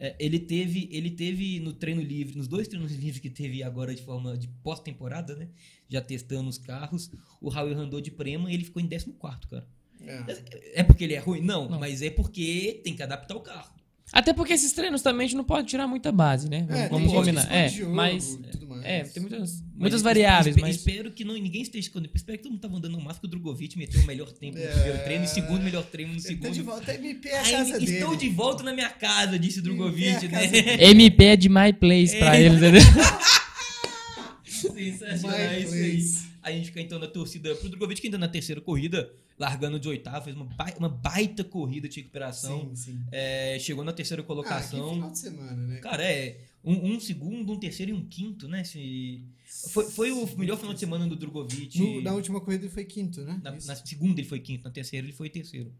É, 0.00 0.14
ele 0.20 0.38
teve 0.38 0.88
ele 0.92 1.10
teve 1.10 1.58
no 1.58 1.72
treino 1.72 2.00
livre, 2.00 2.36
nos 2.36 2.46
dois 2.46 2.68
treinos 2.68 2.92
livres 2.92 3.18
que 3.18 3.28
teve 3.28 3.64
agora 3.64 3.92
de 3.92 4.02
forma 4.02 4.36
de 4.36 4.46
pós-temporada, 4.62 5.34
né? 5.34 5.48
Já 5.88 6.00
testando 6.00 6.48
os 6.48 6.58
carros, 6.58 7.10
o 7.40 7.50
Hauer 7.50 7.76
andou 7.76 8.00
de 8.00 8.10
prema 8.10 8.50
e 8.50 8.54
ele 8.54 8.64
ficou 8.64 8.80
em 8.80 8.86
14 8.86 9.16
cara. 9.48 9.66
É. 10.08 10.80
é 10.80 10.82
porque 10.82 11.04
ele 11.04 11.14
é 11.14 11.18
ruim? 11.18 11.40
Não, 11.40 11.68
não, 11.68 11.78
mas 11.78 12.02
é 12.02 12.10
porque 12.10 12.80
tem 12.82 12.94
que 12.94 13.02
adaptar 13.02 13.36
o 13.36 13.40
carro. 13.40 13.78
Até 14.12 14.32
porque 14.32 14.54
esses 14.54 14.72
treinos 14.72 15.02
também 15.02 15.26
a 15.26 15.28
gente 15.28 15.36
não 15.36 15.44
pode 15.44 15.68
tirar 15.68 15.86
muita 15.86 16.10
base, 16.10 16.48
né? 16.48 16.66
É, 16.70 16.88
Vamos 16.88 17.12
combinar. 17.12 17.46
É, 17.52 17.68
jogo, 17.68 17.94
mas. 17.94 18.38
É, 18.82 19.02
tem 19.02 19.20
muitas, 19.20 19.62
muitas 19.74 20.00
variáveis. 20.00 20.56
Espero, 20.56 20.66
mas... 20.66 20.76
espero 20.76 21.10
que 21.10 21.24
não, 21.24 21.34
ninguém 21.34 21.60
esteja. 21.60 21.90
Espero 22.14 22.38
que 22.38 22.42
todo 22.42 22.52
mundo 22.52 22.60
tava 22.60 22.76
andando 22.76 22.92
no 22.92 23.02
máximo 23.02 23.20
que 23.22 23.26
o 23.26 23.30
Drogovic 23.30 23.76
meteu 23.76 24.00
o 24.00 24.06
melhor 24.06 24.30
tempo 24.32 24.56
no 24.56 24.64
é. 24.64 24.68
primeiro 24.68 25.04
treino 25.04 25.24
e 25.24 25.28
segundo 25.28 25.62
melhor 25.62 25.84
treino 25.84 26.14
no 26.14 26.20
segundo. 26.20 26.52
de 26.52 26.62
volta, 26.62 26.94
MP 26.94 27.28
é 27.28 27.38
a 27.38 27.42
casa 27.42 27.76
Aí, 27.76 27.84
Estou 27.84 28.16
de 28.16 28.28
volta 28.30 28.62
na 28.62 28.72
minha 28.72 28.88
casa, 28.88 29.38
disse 29.38 29.58
o 29.58 29.62
Drogovic, 29.62 30.26
né? 30.28 30.80
MP 30.90 31.24
é 31.24 31.36
de 31.36 31.48
My 31.50 31.72
Place 31.78 32.16
pra 32.16 32.36
é. 32.36 32.44
eles, 32.44 32.58
entendeu? 32.58 32.80
Sensacional, 34.44 35.38
é 35.38 35.60
isso 35.60 35.74
aí. 35.74 36.27
A 36.48 36.52
gente 36.52 36.66
fica 36.66 36.80
então 36.80 36.98
na 36.98 37.06
torcida 37.06 37.54
pro 37.54 37.68
Drogovic, 37.68 38.00
que 38.00 38.06
ainda 38.06 38.18
na 38.18 38.28
terceira 38.28 38.60
corrida, 38.60 39.12
largando 39.38 39.78
de 39.78 39.88
oitavo, 39.88 40.24
fez 40.24 40.36
uma 40.36 40.44
baita, 40.44 40.78
uma 40.78 40.88
baita 40.88 41.44
corrida 41.44 41.88
de 41.88 42.00
recuperação. 42.00 42.70
Sim, 42.74 42.92
sim. 42.92 43.00
É, 43.12 43.58
chegou 43.60 43.84
na 43.84 43.92
terceira 43.92 44.22
colocação. 44.22 44.88
Ah, 44.88 44.94
final 44.94 45.10
de 45.10 45.18
semana, 45.18 45.66
né? 45.66 45.78
Cara, 45.80 46.04
é. 46.04 46.40
Um, 46.64 46.94
um, 46.94 47.00
segundo, 47.00 47.52
um 47.52 47.58
terceiro 47.58 47.92
e 47.92 47.94
um 47.94 48.04
quinto, 48.04 48.48
né? 48.48 48.64
Se, 48.64 49.22
foi, 49.70 49.84
foi 49.90 50.10
o 50.10 50.26
melhor 50.36 50.58
final 50.58 50.74
de 50.74 50.80
semana 50.80 51.06
do 51.06 51.16
Drogovic. 51.16 51.78
No, 51.78 52.02
na 52.02 52.12
última 52.12 52.40
corrida 52.40 52.64
ele 52.64 52.72
foi 52.72 52.84
quinto, 52.84 53.22
né? 53.22 53.40
Na, 53.42 53.52
na, 53.52 53.76
segunda 53.76 54.20
ele 54.20 54.28
foi 54.28 54.40
quinto, 54.40 54.64
na 54.64 54.70
terceira 54.70 55.06
ele 55.06 55.14
foi 55.14 55.30
terceiro. 55.30 55.72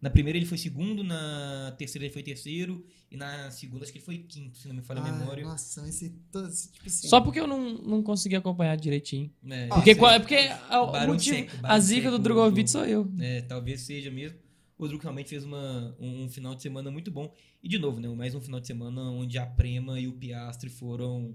Na 0.00 0.10
primeira 0.10 0.36
ele 0.36 0.44
foi 0.44 0.58
segundo, 0.58 1.02
na 1.02 1.74
terceira 1.78 2.04
ele 2.04 2.12
foi 2.12 2.22
terceiro, 2.22 2.84
e 3.10 3.16
na 3.16 3.50
segunda 3.50 3.84
acho 3.84 3.92
que 3.92 3.98
ele 3.98 4.04
foi 4.04 4.18
quinto, 4.18 4.58
se 4.58 4.68
não 4.68 4.74
me 4.74 4.82
falha 4.82 5.00
a 5.00 5.10
memória. 5.10 5.44
Nossa, 5.44 5.88
esse, 5.88 6.10
todo, 6.30 6.50
tipo 6.50 6.86
assim. 6.86 7.08
Só 7.08 7.20
porque 7.20 7.40
eu 7.40 7.46
não, 7.46 7.78
não 7.78 8.02
consegui 8.02 8.36
acompanhar 8.36 8.76
direitinho. 8.76 9.30
É, 9.48 9.68
porque, 9.68 9.90
é, 9.90 9.94
qual, 9.94 10.20
porque 10.20 10.36
a, 10.36 11.06
motivo, 11.06 11.36
seco, 11.36 11.56
a 11.62 11.78
zica 11.78 12.10
do 12.10 12.18
Drogovic 12.18 12.70
sou 12.70 12.84
eu. 12.84 13.10
É, 13.18 13.40
talvez 13.42 13.80
seja 13.80 14.10
mesmo. 14.10 14.38
O 14.76 14.88
Druk 14.88 15.02
realmente 15.02 15.30
fez 15.30 15.44
uma, 15.44 15.96
um, 16.00 16.24
um, 16.24 16.28
final 16.28 16.54
de 16.54 16.62
semana 16.62 16.90
muito 16.90 17.10
bom. 17.10 17.32
E 17.62 17.68
de 17.68 17.78
novo, 17.78 18.00
né, 18.00 18.08
mais 18.08 18.34
um 18.34 18.40
final 18.40 18.60
de 18.60 18.66
semana 18.66 19.00
onde 19.02 19.38
a 19.38 19.46
Prema 19.46 20.00
e 20.00 20.08
o 20.08 20.12
Piastre 20.12 20.68
foram 20.68 21.34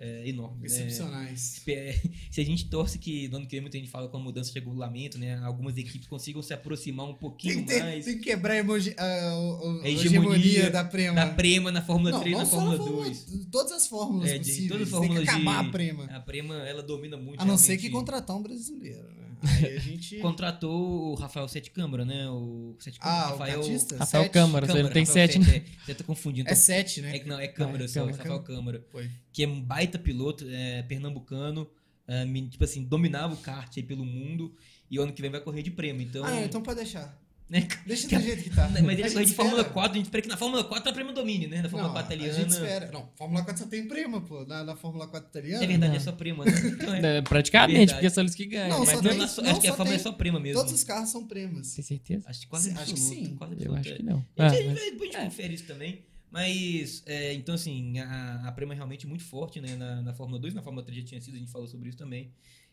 é, 0.00 0.26
enormes. 0.26 0.72
Né? 0.72 0.86
Excepcionais. 0.86 1.62
Né? 1.66 1.92
Se 2.32 2.40
a 2.40 2.44
gente 2.44 2.68
torce 2.70 2.98
que 2.98 3.28
no 3.28 3.36
ano 3.36 3.46
que 3.46 3.54
vem 3.54 3.60
muita 3.60 3.76
gente 3.76 3.90
fala 3.90 4.08
com 4.08 4.16
a 4.16 4.20
mudança 4.20 4.50
de 4.50 4.58
regulamento, 4.58 5.18
né? 5.18 5.38
Algumas 5.44 5.76
equipes 5.76 6.08
consigam 6.08 6.40
se 6.42 6.54
aproximar 6.54 7.06
um 7.06 7.14
pouquinho 7.14 7.66
tem, 7.66 7.80
mais. 7.80 8.04
Tem 8.06 8.16
que 8.16 8.24
quebrar 8.24 8.54
a, 8.54 8.56
emoji, 8.56 8.94
a, 8.96 9.04
a, 9.04 9.06
a 9.84 9.88
hegemonia, 9.88 10.36
hegemonia, 10.36 10.70
da 10.70 10.84
Prema. 10.84 11.14
Da 11.14 11.26
Prema 11.26 11.70
na 11.70 11.82
Fórmula 11.82 12.12
não, 12.12 12.20
3 12.20 12.38
na 12.38 12.46
Fórmula 12.46 12.78
2. 12.78 13.26
Todas 13.52 13.72
as 13.72 13.86
fórmulas 13.86 14.30
é, 14.30 14.38
de, 14.38 14.38
possíveis. 14.38 14.68
Todas 14.68 14.82
as 14.86 14.90
fórmulas 14.90 15.16
tem 15.16 15.24
que 15.24 15.30
acabar 15.30 15.62
de, 15.62 15.68
a 15.68 15.72
Prema. 15.72 16.04
A 16.04 16.20
Prema, 16.20 16.54
ela 16.66 16.82
domina 16.82 17.18
muito. 17.18 17.40
A 17.40 17.44
não 17.44 17.58
ser 17.58 17.76
que 17.76 17.90
contratar 17.90 18.34
um 18.34 18.42
brasileiro, 18.42 19.02
né? 19.14 19.19
Aí 19.42 19.76
a 19.76 19.80
gente... 19.80 20.16
Contratou 20.20 21.12
o 21.12 21.14
Rafael 21.14 21.48
Sete 21.48 21.70
Câmara, 21.70 22.04
né? 22.04 22.28
O 22.28 22.76
Sete 22.78 22.98
Câmara. 22.98 23.20
Ah, 23.20 23.28
Rafael, 23.30 23.60
o 23.60 23.96
Rafael 23.98 24.30
Câmara, 24.30 24.66
Câmara, 24.66 24.82
não 24.84 24.92
tem 24.92 25.04
Rafael 25.04 25.28
sete, 25.28 25.38
né? 25.38 25.64
Você 25.84 25.94
tá 25.94 26.04
confundindo. 26.04 26.48
É 26.48 26.54
sete, 26.54 27.00
né? 27.00 27.16
É, 27.16 27.24
não, 27.24 27.38
é 27.38 27.48
Câmara 27.48 27.82
ah, 27.82 27.84
é 27.84 27.88
só, 27.88 28.00
Câmara. 28.00 28.16
Rafael 28.16 28.42
Câmara. 28.42 28.86
Foi. 28.90 29.10
Que 29.32 29.44
é 29.44 29.48
um 29.48 29.60
baita 29.60 29.98
piloto, 29.98 30.44
é, 30.48 30.82
pernambucano, 30.82 31.70
é, 32.06 32.24
tipo 32.48 32.64
assim, 32.64 32.84
dominava 32.84 33.34
o 33.34 33.36
kart 33.36 33.76
aí 33.76 33.82
pelo 33.82 34.04
mundo 34.04 34.54
e 34.90 34.98
o 34.98 35.02
ano 35.02 35.12
que 35.12 35.22
vem 35.22 35.30
vai 35.30 35.40
correr 35.40 35.62
de 35.62 35.70
prêmio, 35.70 36.02
então... 36.02 36.24
Ah, 36.24 36.42
então 36.42 36.62
pode 36.62 36.78
deixar. 36.78 37.19
Né? 37.50 37.66
Deixa 37.84 38.06
do 38.06 38.22
jeito 38.22 38.44
que 38.44 38.50
tá. 38.50 38.68
Mas 38.68 38.80
ele 38.80 39.02
vai 39.02 39.10
correr 39.10 39.24
de 39.24 39.34
Fórmula 39.34 39.64
4, 39.64 39.90
a 39.90 39.94
gente 39.96 40.04
espera 40.04 40.22
que 40.22 40.28
na 40.28 40.36
Fórmula 40.36 40.62
4 40.62 40.84
tá 40.84 40.92
prêmio 40.92 41.12
domínio, 41.12 41.48
né? 41.48 41.62
Na 41.62 41.68
Fórmula 41.68 41.88
não, 41.88 41.94
4 41.94 42.14
italiana. 42.14 42.38
A 42.38 42.40
gente 42.40 42.52
espera. 42.52 42.90
Não, 42.92 43.10
Fórmula 43.16 43.42
4 43.42 43.64
só 43.64 43.68
tem 43.68 43.88
prêmio, 43.88 44.20
pô. 44.20 44.44
Na, 44.44 44.62
na 44.62 44.76
Fórmula 44.76 45.08
4 45.08 45.28
italiana. 45.30 45.64
É 45.64 45.66
verdade, 45.66 45.90
não. 45.90 45.96
é 45.96 46.00
só 46.00 46.12
prêmio, 46.12 46.44
né? 46.44 46.52
Então 46.70 46.94
é... 46.94 47.18
é 47.18 47.22
praticamente, 47.22 47.76
verdade. 47.78 47.94
porque 47.94 48.06
é 48.06 48.10
só 48.10 48.20
eles 48.20 48.34
que 48.36 48.46
ganham. 48.46 48.68
Não, 48.68 48.78
mas 48.78 49.00
tem, 49.00 49.02
não, 49.02 49.16
não, 49.16 49.24
acho 49.24 49.60
que 49.60 49.66
a 49.66 49.74
Fórmula 49.74 49.88
tem, 49.88 49.94
é 49.94 49.98
só 49.98 50.12
prêmio 50.12 50.40
mesmo. 50.40 50.60
Todos 50.60 50.72
os 50.72 50.84
carros 50.84 51.10
são 51.10 51.26
prêmios. 51.26 51.74
Tem 51.74 51.84
certeza? 51.84 52.28
Acho 52.28 52.40
que 52.40 52.46
quase 52.46 52.70
acho 52.70 52.94
que 52.94 53.00
sim. 53.00 53.34
Quase 53.34 53.56
eu 53.58 53.74
acho 53.74 53.94
que 53.96 54.02
não. 54.04 54.24
Ah, 54.38 54.46
a 54.46 54.48
gente, 54.50 54.68
mas... 54.68 54.84
depois 54.84 55.14
a 55.14 55.18
gente 55.18 55.24
confere 55.24 55.54
isso 55.54 55.64
também. 55.64 56.04
Mas, 56.30 57.02
é, 57.06 57.34
então 57.34 57.56
assim, 57.56 57.98
a, 57.98 58.42
a 58.46 58.52
Prema 58.52 58.72
é 58.72 58.76
realmente 58.76 59.04
muito 59.08 59.24
forte 59.24 59.60
né, 59.60 59.74
na, 59.74 60.00
na 60.00 60.14
Fórmula 60.14 60.40
2, 60.40 60.54
na 60.54 60.62
Fórmula 60.62 60.86
3 60.86 61.00
já 61.00 61.04
tinha 61.04 61.20
sido, 61.20 61.34
a 61.34 61.38
gente 61.38 61.50
falou 61.50 61.66
sobre 61.66 61.88
isso 61.88 61.98
também. 61.98 62.30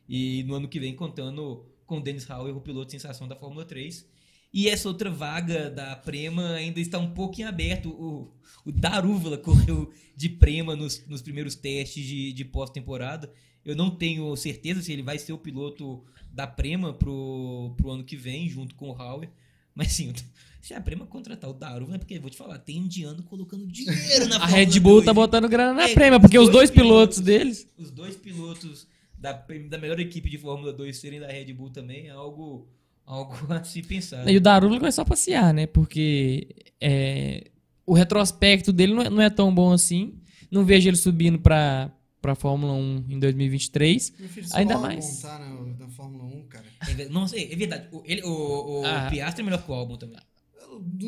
E 0.08 0.44
no 0.44 0.54
ano 0.54 0.68
que 0.68 0.80
vem, 0.80 0.96
contando 0.96 1.66
com 1.88 1.98
o 1.98 2.02
Dennis 2.02 2.30
Hauer, 2.30 2.56
o 2.56 2.62
piloto 2.62 2.92
sensação 2.92 3.28
da 3.28 3.36
Fórmula 3.36 3.66
3. 3.66 4.06
E 4.54 4.68
essa 4.70 4.88
outra 4.88 5.10
vaga 5.10 5.70
da 5.70 5.96
Prema 5.96 6.54
ainda 6.54 6.80
está 6.80 6.98
um 6.98 7.12
pouco 7.12 7.40
em 7.42 7.44
aberto. 7.44 7.90
O, 7.90 8.34
o 8.66 8.72
Darúvala 8.72 9.38
correu 9.40 9.92
de 10.16 10.30
Prema 10.30 10.76
nos, 10.76 11.06
nos 11.08 11.22
primeiros 11.22 11.56
testes 11.56 12.06
de, 12.06 12.34
de 12.34 12.46
pós-temporada. 12.46 13.32
Eu 13.64 13.76
não 13.76 13.90
tenho 13.90 14.36
certeza 14.36 14.82
se 14.82 14.94
ele 14.94 15.04
vai 15.04 15.20
ser 15.20 15.34
o 15.34 15.38
piloto 15.38 16.04
da 16.32 16.48
Prema 16.48 16.94
pro, 16.94 17.74
pro 17.76 17.92
ano 17.92 18.04
que 18.04 18.16
vem, 18.16 18.48
junto 18.48 18.76
com 18.76 18.90
o 18.90 19.02
Hauer. 19.02 19.30
Mas 19.76 19.92
sim, 19.92 20.14
se 20.62 20.74
a 20.74 20.82
Prema 20.82 21.06
contratar 21.06 21.50
o 21.50 21.54
Darúvala, 21.54 21.98
é 21.98 22.00
porque, 22.00 22.18
vou 22.18 22.30
te 22.30 22.38
falar, 22.38 22.58
tem 22.60 22.78
indiano 22.78 23.22
colocando 23.24 23.68
dinheiro 23.68 24.28
na 24.28 24.38
A 24.38 24.46
Red 24.46 24.80
Bull 24.80 24.96
2. 24.96 25.06
tá 25.06 25.14
botando 25.14 25.50
grana 25.50 25.74
na 25.74 25.90
é, 25.90 25.94
Prema, 25.94 26.20
porque 26.20 26.40
os 26.40 26.50
dois, 26.50 26.72
pilotos, 26.72 27.18
pilotos 27.18 27.20
deles... 27.20 27.68
Os 27.78 27.92
dois 27.92 28.16
pilotos 28.16 28.88
da, 29.18 29.34
da 29.34 29.78
melhor 29.78 30.00
equipe 30.00 30.30
de 30.30 30.38
Fórmula 30.38 30.72
2 30.72 30.96
serem 30.96 31.20
da 31.20 31.28
Red 31.28 31.54
Bull 31.54 31.70
também 31.70 32.08
é 32.08 32.12
algo 32.12 32.70
algo 33.08 33.34
a 33.52 33.64
se 33.64 33.82
pensar. 33.82 34.30
E 34.30 34.38
o 34.38 34.42
Darula 34.42 34.78
começou 34.78 35.02
a 35.02 35.06
passear, 35.06 35.54
né? 35.54 35.66
Porque 35.66 36.54
é, 36.80 37.50
o 37.86 37.94
retrospecto 37.94 38.74
dele 38.74 38.94
não 38.94 39.02
é, 39.02 39.10
não 39.10 39.22
é, 39.22 39.30
tão 39.30 39.54
bom 39.54 39.72
assim. 39.72 40.20
Não 40.52 40.66
vejo 40.66 40.90
ele 40.90 40.98
subindo 40.98 41.40
para 41.40 41.92
para 42.20 42.34
Fórmula 42.36 42.74
1 42.74 43.06
em 43.10 43.20
2023. 43.20 44.14
Ainda 44.54 44.78
mais. 44.78 45.22
Tá 45.22 45.40
na, 45.40 45.86
na 45.86 45.88
Fórmula 45.88 46.26
1, 46.26 46.48
cara. 46.48 46.66
É, 46.98 47.08
não 47.08 47.28
sei, 47.28 47.50
é 47.52 47.56
verdade. 47.56 47.88
O, 47.92 48.02
ele, 48.04 48.22
o, 48.24 48.82
o 48.82 48.86
ah. 48.86 49.08
Piastri 49.10 49.44
é 49.44 49.46
melhor 49.46 49.64
que 49.64 49.72
o 49.72 49.74
Albon 49.74 49.98
também. 49.98 50.20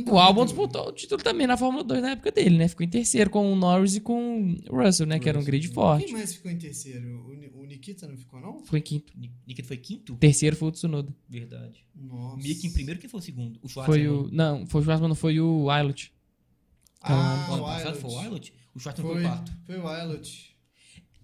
O 0.07 0.17
Albon 0.17 0.45
disputou 0.45 0.87
o 0.87 0.91
título 0.91 1.21
também 1.21 1.47
na 1.47 1.57
Fórmula 1.57 1.83
2 1.83 2.01
na 2.01 2.11
época 2.11 2.31
dele, 2.31 2.57
né? 2.57 2.67
Ficou 2.67 2.85
em 2.85 2.89
terceiro 2.89 3.29
com 3.29 3.51
o 3.51 3.55
Norris 3.55 3.95
e 3.95 4.01
com 4.01 4.55
o 4.69 4.75
Russell, 4.75 5.05
né? 5.05 5.15
Russell. 5.15 5.19
Que 5.19 5.29
era 5.29 5.39
um 5.39 5.43
grid 5.43 5.67
forte. 5.69 6.05
Quem 6.05 6.13
mais 6.13 6.33
ficou 6.33 6.51
em 6.51 6.57
terceiro? 6.57 7.25
O, 7.55 7.61
o 7.61 7.65
Nikita 7.65 8.07
não 8.07 8.17
ficou, 8.17 8.39
não? 8.39 8.59
Ficou 8.63 8.79
em 8.79 8.81
quinto. 8.81 9.13
Nikita 9.47 9.67
foi 9.67 9.77
quinto? 9.77 10.15
Terceiro 10.15 10.55
foi 10.55 10.67
o 10.67 10.71
Tsunoda. 10.71 11.15
Verdade. 11.27 11.85
Nossa. 11.95 12.37
Mick 12.37 12.65
em 12.65 12.71
primeiro, 12.71 12.99
quem 12.99 13.09
foi 13.09 13.19
o 13.19 13.23
segundo? 13.23 13.59
O 13.61 13.67
Schwartzman. 13.67 13.97
Foi 13.97 14.07
o, 14.07 14.29
não, 14.31 14.65
foi 14.67 14.81
o 14.81 14.83
Schwartzman, 14.83 15.09
não 15.09 15.15
foi 15.15 15.39
o 15.39 15.65
Wilot. 15.65 16.13
Ah, 17.01 17.47
o 17.49 17.53
ano 17.53 17.63
passado 17.63 17.95
foi 17.97 18.09
o 18.09 18.19
Wilot? 18.19 18.53
O 18.75 18.79
Schwartzman 18.79 19.11
foi 19.11 19.19
o 19.19 19.27
quarto. 19.27 19.51
Foi 19.65 19.77
o 19.77 19.85
Wilot. 19.85 20.48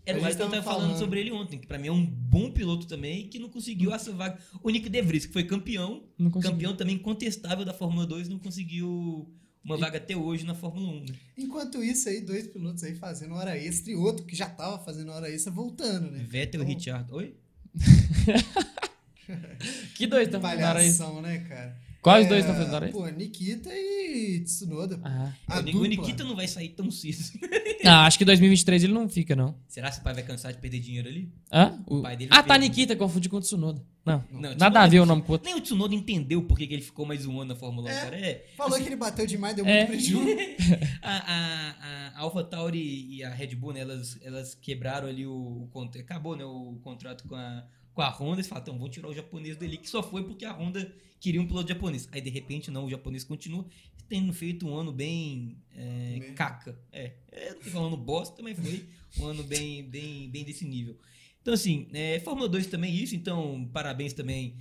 Era 0.05 0.19
o 0.19 0.21
que 0.21 0.27
eu 0.27 0.37
tava 0.37 0.61
falando, 0.61 0.63
falando 0.63 0.99
sobre 0.99 1.19
ele 1.19 1.31
ontem, 1.31 1.57
que 1.57 1.65
pra 1.65 1.79
mim 1.79 1.87
é 1.87 1.91
um 1.91 2.05
bom 2.05 2.51
piloto 2.51 2.85
também, 2.85 3.27
que 3.27 3.39
não 3.39 3.49
conseguiu 3.49 3.93
essa 3.93 4.11
vaga. 4.11 4.37
O 4.61 4.69
Nick 4.69 4.87
De 4.87 5.01
Vries, 5.01 5.25
que 5.25 5.33
foi 5.33 5.43
campeão, 5.43 6.03
campeão 6.41 6.75
também 6.75 6.95
incontestável 6.95 7.65
da 7.65 7.73
Fórmula 7.73 8.05
2, 8.05 8.29
não 8.29 8.37
conseguiu 8.37 9.27
uma 9.63 9.77
vaga 9.77 9.97
até 9.97 10.15
hoje 10.15 10.45
na 10.45 10.53
Fórmula 10.53 10.89
1. 10.89 10.99
Né? 10.99 11.05
Enquanto 11.35 11.83
isso 11.83 12.07
aí, 12.07 12.21
dois 12.21 12.45
pilotos 12.45 12.83
aí 12.83 12.95
fazendo 12.95 13.33
hora 13.33 13.57
extra 13.57 13.91
e 13.91 13.95
outro 13.95 14.23
que 14.23 14.35
já 14.35 14.47
tava 14.47 14.77
fazendo 14.83 15.11
hora 15.11 15.29
extra 15.29 15.51
voltando, 15.51 16.11
né? 16.11 16.23
Vettel 16.27 16.61
então... 16.61 16.71
e 16.71 16.75
Richard. 16.75 17.11
Oi? 17.11 17.35
que 19.95 20.05
dois 20.05 20.27
estão 20.27 20.39
fazendo 20.39 20.65
hora 20.65 20.85
extra? 20.85 21.21
né, 21.21 21.39
cara? 21.39 21.84
Quais 22.05 22.27
é, 22.27 22.29
dois 22.29 22.45
fazendo 22.45 22.71
hora 22.71 22.85
extra? 22.85 23.01
Pô, 23.01 23.09
Nikita 23.09 23.69
e 23.73 24.39
Tsunoda. 24.41 24.99
Ah. 25.03 25.33
A 25.47 25.57
o 25.57 25.63
dupla. 25.63 25.87
Nikita 25.87 26.23
não 26.23 26.35
vai 26.35 26.47
sair 26.47 26.69
tão 26.69 26.91
cedo. 26.91 27.17
Ah, 27.87 28.07
acho 28.07 28.17
que 28.17 28.25
2023 28.25 28.85
ele 28.85 28.93
não 28.93 29.07
fica, 29.07 29.35
não. 29.35 29.55
Será 29.67 29.91
que 29.91 29.99
o 29.99 30.01
pai 30.01 30.15
vai 30.15 30.23
cansar 30.23 30.51
de 30.51 30.57
perder 30.57 30.79
dinheiro 30.79 31.07
ali? 31.07 31.31
Hã? 31.51 31.79
O, 31.85 31.97
o 31.97 32.01
pai 32.01 32.17
dele 32.17 32.31
ah, 32.33 32.41
tá, 32.41 32.57
Nikita, 32.57 32.95
confundi 32.95 33.29
com 33.29 33.37
o 33.37 33.39
Tsunoda. 33.39 33.83
Não, 34.03 34.23
não 34.31 34.55
nada 34.55 34.81
a 34.81 34.87
ver 34.87 35.01
o 35.01 35.05
nome 35.05 35.21
com 35.21 35.29
o 35.29 35.31
outro. 35.33 35.47
Nem 35.47 35.55
o 35.55 35.61
Tsunoda 35.61 35.93
entendeu 35.93 36.41
por 36.41 36.57
que 36.57 36.63
ele 36.63 36.81
ficou 36.81 37.05
mais 37.05 37.27
um 37.27 37.39
ano 37.39 37.49
na 37.49 37.55
Fórmula 37.55 37.87
1, 37.87 37.91
é, 37.91 38.01
cara. 38.01 38.15
É, 38.15 38.45
falou 38.57 38.73
assim, 38.73 38.83
que 38.83 38.89
ele 38.89 38.95
bateu 38.95 39.27
demais, 39.27 39.55
deu 39.55 39.67
é. 39.67 39.85
muito 39.85 39.89
prejuízo. 39.89 40.25
a, 41.03 41.33
a, 41.33 42.11
a 42.15 42.19
Alpha 42.21 42.43
Tauri 42.43 43.07
e 43.07 43.23
a 43.23 43.29
Red 43.29 43.55
Bull, 43.55 43.73
né, 43.73 43.81
elas, 43.81 44.17
elas 44.23 44.55
quebraram 44.55 45.07
ali 45.07 45.27
o, 45.27 45.69
o 45.71 45.89
Acabou, 45.99 46.35
né, 46.35 46.43
o 46.43 46.79
contrato 46.83 47.27
com 47.27 47.35
a, 47.35 47.63
com 47.95 48.01
a 48.01 48.09
Honda. 48.09 48.35
Eles 48.35 48.47
falaram, 48.47 48.63
então, 48.65 48.77
vamos 48.77 48.93
tirar 48.93 49.07
o 49.07 49.13
japonês 49.13 49.57
dele, 49.57 49.77
que 49.77 49.89
só 49.89 50.03
foi 50.03 50.23
porque 50.23 50.45
a 50.45 50.53
Honda 50.53 50.93
queria 51.19 51.41
um 51.41 51.47
piloto 51.47 51.69
japonês. 51.69 52.07
Aí, 52.11 52.21
de 52.21 52.29
repente, 52.29 52.69
não, 52.69 52.85
o 52.85 52.89
japonês 52.89 53.23
continua 53.23 53.65
tendo 54.07 54.31
feito 54.33 54.67
um 54.67 54.75
ano 54.75 54.91
bem 54.91 55.57
é, 55.73 56.33
caca. 56.35 56.77
É, 56.91 57.13
é, 57.31 57.53
não 57.53 57.61
tô 57.61 57.69
falando 57.71 57.97
bosta, 57.97 58.43
mas 58.43 58.59
foi 58.59 58.85
um 59.19 59.25
ano 59.25 59.43
bem, 59.43 59.83
bem, 59.83 60.29
bem 60.29 60.43
desse 60.43 60.65
nível. 60.65 60.99
Então, 61.41 61.53
assim, 61.53 61.87
é, 61.93 62.19
Fórmula 62.19 62.49
2 62.49 62.67
também 62.67 62.93
isso, 62.93 63.15
então 63.15 63.69
parabéns 63.71 64.13
também 64.13 64.57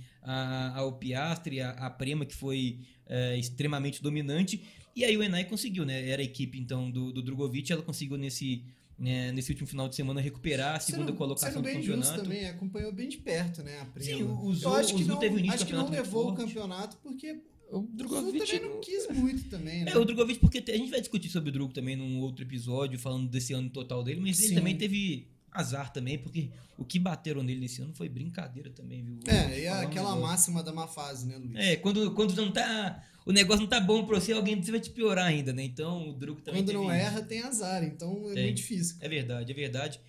ao 0.73 0.93
Piastri, 0.97 1.61
a, 1.61 1.71
a 1.71 1.89
Prema, 1.89 2.25
que 2.25 2.35
foi 2.35 2.79
é, 3.05 3.37
extremamente 3.37 4.01
dominante. 4.01 4.63
E 4.95 5.03
aí 5.03 5.17
o 5.17 5.21
Enai 5.21 5.43
conseguiu, 5.45 5.83
né? 5.83 6.07
Era 6.07 6.21
a 6.21 6.25
equipe, 6.25 6.57
então, 6.57 6.89
do, 6.89 7.11
do 7.11 7.21
Drogovic, 7.21 7.71
ela 7.71 7.81
conseguiu 7.81 8.17
nesse, 8.17 8.63
né, 8.97 9.31
nesse 9.31 9.51
último 9.51 9.67
final 9.67 9.89
de 9.89 9.95
semana 9.95 10.21
recuperar 10.21 10.75
a 10.75 10.79
segunda 10.79 11.07
sendo, 11.07 11.17
colocação 11.17 11.51
sendo 11.51 11.63
bem 11.63 11.73
do 11.75 11.79
campeonato. 11.79 12.07
Justo 12.07 12.23
também, 12.23 12.47
acompanhou 12.47 12.91
bem 12.91 13.09
de 13.09 13.17
perto, 13.17 13.61
né, 13.61 13.81
a 13.81 13.85
Prema. 13.85 14.17
Sim, 14.17 14.23
usou, 14.41 14.71
Eu 14.71 14.77
acho 14.77 14.95
que 14.95 15.03
não, 15.03 15.17
teve 15.17 15.49
acho 15.49 15.65
que 15.65 15.73
não 15.73 15.89
levou 15.89 16.31
o 16.31 16.33
campeonato 16.33 16.97
porque 17.03 17.41
o 17.71 17.81
Drogovic 17.81 18.39
também 18.45 18.61
não 18.61 18.79
quis 18.79 19.07
muito 19.09 19.49
também, 19.49 19.83
né? 19.83 19.91
É, 19.91 19.97
o 19.97 20.05
Drogovic, 20.05 20.39
porque 20.39 20.63
a 20.71 20.77
gente 20.77 20.91
vai 20.91 20.99
discutir 20.99 21.29
sobre 21.29 21.49
o 21.49 21.51
Drogo 21.51 21.73
também 21.73 21.95
num 21.95 22.19
outro 22.19 22.43
episódio, 22.43 22.97
falando 22.97 23.27
desse 23.27 23.53
ano 23.53 23.69
total 23.69 24.03
dele, 24.03 24.21
mas 24.21 24.37
Sim. 24.37 24.45
ele 24.45 24.55
também 24.55 24.77
teve 24.77 25.27
azar 25.51 25.91
também, 25.91 26.17
porque 26.17 26.49
o 26.77 26.83
que 26.83 26.99
bateram 26.99 27.41
nele 27.41 27.61
nesse 27.61 27.81
ano 27.81 27.93
foi 27.93 28.09
brincadeira 28.09 28.69
também, 28.69 29.03
viu? 29.03 29.19
É, 29.25 29.61
e 29.61 29.67
aquela 29.67 30.15
máxima 30.15 30.61
da 30.61 30.73
má 30.73 30.87
fase, 30.87 31.25
né, 31.25 31.37
Luiz? 31.37 31.55
É, 31.55 31.75
quando, 31.77 32.11
quando 32.11 32.35
não 32.35 32.51
tá. 32.51 33.03
O 33.25 33.31
negócio 33.31 33.61
não 33.61 33.67
tá 33.67 33.79
bom 33.79 34.05
pra 34.05 34.19
você, 34.19 34.33
alguém 34.33 34.61
vai 34.61 34.79
te 34.79 34.91
piorar 34.91 35.25
ainda, 35.25 35.51
né? 35.51 35.63
Então 35.63 36.09
o 36.09 36.13
Drugo 36.13 36.41
também. 36.41 36.63
Quando 36.63 36.73
não 36.73 36.91
erra, 36.91 37.23
tem 37.23 37.41
azar, 37.41 37.83
então 37.83 38.29
é 38.29 38.33
tem. 38.33 38.43
muito 38.43 38.57
difícil. 38.57 38.97
É 38.99 39.09
verdade, 39.09 39.51
é 39.51 39.55
verdade. 39.55 39.99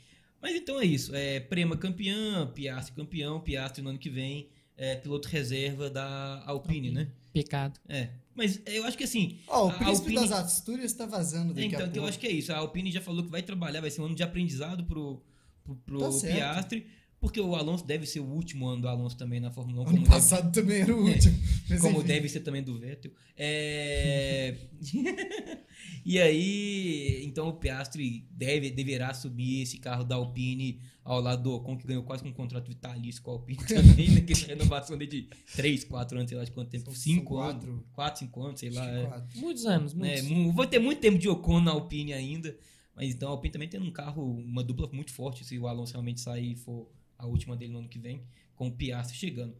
Mas 0.40 0.54
então 0.54 0.78
é 0.78 0.84
isso. 0.84 1.14
É, 1.14 1.40
Prema 1.40 1.76
campeão, 1.78 2.52
Piastri 2.52 2.94
campeão, 2.94 3.40
Piastri 3.40 3.82
no 3.82 3.88
ano 3.88 3.98
que 3.98 4.10
vem, 4.10 4.50
é, 4.76 4.96
piloto 4.96 5.28
reserva 5.28 5.88
da 5.88 6.42
Alpine, 6.46 6.88
Alpine. 6.88 6.90
né? 6.92 7.08
Pecado. 7.32 7.80
É. 7.88 8.10
Mas 8.34 8.60
eu 8.66 8.84
acho 8.84 8.98
que 8.98 9.04
assim. 9.04 9.38
Ó, 9.48 9.64
oh, 9.64 9.68
o 9.68 9.72
príncipe 9.72 10.08
Alpine... 10.08 10.28
das 10.28 10.32
Astúrias 10.32 10.92
tá 10.92 11.06
vazando 11.06 11.54
daqui 11.54 11.68
então, 11.68 11.80
a 11.80 11.82
pouco. 11.84 11.98
eu 11.98 12.06
acho 12.06 12.18
que 12.18 12.26
é 12.26 12.30
isso. 12.30 12.52
A 12.52 12.58
Alpine 12.58 12.92
já 12.92 13.00
falou 13.00 13.24
que 13.24 13.30
vai 13.30 13.42
trabalhar, 13.42 13.80
vai 13.80 13.90
ser 13.90 14.02
um 14.02 14.04
ano 14.04 14.14
de 14.14 14.22
aprendizado 14.22 14.84
pro, 14.84 15.22
pro, 15.64 15.74
pro 15.76 15.98
tá 16.00 16.26
Piastri. 16.26 16.86
Porque 17.26 17.40
o 17.40 17.56
Alonso 17.56 17.84
deve 17.84 18.06
ser 18.06 18.20
o 18.20 18.24
último 18.24 18.68
ano 18.68 18.82
do 18.82 18.88
Alonso 18.88 19.16
também 19.16 19.40
na 19.40 19.50
Fórmula 19.50 19.82
1. 19.82 19.88
Ano 19.88 20.04
passado 20.04 20.48
deve... 20.48 20.60
também 20.60 20.82
era 20.82 20.94
o 20.94 21.04
último. 21.04 21.36
É, 21.68 21.76
como 21.78 21.98
enfim. 21.98 22.06
deve 22.06 22.28
ser 22.28 22.38
também 22.38 22.62
do 22.62 22.78
Vettel. 22.78 23.10
É... 23.36 24.54
e 26.06 26.20
aí, 26.20 27.24
então 27.24 27.48
o 27.48 27.54
Piastri 27.54 28.28
deve, 28.30 28.70
deverá 28.70 29.12
subir 29.12 29.62
esse 29.62 29.78
carro 29.78 30.04
da 30.04 30.14
Alpine 30.14 30.78
ao 31.02 31.20
lado 31.20 31.42
do 31.42 31.52
Ocon, 31.54 31.76
que 31.76 31.84
ganhou 31.84 32.04
quase 32.04 32.24
um 32.24 32.32
contrato 32.32 32.68
vitalício 32.68 33.20
com 33.20 33.32
a 33.32 33.34
Alpine 33.34 33.58
também, 33.66 34.08
né? 34.08 34.20
Que 34.20 34.32
renovação 34.46 34.96
de 34.96 35.28
3, 35.56 35.82
4 35.82 36.18
anos, 36.18 36.28
sei 36.28 36.38
lá 36.38 36.44
de 36.44 36.52
quanto 36.52 36.70
tempo. 36.70 36.94
5 36.94 37.38
anos. 37.38 37.82
4, 37.92 38.20
5 38.20 38.40
anos, 38.40 38.60
sei 38.60 38.70
lá. 38.70 38.86
É. 38.88 39.24
Muitos 39.34 39.66
anos, 39.66 39.94
muitos. 39.94 40.20
É, 40.20 40.52
vou 40.52 40.64
ter 40.64 40.78
muito 40.78 41.00
tempo 41.00 41.18
de 41.18 41.28
Ocon 41.28 41.60
na 41.60 41.72
Alpine 41.72 42.12
ainda. 42.12 42.56
Mas 42.94 43.12
então 43.12 43.28
a 43.28 43.32
Alpine 43.32 43.52
também 43.52 43.68
tem 43.68 43.80
um 43.80 43.90
carro, 43.90 44.22
uma 44.22 44.62
dupla 44.62 44.88
muito 44.92 45.12
forte, 45.12 45.44
se 45.44 45.58
o 45.58 45.66
Alonso 45.66 45.92
realmente 45.92 46.20
sair 46.20 46.52
e 46.52 46.54
for 46.54 46.88
a 47.18 47.26
última 47.26 47.56
dele 47.56 47.72
no 47.72 47.78
ano 47.80 47.88
que 47.88 47.98
vem, 47.98 48.22
com 48.54 48.68
o 48.68 48.72
Piastri 48.72 49.16
chegando. 49.16 49.56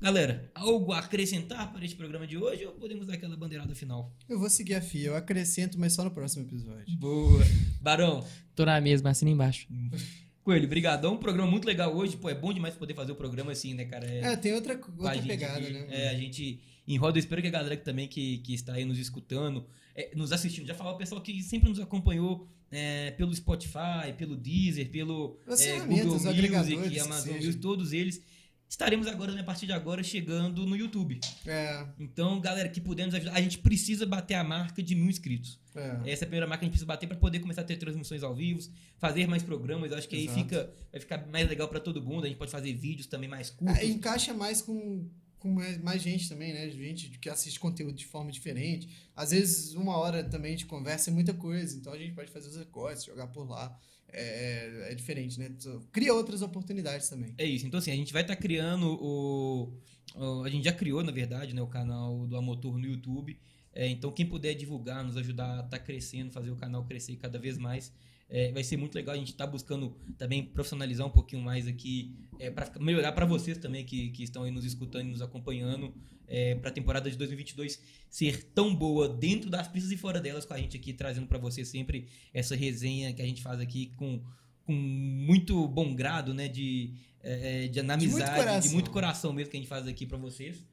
Galera, 0.00 0.50
algo 0.54 0.92
a 0.92 0.98
acrescentar 0.98 1.72
para 1.72 1.84
este 1.84 1.96
programa 1.96 2.26
de 2.26 2.36
hoje 2.36 2.66
ou 2.66 2.72
podemos 2.72 3.06
dar 3.06 3.14
aquela 3.14 3.36
bandeirada 3.36 3.74
final? 3.74 4.14
Eu 4.28 4.38
vou 4.38 4.50
seguir 4.50 4.74
a 4.74 4.82
FIA, 4.82 5.08
eu 5.08 5.16
acrescento, 5.16 5.78
mas 5.80 5.94
só 5.94 6.04
no 6.04 6.10
próximo 6.10 6.44
episódio. 6.44 6.84
Boa. 6.98 7.42
Barão. 7.80 8.26
Tô 8.54 8.66
na 8.66 8.78
mesma, 8.80 9.10
assina 9.10 9.30
embaixo. 9.30 9.66
Coelho, 10.44 10.68
brigadão. 10.68 11.14
Um 11.14 11.18
programa 11.18 11.50
muito 11.50 11.66
legal 11.66 11.96
hoje. 11.96 12.16
Pô, 12.16 12.28
é 12.28 12.34
bom 12.34 12.52
demais 12.52 12.76
poder 12.76 12.94
fazer 12.94 13.10
o 13.10 13.16
programa 13.16 13.50
assim, 13.50 13.74
né, 13.74 13.84
cara? 13.84 14.06
É, 14.06 14.20
é 14.20 14.36
tem 14.36 14.54
outra, 14.54 14.74
outra 14.74 15.20
pegada, 15.20 15.58
aqui, 15.58 15.72
né? 15.72 15.86
É, 15.90 16.08
a 16.10 16.14
gente 16.14 16.60
enroda. 16.86 17.18
Eu 17.18 17.20
espero 17.20 17.42
que 17.42 17.48
a 17.48 17.50
galera 17.50 17.76
que 17.76 17.84
também 17.84 18.06
que, 18.06 18.38
que 18.38 18.54
está 18.54 18.74
aí 18.74 18.84
nos 18.84 18.96
escutando, 18.96 19.66
é, 19.92 20.14
nos 20.14 20.30
assistindo, 20.30 20.64
já 20.64 20.74
falou 20.74 20.94
o 20.94 20.98
pessoal 20.98 21.20
que 21.20 21.42
sempre 21.42 21.68
nos 21.68 21.80
acompanhou 21.80 22.46
é, 22.70 23.10
pelo 23.12 23.34
Spotify, 23.34 24.12
pelo 24.16 24.36
Deezer, 24.36 24.90
pelo 24.90 25.38
é, 25.48 25.80
Google 25.80 26.18
Music, 26.18 27.00
Amazon 27.00 27.34
Music, 27.34 27.56
todos 27.58 27.92
eles 27.92 28.22
estaremos 28.68 29.06
agora, 29.06 29.32
né, 29.32 29.40
a 29.40 29.44
partir 29.44 29.66
de 29.66 29.72
agora, 29.72 30.02
chegando 30.02 30.66
no 30.66 30.76
YouTube. 30.76 31.20
É. 31.46 31.86
Então, 31.98 32.40
galera, 32.40 32.68
que 32.68 32.80
pudermos 32.80 33.14
ajudar, 33.14 33.34
a 33.34 33.40
gente 33.40 33.58
precisa 33.58 34.04
bater 34.04 34.34
a 34.34 34.44
marca 34.44 34.82
de 34.82 34.94
mil 34.94 35.08
inscritos. 35.08 35.60
É. 35.74 36.10
Essa 36.10 36.24
é 36.24 36.26
a 36.26 36.28
primeira 36.28 36.46
marca 36.46 36.60
que 36.60 36.64
a 36.64 36.66
gente 36.66 36.72
precisa 36.72 36.86
bater 36.86 37.06
para 37.06 37.16
poder 37.16 37.38
começar 37.38 37.60
a 37.60 37.64
ter 37.64 37.76
transmissões 37.76 38.22
ao 38.22 38.34
vivo, 38.34 38.60
fazer 38.98 39.26
mais 39.26 39.42
programas. 39.42 39.92
Eu 39.92 39.98
acho 39.98 40.08
que 40.08 40.16
Exato. 40.16 40.38
aí 40.38 40.44
fica, 40.44 40.70
vai 40.90 41.00
ficar 41.00 41.26
mais 41.28 41.48
legal 41.48 41.68
para 41.68 41.80
todo 41.80 42.02
mundo. 42.02 42.24
A 42.24 42.28
gente 42.28 42.38
pode 42.38 42.50
fazer 42.50 42.72
vídeos 42.74 43.06
também 43.06 43.28
mais 43.28 43.50
curtos. 43.50 43.78
É, 43.78 43.86
encaixa 43.86 44.34
mais 44.34 44.62
com, 44.62 45.08
com 45.46 45.54
mais, 45.54 45.78
mais, 45.78 46.02
gente 46.02 46.28
também, 46.28 46.52
né? 46.52 46.68
Gente 46.70 47.10
que 47.18 47.28
assiste 47.28 47.60
conteúdo 47.60 47.94
de 47.94 48.06
forma 48.06 48.30
diferente. 48.30 48.88
Às 49.14 49.30
vezes, 49.30 49.74
uma 49.74 49.96
hora 49.96 50.24
também 50.24 50.56
de 50.56 50.66
conversa 50.66 51.10
é 51.10 51.12
muita 51.12 51.32
coisa. 51.32 51.76
Então, 51.76 51.92
a 51.92 51.98
gente 51.98 52.12
pode 52.12 52.30
fazer 52.30 52.48
os 52.48 52.56
recortes, 52.56 53.04
jogar 53.04 53.28
por 53.28 53.48
lá. 53.48 53.78
É, 54.08 54.92
é, 54.92 54.94
diferente, 54.94 55.38
né? 55.38 55.50
Cria 55.92 56.14
outras 56.14 56.40
oportunidades 56.40 57.08
também. 57.08 57.34
É 57.36 57.44
isso. 57.44 57.66
Então, 57.66 57.78
assim, 57.78 57.90
a 57.90 57.96
gente 57.96 58.12
vai 58.12 58.22
estar 58.22 58.36
tá 58.36 58.40
criando 58.40 58.86
o, 58.86 59.72
o, 60.14 60.42
A 60.44 60.48
gente 60.48 60.64
já 60.64 60.72
criou, 60.72 61.02
na 61.02 61.12
verdade, 61.12 61.54
né, 61.54 61.60
o 61.60 61.66
canal 61.66 62.26
do 62.26 62.36
Amotor 62.36 62.78
no 62.78 62.86
YouTube. 62.86 63.38
É, 63.74 63.86
então, 63.88 64.10
quem 64.10 64.24
puder 64.24 64.54
divulgar, 64.54 65.04
nos 65.04 65.16
ajudar 65.16 65.50
a 65.50 65.56
estar 65.56 65.68
tá 65.68 65.78
crescendo, 65.78 66.30
fazer 66.30 66.50
o 66.50 66.56
canal 66.56 66.84
crescer 66.84 67.16
cada 67.16 67.38
vez 67.38 67.58
mais, 67.58 67.92
é, 68.28 68.50
vai 68.52 68.64
ser 68.64 68.76
muito 68.76 68.94
legal. 68.94 69.14
A 69.14 69.18
gente 69.18 69.32
está 69.32 69.46
buscando 69.46 69.96
também 70.18 70.44
profissionalizar 70.44 71.06
um 71.06 71.10
pouquinho 71.10 71.42
mais 71.42 71.66
aqui, 71.66 72.14
é, 72.38 72.50
para 72.50 72.70
melhorar 72.80 73.12
para 73.12 73.24
vocês 73.24 73.58
também 73.58 73.84
que, 73.84 74.10
que 74.10 74.22
estão 74.22 74.42
aí 74.42 74.50
nos 74.50 74.64
escutando 74.64 75.06
e 75.06 75.10
nos 75.10 75.22
acompanhando, 75.22 75.94
é, 76.28 76.56
para 76.56 76.70
a 76.70 76.72
temporada 76.72 77.10
de 77.10 77.16
2022 77.16 77.80
ser 78.10 78.42
tão 78.52 78.74
boa 78.74 79.08
dentro 79.08 79.48
das 79.48 79.68
pistas 79.68 79.92
e 79.92 79.96
fora 79.96 80.20
delas, 80.20 80.44
com 80.44 80.54
a 80.54 80.58
gente 80.58 80.76
aqui 80.76 80.92
trazendo 80.92 81.26
para 81.26 81.38
vocês 81.38 81.68
sempre 81.68 82.08
essa 82.34 82.56
resenha 82.56 83.12
que 83.12 83.22
a 83.22 83.26
gente 83.26 83.42
faz 83.42 83.60
aqui 83.60 83.92
com, 83.96 84.20
com 84.64 84.72
muito 84.72 85.68
bom 85.68 85.94
grado, 85.94 86.34
né? 86.34 86.48
De, 86.48 86.94
é, 87.22 87.64
é, 87.64 87.68
de, 87.68 87.80
de, 87.80 87.80
amizade, 87.80 88.68
de 88.68 88.74
muito 88.74 88.90
coração 88.90 89.32
mesmo 89.32 89.50
que 89.50 89.56
a 89.56 89.60
gente 89.60 89.68
faz 89.68 89.86
aqui 89.86 90.04
para 90.04 90.18
vocês. 90.18 90.64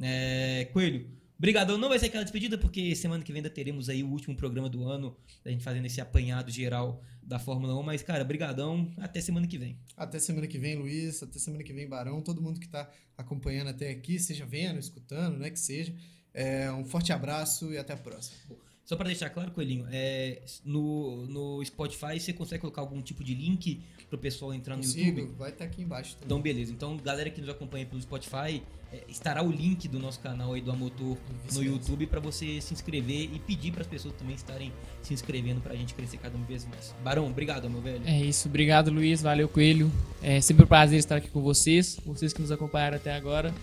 É, 0.00 0.68
Coelho, 0.72 1.06
Obrigadão, 1.42 1.76
não 1.76 1.88
vai 1.88 1.98
ser 1.98 2.06
aquela 2.06 2.22
despedida, 2.22 2.56
porque 2.56 2.94
semana 2.94 3.24
que 3.24 3.32
vem 3.32 3.40
ainda 3.40 3.50
teremos 3.50 3.88
aí 3.88 4.04
o 4.04 4.08
último 4.08 4.36
programa 4.36 4.68
do 4.68 4.84
ano, 4.88 5.16
a 5.44 5.50
gente 5.50 5.64
fazendo 5.64 5.84
esse 5.86 6.00
apanhado 6.00 6.52
geral 6.52 7.02
da 7.20 7.36
Fórmula 7.36 7.76
1. 7.80 7.82
Mas, 7.82 8.00
cara, 8.00 8.22
brigadão, 8.22 8.88
até 8.96 9.20
semana 9.20 9.44
que 9.48 9.58
vem. 9.58 9.76
Até 9.96 10.20
semana 10.20 10.46
que 10.46 10.56
vem, 10.56 10.76
Luiz, 10.76 11.20
até 11.20 11.40
semana 11.40 11.64
que 11.64 11.72
vem, 11.72 11.88
Barão, 11.88 12.22
todo 12.22 12.40
mundo 12.40 12.60
que 12.60 12.66
está 12.66 12.88
acompanhando 13.18 13.70
até 13.70 13.90
aqui, 13.90 14.20
seja 14.20 14.46
vendo, 14.46 14.78
escutando, 14.78 15.36
né, 15.36 15.50
que 15.50 15.58
seja. 15.58 15.92
É, 16.32 16.70
um 16.70 16.84
forte 16.84 17.12
abraço 17.12 17.72
e 17.72 17.76
até 17.76 17.92
a 17.92 17.96
próxima. 17.96 18.36
Só 18.84 18.96
para 18.96 19.06
deixar 19.06 19.30
claro, 19.30 19.50
Coelhinho, 19.52 19.86
é, 19.90 20.42
no, 20.64 21.26
no 21.26 21.64
Spotify 21.64 22.18
você 22.18 22.32
consegue 22.32 22.60
colocar 22.60 22.80
algum 22.80 23.00
tipo 23.00 23.22
de 23.22 23.34
link 23.34 23.80
para 24.08 24.16
o 24.16 24.18
pessoal 24.18 24.52
entrar 24.52 24.76
no 24.76 24.82
Consigo, 24.82 25.20
YouTube? 25.20 25.38
Vai 25.38 25.50
estar 25.50 25.64
tá 25.64 25.70
aqui 25.70 25.82
embaixo 25.82 26.14
também. 26.14 26.26
Então, 26.26 26.42
beleza. 26.42 26.72
Então, 26.72 26.96
galera 26.96 27.30
que 27.30 27.40
nos 27.40 27.48
acompanha 27.48 27.86
pelo 27.86 28.02
Spotify, 28.02 28.60
é, 28.92 29.04
estará 29.08 29.42
o 29.42 29.50
link 29.50 29.88
do 29.88 29.98
nosso 29.98 30.20
canal 30.20 30.52
aí 30.52 30.60
do 30.60 30.70
Amotor 30.70 31.16
no 31.54 31.62
YouTube 31.62 32.06
para 32.06 32.20
você 32.20 32.60
se 32.60 32.74
inscrever 32.74 33.30
e 33.32 33.38
pedir 33.38 33.72
para 33.72 33.80
as 33.80 33.86
pessoas 33.86 34.14
também 34.14 34.34
estarem 34.34 34.70
se 35.00 35.14
inscrevendo 35.14 35.60
para 35.60 35.72
a 35.72 35.76
gente 35.76 35.94
crescer 35.94 36.18
cada 36.18 36.36
vez 36.38 36.66
mais. 36.66 36.94
Barão, 37.02 37.26
obrigado, 37.26 37.70
meu 37.70 37.80
velho. 37.80 38.02
É 38.04 38.20
isso. 38.20 38.48
Obrigado, 38.48 38.90
Luiz. 38.90 39.22
Valeu, 39.22 39.48
Coelho. 39.48 39.90
É 40.20 40.40
sempre 40.40 40.64
um 40.64 40.68
prazer 40.68 40.98
estar 40.98 41.16
aqui 41.16 41.28
com 41.28 41.40
vocês, 41.40 41.98
vocês 42.04 42.32
que 42.32 42.42
nos 42.42 42.52
acompanharam 42.52 42.96
até 42.96 43.14
agora. 43.14 43.54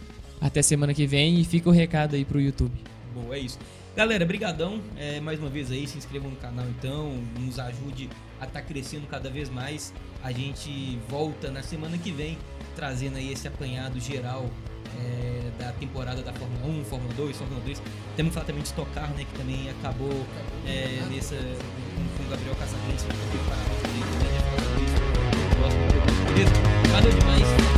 Até 0.42 0.62
semana 0.62 0.94
que 0.94 1.06
vem 1.06 1.40
e 1.40 1.44
fica 1.44 1.70
o 1.70 1.72
recado 1.72 2.16
aí 2.16 2.24
pro 2.24 2.40
YouTube. 2.40 2.74
Boa, 3.14 3.36
é 3.36 3.40
isso. 3.40 3.60
Galera, 3.96 4.24
brigadão 4.26 4.80
é, 4.98 5.20
mais 5.20 5.40
uma 5.40 5.50
vez 5.50 5.72
aí, 5.72 5.88
se 5.88 5.98
inscrevam 5.98 6.30
no 6.30 6.38
canal 6.38 6.66
então, 6.70 7.22
nos 7.40 7.60
ajude 7.60 8.10
a 8.40 8.46
estar 8.46 8.62
tá 8.62 8.66
crescendo 8.66 9.08
cada 9.08 9.30
vez 9.30 9.50
mais. 9.50 9.94
A 10.24 10.32
gente 10.32 11.00
volta 11.10 11.50
na 11.52 11.64
semana 11.64 11.98
que 11.98 12.12
vem 12.12 12.38
trazendo 12.76 13.18
aí 13.18 13.34
esse 13.34 13.48
apanhado 13.48 14.00
geral 14.00 14.50
é, 14.98 15.52
da 15.62 15.72
temporada 15.74 16.22
da 16.22 16.32
Fórmula 16.34 16.66
1, 16.66 16.86
Fórmula 16.86 17.14
2, 17.16 17.38
Fórmula 17.38 17.62
3. 17.62 17.82
Temos 18.16 18.30
que 18.30 18.34
falar 18.36 18.46
também 18.46 18.62
de 18.62 18.70
Stock 18.70 18.90
Car, 18.92 19.10
né, 19.12 19.26
que 19.26 19.38
também 19.38 19.70
acabou 19.72 20.26
é, 20.66 21.04
nessa, 21.12 21.36
com 21.36 22.24
o 22.24 22.30
Gabriel 22.30 22.56
Casagrande, 22.56 23.04
que 23.04 23.38
foi 23.38 23.40
para 23.46 23.56
a 23.56 23.70
Valeu 26.92 27.12
demais. 27.12 27.69